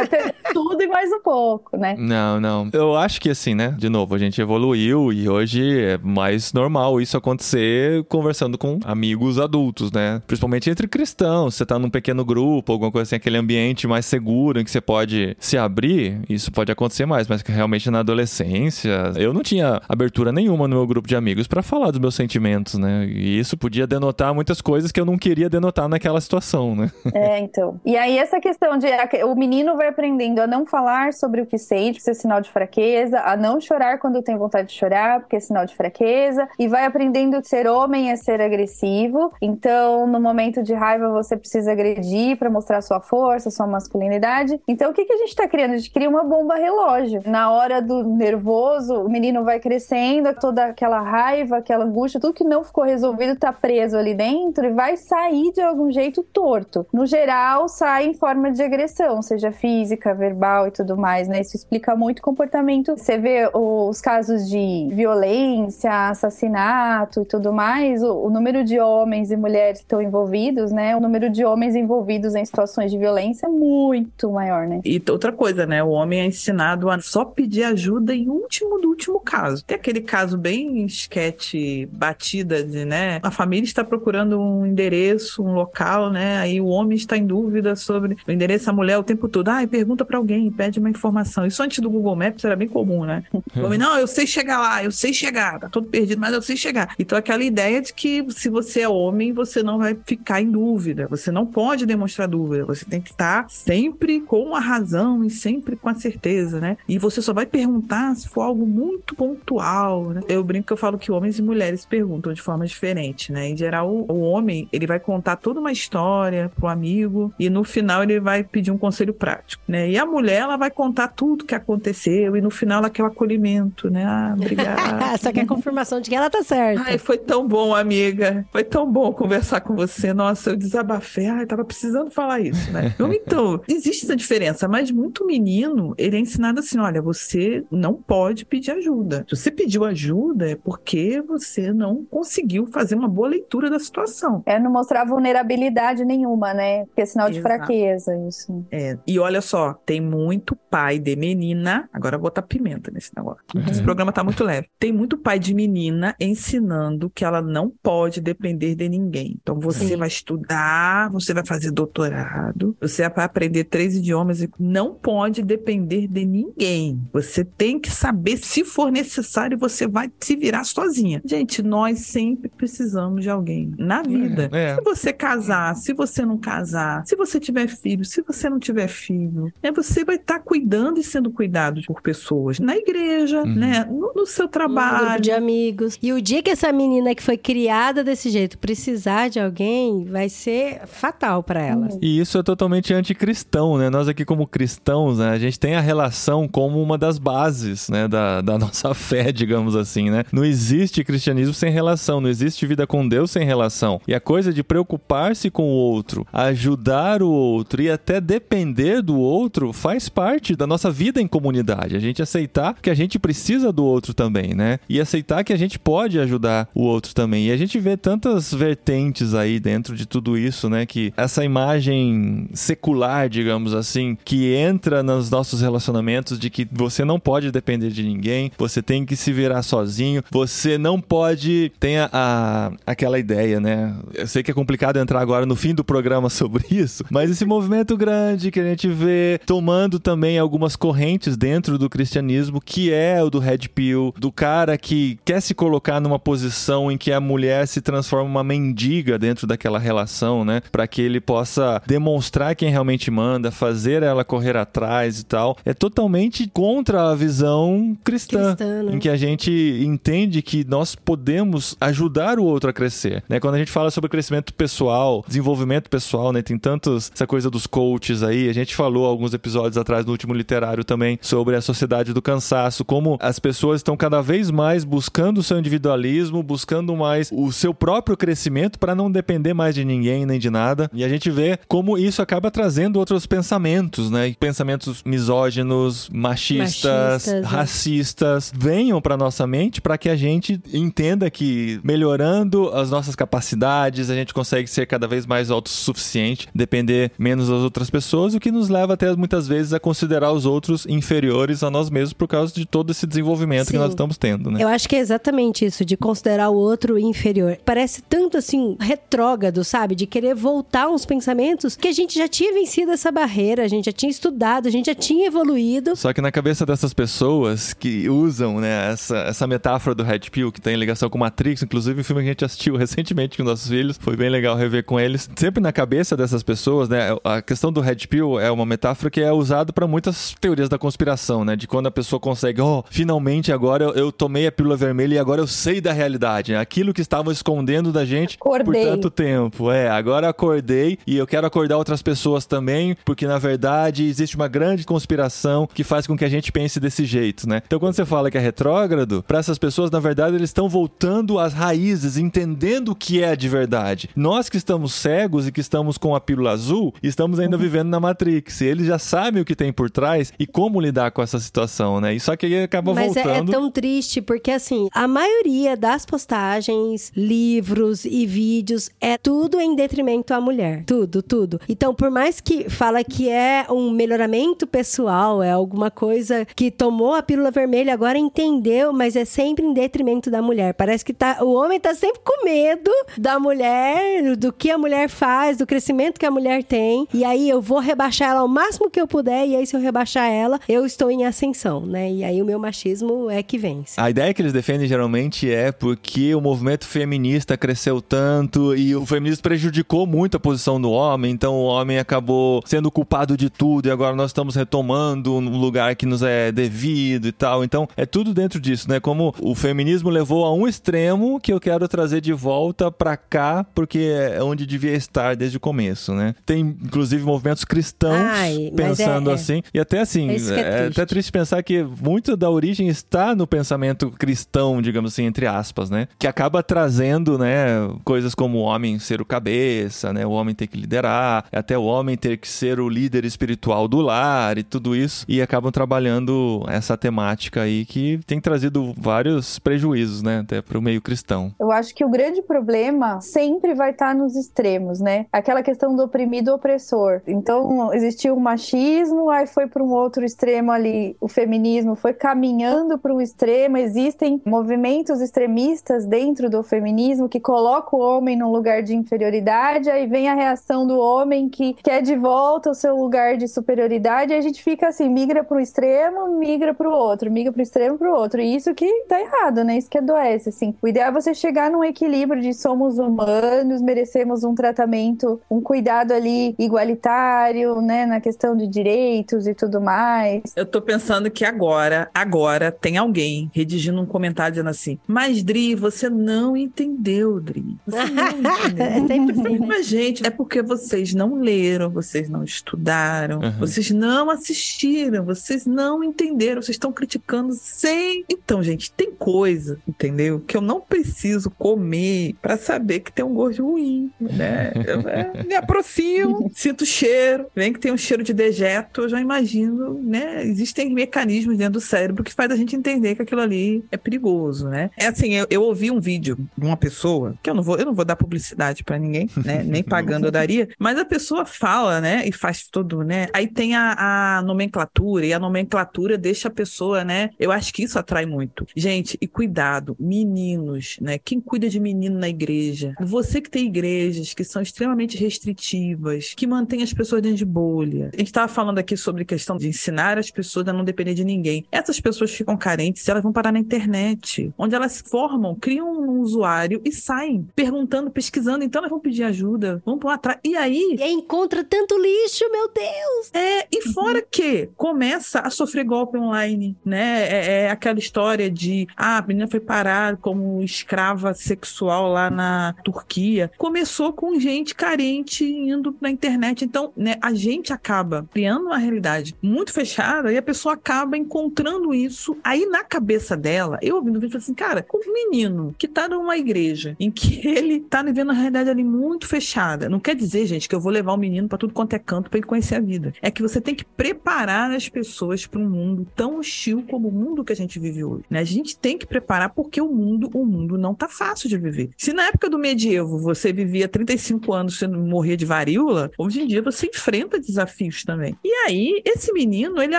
tudo 0.53 0.83
e 0.83 0.87
mais 0.87 1.11
um 1.13 1.21
pouco, 1.21 1.77
né? 1.77 1.95
Não, 1.99 2.41
não. 2.41 2.69
Eu 2.73 2.97
acho 2.97 3.21
que 3.21 3.31
assim, 3.31 3.55
né? 3.55 3.75
De 3.79 3.89
novo, 3.89 4.15
a 4.15 4.19
gente 4.19 4.41
evoluiu 4.41 5.13
e 5.13 5.29
hoje 5.29 5.81
é 5.83 5.99
mais 5.99 6.53
normal 6.53 7.01
isso 7.01 7.17
acontecer 7.17 8.05
conversando 8.05 8.59
com 8.59 8.79
amigos 8.85 9.39
adultos, 9.39 9.93
né? 9.93 10.23
Principalmente 10.27 10.71
entre 10.71 10.89
cristãos. 10.89 11.55
Você 11.55 11.65
tá 11.67 11.79
num 11.79 11.91
pequeno 11.91 12.25
grupo, 12.25 12.73
alguma 12.73 12.91
coisa 12.91 13.09
assim, 13.09 13.17
aquele 13.17 13.37
ambiente 13.37 13.87
mais 13.87 14.07
seguro 14.07 14.61
em 14.61 14.65
que 14.65 14.71
você 14.71 14.81
pode 14.81 15.08
se 15.39 15.57
abrir, 15.57 16.21
isso 16.29 16.51
pode 16.53 16.71
acontecer 16.71 17.07
mais, 17.07 17.27
mas 17.29 17.43
que 17.43 17.53
realmente 17.53 17.91
na 17.91 18.01
adolescência, 18.01 19.13
eu 19.17 19.33
não 19.33 19.43
tinha 19.43 19.81
abertura 19.89 20.33
nenhuma 20.33 20.69
no 20.69 20.77
meu 20.77 20.87
grupo 20.87 21.09
de 21.09 21.17
amigos 21.17 21.47
pra 21.47 21.63
falar 21.63 21.91
dos 21.91 22.01
meus 22.01 22.15
sentimentos, 22.15 22.75
né? 22.75 23.07
E 23.07 23.39
isso 23.39 23.57
podia 23.57 23.87
denotar 23.87 24.35
muitas 24.35 24.61
coisas 24.61 24.93
que 24.93 25.01
eu 25.01 25.05
não 25.05 25.17
queria 25.17 25.49
denotar 25.49 25.89
naquela 25.89 26.21
situação, 26.21 26.75
né? 26.75 26.91
É, 27.19 27.39
então. 27.39 27.81
E 27.85 27.97
aí, 27.97 28.17
essa 28.17 28.39
questão 28.39 28.79
de 28.79 28.87
o 29.25 29.35
menino 29.35 29.77
vai 29.77 29.89
aprendendo 29.89 30.41
a 30.41 30.47
não 30.47 30.65
falar 30.65 31.13
sobre 31.13 31.41
o 31.41 31.47
que 31.47 31.59
sente, 31.59 31.99
porque 31.99 32.11
é 32.11 32.15
sinal 32.15 32.41
de 32.41 32.51
fraqueza, 32.51 33.21
a 33.21 33.37
não 33.37 33.61
chorar 33.61 33.99
quando 33.99 34.23
tem 34.23 34.37
vontade 34.37 34.69
de 34.69 34.75
chorar, 34.75 35.21
porque 35.21 35.37
é 35.37 35.41
sinal 35.41 35.67
de 35.67 35.75
fraqueza, 35.75 36.49
e 36.59 36.69
vai 36.69 36.85
aprendendo 36.85 37.41
que 37.41 37.49
ser 37.49 37.67
homem 37.67 38.11
é 38.11 38.17
ser 38.17 38.41
agressivo. 38.41 39.33
Então, 39.43 40.07
no 40.07 40.21
momento 40.21 40.63
de 40.63 40.75
raiva, 40.75 41.09
você 41.11 41.37
precisa 41.37 41.73
agredir 41.73 42.37
para 42.37 42.51
mostrar 42.51 42.83
sua 42.83 43.01
força, 43.01 43.51
sua 43.51 43.67
masculinidade. 43.67 44.61
Então, 44.69 44.93
que, 44.99 45.05
que 45.05 45.13
a 45.13 45.17
gente 45.19 45.37
tá 45.37 45.47
criando? 45.47 45.75
A 45.75 45.77
gente 45.77 45.93
cria 45.93 46.09
uma 46.09 46.25
bomba 46.25 46.57
relógio. 46.57 47.23
Na 47.25 47.53
hora 47.53 47.81
do 47.81 48.03
nervoso, 48.03 48.95
o 48.95 49.09
menino 49.09 49.45
vai 49.45 49.61
crescendo, 49.61 50.35
toda 50.35 50.65
aquela 50.65 51.01
raiva, 51.01 51.59
aquela 51.59 51.85
angústia, 51.85 52.21
tudo 52.21 52.35
que 52.35 52.43
não 52.43 52.65
ficou 52.65 52.83
resolvido 52.83 53.39
tá 53.39 53.53
preso 53.53 53.97
ali 53.97 54.13
dentro 54.13 54.67
e 54.67 54.73
vai 54.73 54.97
sair 54.97 55.53
de 55.53 55.61
algum 55.61 55.93
jeito 55.93 56.25
torto. 56.25 56.85
No 56.93 57.07
geral, 57.07 57.69
sai 57.69 58.07
em 58.07 58.15
forma 58.15 58.51
de 58.51 58.61
agressão, 58.61 59.23
seja 59.23 59.53
física, 59.53 60.15
verbal 60.15 60.67
e 60.67 60.73
tudo 60.73 60.97
mais, 60.97 61.29
né? 61.29 61.41
Isso 61.41 61.55
explica 61.55 61.95
muito 61.95 62.19
o 62.19 62.23
comportamento. 62.23 62.97
Você 62.97 63.17
vê 63.19 63.49
os 63.55 64.01
casos 64.01 64.49
de 64.49 64.89
violência, 64.91 66.09
assassinato 66.09 67.23
e 67.23 67.25
tudo 67.25 67.53
mais, 67.53 68.03
o, 68.03 68.15
o 68.15 68.31
número 68.31 68.65
de 68.65 68.81
homens 68.81 69.31
e 69.31 69.37
mulheres 69.37 69.79
que 69.79 69.85
estão 69.85 70.03
envolvidos, 70.03 70.73
né? 70.73 70.97
O 70.97 71.01
número 71.01 71.31
de 71.31 71.45
homens 71.45 71.77
envolvidos 71.77 72.35
em 72.35 72.45
situações 72.45 72.91
de 72.91 72.99
violência 72.99 73.47
é 73.47 73.49
muito 73.49 74.33
maior, 74.33 74.67
né? 74.67 74.81
E 74.89 75.03
outra 75.11 75.31
coisa, 75.31 75.67
né? 75.67 75.85
O 75.85 75.91
homem 75.91 76.21
é 76.21 76.25
ensinado 76.25 76.89
a 76.89 76.99
só 77.01 77.25
pedir 77.25 77.65
ajuda 77.65 78.15
em 78.15 78.29
último 78.29 78.81
do 78.81 78.89
último 78.89 79.21
caso. 79.21 79.63
Tem 79.63 79.77
aquele 79.77 80.01
caso 80.01 80.39
bem 80.39 80.87
esquete, 80.87 81.87
batida 81.93 82.65
de, 82.65 82.87
né? 82.87 83.21
A 83.23 83.31
família 83.31 83.67
está 83.67 83.85
procurando 83.85 84.41
um 84.41 84.65
endereço, 84.65 85.43
um 85.43 85.53
local, 85.53 86.11
né? 86.11 86.39
Aí 86.39 86.59
o 86.59 86.67
homem 86.67 86.97
está 86.97 87.19
em 87.19 87.27
dúvida 87.27 87.77
sobre 87.77 88.17
o 88.27 88.33
endereço, 88.33 88.71
a 88.71 88.73
mulher 88.73 88.97
o 88.97 89.03
tempo 89.03 89.29
todo. 89.29 89.49
Ah, 89.49 89.67
pergunta 89.67 90.07
pra 90.07 90.17
alguém, 90.17 90.51
pede 90.51 90.79
uma 90.79 90.89
informação. 90.89 91.45
Isso 91.45 91.63
antes 91.63 91.81
do 91.81 91.91
Google 91.91 92.17
Maps 92.17 92.45
era 92.45 92.57
bem 92.57 92.69
comum, 92.69 93.05
né? 93.05 93.23
O 93.33 93.61
homem, 93.61 93.79
não, 93.79 93.99
eu 93.99 94.07
sei 94.07 94.27
chegar 94.27 94.59
lá, 94.59 94.83
eu 94.83 94.91
sei 94.91 95.13
chegar. 95.13 95.61
Tá 95.61 95.69
todo 95.69 95.87
perdido, 95.87 96.19
mas 96.19 96.33
eu 96.33 96.41
sei 96.41 96.57
chegar. 96.57 96.95
Então 96.99 97.19
aquela 97.19 97.45
ideia 97.45 97.83
de 97.83 97.93
que 97.93 98.25
se 98.31 98.49
você 98.49 98.81
é 98.81 98.89
homem, 98.89 99.33
você 99.33 99.63
não 99.63 99.77
vai 99.77 99.97
ficar 100.07 100.41
em 100.41 100.51
dúvida. 100.51 101.07
Você 101.09 101.31
não 101.31 101.45
pode 101.45 101.85
demonstrar 101.85 102.27
dúvida. 102.27 102.65
Você 102.65 102.87
tem 102.87 103.03
que 103.03 103.11
estar 103.11 103.51
sempre 103.51 104.21
com 104.21 104.55
a 104.55 104.61
razão 104.61 104.78
e 105.25 105.31
sempre 105.31 105.77
com 105.77 105.89
a 105.89 105.95
certeza, 105.95 106.61
né? 106.61 106.77
E 106.89 106.99
você 106.99 107.21
só 107.21 107.33
vai 107.33 107.47
perguntar 107.47 108.15
se 108.15 108.29
for 108.29 108.43
algo 108.43 108.67
muito 108.67 109.15
pontual, 109.15 110.11
né? 110.11 110.21
Eu 110.29 110.43
brinco 110.45 110.69
que 110.69 110.73
eu 110.73 110.77
falo 110.77 110.99
que 110.99 111.11
homens 111.11 111.39
e 111.39 111.43
mulheres 111.43 111.85
perguntam 111.85 112.33
de 112.33 112.43
forma 112.43 112.67
diferente, 112.67 113.33
né? 113.33 113.49
Em 113.49 113.57
geral, 113.57 113.89
o, 113.91 114.21
homem, 114.21 114.69
ele 114.73 114.87
vai 114.87 115.01
contar 115.01 115.37
toda 115.37 115.61
uma 115.61 115.73
história 115.73 116.51
pro 116.57 116.69
amigo 116.69 117.33
e 117.39 117.49
no 117.49 117.65
final 117.65 118.03
ele 118.03 118.21
vai 118.21 118.43
pedir 118.45 118.71
um 118.71 118.79
conselho 118.79 119.13
prático, 119.13 119.63
né? 119.67 119.89
E 119.91 119.99
a 119.99 120.07
mulher, 120.07 120.43
ela 120.43 120.57
vai 120.57 120.71
contar 120.71 121.09
tudo 121.09 121.45
que 121.45 121.55
aconteceu 121.55 122.37
e 122.37 122.41
no 122.41 122.51
final 122.51 122.79
ela 122.79 122.91
quer 122.91 123.03
o 123.03 123.07
acolhimento, 123.07 123.91
né? 123.91 124.05
Ah, 124.05 124.35
obrigada. 124.37 125.17
Só 125.19 125.33
que 125.33 125.41
a 125.41 125.47
confirmação 125.47 126.01
de 126.01 126.11
que 126.11 126.17
ela 126.17 126.31
tá 126.31 126.43
certa. 126.43 126.83
Ai, 126.85 126.99
foi 126.99 127.19
tão 127.19 127.47
bom, 127.47 127.75
amiga. 127.75 128.47
Foi 128.53 128.65
tão 128.65 128.91
bom 128.91 129.13
conversar 129.13 129.61
com 129.61 129.75
você. 129.75 130.13
Nossa, 130.13 130.51
eu 130.51 130.57
desabafei. 130.57 131.27
Ai, 131.27 131.47
tava 131.47 131.65
precisando 131.65 132.11
falar 132.11 132.41
isso, 132.41 132.71
né? 132.71 132.95
Então, 133.29 133.61
existe 133.67 134.05
essa 134.05 134.15
diferença, 134.15 134.68
mas 134.69 134.91
muito 134.91 135.27
menino, 135.27 135.95
ele 135.97 136.17
é 136.17 136.21
ensinado 136.21 136.61
assim: 136.61 136.79
olha, 136.79 137.01
você 137.03 137.65
não 137.71 137.95
pode 137.95 138.45
pedir 138.45 138.73
ajuda. 138.73 139.25
Se 139.29 139.37
você 139.37 139.51
pediu 139.51 139.85
ajuda, 139.85 140.51
é 140.51 140.57
porque 140.57 141.21
você 141.23 141.73
não 141.73 142.05
conseguiu 142.05 142.67
fazer 142.67 142.95
uma 142.95 143.09
boa 143.09 143.29
leitura 143.29 143.71
da 143.71 143.79
situação. 143.79 144.43
É 144.47 144.59
não 144.59 144.71
mostrar 144.71 145.05
vulnerabilidade 145.05 146.05
nenhuma, 146.05 146.53
né? 146.55 146.85
Porque 146.87 147.03
é 147.03 147.07
sinal 147.07 147.31
de 147.31 147.39
Exato. 147.39 147.55
fraqueza, 147.55 148.17
isso. 148.29 148.65
É, 148.71 148.99
e 149.07 149.19
olha 149.19 149.41
só, 149.41 149.75
tem 149.75 150.01
muito 150.01 150.55
pai 150.55 150.99
de 150.99 151.17
menina. 151.17 151.89
Agora 151.93 152.19
botar 152.19 152.43
pimenta 152.43 152.91
nesse 152.91 153.11
negócio. 153.17 153.43
Esse 153.71 153.83
programa 153.83 154.13
tá 154.13 154.23
muito 154.23 154.45
leve. 154.45 154.69
Tem 154.79 154.93
muito 154.93 155.17
pai 155.17 155.39
de 155.39 155.55
menina 155.55 156.15
ensinando 156.21 157.11
que 157.11 157.25
ela 157.25 157.41
não 157.41 157.71
pode 157.83 158.21
depender 158.21 158.75
de 158.75 158.89
ninguém. 158.89 159.39
Então 159.41 159.59
você 159.59 159.87
Sim. 159.87 159.97
vai 159.97 160.09
estudar, 160.09 161.11
você 161.11 161.33
vai 161.33 161.45
fazer 161.45 161.71
doutorado, 161.71 162.77
você 162.81 163.09
vai 163.09 163.25
aprender 163.25 163.65
três 163.65 163.97
idiomas 163.97 164.43
e 164.43 164.49
não 164.59 164.95
pode 164.95 165.43
depender 165.43 166.07
de 166.09 166.25
ninguém. 166.25 167.01
Você 167.13 167.45
tem 167.45 167.79
que 167.79 167.91
saber, 167.91 168.37
se 168.39 168.65
for 168.65 168.91
necessário, 168.91 169.57
você 169.59 169.87
vai 169.87 170.11
se 170.21 170.35
virar 170.37 170.65
sozinha. 170.65 171.21
Gente, 171.25 171.63
nós 171.63 172.01
sempre 172.01 172.49
precisamos 172.49 173.23
de 173.23 173.31
alguém 173.31 173.73
na 173.79 174.03
vida. 174.03 174.49
É. 174.53 174.75
Se 174.77 174.81
você 174.83 175.13
casar, 175.13 175.75
se 175.77 175.93
você 175.93 176.25
não 176.25 176.39
casar, 176.39 177.07
se 177.07 177.15
você 177.17 177.39
tiver 177.39 177.69
filho, 177.69 178.05
se 178.05 178.23
você 178.23 178.49
não 178.51 178.59
tiver 178.59 178.89
filho, 178.89 179.53
né, 179.63 179.71
você 179.71 180.05
vai 180.05 180.17
estar 180.17 180.41
cuidando 180.41 180.99
e 180.99 181.03
sendo 181.05 181.31
cuidado 181.31 181.81
por 181.87 182.03
pessoas 182.03 182.59
na 182.59 182.77
igreja, 182.77 183.43
Uhum. 183.43 183.55
né, 183.55 183.85
no, 183.85 184.13
no 184.15 184.27
seu 184.27 184.47
Um 184.47 184.49
grupo 184.49 184.53
trabalho. 184.53 185.21
de 185.23 185.31
amigos. 185.31 185.99
E 186.03 186.13
o 186.13 186.21
dia 186.21 186.43
que 186.43 186.51
essa 186.51 186.73
menina 186.73 187.15
que 187.15 187.23
foi 187.23 187.37
criada 187.37 188.03
desse 188.03 188.31
jeito 188.31 188.59
precisar 188.59 189.29
de 189.29 189.39
alguém, 189.39 190.05
vai 190.05 190.29
ser 190.29 190.81
fatal 190.87 191.43
pra 191.43 191.63
ela. 191.63 191.89
E 192.01 192.19
isso 192.19 192.39
é 192.39 192.43
totalmente 192.43 192.93
anticristão, 192.95 193.77
né? 193.79 193.91
Nós 193.91 194.09
aqui 194.09 194.25
como 194.25 194.47
cristãos, 194.49 195.19
né, 195.19 195.31
a 195.31 195.39
gente 195.39 195.59
tem 195.59 195.75
a 195.75 195.81
relação 195.81 196.49
como 196.49 196.83
uma 196.83 196.99
das 196.99 197.19
bases, 197.19 197.89
né, 197.89 198.09
da, 198.09 198.41
da 198.41 198.59
nossa 198.59 198.95
fé, 198.95 199.31
digamos 199.33 199.77
assim, 199.77 200.11
né? 200.11 200.25
Não 200.33 200.45
existe 200.45 201.05
cristianismo 201.05 201.55
sem 201.55 201.71
relação, 201.71 202.21
não 202.21 202.29
existe 202.29 202.67
vida 202.67 202.87
com 202.87 203.07
Deus 203.07 203.31
sem 203.31 203.45
relação. 203.45 204.01
E 204.07 204.15
a 204.15 204.21
coisa 204.21 204.53
de 204.53 204.63
preocupar-se 204.63 205.51
com 205.51 205.65
o 205.65 205.75
outro, 205.75 206.27
ajudar 206.33 207.23
o 207.23 207.31
outro 207.31 207.83
e 207.83 207.91
até 207.91 208.21
depender 208.21 209.03
do 209.03 209.19
outro 209.19 209.73
faz 209.73 210.09
parte 210.09 210.57
da 210.57 210.67
nossa 210.67 210.91
vida 210.91 211.21
em 211.21 211.27
comunidade. 211.27 211.97
A 211.97 212.01
gente 212.01 212.23
aceitar 212.23 212.75
que 212.81 212.91
a 212.91 212.95
gente 212.95 213.19
precisa 213.19 213.73
do 213.73 213.85
outro 213.85 214.15
também, 214.15 214.55
né? 214.55 214.79
E 214.89 215.01
aceitar 215.01 215.45
que 215.45 215.53
a 215.53 215.57
gente 215.57 215.79
pode 215.79 216.19
ajudar 216.19 216.69
o 216.75 216.83
outro 216.83 217.15
também. 217.15 217.47
E 217.47 217.53
a 217.53 217.57
gente 217.57 217.79
vê 217.79 217.97
tantas 217.97 218.53
vertentes 218.53 219.35
aí 219.35 219.61
dentro 219.61 219.95
de 219.95 220.07
tudo 220.07 220.37
isso, 220.37 220.69
né? 220.69 220.87
Que 220.87 221.13
essa 221.17 221.45
imagem 221.45 222.49
secular, 222.53 223.29
digamos 223.29 223.75
assim, 223.75 224.17
que 224.29 224.53
entra 224.55 225.03
nos 225.03 225.31
nossos 225.31 225.63
relacionamentos 225.63 226.39
de 226.39 226.51
que 226.51 226.69
você 226.71 227.03
não 227.03 227.19
pode 227.19 227.51
depender 227.51 227.89
de 227.89 228.03
ninguém, 228.03 228.53
você 228.59 228.83
tem 228.83 229.07
que 229.07 229.17
se 229.17 229.33
virar 229.33 229.63
sozinho, 229.63 230.23
você 230.31 230.77
não 230.77 231.01
pode. 231.01 231.73
Tem 231.81 231.99
a, 231.99 232.11
a- 232.13 232.71
aquela 232.87 233.19
ideia, 233.19 233.59
né? 233.59 233.95
Eu 234.13 234.27
sei 234.27 234.43
que 234.43 234.51
é 234.51 234.55
complicado 234.55 234.99
entrar 234.99 235.21
agora 235.23 235.47
no 235.47 235.57
fim 235.57 235.75
do 235.75 235.83
programa 235.83 236.29
sobre 236.31 236.63
isso, 236.71 237.05
mas 237.11 237.31
esse 237.31 237.47
movimento 237.47 237.97
grande 237.97 238.51
que 238.51 238.61
a 238.61 238.65
gente 238.65 238.87
vê 238.87 239.41
tomando 239.47 239.99
também 239.99 240.39
algumas 240.39 240.77
correntes 240.77 241.35
dentro 241.35 241.79
do 241.79 241.89
cristianismo, 241.89 242.61
que 242.61 242.93
é 242.93 243.25
o 243.25 243.31
do 243.31 243.39
Red 243.39 243.71
Pill, 243.75 244.15
do 244.19 244.31
cara 244.31 244.77
que 244.77 245.19
quer 245.25 245.41
se 245.41 245.55
colocar 245.55 246.01
numa 246.01 246.19
posição 246.19 246.93
em 246.93 246.99
que 246.99 247.13
a 247.13 247.21
mulher 247.21 247.67
se 247.67 247.81
transforma 247.81 248.29
uma 248.29 248.45
mendiga 248.45 249.19
dentro 249.19 249.47
daquela 249.47 249.79
relação, 249.79 250.45
né? 250.45 250.61
Para 250.71 250.87
que 250.87 251.01
ele 251.01 251.19
possa 251.19 251.81
demonstrar 251.87 252.55
quem 252.55 252.69
realmente 252.69 253.11
manda, 253.11 253.51
fazer 253.51 254.05
ela 254.19 254.25
correr 254.25 254.57
atrás 254.57 255.21
e 255.21 255.25
tal. 255.25 255.57
É 255.65 255.73
totalmente 255.73 256.49
contra 256.53 257.11
a 257.11 257.15
visão 257.15 257.97
cristã, 258.05 258.55
Cristã, 258.55 258.83
né? 258.83 258.95
em 258.95 258.99
que 258.99 259.09
a 259.09 259.17
gente 259.17 259.51
entende 259.85 260.43
que 260.43 260.65
nós 260.65 260.95
podemos 260.95 261.77
ajudar 261.81 262.39
o 262.39 262.45
outro 262.45 262.71
a 262.71 262.73
crescer, 262.73 263.23
né? 263.29 263.41
Quando 263.41 263.55
a 263.55 263.59
gente 263.59 263.71
fala 263.71 263.91
sobre 263.91 264.11
crescimento 264.11 264.53
pessoal, 264.53 265.25
desenvolvimento 265.27 265.89
pessoal, 265.89 266.33
né? 266.33 266.43
Tem 266.43 266.59
tantos 266.59 267.11
essa 267.15 267.27
coisa 267.27 267.51
dos 267.51 267.67
coaches 267.67 268.23
aí. 268.23 268.49
A 268.49 268.53
gente 268.53 268.75
falou 268.75 269.07
alguns 269.07 269.33
episódios 269.33 269.79
atrás 269.79 270.05
no 270.05 270.13
último 270.13 270.35
literário 270.35 270.85
também 270.85 271.19
sobre 271.23 271.55
a 271.57 271.61
sociedade 271.61 272.13
do 272.13 272.21
cansaço, 272.21 272.85
como 272.85 273.17
as 273.21 273.39
pessoas 273.39 273.81
estão 273.81 273.97
cada 273.97 274.21
vez 274.21 274.51
mais 274.51 274.85
buscando 274.85 275.39
o 275.39 275.43
seu 275.43 275.59
individualismo, 275.59 276.43
buscando 276.43 276.95
mais 276.97 277.31
o 277.33 277.53
seu 277.53 277.73
próprio 277.73 278.17
crescimento 278.17 278.79
para 278.79 278.95
não 278.95 279.11
depender 279.11 279.55
mais 279.55 279.75
de 279.75 279.85
ninguém 279.85 280.27
nem 280.27 280.39
de 280.39 280.51
nada. 280.51 280.91
E 280.93 281.05
a 281.05 281.09
gente 281.09 281.31
vê 281.31 281.59
como 281.69 281.97
isso 281.97 282.21
acaba 282.21 282.51
trazendo 282.51 282.99
outros 282.99 283.27
pensamentos, 283.27 284.08
né? 284.11 284.35
Pensamentos 284.39 285.03
misóginos, 285.05 286.09
machistas, 286.13 286.89
Machistas, 286.89 287.27
né? 287.27 287.41
racistas, 287.43 288.53
venham 288.57 289.01
para 289.01 289.17
nossa 289.17 289.47
mente 289.47 289.81
para 289.81 289.99
que 289.99 290.09
a 290.09 290.17
gente 290.17 290.61
entenda 290.73 291.31
que 291.31 291.81
melhorando 291.83 292.71
as 292.71 292.91
nossas 292.91 293.15
capacidades, 293.15 294.11
a 294.11 294.15
gente 294.15 294.35
consegue 294.35 294.69
ser 294.69 294.87
cada 294.87 295.07
vez 295.07 295.27
mais 295.27 295.51
autossuficiente, 295.51 296.49
depender 296.55 297.13
menos 297.19 297.49
das 297.49 297.61
outras 297.61 297.91
pessoas, 297.91 298.35
o 298.35 298.41
que 298.41 298.51
nos 298.51 298.69
leva 298.69 298.95
até 298.95 299.15
muitas 299.15 299.49
vezes 299.49 299.73
a 299.73 299.81
considerar 299.81 300.33
os 300.33 300.47
outros 300.47 300.87
inferiores 300.87 301.63
a 301.63 301.71
nós 301.71 301.91
mesmos 301.91 302.13
por 302.13 302.29
causa 302.29 302.53
de 302.55 302.65
todo 302.65 302.91
esse 302.91 303.07
desenvolvimento 303.07 303.67
que 303.67 303.73
Sim. 303.73 303.79
nós 303.79 303.91
estamos 303.91 304.17
tendo, 304.17 304.51
né? 304.51 304.63
Eu 304.63 304.69
acho 304.69 304.89
que 304.89 304.97
é 304.97 304.99
exatamente 304.99 305.65
isso, 305.65 305.85
de 305.85 305.97
considerar 305.97 306.51
o 306.51 306.57
outro 306.57 306.99
inferior. 306.99 307.59
Parece 307.65 308.03
tanto 308.03 308.37
assim, 308.37 308.77
retrógrado, 308.81 309.65
sabe? 309.65 309.95
De 309.95 310.07
querer 310.07 310.35
voltar 310.35 310.89
uns 310.89 311.05
pensamentos 311.05 311.77
que 311.77 311.89
a 311.89 311.93
gente 311.93 312.19
já 312.19 312.29
tinha 312.29 312.53
vencido 312.53 312.93
essa 312.93 313.11
barreira, 313.11 313.65
a 313.65 313.69
gente 313.69 313.87
já 313.87 313.93
tinha 313.99 314.11
estudado, 314.11 314.69
a 314.69 314.71
gente 314.71 314.87
já 314.87 314.95
tinha 314.95 315.27
evoluído. 315.27 315.97
Só 315.97 316.13
que 316.13 316.21
na 316.21 316.31
cabeça 316.31 316.65
dessas 316.65 316.95
pessoas 316.95 317.75
que 317.75 318.09
usam, 318.09 318.61
né, 318.61 318.93
essa, 318.93 319.19
essa 319.19 319.47
metáfora 319.47 319.95
do 319.95 320.05
Red 320.05 320.21
Pill, 320.31 320.53
que 320.53 320.61
tem 320.61 320.77
ligação 320.77 321.11
com 321.11 321.19
Matrix, 321.19 321.63
inclusive 321.63 322.01
um 322.01 322.05
filme 322.05 322.23
que 322.23 322.29
a 322.29 322.33
gente 322.33 322.45
assistiu 322.45 322.77
recentemente 322.79 323.37
com 323.37 323.43
nossos 323.43 323.69
filhos, 323.69 323.99
foi 324.01 324.17
bem 324.17 324.31
legal 324.31 324.57
rever 324.57 324.85
com 324.85 325.01
eles. 325.01 325.29
Sempre 325.37 325.61
na 325.61 325.73
cabeça 325.73 326.17
dessas 326.17 326.43
pessoas, 326.43 326.89
né, 326.89 327.09
a 327.25 327.43
questão 327.43 327.73
do 327.73 327.81
Red 327.81 328.07
Pill 328.09 328.39
é 328.39 328.51
uma 328.51 328.65
metáfora 328.65 329.11
que 329.11 329.21
é 329.21 329.33
usada 329.33 329.73
para 329.73 329.87
muitas 329.87 330.35
teorias 330.41 330.69
da 330.69 330.79
conspiração, 330.79 331.45
né, 331.45 331.57
de 331.57 331.67
quando 331.67 331.89
a 331.89 331.91
pessoa 331.91 332.21
consegue, 332.21 332.61
oh, 332.61 332.85
finalmente 332.89 333.53
agora 333.53 333.85
eu, 333.85 333.95
eu 333.95 334.13
tomei 334.13 334.47
a 334.47 334.53
pílula 334.53 334.77
vermelha 334.77 335.17
e 335.17 335.19
agora 335.19 335.41
eu 335.41 335.47
sei 335.47 335.81
da 335.81 335.93
realidade, 335.93 336.53
né, 336.53 336.59
aquilo 336.59 336.95
que 336.95 337.03
estavam 337.03 337.33
escondendo 337.33 337.91
da 337.91 338.05
gente 338.05 338.37
Acordei. 338.37 338.85
por 338.85 338.91
tanto 338.91 339.11
tempo. 339.11 339.73
É, 339.73 339.89
agora 339.91 340.29
acordei 340.29 340.99
e 341.05 341.17
eu 341.17 341.27
quero 341.27 341.47
acordar 341.47 341.77
outras 341.77 342.01
pessoas 342.01 342.47
também, 342.47 342.97
porque 343.05 343.27
na 343.27 343.39
verdade 343.39 343.88
existe 343.97 344.37
uma 344.37 344.49
grande 344.49 344.85
conspiração 344.85 345.69
que 345.73 345.85
faz 345.85 346.07
com 346.07 346.17
que 346.17 346.25
a 346.25 346.29
gente 346.29 346.53
pense 346.53 346.79
desse 346.81 347.05
jeito, 347.05 347.49
né? 347.49 347.63
Então 347.67 347.79
quando 347.79 347.95
você 347.95 348.05
fala 348.05 348.31
que 348.31 348.39
é 348.39 348.41
retrógrado, 348.41 349.25
para 349.27 349.39
essas 349.39 349.59
pessoas, 349.59 349.91
na 349.91 350.01
verdade, 350.01 350.37
eles 350.37 350.51
estão 350.51 350.69
voltando 350.69 351.39
às 351.39 351.53
raízes, 351.53 352.17
entendendo 352.17 352.91
o 352.91 352.95
que 352.95 353.23
é 353.23 353.35
de 353.35 353.49
verdade. 353.49 354.09
Nós 354.15 354.49
que 354.49 354.57
estamos 354.57 354.93
cegos 354.95 355.47
e 355.47 355.53
que 355.53 355.61
estamos 355.61 355.99
com 355.99 356.15
a 356.15 356.21
pílula 356.21 356.51
azul, 356.51 356.95
estamos 357.03 357.39
ainda 357.39 357.57
vivendo 357.57 357.89
na 357.89 358.01
Matrix. 358.01 358.61
E 358.61 358.67
eles 358.67 358.87
já 358.87 358.99
sabem 358.99 359.43
o 359.43 359.45
que 359.45 359.55
tem 359.55 359.73
por 359.73 359.91
trás 359.91 360.33
e 360.39 360.47
como 360.47 360.81
lidar 360.81 361.11
com 361.11 361.23
essa 361.23 361.39
situação, 361.39 362.01
né? 362.01 362.15
E 362.15 362.21
só 362.21 362.37
que 362.37 362.47
aí 362.47 362.63
acaba 362.63 362.95
Mas 362.95 363.17
é, 363.17 363.21
é 363.21 363.25
voltando. 363.25 363.53
tão 363.53 363.71
triste, 363.71 364.21
porque 364.21 364.51
assim, 364.51 364.89
a 364.93 365.07
maioria 365.07 365.77
das 365.77 366.05
postagens, 366.05 367.13
livros 367.17 368.05
e 368.05 368.27
vídeos 368.27 368.91
é 369.01 369.17
tudo 369.17 369.61
em 369.61 369.75
detrimento 369.75 370.33
à 370.35 370.41
mulher. 370.41 370.85
Tudo, 370.85 371.23
tudo. 371.23 371.61
Então, 371.69 371.95
por 371.95 372.11
mais 372.11 372.41
que 372.41 372.69
fala 372.69 373.03
que 373.05 373.29
é 373.29 373.67
um 373.71 373.78
melhoramento 373.91 374.67
pessoal, 374.67 375.43
é 375.43 375.51
alguma 375.51 375.91
coisa 375.91 376.47
que 376.57 376.71
tomou 376.71 377.15
a 377.15 377.23
pílula 377.23 377.51
vermelha, 377.51 377.93
agora 377.93 378.19
entendeu, 378.19 378.93
mas 378.93 379.17
é 379.17 379.25
sempre 379.25 379.65
em 379.65 379.73
detrimento 379.73 380.31
da 380.31 380.43
mulher. 380.43 380.75
Parece 380.75 381.05
que 381.05 381.13
tá, 381.13 381.39
o 381.43 381.53
homem 381.53 381.79
tá 381.79 381.95
sempre 381.95 382.21
com 382.25 382.45
medo 382.45 382.91
da 383.17 383.39
mulher, 383.39 384.37
do 384.37 384.53
que 384.53 384.71
a 384.71 384.79
mulher 384.79 385.09
faz, 385.09 385.57
do 385.59 385.67
crescimento 385.67 386.19
que 386.19 386.27
a 386.27 386.31
mulher 386.31 386.63
tem. 386.65 387.07
E 387.15 387.25
aí 387.25 387.49
eu 387.49 387.61
vou 387.61 387.79
rebaixar 387.79 388.31
ela 388.31 388.41
ao 388.41 388.49
máximo 388.49 388.91
que 388.91 389.01
eu 389.01 389.07
puder, 389.07 389.47
e 389.47 389.57
aí 389.57 389.67
se 389.67 389.77
eu 389.77 389.81
rebaixar 389.81 390.29
ela, 390.29 390.59
eu 390.69 390.85
estou 390.85 391.11
em 391.11 391.25
ascensão, 391.25 391.87
né? 391.87 392.11
E 392.11 392.25
aí 392.25 392.43
o 392.43 392.45
meu 392.45 392.59
machismo 392.59 393.31
é 393.31 393.43
que 393.43 393.57
vence. 393.57 394.01
A 394.01 394.11
ideia 394.11 394.35
que 394.35 394.43
eles 394.43 394.53
defendem 394.53 394.89
geralmente 394.89 395.51
é 395.51 395.71
porque 395.71 396.35
o 396.35 396.41
movimento 396.41 396.87
feminista 396.87 397.57
cresceu 397.57 398.01
tanto 398.03 398.75
e 398.75 398.95
o 398.95 399.07
feminismo 399.07 399.43
prejudicou 399.43 400.07
muito 400.07 400.37
a 400.37 400.41
posição 400.41 400.81
do 400.81 400.91
homem, 400.91 401.31
então 401.31 401.55
o 401.55 401.65
homem 401.65 401.99
acabou 401.99 402.63
sendo 402.65 402.91
culpado 402.91 403.37
de 403.37 403.49
tudo 403.49 403.68
e 403.85 403.91
agora 403.91 404.15
nós 404.17 404.31
estamos 404.31 404.55
retomando 404.55 405.35
um 405.35 405.59
lugar 405.59 405.95
que 405.97 406.07
nos 406.07 406.23
é 406.23 406.51
devido 406.53 407.27
e 407.29 407.33
tal. 407.33 407.63
Então 407.65 407.89
é 407.97 408.05
tudo 408.07 408.33
dentro 408.33 408.61
disso, 408.61 408.89
né? 408.89 408.99
Como 409.01 409.35
o 409.41 409.55
feminismo 409.55 410.09
levou 410.11 410.45
a 410.45 410.53
um 410.55 410.67
extremo 410.67 411.39
que 411.41 411.53
eu 411.53 411.61
quero 411.61 411.87
trazer 411.89 412.21
de 412.21 412.33
volta 412.33 412.91
pra 412.91 413.17
cá, 413.17 413.65
porque 413.75 413.99
é 413.99 414.43
onde 414.43 414.67
devia 414.67 414.93
estar 414.95 415.37
desde 415.37 415.57
o 415.57 415.61
começo, 415.61 416.13
né? 416.15 416.35
Tem 416.47 416.61
inclusive 416.61 417.25
movimentos 417.25 417.65
cristãos 417.65 418.17
Ai, 418.17 418.73
pensando 418.75 419.31
é- 419.31 419.33
é. 419.33 419.35
assim, 419.35 419.63
e 419.75 419.79
até 419.81 420.01
assim, 420.01 420.29
É 420.31 420.33
é 420.33 420.35
é 420.35 420.37
triste. 420.39 421.01
até 421.01 421.07
triste 421.07 421.33
pensar 421.33 421.63
que 421.63 421.83
muito 421.83 422.37
da 422.37 422.51
origem 422.51 422.89
está 422.89 423.35
no 423.35 423.47
pensamento 423.47 424.11
cristão, 424.11 424.81
digamos 424.81 425.13
assim, 425.13 425.25
entre 425.25 425.47
aspas, 425.47 425.91
né? 425.91 426.09
Que 426.19 426.27
acaba 426.27 426.63
trazendo, 426.63 427.39
né, 427.39 427.89
coisas 428.05 428.35
como 428.35 428.59
o 428.59 428.63
homem 428.63 428.99
ser 428.99 429.21
o 429.21 429.25
cabeça, 429.25 430.13
né? 430.13 430.25
O 430.27 430.31
homem 430.31 430.55
ter 430.55 430.67
que 430.67 430.77
liderar, 430.77 431.45
até 431.53 431.77
o 431.77 431.85
homem 431.85 432.17
ter 432.17 432.37
que 432.39 432.49
ser 432.49 432.81
o 432.81 432.89
líder 432.89 433.25
espiritual 433.25 433.58
do 433.89 434.01
lar 434.01 434.59
e 434.59 434.63
tudo 434.63 434.95
isso. 434.95 435.25
E 435.29 435.41
acabam 435.43 435.71
trabalhando 435.71 436.65
essa 436.69 436.97
temática 436.97 437.63
aí 437.63 437.85
que 437.85 438.21
tem 438.27 438.41
trazido 438.41 438.93
vários 438.97 439.59
prejuízos, 439.59 440.23
né? 440.23 440.41
Até 440.41 440.63
pro 440.63 440.83
meio 440.83 441.01
cristão. 441.01 441.53
Eu 441.59 441.71
acho 441.71 441.95
que 441.95 442.05
o 442.05 442.09
grande 442.09 442.43
problema 442.43 443.21
sempre 443.21 443.75
vai 443.75 443.91
estar 443.91 444.15
nos 444.15 444.37
extremos, 444.37 445.01
né? 445.01 445.27
Aquela 445.33 445.63
questão 445.63 445.95
do 445.95 446.05
oprimido 446.05 446.55
opressor. 446.55 447.21
Então, 447.27 447.93
existiu 447.93 448.37
o 448.37 448.41
machismo, 448.41 449.31
aí 449.31 449.47
foi 449.47 449.67
para 449.67 449.83
um 449.83 449.91
outro 449.91 450.25
extremo 450.25 450.71
ali, 450.71 451.17
o 451.21 451.29
feminismo 451.29 451.95
foi 451.95 452.13
caminhando 452.13 452.99
para 452.99 453.13
um 453.13 453.21
extremo. 453.21 453.77
Existem 453.77 454.41
movimentos 454.45 455.21
extremistas 455.21 456.07
dentro 456.07 456.49
do 456.49 456.63
feminismo 456.63 457.29
que 457.29 457.41
colocam 457.41 457.99
o 457.99 458.03
homem 458.03 458.37
num 458.37 458.51
lugar 458.51 458.83
de 458.83 458.95
inferioridade, 458.95 459.91
aí 459.91 460.07
vem 460.07 460.29
a 460.29 460.35
reação 460.35 460.87
do 460.87 460.99
homem 460.99 461.49
que 461.49 461.75
quer 461.75 462.03
de 462.03 462.15
volta 462.15 462.71
o 462.71 462.75
seu 462.75 462.97
lugar 462.97 463.37
de 463.37 463.48
de 463.49 463.55
superioridade, 463.55 464.33
a 464.33 464.41
gente 464.41 464.63
fica 464.63 464.89
assim, 464.89 465.09
migra 465.09 465.43
para 465.43 465.57
um 465.57 465.61
extremo, 465.61 466.39
migra 466.39 466.73
para 466.73 466.89
o 466.89 466.93
outro, 466.93 467.31
migra 467.31 467.53
para 467.53 467.61
o 467.61 467.63
extremo 467.63 467.99
para 467.99 468.11
o 468.11 468.15
outro. 468.15 468.41
E 468.41 468.55
isso 468.55 468.75
que 468.75 468.87
tá 469.09 469.21
errado, 469.21 469.65
né? 469.65 469.79
Isso 469.79 469.91
que 469.91 469.99
adoece, 469.99 470.49
assim. 470.51 470.75
O 470.81 470.89
ideal 470.89 471.09
é 471.09 471.13
você 471.13 471.35
chegar 471.35 471.71
num 471.71 471.83
equilíbrio 471.83 472.41
de 472.41 472.55
somos 472.55 472.99
humanos, 472.99 473.81
merecemos 473.81 474.45
um 474.45 474.55
tratamento, 474.55 475.41
um 475.51 475.61
cuidado 475.61 476.13
ali 476.13 476.55
igualitário, 476.59 477.81
né, 477.81 478.07
na 478.07 478.21
questão 478.21 478.57
de 478.57 478.67
direitos 478.67 479.47
e 479.47 479.55
tudo 479.55 479.81
mais. 479.81 480.43
Eu 480.55 480.67
tô 480.67 480.81
pensando 480.81 481.31
que 481.31 481.45
agora, 481.45 482.11
agora 482.15 482.71
tem 482.71 482.97
alguém 482.97 483.51
redigindo 483.55 484.01
um 484.01 484.07
comentário 484.07 484.53
dizendo 484.53 484.71
assim: 484.71 484.99
"Mas 485.07 485.43
Dri, 485.43 485.75
você 485.75 486.09
não 486.09 486.57
entendeu, 486.57 487.41
Dri. 487.41 487.77
Você 487.87 488.05
não 488.11 488.29
entendeu. 488.29 488.87
É 488.87 489.07
sempre 489.07 489.41
assim, 489.41 489.59
né? 489.59 489.67
Mas, 489.67 489.87
gente, 489.87 490.27
é 490.27 490.31
porque 490.31 490.63
vocês 490.63 491.15
não 491.15 491.35
leram, 491.37 491.91
vocês 491.91 492.29
não 492.29 492.45
estudaram, 492.45 493.28
Uhum. 493.37 493.53
vocês 493.59 493.91
não 493.91 494.31
assistiram, 494.31 495.25
vocês 495.25 495.67
não 495.67 496.03
entenderam, 496.03 496.63
vocês 496.63 496.75
estão 496.75 496.93
criticando 496.93 497.55
sem. 497.55 498.25
Então, 498.29 498.63
gente, 498.63 498.91
tem 498.93 499.11
coisa, 499.13 499.79
entendeu? 499.87 500.41
Que 500.41 500.57
eu 500.57 500.61
não 500.61 500.81
preciso 500.81 501.51
comer 501.51 502.35
pra 502.41 502.57
saber 502.57 503.01
que 503.01 503.13
tem 503.13 503.25
um 503.25 503.35
gosto 503.35 503.65
ruim, 503.65 504.11
né? 504.21 504.73
Eu 504.87 505.01
é, 505.09 505.45
me 505.45 505.55
aproximo, 505.55 506.51
sinto 506.55 506.83
o 506.83 506.87
cheiro, 506.87 507.47
vem 507.55 507.73
que 507.73 507.81
tem 507.81 507.93
um 507.93 507.97
cheiro 507.97 508.23
de 508.23 508.33
dejeto, 508.33 509.03
eu 509.03 509.09
já 509.09 509.21
imagino, 509.21 510.01
né? 510.03 510.43
Existem 510.45 510.93
mecanismos 510.93 511.57
dentro 511.57 511.75
do 511.75 511.81
cérebro 511.81 512.25
que 512.25 512.33
faz 512.33 512.51
a 512.51 512.57
gente 512.57 512.77
entender 512.77 513.15
que 513.15 513.23
aquilo 513.23 513.41
ali 513.41 513.85
é 513.91 513.97
perigoso, 513.97 514.69
né? 514.69 514.91
É 514.97 515.07
assim, 515.07 515.35
eu, 515.35 515.47
eu 515.51 515.63
ouvi 515.63 515.91
um 515.91 516.01
vídeo 516.01 516.39
de 516.57 516.65
uma 516.65 516.77
pessoa, 516.77 517.35
que 517.43 517.51
eu 517.51 517.55
não 517.55 517.63
vou, 517.63 517.77
eu 517.77 517.87
não 517.87 517.95
vou 517.95 518.05
dar 518.05 518.17
publicidade 518.17 518.85
pra 518.85 518.99
ninguém, 518.99 519.29
né? 519.45 519.63
Nem 519.65 519.83
pagando 519.85 520.27
eu 520.27 520.31
daria, 520.31 520.69
mas 520.79 520.99
a 520.99 521.05
pessoa 521.05 521.45
fala, 521.45 522.01
né? 522.01 522.27
E 522.27 522.33
faz 522.33 522.67
todo, 522.67 523.03
né? 523.03 523.18
Aí 523.33 523.47
tem 523.47 523.75
a, 523.75 524.39
a 524.39 524.43
nomenclatura, 524.43 525.27
e 525.27 525.33
a 525.33 525.39
nomenclatura 525.39 526.17
deixa 526.17 526.49
a 526.49 526.51
pessoa, 526.51 527.05
né? 527.05 527.31
Eu 527.39 527.51
acho 527.51 527.73
que 527.73 527.83
isso 527.83 527.99
atrai 527.99 528.27
muito. 528.27 528.67
Gente, 528.77 529.17
e 529.21 529.27
cuidado, 529.27 529.97
meninos, 529.99 530.97
né? 531.01 531.19
Quem 531.19 531.41
cuida 531.41 531.69
de 531.69 531.81
menino 531.81 532.19
na 532.19 532.29
igreja? 532.29 532.95
Você 533.01 533.41
que 533.41 533.51
tem 533.51 533.67
igrejas 533.67 534.35
que 534.35 534.45
são 534.45 534.63
extremamente 534.63 535.17
restritivas, 535.17 536.35
que 536.35 536.47
mantêm 536.47 536.83
as 536.83 536.93
pessoas 536.93 537.23
dentro 537.23 537.39
de 537.39 537.45
bolha. 537.45 538.11
A 538.13 538.19
gente 538.19 538.33
tava 538.33 538.49
falando 538.49 538.79
aqui 538.79 538.97
sobre 538.97 539.23
a 539.23 539.27
questão 539.27 539.57
de 539.57 539.69
ensinar 539.69 540.19
as 540.19 540.31
pessoas 540.31 540.69
a 540.69 540.73
não 540.73 540.85
depender 540.85 541.15
de 541.15 541.25
ninguém. 541.25 541.65
Essas 541.71 542.01
pessoas 542.01 542.31
ficam 542.31 542.57
carentes 542.57 543.07
e 543.07 543.11
elas 543.11 543.23
vão 543.23 543.33
parar 543.33 543.53
na 543.53 543.59
internet, 543.59 544.53
onde 544.59 544.75
elas 544.75 545.01
formam, 545.01 545.55
criam 545.55 545.91
um 545.91 546.21
usuário 546.21 546.81
e 546.85 546.93
saem 546.93 547.47
perguntando, 547.55 548.11
pesquisando. 548.11 548.65
Então 548.65 548.81
elas 548.81 548.91
vão 548.91 549.01
pedir 549.01 549.25
ajuda, 549.25 549.83
vão 549.85 549.99
lá 550.03 550.15
atrás. 550.15 550.39
E 550.45 550.57
aí, 550.57 550.97
E 550.99 551.03
aí 551.03 551.13
encontra 551.13 551.65
tanto 551.65 551.99
lixo, 551.99 552.45
meu 552.51 552.69
Deus! 552.73 553.08
É, 553.33 553.67
e 553.71 553.93
fora 553.93 554.23
que 554.23 554.69
começa 554.77 555.41
a 555.41 555.51
sofrer 555.51 555.85
golpe 555.85 556.19
online, 556.19 556.77
né? 556.85 557.29
É, 557.29 557.63
é 557.63 557.71
aquela 557.71 557.99
história 557.99 558.51
de 558.51 558.87
ah, 558.97 559.19
a 559.19 559.23
menina 559.23 559.49
foi 559.49 559.61
parar 559.61 560.17
como 560.17 560.63
escrava 560.63 561.35
sexual 561.35 562.11
lá 562.13 562.31
na 562.31 562.75
Turquia. 562.85 563.51
Começou 563.59 564.13
com 564.13 564.39
gente 564.39 564.75
carente 564.75 565.45
indo 565.45 565.97
na 566.01 566.11
internet. 566.11 566.65
Então, 566.65 566.93
né, 566.97 567.17
a 567.21 567.33
gente 567.35 567.73
acaba 567.73 568.27
criando 568.33 568.67
uma 568.67 568.79
realidade 568.79 569.35
muito 569.43 569.73
fechada 569.73 570.33
e 570.33 570.37
a 570.37 570.43
pessoa 570.43 570.75
acaba 570.75 571.17
encontrando 571.17 571.95
isso. 571.95 572.37
Aí 572.43 572.67
na 572.67 572.85
cabeça 572.85 573.37
dela, 573.37 573.79
eu 573.83 573.97
ouvindo 573.97 574.17
o 574.17 574.21
vídeo, 574.21 574.33
falei 574.33 574.45
assim, 574.45 574.55
cara, 574.55 574.87
um 574.95 575.13
menino 575.13 575.75
que 575.79 575.89
tá 575.89 576.09
numa 576.09 576.37
igreja 576.37 576.97
em 576.99 577.11
que 577.11 577.47
ele 577.47 577.81
tá 577.81 578.03
vivendo 578.03 578.29
uma 578.29 578.35
realidade 578.35 578.71
ali 578.71 578.85
muito 578.85 579.27
fechada. 579.27 579.89
Não 579.89 580.01
quer 580.01 580.15
dizer, 580.15 580.47
gente, 580.47 580.69
que 580.69 580.75
eu 580.75 580.81
vou 580.81 580.93
levar 580.93 581.13
o 581.13 581.17
menino 581.17 581.49
pra 581.49 581.59
tudo 581.59 581.73
quanto 581.73 581.95
é 581.95 581.99
canto 581.99 582.31
pra 582.31 582.39
ele 582.39 582.47
conhecer 582.47 582.77
a 582.77 582.81
vida. 582.81 582.98
É 583.23 583.31
que 583.31 583.43
você 583.43 583.61
tem 583.61 583.75
que 583.75 583.85
preparar 583.85 584.71
as 584.71 584.89
pessoas 584.89 585.47
para 585.47 585.61
um 585.61 585.69
mundo 585.69 586.07
tão 586.15 586.39
hostil 586.39 586.85
como 586.89 587.09
o 587.09 587.13
mundo 587.13 587.45
que 587.45 587.53
a 587.53 587.57
gente 587.57 587.79
vive 587.79 588.05
hoje. 588.05 588.25
Né? 588.31 588.41
A 588.41 588.45
gente 588.45 588.79
tem 588.79 588.99
que 588.99 589.07
preparar 589.07 589.51
porque 589.51 589.81
o 589.81 589.89
mundo, 589.89 590.31
o 590.35 590.45
mundo 590.45 590.77
não 590.77 590.95
tá 590.95 591.09
fácil 591.09 591.49
de 591.49 591.57
viver. 591.57 591.91
Se 591.97 592.13
na 592.13 592.25
época 592.25 592.49
do 592.49 592.59
medievo 592.59 593.19
você 593.19 593.53
vivia 593.53 593.89
35 593.89 594.53
anos 594.53 594.79
sendo 594.79 594.99
morria 594.99 595.37
de 595.37 595.45
varíola, 595.45 596.11
hoje 596.19 596.43
em 596.43 596.47
dia 596.47 596.63
você 596.63 596.87
enfrenta 596.87 597.39
desafios 597.39 598.05
também. 598.05 598.37
E 598.45 598.53
aí, 598.67 599.03
esse 599.05 599.33
menino, 599.33 599.81
ele 599.81 599.95
é 599.95 599.99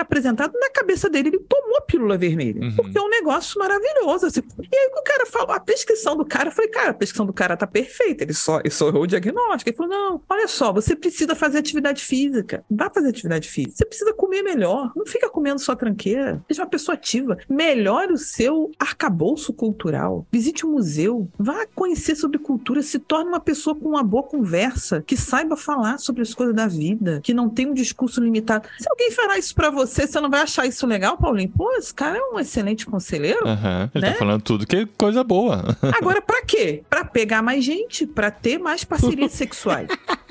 apresentado 0.00 0.52
na 0.58 0.70
cabeça 0.70 1.08
dele, 1.08 1.28
ele 1.28 1.38
tomou 1.38 1.76
a 1.78 1.82
pílula 1.82 2.18
vermelha. 2.18 2.60
Uhum. 2.62 2.76
Porque 2.76 2.98
é 2.98 3.00
um 3.00 3.08
negócio 3.08 3.58
maravilhoso. 3.58 4.26
assim. 4.26 4.40
E 4.40 4.76
aí 4.76 4.90
o 4.92 5.02
cara 5.02 5.26
falou, 5.26 5.52
a 5.52 5.60
prescrição 5.60 6.16
do 6.16 6.24
cara, 6.24 6.48
eu 6.48 6.52
falei, 6.52 6.70
cara, 6.70 6.90
a 6.90 6.94
prescrição 6.94 7.26
do 7.26 7.32
cara 7.32 7.56
tá 7.56 7.66
perfeita, 7.66 8.24
ele 8.24 8.34
só, 8.34 8.60
ele 8.60 8.70
só 8.70 8.88
errou 8.88 9.02
o 9.02 9.06
diagnóstico. 9.06 9.70
Ele 9.70 9.76
falou, 9.76 9.92
não, 9.92 10.22
olha 10.28 10.48
só, 10.48 10.72
você 10.72 10.94
precisa 10.94 11.34
fazer 11.34 11.58
atividade 11.58 12.04
física. 12.04 12.64
Vá 12.70 12.89
fazer 12.90 13.08
atividade 13.08 13.48
física. 13.48 13.74
Você 13.76 13.84
precisa 13.84 14.12
comer 14.12 14.42
melhor. 14.42 14.92
Não 14.96 15.06
fica 15.06 15.28
comendo 15.28 15.58
só 15.60 15.74
tranqueira. 15.74 16.42
Seja 16.48 16.62
uma 16.62 16.68
pessoa 16.68 16.94
ativa. 16.94 17.38
Melhore 17.48 18.12
o 18.12 18.18
seu 18.18 18.70
arcabouço 18.78 19.52
cultural. 19.52 20.26
Visite 20.30 20.66
um 20.66 20.70
museu. 20.72 21.28
Vá 21.38 21.66
conhecer 21.74 22.14
sobre 22.16 22.38
cultura. 22.38 22.82
Se 22.82 22.98
torne 22.98 23.28
uma 23.28 23.40
pessoa 23.40 23.74
com 23.76 23.88
uma 23.88 24.02
boa 24.02 24.22
conversa, 24.22 25.02
que 25.06 25.16
saiba 25.16 25.56
falar 25.56 25.98
sobre 25.98 26.22
as 26.22 26.34
coisas 26.34 26.54
da 26.54 26.66
vida, 26.66 27.20
que 27.22 27.32
não 27.34 27.48
tem 27.48 27.66
um 27.68 27.74
discurso 27.74 28.20
limitado. 28.20 28.68
Se 28.78 28.88
alguém 28.88 29.10
falar 29.10 29.38
isso 29.38 29.54
pra 29.54 29.70
você, 29.70 30.06
você 30.06 30.20
não 30.20 30.30
vai 30.30 30.42
achar 30.42 30.66
isso 30.66 30.86
legal, 30.86 31.16
Paulinho? 31.16 31.48
Pô, 31.50 31.70
esse 31.72 31.92
cara 31.94 32.18
é 32.18 32.22
um 32.22 32.38
excelente 32.38 32.86
conselheiro. 32.86 33.46
Aham. 33.46 33.90
Ele 33.94 34.04
Né? 34.04 34.12
tá 34.12 34.18
falando 34.18 34.42
tudo 34.42 34.66
que 34.66 34.76
é 34.76 34.88
coisa 34.98 35.22
boa. 35.24 35.76
Agora, 35.96 36.20
pra 36.22 36.42
quê? 36.42 36.82
Pra 36.88 37.04
pegar 37.04 37.42
mais 37.42 37.64
gente, 37.64 38.06
pra 38.06 38.30
ter 38.30 38.58
mais 38.58 38.84
parcerias 38.84 39.32
sexuais. 39.32 39.88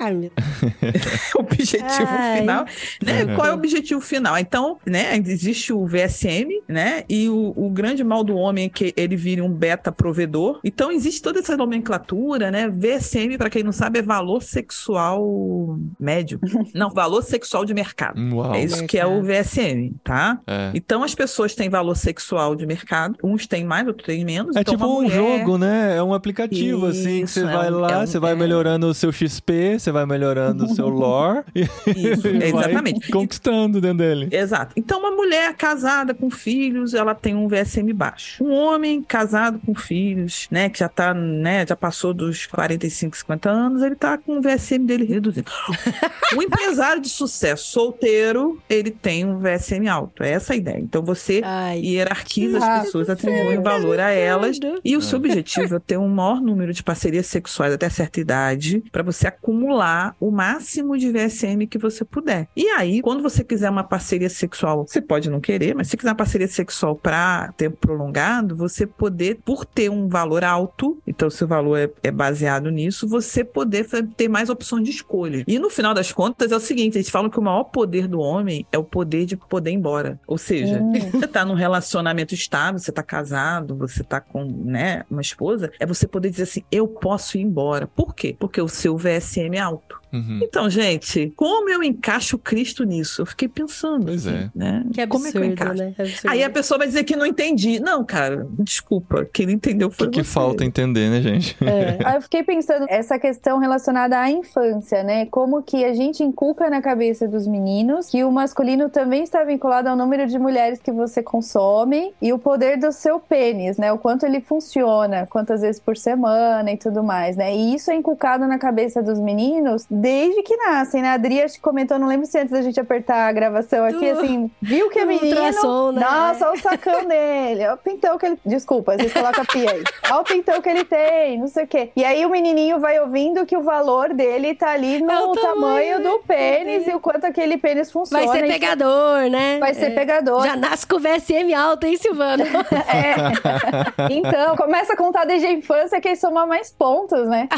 O 1.36 1.40
objetivo 1.40 1.84
Ai. 2.08 2.40
Final, 2.50 2.64
né? 3.02 3.24
Uhum. 3.24 3.34
Qual 3.36 3.46
é 3.46 3.50
o 3.50 3.54
objetivo 3.54 4.00
final? 4.00 4.38
Então, 4.38 4.78
né, 4.86 5.16
existe 5.16 5.72
o 5.72 5.86
VSM, 5.86 6.48
né? 6.68 7.04
E 7.08 7.28
o, 7.28 7.52
o 7.56 7.70
grande 7.70 8.02
mal 8.04 8.22
do 8.24 8.36
homem 8.36 8.66
é 8.66 8.68
que 8.68 8.92
ele 8.96 9.16
vire 9.16 9.40
um 9.42 9.50
beta 9.52 9.90
provedor. 9.92 10.60
Então, 10.64 10.90
existe 10.90 11.22
toda 11.22 11.38
essa 11.40 11.56
nomenclatura, 11.56 12.50
né? 12.50 12.68
VSM, 12.68 13.36
para 13.38 13.50
quem 13.50 13.62
não 13.62 13.72
sabe, 13.72 13.98
é 13.98 14.02
valor 14.02 14.42
sexual 14.42 15.78
médio. 15.98 16.38
não, 16.74 16.90
valor 16.90 17.22
sexual 17.22 17.64
de 17.64 17.74
mercado. 17.74 18.20
Uau. 18.34 18.54
É 18.54 18.64
isso 18.64 18.86
que 18.86 18.98
é 18.98 19.06
o 19.06 19.22
VSM, 19.22 19.92
tá? 20.02 20.40
É. 20.46 20.70
Então, 20.74 21.02
as 21.02 21.14
pessoas 21.14 21.54
têm 21.54 21.68
valor 21.68 21.96
sexual 21.96 22.54
de 22.54 22.66
mercado. 22.66 23.16
Uns 23.22 23.46
têm 23.46 23.64
mais, 23.64 23.86
outros 23.86 24.06
têm 24.06 24.24
menos. 24.24 24.56
É 24.56 24.60
então, 24.60 24.74
tipo 24.74 24.86
um 24.86 25.02
mulher- 25.02 25.10
jogo, 25.14 25.58
né? 25.58 25.96
É 25.96 26.02
um 26.02 26.14
aplicativo, 26.14 26.86
assim, 26.86 27.18
que 27.20 27.24
Isso, 27.24 27.34
você 27.34 27.40
é 27.40 27.44
vai 27.52 27.70
um- 27.70 27.78
lá, 27.78 27.92
é 27.92 27.98
um- 27.98 28.06
você 28.06 28.18
vai 28.18 28.32
é. 28.32 28.36
melhorando 28.36 28.86
o 28.86 28.94
seu 28.94 29.12
XP, 29.12 29.78
você 29.78 29.92
vai 29.92 30.06
melhorando 30.06 30.64
o 30.64 30.68
seu 30.74 30.88
lore 31.00 31.44
Isso, 31.54 32.28
e 32.48 32.52
vai 32.52 32.64
exatamente. 32.70 33.10
conquistando 33.10 33.80
dentro 33.80 33.98
dele. 33.98 34.28
Exato. 34.30 34.72
Então, 34.76 35.00
uma 35.00 35.10
mulher 35.10 35.54
casada 35.54 36.14
com 36.14 36.30
filhos, 36.30 36.94
ela 36.94 37.14
tem 37.14 37.34
um 37.34 37.48
VSM 37.48 37.92
baixo. 37.92 38.42
Um 38.44 38.52
homem 38.52 39.02
casado 39.02 39.60
com 39.64 39.74
filhos, 39.74 40.46
né, 40.50 40.68
que 40.68 40.78
já 40.78 40.88
tá, 40.88 41.12
né, 41.14 41.66
já 41.66 41.76
passou 41.76 42.12
dos 42.14 42.46
45, 42.46 43.16
50 43.16 43.50
anos, 43.50 43.82
ele 43.82 43.94
tá 43.94 44.18
com 44.18 44.38
o 44.38 44.42
VSM 44.42 44.84
dele 44.84 45.04
reduzido. 45.04 45.50
um 46.36 46.42
empresário 46.42 47.00
de 47.00 47.08
sucesso 47.08 47.70
solteiro, 47.70 48.60
ele 48.68 48.90
tem 48.90 49.24
um 49.24 49.38
VSM 49.38 49.88
alto. 49.88 50.22
É 50.22 50.30
essa 50.32 50.52
a 50.52 50.56
ideia. 50.56 50.78
Então, 50.78 51.02
você 51.02 51.40
Ai. 51.44 51.80
hierarquiza 51.80 52.58
as 52.58 52.84
pessoas, 52.84 53.10
atribui 53.10 53.58
valor 53.58 54.00
a 54.00 54.10
elas. 54.10 54.58
E 54.84 54.96
o 54.96 55.02
seu 55.02 55.18
objetivo 55.18 55.76
é 55.76 55.78
ter 55.78 55.98
um 55.98 56.08
maior 56.08 56.40
número 56.40 56.72
de 56.72 56.82
parcerias 56.82 57.26
sexuais 57.26 57.72
até 57.72 57.88
certa 57.88 58.20
idade, 58.20 58.82
para 58.90 59.02
você 59.02 59.26
acumular 59.26 60.14
o 60.20 60.30
máximo 60.30 60.96
de 60.96 61.10
VSM 61.10 61.66
que 61.66 61.78
você 61.78 62.04
puder. 62.04 62.29
E 62.56 62.68
aí, 62.68 63.00
quando 63.02 63.22
você 63.22 63.42
quiser 63.44 63.70
uma 63.70 63.84
parceria 63.84 64.28
sexual, 64.28 64.86
você 64.86 65.00
pode 65.00 65.30
não 65.30 65.40
querer, 65.40 65.74
mas 65.74 65.88
se 65.88 65.96
quiser 65.96 66.10
uma 66.10 66.16
parceria 66.16 66.48
sexual 66.48 66.94
para 66.94 67.52
tempo 67.56 67.76
prolongado, 67.76 68.56
você 68.56 68.86
poder, 68.86 69.40
por 69.44 69.64
ter 69.64 69.90
um 69.90 70.08
valor 70.08 70.44
alto, 70.44 70.98
então 71.06 71.30
seu 71.30 71.46
valor 71.46 71.78
é, 71.78 71.90
é 72.02 72.10
baseado 72.10 72.70
nisso, 72.70 73.08
você 73.08 73.44
poder 73.44 73.86
ter 74.16 74.28
mais 74.28 74.48
opções 74.48 74.84
de 74.84 74.90
escolha. 74.90 75.44
E 75.46 75.58
no 75.58 75.70
final 75.70 75.94
das 75.94 76.12
contas 76.12 76.52
é 76.52 76.56
o 76.56 76.60
seguinte, 76.60 76.96
eles 76.96 77.10
falam 77.10 77.30
que 77.30 77.38
o 77.38 77.42
maior 77.42 77.64
poder 77.64 78.06
do 78.06 78.20
homem 78.20 78.66
é 78.70 78.78
o 78.78 78.84
poder 78.84 79.26
de 79.26 79.36
poder 79.36 79.70
ir 79.70 79.74
embora. 79.74 80.20
Ou 80.26 80.38
seja, 80.38 80.80
você 81.12 81.26
tá 81.26 81.44
num 81.44 81.54
relacionamento 81.54 82.34
estável, 82.34 82.78
você 82.78 82.92
tá 82.92 83.02
casado, 83.02 83.76
você 83.76 84.02
tá 84.02 84.20
com, 84.20 84.44
né, 84.44 85.04
uma 85.10 85.20
esposa, 85.20 85.70
é 85.78 85.86
você 85.86 86.06
poder 86.06 86.30
dizer 86.30 86.44
assim, 86.44 86.62
eu 86.70 86.86
posso 86.86 87.38
ir 87.38 87.42
embora. 87.42 87.86
Por 87.86 88.14
quê? 88.14 88.36
Porque 88.38 88.60
o 88.60 88.68
seu 88.68 88.96
VSM 88.96 89.56
é 89.56 89.60
alto. 89.60 89.99
Uhum. 90.12 90.40
Então, 90.42 90.68
gente, 90.68 91.32
como 91.36 91.68
eu 91.70 91.82
encaixo 91.82 92.38
Cristo 92.38 92.84
nisso? 92.84 93.22
Eu 93.22 93.26
fiquei 93.26 93.48
pensando. 93.48 94.06
Pois 94.06 94.26
assim, 94.26 94.36
é. 94.36 94.50
Né? 94.54 94.84
Que 94.92 95.06
como 95.06 95.26
é 95.26 95.30
que 95.30 95.38
eu 95.38 95.42
absurdo, 95.42 95.62
encaixo? 95.62 95.82
né? 95.82 95.94
Absurdo. 95.98 96.32
Aí 96.32 96.44
a 96.44 96.50
pessoa 96.50 96.78
vai 96.78 96.86
dizer 96.86 97.04
que 97.04 97.16
não 97.16 97.26
entendi. 97.26 97.80
Não, 97.80 98.04
cara, 98.04 98.46
desculpa. 98.58 99.24
Quem 99.32 99.46
não 99.46 99.52
entendeu 99.52 99.88
O 99.88 99.90
foi 99.90 100.08
que, 100.08 100.20
que 100.20 100.24
falta 100.24 100.64
entender, 100.64 101.10
né, 101.10 101.20
gente? 101.20 101.56
É. 101.64 101.98
Aí 102.04 102.16
eu 102.16 102.22
fiquei 102.22 102.42
pensando 102.42 102.86
essa 102.88 103.18
questão 103.18 103.58
relacionada 103.58 104.18
à 104.18 104.30
infância, 104.30 105.02
né? 105.02 105.26
Como 105.26 105.62
que 105.62 105.84
a 105.84 105.92
gente 105.94 106.22
inculca 106.22 106.68
na 106.68 106.82
cabeça 106.82 107.28
dos 107.28 107.46
meninos 107.46 108.10
que 108.10 108.24
o 108.24 108.32
masculino 108.32 108.88
também 108.88 109.22
está 109.22 109.44
vinculado 109.44 109.88
ao 109.88 109.96
número 109.96 110.26
de 110.26 110.38
mulheres 110.38 110.80
que 110.80 110.92
você 110.92 111.22
consome 111.22 112.12
e 112.20 112.32
o 112.32 112.38
poder 112.38 112.78
do 112.78 112.92
seu 112.92 113.20
pênis, 113.20 113.76
né? 113.76 113.92
O 113.92 113.98
quanto 113.98 114.24
ele 114.26 114.40
funciona, 114.40 115.26
quantas 115.26 115.60
vezes 115.60 115.80
por 115.80 115.96
semana 115.96 116.72
e 116.72 116.76
tudo 116.76 117.02
mais, 117.02 117.36
né? 117.36 117.54
E 117.54 117.74
isso 117.74 117.90
é 117.90 117.94
inculcado 117.94 118.46
na 118.46 118.58
cabeça 118.58 119.02
dos 119.02 119.18
meninos 119.18 119.86
desde 120.00 120.42
que 120.42 120.56
nascem, 120.56 121.02
né? 121.02 121.10
A 121.10 121.12
Adri 121.14 121.42
acho 121.42 121.54
que 121.56 121.60
comentou, 121.60 121.98
não 121.98 122.06
lembro 122.08 122.26
se 122.26 122.38
antes 122.38 122.50
da 122.52 122.62
gente 122.62 122.78
apertar 122.80 123.28
a 123.28 123.32
gravação 123.32 123.84
aqui, 123.84 124.12
Do- 124.12 124.20
assim, 124.20 124.50
viu 124.60 124.88
que 124.90 124.98
é 124.98 125.04
menino. 125.04 125.26
ultrassom, 125.40 125.92
né? 125.92 126.00
Nossa, 126.00 126.46
olha 126.48 126.58
o 126.58 126.62
sacão 126.62 127.04
dele, 127.08 127.64
olha 127.64 127.74
o 127.74 127.78
pintão 127.78 128.18
que 128.18 128.26
ele. 128.26 128.38
Desculpa, 128.44 128.96
vocês 128.96 129.12
colocam 129.12 129.42
a 129.42 129.46
pia 129.46 129.70
aí. 129.70 129.82
Olha 130.10 130.20
o 130.20 130.24
pintão 130.24 130.60
que 130.62 130.68
ele 130.68 130.84
tem, 130.84 131.38
não 131.38 131.48
sei 131.48 131.64
o 131.64 131.66
quê. 131.66 131.90
E 131.94 132.04
aí 132.04 132.24
o 132.24 132.30
menininho 132.30 132.78
vai 132.78 132.98
ouvindo 133.00 133.44
que 133.46 133.56
o 133.56 133.62
valor 133.62 134.14
dele 134.14 134.54
tá 134.54 134.70
ali 134.70 135.00
no 135.02 135.10
É 135.10 135.14
tamanho, 135.16 135.34
tamanho, 135.40 136.02
do 136.02 136.10
né? 136.16 136.18
pênis 136.26 136.86
e 136.86 136.92
o 136.94 137.00
quanto 137.00 137.24
aquele 137.26 137.56
pênis 137.58 137.90
funciona. 137.92 138.26
Vai 138.26 138.40
ser 138.40 138.46
pegador, 138.46 139.30
né? 139.30 139.58
Vai 139.58 139.74
ser 139.74 139.86
É. 139.86 139.90
pegador. 139.90 140.42
Já 140.44 140.56
nasce 140.56 140.86
com 140.86 140.96
o 140.96 141.00
VSM 141.00 141.52
alto, 141.54 141.84
hein, 141.86 141.96
Silvano? 141.96 142.44
É. 142.90 144.10
Então, 144.12 144.56
começa 144.56 144.92
a 144.92 144.96
contar 144.96 145.24
desde 145.24 145.46
a 145.46 145.52
infância 145.52 146.00
que 146.00 146.08
aí 146.08 146.16
soma 146.16 146.46
mais 146.46 146.70
pontos, 146.72 147.28
né? 147.28 147.48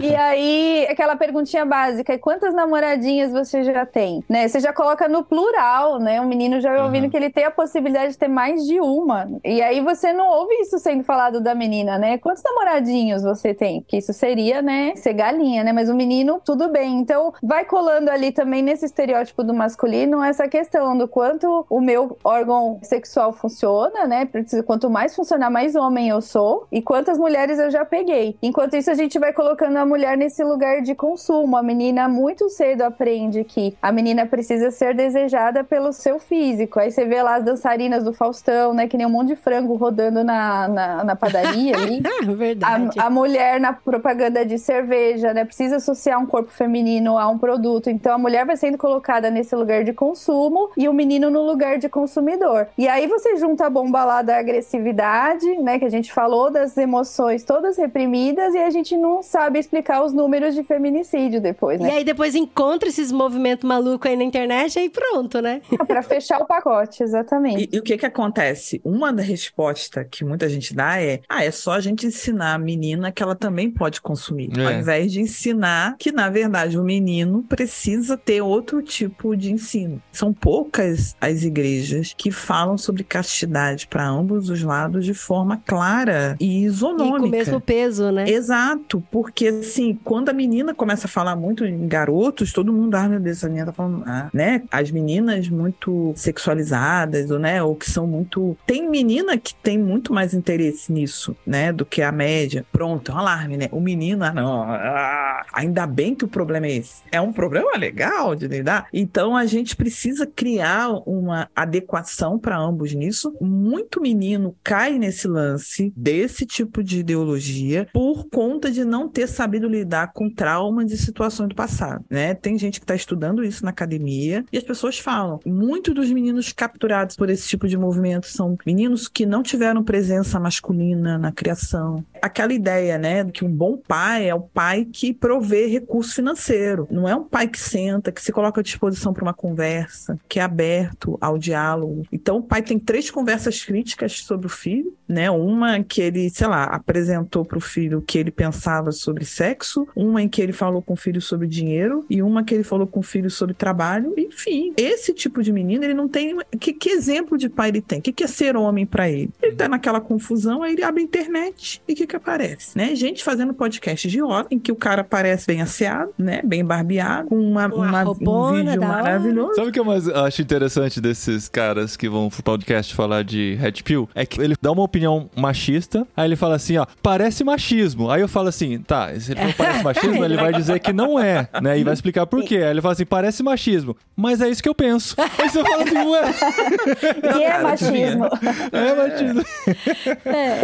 e, 0.00 0.06
e 0.12 0.16
aí, 0.16 0.86
aquela 0.90 1.16
perguntinha 1.28 1.64
básica: 1.64 2.14
e 2.14 2.18
quantas 2.18 2.54
namoradinhas 2.54 3.30
você 3.30 3.62
já 3.62 3.84
tem? 3.84 4.24
Né? 4.28 4.48
Você 4.48 4.60
já 4.60 4.72
coloca 4.72 5.06
no 5.08 5.22
plural, 5.22 5.98
né? 5.98 6.20
O 6.20 6.26
menino 6.26 6.60
já 6.60 6.70
vai 6.70 6.82
ouvindo 6.82 7.10
que 7.10 7.16
ele 7.16 7.30
tem 7.30 7.44
a 7.44 7.50
possibilidade 7.50 8.12
de 8.12 8.18
ter 8.18 8.28
mais 8.28 8.66
de 8.66 8.80
uma. 8.80 9.28
E 9.44 9.60
aí 9.60 9.80
você 9.80 10.12
não 10.12 10.26
ouve 10.26 10.54
isso 10.60 10.78
sendo 10.78 11.04
falado 11.04 11.40
da 11.40 11.54
menina, 11.54 11.98
né? 11.98 12.18
Quantos 12.18 12.42
namoradinhos 12.42 13.22
você 13.22 13.52
tem? 13.52 13.82
Porque 13.82 13.98
isso 13.98 14.12
seria, 14.12 14.62
né, 14.62 14.94
ser 14.96 15.12
galinha, 15.12 15.62
né? 15.62 15.72
Mas 15.72 15.88
o 15.88 15.94
menino, 15.94 16.40
tudo 16.44 16.68
bem. 16.68 16.98
Então, 16.98 17.32
vai 17.42 17.64
colando 17.64 18.10
ali 18.10 18.32
também 18.32 18.62
nesse 18.62 18.86
estereótipo 18.86 19.44
do 19.44 19.52
masculino 19.52 20.22
essa 20.22 20.48
questão 20.48 20.96
do 20.96 21.06
quanto 21.06 21.66
o 21.68 21.80
meu 21.80 22.16
órgão 22.24 22.78
sexual 22.82 23.32
funciona, 23.32 24.06
né? 24.06 24.28
Quanto 24.66 24.88
mais 24.88 25.14
funcionar, 25.14 25.50
mais 25.50 25.76
homem 25.76 26.08
eu 26.08 26.20
sou. 26.20 26.66
E 26.72 26.80
quantas 26.80 27.18
mulheres 27.18 27.58
eu 27.58 27.70
já 27.70 27.84
peguei. 27.84 28.36
Enquanto 28.42 28.76
isso, 28.76 28.90
a 28.90 28.94
gente 28.94 29.18
vai 29.18 29.32
colocando 29.32 29.76
a 29.76 29.84
mulher 29.84 30.16
nesse 30.16 30.42
lugar 30.42 30.80
de 30.80 30.94
consumo. 30.94 31.17
A 31.56 31.62
menina 31.62 32.08
muito 32.08 32.48
cedo 32.48 32.82
aprende 32.82 33.42
que 33.44 33.76
a 33.82 33.90
menina 33.90 34.24
precisa 34.26 34.70
ser 34.70 34.94
desejada 34.94 35.64
pelo 35.64 35.92
seu 35.92 36.18
físico. 36.18 36.78
Aí 36.78 36.90
você 36.90 37.04
vê 37.04 37.20
lá 37.20 37.36
as 37.36 37.44
dançarinas 37.44 38.04
do 38.04 38.12
Faustão, 38.12 38.72
né? 38.72 38.86
Que 38.86 38.96
nem 38.96 39.06
um 39.06 39.10
monte 39.10 39.28
de 39.28 39.36
frango 39.36 39.74
rodando 39.74 40.22
na, 40.22 40.68
na, 40.68 41.04
na 41.04 41.16
padaria 41.16 41.74
ali. 41.76 42.00
Verdade. 42.36 42.98
A, 42.98 43.06
a 43.06 43.10
mulher 43.10 43.60
na 43.60 43.72
propaganda 43.72 44.46
de 44.46 44.58
cerveja, 44.58 45.34
né? 45.34 45.44
Precisa 45.44 45.76
associar 45.76 46.20
um 46.20 46.26
corpo 46.26 46.50
feminino 46.50 47.18
a 47.18 47.28
um 47.28 47.36
produto. 47.36 47.90
Então 47.90 48.14
a 48.14 48.18
mulher 48.18 48.46
vai 48.46 48.56
sendo 48.56 48.78
colocada 48.78 49.30
nesse 49.30 49.54
lugar 49.56 49.82
de 49.84 49.92
consumo 49.92 50.70
e 50.76 50.88
o 50.88 50.92
menino 50.92 51.30
no 51.30 51.42
lugar 51.42 51.78
de 51.78 51.88
consumidor. 51.88 52.68
E 52.78 52.86
aí 52.86 53.06
você 53.06 53.36
junta 53.36 53.66
a 53.66 53.70
bomba 53.70 54.04
lá 54.04 54.22
da 54.22 54.38
agressividade, 54.38 55.46
né? 55.58 55.78
Que 55.78 55.84
a 55.84 55.90
gente 55.90 56.12
falou, 56.12 56.50
das 56.50 56.76
emoções 56.76 57.44
todas 57.44 57.76
reprimidas 57.76 58.54
e 58.54 58.58
a 58.58 58.70
gente 58.70 58.96
não 58.96 59.22
sabe 59.22 59.58
explicar 59.58 60.04
os 60.04 60.12
números 60.12 60.54
de 60.54 60.62
feminicídio 60.62 61.07
depois, 61.40 61.80
E 61.80 61.82
né? 61.82 61.90
aí 61.92 62.04
depois 62.04 62.34
encontra 62.34 62.88
esses 62.88 63.10
movimentos 63.10 63.64
malucos 63.64 64.10
aí 64.10 64.16
na 64.16 64.24
internet, 64.24 64.78
aí 64.78 64.88
pronto, 64.90 65.40
né? 65.40 65.60
Pra 65.86 66.02
fechar 66.02 66.40
o 66.40 66.46
pacote, 66.46 67.02
exatamente. 67.02 67.68
E, 67.72 67.76
e 67.76 67.78
o 67.78 67.82
que 67.82 67.96
que 67.96 68.06
acontece? 68.06 68.80
Uma 68.84 69.12
da 69.12 69.22
resposta 69.22 70.04
que 70.04 70.24
muita 70.24 70.48
gente 70.48 70.74
dá 70.74 71.00
é: 71.00 71.20
ah, 71.28 71.44
é 71.44 71.50
só 71.50 71.72
a 71.72 71.80
gente 71.80 72.06
ensinar 72.06 72.54
a 72.54 72.58
menina 72.58 73.10
que 73.12 73.22
ela 73.22 73.34
também 73.34 73.70
pode 73.70 74.00
consumir. 74.00 74.50
É. 74.58 74.64
Ao 74.64 74.72
invés 74.72 75.12
de 75.12 75.20
ensinar 75.20 75.96
que, 75.98 76.12
na 76.12 76.28
verdade, 76.30 76.78
o 76.78 76.82
menino 76.84 77.42
precisa 77.48 78.16
ter 78.16 78.40
outro 78.42 78.82
tipo 78.82 79.36
de 79.36 79.52
ensino. 79.52 80.02
São 80.12 80.32
poucas 80.32 81.14
as 81.20 81.42
igrejas 81.42 82.14
que 82.16 82.30
falam 82.30 82.76
sobre 82.78 83.04
castidade 83.04 83.86
para 83.88 84.06
ambos 84.08 84.48
os 84.50 84.62
lados 84.62 85.04
de 85.04 85.14
forma 85.14 85.56
clara 85.66 86.36
e 86.40 86.48
E 86.48 86.64
isonômica. 86.64 87.18
com 87.20 87.26
o 87.26 87.30
mesmo 87.30 87.60
peso, 87.60 88.10
né? 88.10 88.28
Exato, 88.28 89.02
porque 89.10 89.48
assim, 89.48 89.98
quando 90.02 90.28
a 90.28 90.32
menina 90.32 90.74
começa 90.74 90.97
a 91.06 91.08
falar 91.08 91.36
muito 91.36 91.64
em 91.64 91.86
garotos, 91.86 92.52
todo 92.52 92.72
mundo, 92.72 92.94
ah, 92.94 93.08
meu 93.08 93.20
Deus, 93.20 93.38
essa 93.38 93.48
menina 93.48 93.66
tá 93.66 93.72
falando, 93.72 94.04
ah, 94.06 94.28
né? 94.32 94.62
As 94.70 94.90
meninas 94.90 95.48
muito 95.48 96.12
sexualizadas, 96.16 97.30
ou, 97.30 97.38
né? 97.38 97.62
Ou 97.62 97.74
que 97.74 97.90
são 97.90 98.06
muito. 98.06 98.56
Tem 98.66 98.88
menina 98.88 99.36
que 99.38 99.54
tem 99.54 99.78
muito 99.78 100.12
mais 100.12 100.34
interesse 100.34 100.92
nisso, 100.92 101.36
né? 101.46 101.72
Do 101.72 101.84
que 101.84 102.02
a 102.02 102.12
média. 102.12 102.64
Pronto, 102.72 103.10
é 103.10 103.14
um 103.14 103.18
alarme, 103.18 103.56
né? 103.56 103.68
O 103.72 103.80
menino, 103.80 104.24
ah, 104.24 104.32
não. 104.32 104.62
ah, 104.62 105.46
ainda 105.52 105.86
bem 105.86 106.14
que 106.14 106.24
o 106.24 106.28
problema 106.28 106.66
é 106.66 106.76
esse. 106.76 107.02
É 107.10 107.20
um 107.20 107.32
problema 107.32 107.76
legal 107.76 108.34
de 108.34 108.46
lidar. 108.46 108.88
Então 108.92 109.36
a 109.36 109.46
gente 109.46 109.76
precisa 109.76 110.26
criar 110.26 110.90
uma 111.06 111.48
adequação 111.54 112.38
para 112.38 112.58
ambos 112.58 112.92
nisso. 112.94 113.34
Muito 113.40 114.00
menino 114.00 114.54
cai 114.62 114.98
nesse 114.98 115.26
lance 115.26 115.92
desse 115.96 116.46
tipo 116.46 116.82
de 116.82 117.00
ideologia 117.00 117.88
por 117.92 118.28
conta 118.28 118.70
de 118.70 118.84
não 118.84 119.08
ter 119.08 119.26
sabido 119.26 119.68
lidar 119.68 120.12
com 120.12 120.30
traumas 120.30 120.87
e 120.92 120.98
situações 120.98 121.48
do 121.48 121.54
passado, 121.54 122.04
né? 122.08 122.34
Tem 122.34 122.58
gente 122.58 122.80
que 122.80 122.84
está 122.84 122.94
estudando 122.94 123.44
isso 123.44 123.64
na 123.64 123.70
academia 123.70 124.44
e 124.52 124.58
as 124.58 124.64
pessoas 124.64 124.98
falam, 124.98 125.40
muitos 125.46 125.94
dos 125.94 126.10
meninos 126.10 126.52
capturados 126.52 127.16
por 127.16 127.30
esse 127.30 127.48
tipo 127.48 127.66
de 127.66 127.76
movimento 127.76 128.26
são 128.26 128.56
meninos 128.66 129.08
que 129.08 129.26
não 129.26 129.42
tiveram 129.42 129.82
presença 129.82 130.38
masculina 130.40 131.18
na 131.18 131.32
criação. 131.32 132.04
Aquela 132.20 132.52
ideia, 132.52 132.98
né, 132.98 133.24
de 133.24 133.32
que 133.32 133.44
um 133.44 133.50
bom 133.50 133.76
pai 133.76 134.28
é 134.28 134.34
o 134.34 134.40
pai 134.40 134.84
que 134.84 135.12
provê 135.12 135.66
recurso 135.66 136.14
financeiro, 136.14 136.86
não 136.90 137.08
é 137.08 137.14
um 137.14 137.24
pai 137.24 137.48
que 137.48 137.58
senta, 137.58 138.12
que 138.12 138.22
se 138.22 138.32
coloca 138.32 138.60
à 138.60 138.64
disposição 138.64 139.12
para 139.12 139.22
uma 139.22 139.34
conversa, 139.34 140.18
que 140.28 140.40
é 140.40 140.42
aberto 140.42 141.16
ao 141.20 141.38
diálogo. 141.38 142.04
Então 142.12 142.38
o 142.38 142.42
pai 142.42 142.62
tem 142.62 142.78
três 142.78 143.10
conversas 143.10 143.64
críticas 143.64 144.20
sobre 144.20 144.46
o 144.46 144.50
filho, 144.50 144.92
né? 145.08 145.30
Uma 145.30 145.82
que 145.82 146.00
ele, 146.00 146.28
sei 146.30 146.46
lá, 146.46 146.64
apresentou 146.64 147.44
para 147.44 147.58
o 147.58 147.60
filho 147.60 147.98
o 147.98 148.02
que 148.02 148.18
ele 148.18 148.30
pensava 148.30 148.92
sobre 148.92 149.24
sexo, 149.24 149.86
uma 149.96 150.22
em 150.22 150.28
que 150.28 150.40
ele 150.42 150.52
falou 150.52 150.82
com 150.82 150.94
o 150.94 150.96
filho 150.96 151.20
sobre 151.20 151.46
dinheiro 151.46 152.04
e 152.10 152.22
uma 152.22 152.42
que 152.44 152.54
ele 152.54 152.62
falou 152.64 152.86
com 152.86 153.00
o 153.00 153.02
filho 153.02 153.30
sobre 153.30 153.54
trabalho. 153.54 154.14
Enfim, 154.16 154.72
esse 154.76 155.12
tipo 155.14 155.42
de 155.42 155.52
menino, 155.52 155.84
ele 155.84 155.94
não 155.94 156.08
tem. 156.08 156.36
Que, 156.58 156.72
que 156.72 156.90
exemplo 156.90 157.36
de 157.38 157.48
pai 157.48 157.68
ele 157.70 157.80
tem? 157.80 157.98
O 157.98 158.02
que, 158.02 158.12
que 158.12 158.24
é 158.24 158.26
ser 158.26 158.56
homem 158.56 158.84
para 158.86 159.08
ele? 159.08 159.30
Ele 159.42 159.54
tá 159.56 159.68
naquela 159.68 160.00
confusão, 160.00 160.62
aí 160.62 160.72
ele 160.74 160.82
abre 160.84 161.00
a 161.00 161.04
internet 161.04 161.80
e 161.88 161.92
o 161.92 161.96
que, 161.96 162.06
que 162.06 162.16
aparece? 162.16 162.76
Né? 162.76 162.94
Gente 162.94 163.22
fazendo 163.24 163.54
podcast 163.54 164.08
de 164.08 164.20
hora 164.22 164.46
em 164.50 164.58
que 164.58 164.70
o 164.72 164.76
cara 164.76 165.02
aparece 165.02 165.46
bem 165.46 165.60
asseado, 165.62 166.10
né? 166.18 166.40
Bem 166.44 166.64
barbeado, 166.64 167.28
com 167.28 167.36
uma, 167.38 167.66
Uma 167.66 168.02
uma- 168.04 168.10
um 168.10 168.52
vídeo 168.52 168.80
maravilhoso. 168.80 169.54
Sabe 169.54 169.68
o 169.68 169.72
que 169.72 169.80
eu 169.80 169.84
mais 169.84 170.08
acho 170.08 170.42
interessante 170.42 171.00
desses 171.00 171.48
caras 171.48 171.96
que 171.96 172.08
vão 172.08 172.28
pro 172.28 172.42
podcast 172.42 172.94
falar 172.94 173.22
de 173.24 173.54
Red 173.60 173.82
Pill? 173.84 174.08
É 174.14 174.26
que 174.26 174.40
ele 174.40 174.54
dá 174.60 174.70
uma 174.72 174.82
opinião 174.82 174.97
machista, 175.36 176.06
aí 176.16 176.26
ele 176.28 176.36
fala 176.36 176.56
assim, 176.56 176.76
ó, 176.76 176.86
parece 177.02 177.44
machismo. 177.44 178.10
Aí 178.10 178.20
eu 178.20 178.28
falo 178.28 178.48
assim, 178.48 178.78
tá, 178.80 179.08
se 179.18 179.32
ele 179.32 179.44
não 179.44 179.52
parece 179.52 179.84
machismo, 179.84 180.24
ele 180.24 180.36
vai 180.36 180.52
dizer 180.52 180.78
que 180.80 180.92
não 180.92 181.18
é, 181.18 181.48
né? 181.62 181.78
E 181.78 181.84
vai 181.84 181.94
explicar 181.94 182.26
por 182.26 182.42
quê. 182.42 182.56
Aí 182.56 182.70
ele 182.70 182.80
fala 182.82 182.92
assim, 182.92 183.06
parece 183.06 183.42
machismo. 183.42 183.96
Mas 184.16 184.40
é 184.40 184.48
isso 184.48 184.62
que 184.62 184.68
eu 184.68 184.74
penso. 184.74 185.14
Aí 185.18 185.48
você 185.48 185.62
fala 185.62 185.82
assim, 185.84 185.98
ué, 185.98 186.22
E 187.38 187.42
é 187.42 187.48
cara, 187.50 187.62
machismo. 187.62 188.24
é 188.72 188.94
machismo. 188.94 189.44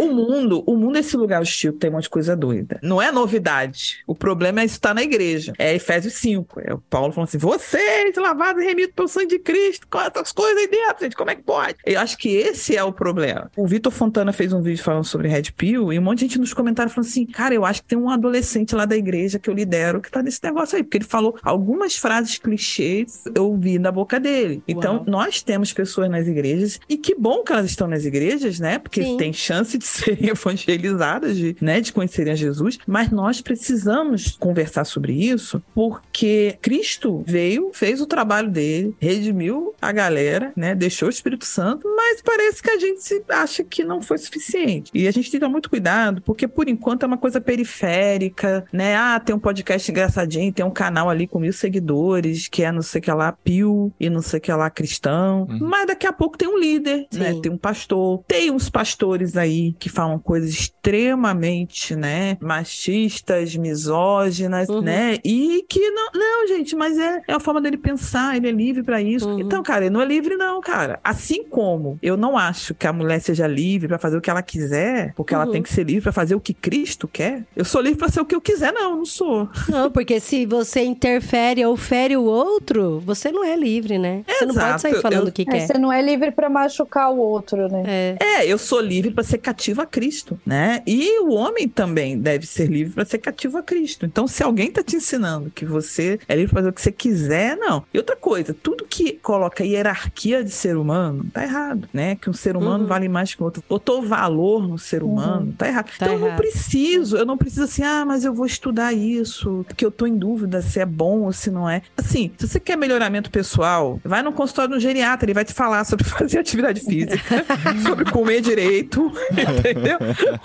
O 0.01 0.07
mundo, 0.13 0.63
o 0.65 0.75
mundo 0.75 0.97
é 0.97 0.99
esse 0.99 1.15
lugar 1.17 1.41
hostil 1.41 1.73
que 1.73 1.79
tem 1.79 1.89
um 1.89 1.93
monte 1.93 2.03
de 2.03 2.09
coisa 2.09 2.35
doida. 2.35 2.79
Não 2.81 3.01
é 3.01 3.11
novidade. 3.11 4.03
O 4.07 4.15
problema 4.15 4.61
é 4.61 4.65
estar 4.65 4.93
na 4.93 5.03
igreja. 5.03 5.53
É 5.57 5.73
Efésios 5.73 6.13
5. 6.15 6.61
É 6.65 6.73
o 6.73 6.79
Paulo 6.79 7.13
falando 7.13 7.29
assim: 7.29 7.37
vocês, 7.37 8.15
lavados 8.17 8.61
e 8.63 8.65
remidos 8.65 8.93
pelo 8.95 9.07
sangue 9.07 9.27
de 9.27 9.39
Cristo, 9.39 9.87
quantas 9.89 10.31
coisas 10.31 10.57
aí 10.57 10.67
dentro, 10.67 11.03
gente, 11.03 11.15
como 11.15 11.29
é 11.31 11.35
que 11.35 11.43
pode? 11.43 11.75
Eu 11.85 11.99
acho 11.99 12.17
que 12.17 12.29
esse 12.29 12.75
é 12.75 12.83
o 12.83 12.91
problema. 12.91 13.49
O 13.55 13.67
Vitor 13.67 13.91
Fontana 13.91 14.24
fez 14.33 14.53
um 14.53 14.61
vídeo 14.61 14.83
falando 14.83 15.05
sobre 15.05 15.27
Red 15.27 15.51
Pill 15.55 15.91
e 15.91 15.99
um 15.99 16.01
monte 16.01 16.19
de 16.19 16.25
gente 16.25 16.39
nos 16.39 16.53
comentários 16.53 16.93
falando 16.93 17.09
assim: 17.09 17.25
cara, 17.25 17.53
eu 17.53 17.65
acho 17.65 17.81
que 17.81 17.87
tem 17.87 17.97
um 17.97 18.09
adolescente 18.09 18.75
lá 18.75 18.85
da 18.85 18.95
igreja 18.95 19.39
que 19.39 19.49
eu 19.49 19.53
lidero 19.53 20.01
que 20.01 20.11
tá 20.11 20.21
nesse 20.21 20.43
negócio 20.43 20.77
aí, 20.77 20.83
porque 20.83 20.97
ele 20.97 21.05
falou 21.05 21.37
algumas 21.43 21.95
frases 21.95 22.37
clichês 22.37 23.23
eu 23.33 23.47
ouvi 23.47 23.77
da 23.79 23.91
boca 23.91 24.19
dele. 24.19 24.63
Então, 24.67 24.95
Uau. 24.95 25.05
nós 25.07 25.41
temos 25.41 25.73
pessoas 25.73 26.09
nas 26.09 26.27
igrejas 26.27 26.79
e 26.87 26.97
que 26.97 27.15
bom 27.15 27.43
que 27.43 27.51
elas 27.51 27.65
estão 27.65 27.87
nas 27.87 28.05
igrejas, 28.05 28.59
né? 28.59 28.79
Porque 28.79 29.03
Sim. 29.03 29.17
tem 29.17 29.33
chance 29.33 29.77
de 29.77 29.85
serem 29.85 30.29
evangelizadas, 30.29 31.37
de, 31.37 31.55
né, 31.61 31.81
de 31.81 31.91
conhecerem 31.91 32.33
a 32.33 32.35
Jesus, 32.35 32.77
mas 32.85 33.09
nós 33.09 33.41
precisamos 33.41 34.35
conversar 34.37 34.85
sobre 34.85 35.13
isso 35.13 35.61
porque 35.73 36.57
Cristo 36.61 37.23
veio, 37.25 37.71
fez 37.73 38.01
o 38.01 38.05
trabalho 38.05 38.49
dele, 38.49 38.95
redimiu 38.99 39.73
a 39.81 39.91
galera, 39.91 40.51
né, 40.55 40.75
deixou 40.75 41.07
o 41.07 41.11
Espírito 41.11 41.45
Santo, 41.45 41.87
mas 41.95 42.21
parece 42.21 42.61
que 42.61 42.69
a 42.69 42.79
gente 42.79 43.23
acha 43.29 43.63
que 43.63 43.83
não 43.83 44.01
foi 44.01 44.14
suficiente. 44.17 44.91
E 44.93 45.07
a 45.07 45.11
gente 45.11 45.29
tem 45.29 45.39
que 45.39 45.45
tomar 45.45 45.51
muito 45.51 45.69
cuidado, 45.69 46.21
porque 46.21 46.47
por 46.47 46.67
enquanto 46.67 47.03
é 47.03 47.05
uma 47.07 47.17
coisa 47.17 47.39
periférica, 47.41 48.65
né? 48.71 48.95
Ah, 48.95 49.19
tem 49.19 49.35
um 49.35 49.39
podcast 49.39 49.89
engraçadinho, 49.89 50.51
tem 50.51 50.65
um 50.65 50.71
canal 50.71 51.09
ali 51.09 51.27
com 51.27 51.39
mil 51.39 51.53
seguidores, 51.53 52.47
que 52.47 52.63
é 52.63 52.71
não 52.71 52.81
sei 52.81 52.99
o 52.99 53.01
que 53.01 53.11
lá, 53.11 53.31
pio 53.31 53.91
e 53.99 54.09
não 54.09 54.21
sei 54.21 54.39
o 54.39 54.41
que 54.41 54.51
lá, 54.51 54.69
cristão. 54.69 55.47
Uhum. 55.49 55.59
Mas 55.61 55.87
daqui 55.87 56.07
a 56.07 56.13
pouco 56.13 56.37
tem 56.37 56.47
um 56.47 56.57
líder, 56.57 57.07
né? 57.13 57.33
Sim. 57.33 57.41
Tem 57.41 57.51
um 57.51 57.57
pastor. 57.57 58.23
Tem 58.27 58.51
uns 58.51 58.69
pastores 58.69 59.37
aí 59.37 59.73
que 59.79 59.89
falam 59.89 60.17
coisas 60.19 60.49
extremamente, 60.49 61.95
né, 61.95 62.37
machistas, 62.41 63.55
misóginas, 63.55 64.69
Uhum. 64.69 64.81
né? 64.81 65.17
E 65.23 65.65
que 65.69 65.89
não, 65.91 66.09
não, 66.13 66.47
gente, 66.47 66.75
mas 66.75 66.97
é, 66.97 67.21
é 67.27 67.33
a 67.33 67.39
forma 67.39 67.61
dele 67.61 67.77
pensar, 67.77 68.35
ele 68.35 68.47
é 68.47 68.51
livre 68.51 68.83
pra 68.83 69.01
isso. 69.01 69.27
Uhum. 69.27 69.39
Então, 69.39 69.61
cara, 69.63 69.85
ele 69.85 69.93
não 69.93 70.01
é 70.01 70.05
livre 70.05 70.35
não, 70.35 70.59
cara. 70.61 70.99
Assim 71.03 71.43
como 71.43 71.97
eu 72.01 72.17
não 72.17 72.37
acho 72.37 72.73
que 72.73 72.87
a 72.87 72.93
mulher 72.93 73.19
seja 73.19 73.47
livre 73.47 73.87
pra 73.87 73.97
fazer 74.05 74.17
o 74.17 74.21
que 74.21 74.29
ela 74.29 74.41
quiser, 74.41 75.13
porque 75.15 75.33
ela 75.33 75.45
Uhum. 75.45 75.51
tem 75.51 75.61
que 75.63 75.71
ser 75.73 75.83
livre 75.85 76.01
pra 76.03 76.11
fazer 76.11 76.35
o 76.35 76.39
que 76.39 76.53
Cristo 76.53 77.07
quer. 77.07 77.43
Eu 77.55 77.65
sou 77.65 77.81
livre 77.81 77.97
pra 77.97 78.09
ser 78.09 78.21
o 78.21 78.25
que 78.25 78.35
eu 78.35 78.41
quiser, 78.41 78.71
não, 78.73 78.91
eu 78.91 78.95
não 78.97 79.05
sou. 79.05 79.49
Não, 79.69 79.89
porque 79.91 80.19
se 80.19 80.45
você 80.45 80.81
interfere 80.83 81.65
ou 81.65 81.75
fere 81.75 82.15
o 82.17 82.23
outro, 82.23 82.99
você 83.05 83.31
não 83.31 83.43
é 83.43 83.55
livre, 83.55 83.97
né? 83.97 84.23
Você 84.27 84.45
não 84.45 84.53
pode 84.53 84.65
Exato, 84.67 84.81
sair 84.81 85.01
falando 85.01 85.23
eu- 85.23 85.29
o 85.29 85.31
que 85.31 85.41
É, 85.43 85.45
quer. 85.45 85.67
você 85.67 85.77
não 85.77 85.91
é 85.91 86.01
livre 86.01 86.31
pra 86.31 86.49
machucar 86.49 87.11
o 87.11 87.17
outro, 87.17 87.67
né? 87.69 87.83
É. 87.85 88.17
É, 88.21 88.45
eu 88.47 88.57
sou 88.57 88.79
livre 88.79 89.11
para 89.11 89.23
ser 89.23 89.37
cativo 89.39 89.81
a 89.81 89.85
Cristo, 89.85 90.39
né? 90.45 90.81
E 90.85 91.19
o 91.21 91.33
homem 91.33 91.67
também 91.67 92.17
deve 92.17 92.45
ser 92.45 92.67
livre 92.69 92.93
para 92.93 93.05
ser 93.05 93.17
cativo 93.19 93.57
a 93.57 93.63
Cristo. 93.63 94.05
Então, 94.05 94.27
se 94.27 94.43
alguém 94.43 94.71
tá 94.71 94.83
te 94.83 94.95
ensinando 94.95 95.51
que 95.53 95.65
você 95.65 96.19
é 96.27 96.35
livre 96.35 96.51
para 96.51 96.61
fazer 96.61 96.69
o 96.69 96.73
que 96.73 96.81
você 96.81 96.91
quiser, 96.91 97.57
não. 97.57 97.83
E 97.93 97.97
outra 97.97 98.15
coisa, 98.15 98.53
tudo 98.53 98.85
que 98.85 99.13
coloca 99.13 99.63
hierarquia 99.63 100.43
de 100.43 100.51
ser 100.51 100.77
humano 100.77 101.25
tá 101.33 101.43
errado, 101.43 101.87
né? 101.93 102.15
Que 102.15 102.29
um 102.29 102.33
ser 102.33 102.55
humano 102.55 102.83
Uhum. 102.83 102.89
vale 102.89 103.07
mais 103.09 103.33
que 103.33 103.41
o 103.41 103.45
outro. 103.45 103.63
Botou 103.67 103.94
valor 104.01 104.67
no 104.67 104.77
ser 104.77 105.03
humano, 105.03 105.53
tá 105.57 105.67
errado. 105.67 105.85
Tá 105.85 106.05
então, 106.05 106.13
eu 106.13 106.19
não 106.19 106.27
errado. 106.27 106.37
preciso, 106.37 107.17
eu 107.17 107.25
não 107.25 107.37
preciso 107.37 107.63
assim, 107.63 107.83
ah, 107.83 108.03
mas 108.05 108.25
eu 108.25 108.33
vou 108.33 108.45
estudar 108.45 108.93
isso, 108.93 109.65
porque 109.67 109.85
eu 109.85 109.91
tô 109.91 110.05
em 110.05 110.17
dúvida 110.17 110.61
se 110.61 110.79
é 110.79 110.85
bom 110.85 111.21
ou 111.21 111.33
se 111.33 111.51
não 111.51 111.69
é. 111.69 111.81
Assim, 111.97 112.31
se 112.37 112.47
você 112.47 112.59
quer 112.59 112.77
melhoramento 112.77 113.29
pessoal, 113.29 113.99
vai 114.03 114.21
no 114.21 114.31
consultório 114.31 114.75
do 114.75 114.79
geriatra, 114.79 115.25
ele 115.25 115.33
vai 115.33 115.45
te 115.45 115.53
falar 115.53 115.83
sobre 115.85 116.05
fazer 116.05 116.39
atividade 116.39 116.81
física, 116.81 117.45
sobre 117.85 118.05
comer 118.11 118.41
direito, 118.41 119.11
entendeu? 119.31 119.97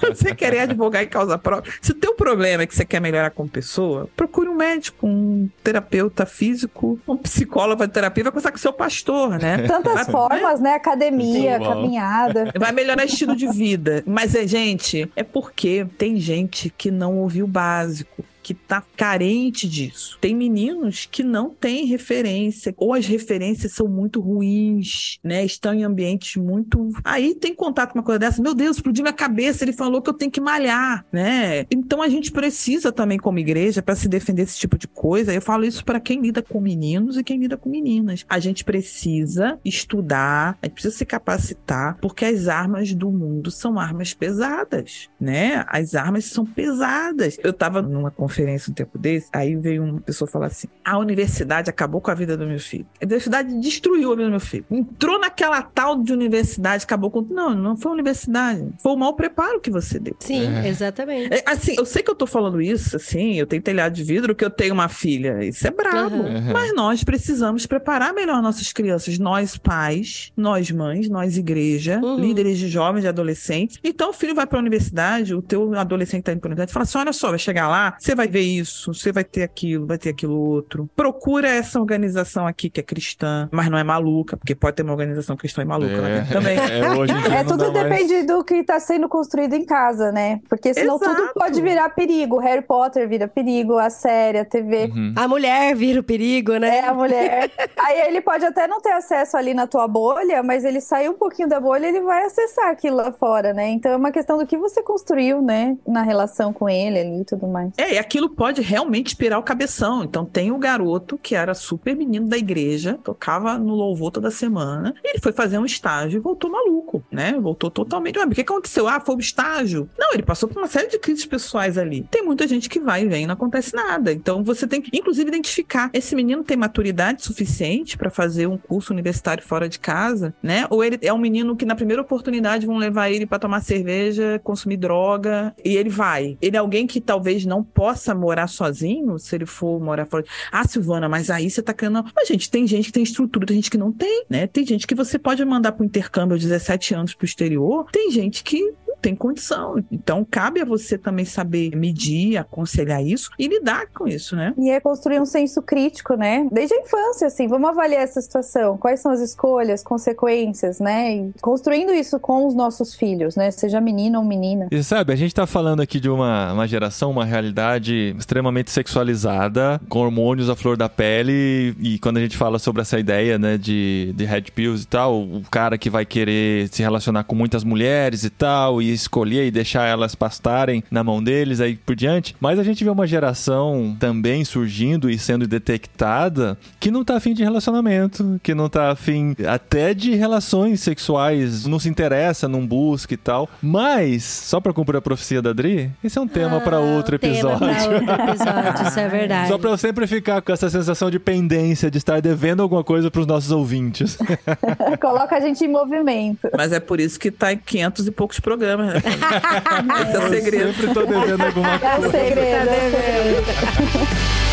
Você 0.08 0.34
querer 0.34 0.60
advogar 0.60 1.02
em 1.02 1.08
causa 1.08 1.38
própria. 1.38 1.72
Se 1.80 1.92
o 1.92 1.94
teu 1.94 2.14
problema 2.14 2.62
é 2.62 2.66
que 2.66 2.74
você 2.74 2.84
quer 2.84 3.00
melhorar 3.00 3.30
como 3.30 3.48
pessoa, 3.48 4.08
procure 4.16 4.48
um 4.48 4.54
médico, 4.54 5.06
um 5.06 5.48
terapeuta 5.62 6.26
físico, 6.26 6.98
um 7.06 7.16
psicólogo 7.16 7.86
de 7.86 7.92
terapia, 7.92 8.24
vai 8.24 8.32
conversar 8.32 8.50
com 8.50 8.56
o 8.56 8.60
seu 8.60 8.72
pastor, 8.72 9.38
né? 9.38 9.58
Tantas 9.66 10.06
formas, 10.08 10.60
né? 10.60 10.74
Academia, 10.74 11.58
caminhada. 11.58 12.52
Vai 12.58 12.72
melhorar 12.72 13.04
estilo 13.04 13.29
de 13.34 13.48
vida. 13.48 14.02
Mas 14.06 14.34
é, 14.34 14.46
gente, 14.46 15.10
é 15.16 15.22
porque 15.22 15.86
tem 15.98 16.18
gente 16.18 16.72
que 16.76 16.90
não 16.90 17.18
ouviu 17.18 17.44
o 17.44 17.48
básico. 17.48 18.24
Que 18.42 18.54
tá 18.54 18.82
carente 18.96 19.68
disso. 19.68 20.18
Tem 20.20 20.34
meninos 20.34 21.06
que 21.10 21.22
não 21.22 21.50
têm 21.50 21.86
referência, 21.86 22.74
ou 22.76 22.94
as 22.94 23.06
referências 23.06 23.72
são 23.72 23.86
muito 23.86 24.20
ruins, 24.20 25.18
né? 25.22 25.44
Estão 25.44 25.72
em 25.72 25.84
ambientes 25.84 26.36
muito. 26.36 26.90
Aí 27.04 27.34
tem 27.34 27.54
contato 27.54 27.92
com 27.92 27.98
uma 27.98 28.04
coisa 28.04 28.18
dessa, 28.18 28.42
meu 28.42 28.54
Deus, 28.54 28.76
explodiu 28.76 29.02
minha 29.02 29.12
cabeça, 29.12 29.64
ele 29.64 29.72
falou 29.72 30.02
que 30.02 30.10
eu 30.10 30.14
tenho 30.14 30.30
que 30.30 30.40
malhar, 30.40 31.04
né? 31.12 31.66
Então 31.70 32.02
a 32.02 32.08
gente 32.08 32.32
precisa 32.32 32.90
também, 32.90 33.18
como 33.18 33.38
igreja, 33.38 33.82
para 33.82 33.94
se 33.94 34.08
defender 34.08 34.40
desse 34.44 34.58
tipo 34.58 34.78
de 34.78 34.88
coisa. 34.88 35.32
Eu 35.32 35.42
falo 35.42 35.64
isso 35.64 35.84
para 35.84 36.00
quem 36.00 36.20
lida 36.20 36.42
com 36.42 36.60
meninos 36.60 37.16
e 37.16 37.24
quem 37.24 37.38
lida 37.38 37.56
com 37.56 37.68
meninas. 37.68 38.24
A 38.28 38.38
gente 38.38 38.64
precisa 38.64 39.58
estudar, 39.64 40.58
a 40.62 40.66
gente 40.66 40.74
precisa 40.74 40.96
se 40.96 41.04
capacitar, 41.04 41.98
porque 42.00 42.24
as 42.24 42.48
armas 42.48 42.94
do 42.94 43.10
mundo 43.10 43.50
são 43.50 43.78
armas 43.78 44.14
pesadas, 44.14 45.08
né? 45.20 45.64
As 45.68 45.94
armas 45.94 46.24
são 46.24 46.44
pesadas. 46.46 47.38
Eu 47.42 47.52
tava 47.52 47.82
numa 47.82 48.10
conferência 48.10 48.29
um 48.70 48.74
tempo 48.74 48.98
desse, 48.98 49.28
aí 49.32 49.56
veio 49.56 49.82
uma 49.84 50.00
pessoa 50.00 50.28
falar 50.30 50.46
assim: 50.46 50.68
a 50.84 50.98
universidade 50.98 51.68
acabou 51.70 52.00
com 52.00 52.10
a 52.10 52.14
vida 52.14 52.36
do 52.36 52.46
meu 52.46 52.58
filho. 52.58 52.86
A 53.00 53.04
universidade 53.04 53.54
destruiu 53.60 54.12
a 54.12 54.14
vida 54.16 54.24
do 54.26 54.30
meu 54.30 54.40
filho. 54.40 54.64
Entrou 54.70 55.18
naquela 55.18 55.62
tal 55.62 56.02
de 56.02 56.12
universidade, 56.12 56.84
acabou 56.84 57.10
com. 57.10 57.22
Não, 57.22 57.54
não 57.54 57.76
foi 57.76 57.90
a 57.90 57.94
universidade. 57.94 58.68
Foi 58.82 58.92
o 58.92 58.96
mau 58.96 59.14
preparo 59.14 59.60
que 59.60 59.70
você 59.70 59.98
deu. 59.98 60.16
Sim, 60.20 60.46
exatamente. 60.66 61.34
É, 61.34 61.42
Assim, 61.46 61.74
eu 61.76 61.84
sei 61.84 62.02
que 62.02 62.10
eu 62.10 62.14
tô 62.14 62.26
falando 62.26 62.60
isso, 62.62 62.96
assim, 62.96 63.34
eu 63.34 63.46
tenho 63.46 63.62
telhado 63.62 63.92
de 63.92 64.04
vidro, 64.04 64.34
que 64.34 64.44
eu 64.44 64.50
tenho 64.50 64.72
uma 64.72 64.88
filha. 64.88 65.44
Isso 65.44 65.66
é 65.66 65.70
brabo. 65.70 66.22
Aham. 66.22 66.52
Mas 66.52 66.74
nós 66.74 67.02
precisamos 67.04 67.66
preparar 67.66 68.12
melhor 68.14 68.40
nossas 68.42 68.72
crianças. 68.72 69.18
Nós, 69.18 69.56
pais, 69.56 70.32
nós, 70.36 70.70
mães, 70.70 71.08
nós, 71.08 71.36
igreja, 71.36 72.00
Uhum. 72.02 72.18
líderes 72.20 72.58
de 72.58 72.68
jovens, 72.68 73.02
de 73.02 73.08
adolescentes. 73.08 73.78
Então, 73.82 74.10
o 74.10 74.12
filho 74.12 74.34
vai 74.34 74.46
pra 74.46 74.58
universidade, 74.58 75.34
o 75.34 75.42
teu 75.42 75.74
adolescente 75.74 76.22
tá 76.24 76.32
indo 76.32 76.40
pra 76.40 76.48
universidade, 76.48 76.72
fala 76.72 76.84
assim: 76.84 76.98
olha 76.98 77.12
só, 77.12 77.30
vai 77.30 77.38
chegar 77.38 77.68
lá, 77.68 77.96
você 77.98 78.14
vai 78.14 78.19
ver 78.26 78.40
isso, 78.40 78.92
você 78.92 79.12
vai 79.12 79.24
ter 79.24 79.42
aquilo, 79.42 79.86
vai 79.86 79.98
ter 79.98 80.10
aquilo 80.10 80.38
outro. 80.38 80.88
Procura 80.96 81.48
essa 81.48 81.80
organização 81.80 82.46
aqui 82.46 82.68
que 82.70 82.80
é 82.80 82.82
cristã, 82.82 83.48
mas 83.52 83.68
não 83.68 83.78
é 83.78 83.84
maluca, 83.84 84.36
porque 84.36 84.54
pode 84.54 84.76
ter 84.76 84.82
uma 84.82 84.92
organização 84.92 85.36
cristã 85.36 85.62
e 85.62 85.64
maluca 85.64 85.92
É, 85.92 86.18
dentro 86.20 86.32
também. 86.32 86.56
é, 86.58 86.90
hoje 86.90 87.12
em 87.12 87.20
dia 87.22 87.34
É 87.38 87.44
tudo 87.44 87.70
dá 87.72 87.82
mais- 87.84 88.06
depende 88.06 88.26
do 88.26 88.44
que 88.44 88.62
tá 88.64 88.78
sendo 88.80 89.08
construído 89.08 89.54
em 89.54 89.64
casa, 89.64 90.10
né? 90.12 90.40
Porque 90.48 90.72
senão 90.74 90.98
tudo 90.98 91.12
Exato. 91.22 91.34
pode 91.34 91.60
virar 91.60 91.88
perigo. 91.90 92.38
Harry 92.38 92.62
Potter 92.62 93.08
vira 93.08 93.26
perigo, 93.28 93.78
a 93.78 93.90
série, 93.90 94.38
a 94.38 94.44
TV. 94.44 94.86
Uhum. 94.94 95.14
A 95.16 95.28
mulher 95.28 95.74
vira 95.74 96.00
o 96.00 96.02
perigo, 96.02 96.56
né? 96.56 96.78
É, 96.78 96.84
a 96.86 96.94
mulher. 96.94 97.50
Aí 97.78 98.00
ele 98.08 98.20
pode 98.20 98.44
até 98.44 98.66
não 98.66 98.80
ter 98.80 98.92
acesso 98.92 99.36
ali 99.36 99.54
na 99.54 99.66
tua 99.66 99.86
bolha, 99.88 100.42
mas 100.42 100.64
ele 100.64 100.80
sair 100.80 101.08
um 101.08 101.14
pouquinho 101.14 101.48
da 101.48 101.60
bolha, 101.60 101.86
ele 101.86 102.00
vai 102.00 102.24
acessar 102.24 102.70
aquilo 102.70 102.96
lá 102.96 103.12
fora, 103.12 103.52
né? 103.52 103.68
Então 103.70 103.92
é 103.92 103.96
uma 103.96 104.10
questão 104.12 104.38
do 104.38 104.46
que 104.46 104.56
você 104.56 104.82
construiu, 104.82 105.40
né? 105.42 105.76
Na 105.86 106.02
relação 106.02 106.52
com 106.52 106.68
ele 106.68 106.98
ali 106.98 107.20
e 107.20 107.24
tudo 107.24 107.46
mais. 107.46 107.70
É, 107.78 107.94
e 107.94 107.98
aquilo 108.10 108.28
pode 108.28 108.60
realmente 108.60 109.12
inspirar 109.12 109.38
o 109.38 109.42
cabeção. 109.42 110.02
Então 110.02 110.24
tem 110.24 110.50
o 110.50 110.58
garoto 110.58 111.16
que 111.16 111.36
era 111.36 111.54
super 111.54 111.94
menino 111.94 112.26
da 112.26 112.36
igreja, 112.36 112.98
tocava 113.04 113.56
no 113.56 113.72
louvor 113.72 114.10
toda 114.10 114.32
semana. 114.32 114.92
Ele 115.04 115.20
foi 115.20 115.30
fazer 115.30 115.58
um 115.58 115.64
estágio 115.64 116.18
e 116.18 116.20
voltou 116.20 116.50
maluco, 116.50 117.04
né? 117.10 117.38
Voltou 117.40 117.70
totalmente. 117.70 118.18
Ué, 118.18 118.24
o 118.24 118.30
que 118.30 118.40
aconteceu? 118.40 118.88
Ah, 118.88 118.98
foi 118.98 119.14
o 119.14 119.20
estágio. 119.20 119.88
Não, 119.96 120.12
ele 120.12 120.24
passou 120.24 120.48
por 120.48 120.58
uma 120.58 120.66
série 120.66 120.88
de 120.88 120.98
crises 120.98 121.24
pessoais 121.24 121.78
ali. 121.78 122.04
Tem 122.10 122.24
muita 122.24 122.48
gente 122.48 122.68
que 122.68 122.80
vai 122.80 123.04
e 123.04 123.08
vem 123.08 123.22
e 123.22 123.26
não 123.26 123.34
acontece 123.34 123.76
nada. 123.76 124.12
Então 124.12 124.42
você 124.42 124.66
tem 124.66 124.82
que, 124.82 124.90
inclusive, 124.96 125.28
identificar. 125.28 125.90
Esse 125.92 126.16
menino 126.16 126.42
tem 126.42 126.56
maturidade 126.56 127.24
suficiente 127.24 127.96
para 127.96 128.10
fazer 128.10 128.48
um 128.48 128.58
curso 128.58 128.92
universitário 128.92 129.44
fora 129.44 129.68
de 129.68 129.78
casa, 129.78 130.34
né? 130.42 130.66
Ou 130.68 130.82
ele 130.82 130.98
é 131.02 131.12
um 131.12 131.18
menino 131.18 131.54
que 131.54 131.64
na 131.64 131.76
primeira 131.76 132.02
oportunidade 132.02 132.66
vão 132.66 132.76
levar 132.76 133.08
ele 133.08 133.24
para 133.24 133.38
tomar 133.38 133.60
cerveja, 133.60 134.40
consumir 134.42 134.78
droga, 134.78 135.54
e 135.64 135.76
ele 135.76 135.90
vai. 135.90 136.36
Ele 136.42 136.56
é 136.56 136.58
alguém 136.58 136.88
que 136.88 137.00
talvez 137.00 137.46
não 137.46 137.62
possa 137.62 137.99
morar 138.14 138.46
sozinho, 138.46 139.18
se 139.18 139.34
ele 139.34 139.46
for 139.46 139.80
morar 139.80 140.06
fora. 140.06 140.24
Ah, 140.50 140.66
Silvana, 140.66 141.08
mas 141.08 141.30
aí 141.30 141.50
você 141.50 141.62
tá 141.62 141.72
querendo. 141.72 142.04
Mas, 142.14 142.28
gente, 142.28 142.50
tem 142.50 142.66
gente 142.66 142.86
que 142.86 142.92
tem 142.92 143.02
estrutura, 143.02 143.46
tem 143.46 143.56
gente 143.56 143.70
que 143.70 143.78
não 143.78 143.92
tem, 143.92 144.24
né? 144.28 144.46
Tem 144.46 144.64
gente 144.64 144.86
que 144.86 144.94
você 144.94 145.18
pode 145.18 145.44
mandar 145.44 145.72
pro 145.72 145.84
intercâmbio 145.84 146.34
aos 146.34 146.42
17 146.42 146.94
anos 146.94 147.14
pro 147.14 147.24
exterior, 147.24 147.86
tem 147.92 148.10
gente 148.10 148.42
que 148.42 148.74
tem 149.00 149.14
condição. 149.14 149.82
Então, 149.90 150.26
cabe 150.28 150.60
a 150.60 150.64
você 150.64 150.96
também 150.98 151.24
saber 151.24 151.74
medir, 151.76 152.36
aconselhar 152.36 153.04
isso 153.04 153.30
e 153.38 153.48
lidar 153.48 153.86
com 153.92 154.06
isso, 154.06 154.36
né? 154.36 154.54
E 154.58 154.70
é 154.70 154.80
construir 154.80 155.20
um 155.20 155.26
senso 155.26 155.62
crítico, 155.62 156.14
né? 156.14 156.46
Desde 156.50 156.74
a 156.74 156.78
infância, 156.78 157.26
assim, 157.26 157.48
vamos 157.48 157.68
avaliar 157.70 158.02
essa 158.02 158.20
situação. 158.20 158.76
Quais 158.76 159.00
são 159.00 159.10
as 159.12 159.20
escolhas, 159.20 159.82
consequências, 159.82 160.80
né? 160.80 161.16
E 161.16 161.32
construindo 161.40 161.92
isso 161.92 162.18
com 162.18 162.46
os 162.46 162.54
nossos 162.54 162.94
filhos, 162.94 163.36
né? 163.36 163.50
Seja 163.50 163.80
menino 163.80 164.18
ou 164.18 164.24
menina. 164.24 164.68
E 164.70 164.82
sabe, 164.82 165.12
a 165.12 165.16
gente 165.16 165.34
tá 165.34 165.46
falando 165.46 165.80
aqui 165.80 165.98
de 165.98 166.08
uma, 166.08 166.52
uma 166.52 166.68
geração, 166.68 167.10
uma 167.10 167.24
realidade 167.24 168.14
extremamente 168.18 168.70
sexualizada, 168.70 169.80
com 169.88 170.00
hormônios 170.00 170.50
à 170.50 170.56
flor 170.56 170.76
da 170.76 170.88
pele, 170.88 171.74
e 171.78 171.98
quando 171.98 172.18
a 172.18 172.20
gente 172.20 172.36
fala 172.36 172.58
sobre 172.58 172.82
essa 172.82 172.98
ideia, 172.98 173.38
né, 173.38 173.56
de, 173.56 174.12
de 174.14 174.24
red 174.24 174.42
pills 174.54 174.84
e 174.84 174.86
tal, 174.86 175.20
o 175.22 175.42
cara 175.50 175.78
que 175.78 175.88
vai 175.88 176.04
querer 176.04 176.68
se 176.68 176.82
relacionar 176.82 177.24
com 177.24 177.34
muitas 177.34 177.64
mulheres 177.64 178.24
e 178.24 178.30
tal, 178.30 178.82
e 178.82 178.89
escolher 178.92 179.46
e 179.46 179.50
deixar 179.50 179.86
elas 179.86 180.14
pastarem 180.14 180.82
na 180.90 181.02
mão 181.04 181.22
deles, 181.22 181.60
aí 181.60 181.76
por 181.76 181.94
diante. 181.96 182.34
Mas 182.40 182.58
a 182.58 182.62
gente 182.62 182.82
vê 182.84 182.90
uma 182.90 183.06
geração 183.06 183.96
também 183.98 184.44
surgindo 184.44 185.10
e 185.10 185.18
sendo 185.18 185.46
detectada 185.46 186.58
que 186.78 186.90
não 186.90 187.04
tá 187.04 187.16
afim 187.16 187.34
de 187.34 187.42
relacionamento, 187.42 188.38
que 188.42 188.54
não 188.54 188.68
tá 188.68 188.90
afim 188.90 189.34
até 189.48 189.94
de 189.94 190.14
relações 190.14 190.80
sexuais, 190.80 191.66
não 191.66 191.78
se 191.78 191.88
interessa, 191.88 192.48
não 192.48 192.66
busca 192.66 193.14
e 193.14 193.16
tal. 193.16 193.48
Mas, 193.62 194.24
só 194.24 194.60
pra 194.60 194.72
cumprir 194.72 194.96
a 194.98 195.02
profecia 195.02 195.40
da 195.42 195.52
Dri, 195.52 195.90
esse 196.02 196.18
é 196.18 196.20
um 196.20 196.28
tema 196.28 196.60
pra 196.60 196.80
outro 196.80 197.16
Ah, 197.16 197.18
tema 197.18 197.34
episódio. 197.34 197.58
pra 197.58 197.68
outro 197.68 198.14
episódio, 198.30 198.86
isso 198.88 199.00
é 199.00 199.08
verdade. 199.08 199.48
Só 199.48 199.58
pra 199.58 199.70
eu 199.70 199.78
sempre 199.78 200.06
ficar 200.06 200.40
com 200.42 200.52
essa 200.52 200.68
sensação 200.70 201.10
de 201.10 201.18
pendência, 201.18 201.90
de 201.90 201.98
estar 201.98 202.20
devendo 202.20 202.62
alguma 202.62 202.84
coisa 202.84 203.10
pros 203.10 203.26
nossos 203.26 203.50
ouvintes. 203.50 204.18
Coloca 205.00 205.36
a 205.36 205.40
gente 205.40 205.64
em 205.64 205.68
movimento. 205.68 206.48
Mas 206.56 206.72
é 206.72 206.80
por 206.80 207.00
isso 207.00 207.18
que 207.18 207.30
tá 207.30 207.52
em 207.52 207.58
500 207.58 208.06
e 208.06 208.10
poucos 208.10 208.40
programas, 208.40 208.79
né? 208.82 208.94
Esse 210.02 210.16
é 210.16 210.18
o 210.18 210.28
segredo. 210.28 210.68
Eu 210.68 210.74
sempre 210.74 210.94
tô 210.94 211.06
devendo 211.06 211.42
alguma 211.42 211.68
É 211.82 211.96
o 211.96 212.00
coisa. 212.00 212.10
segredo. 212.10 212.68
É 212.70 212.86
o 212.86 212.90
segredo. 212.90 214.40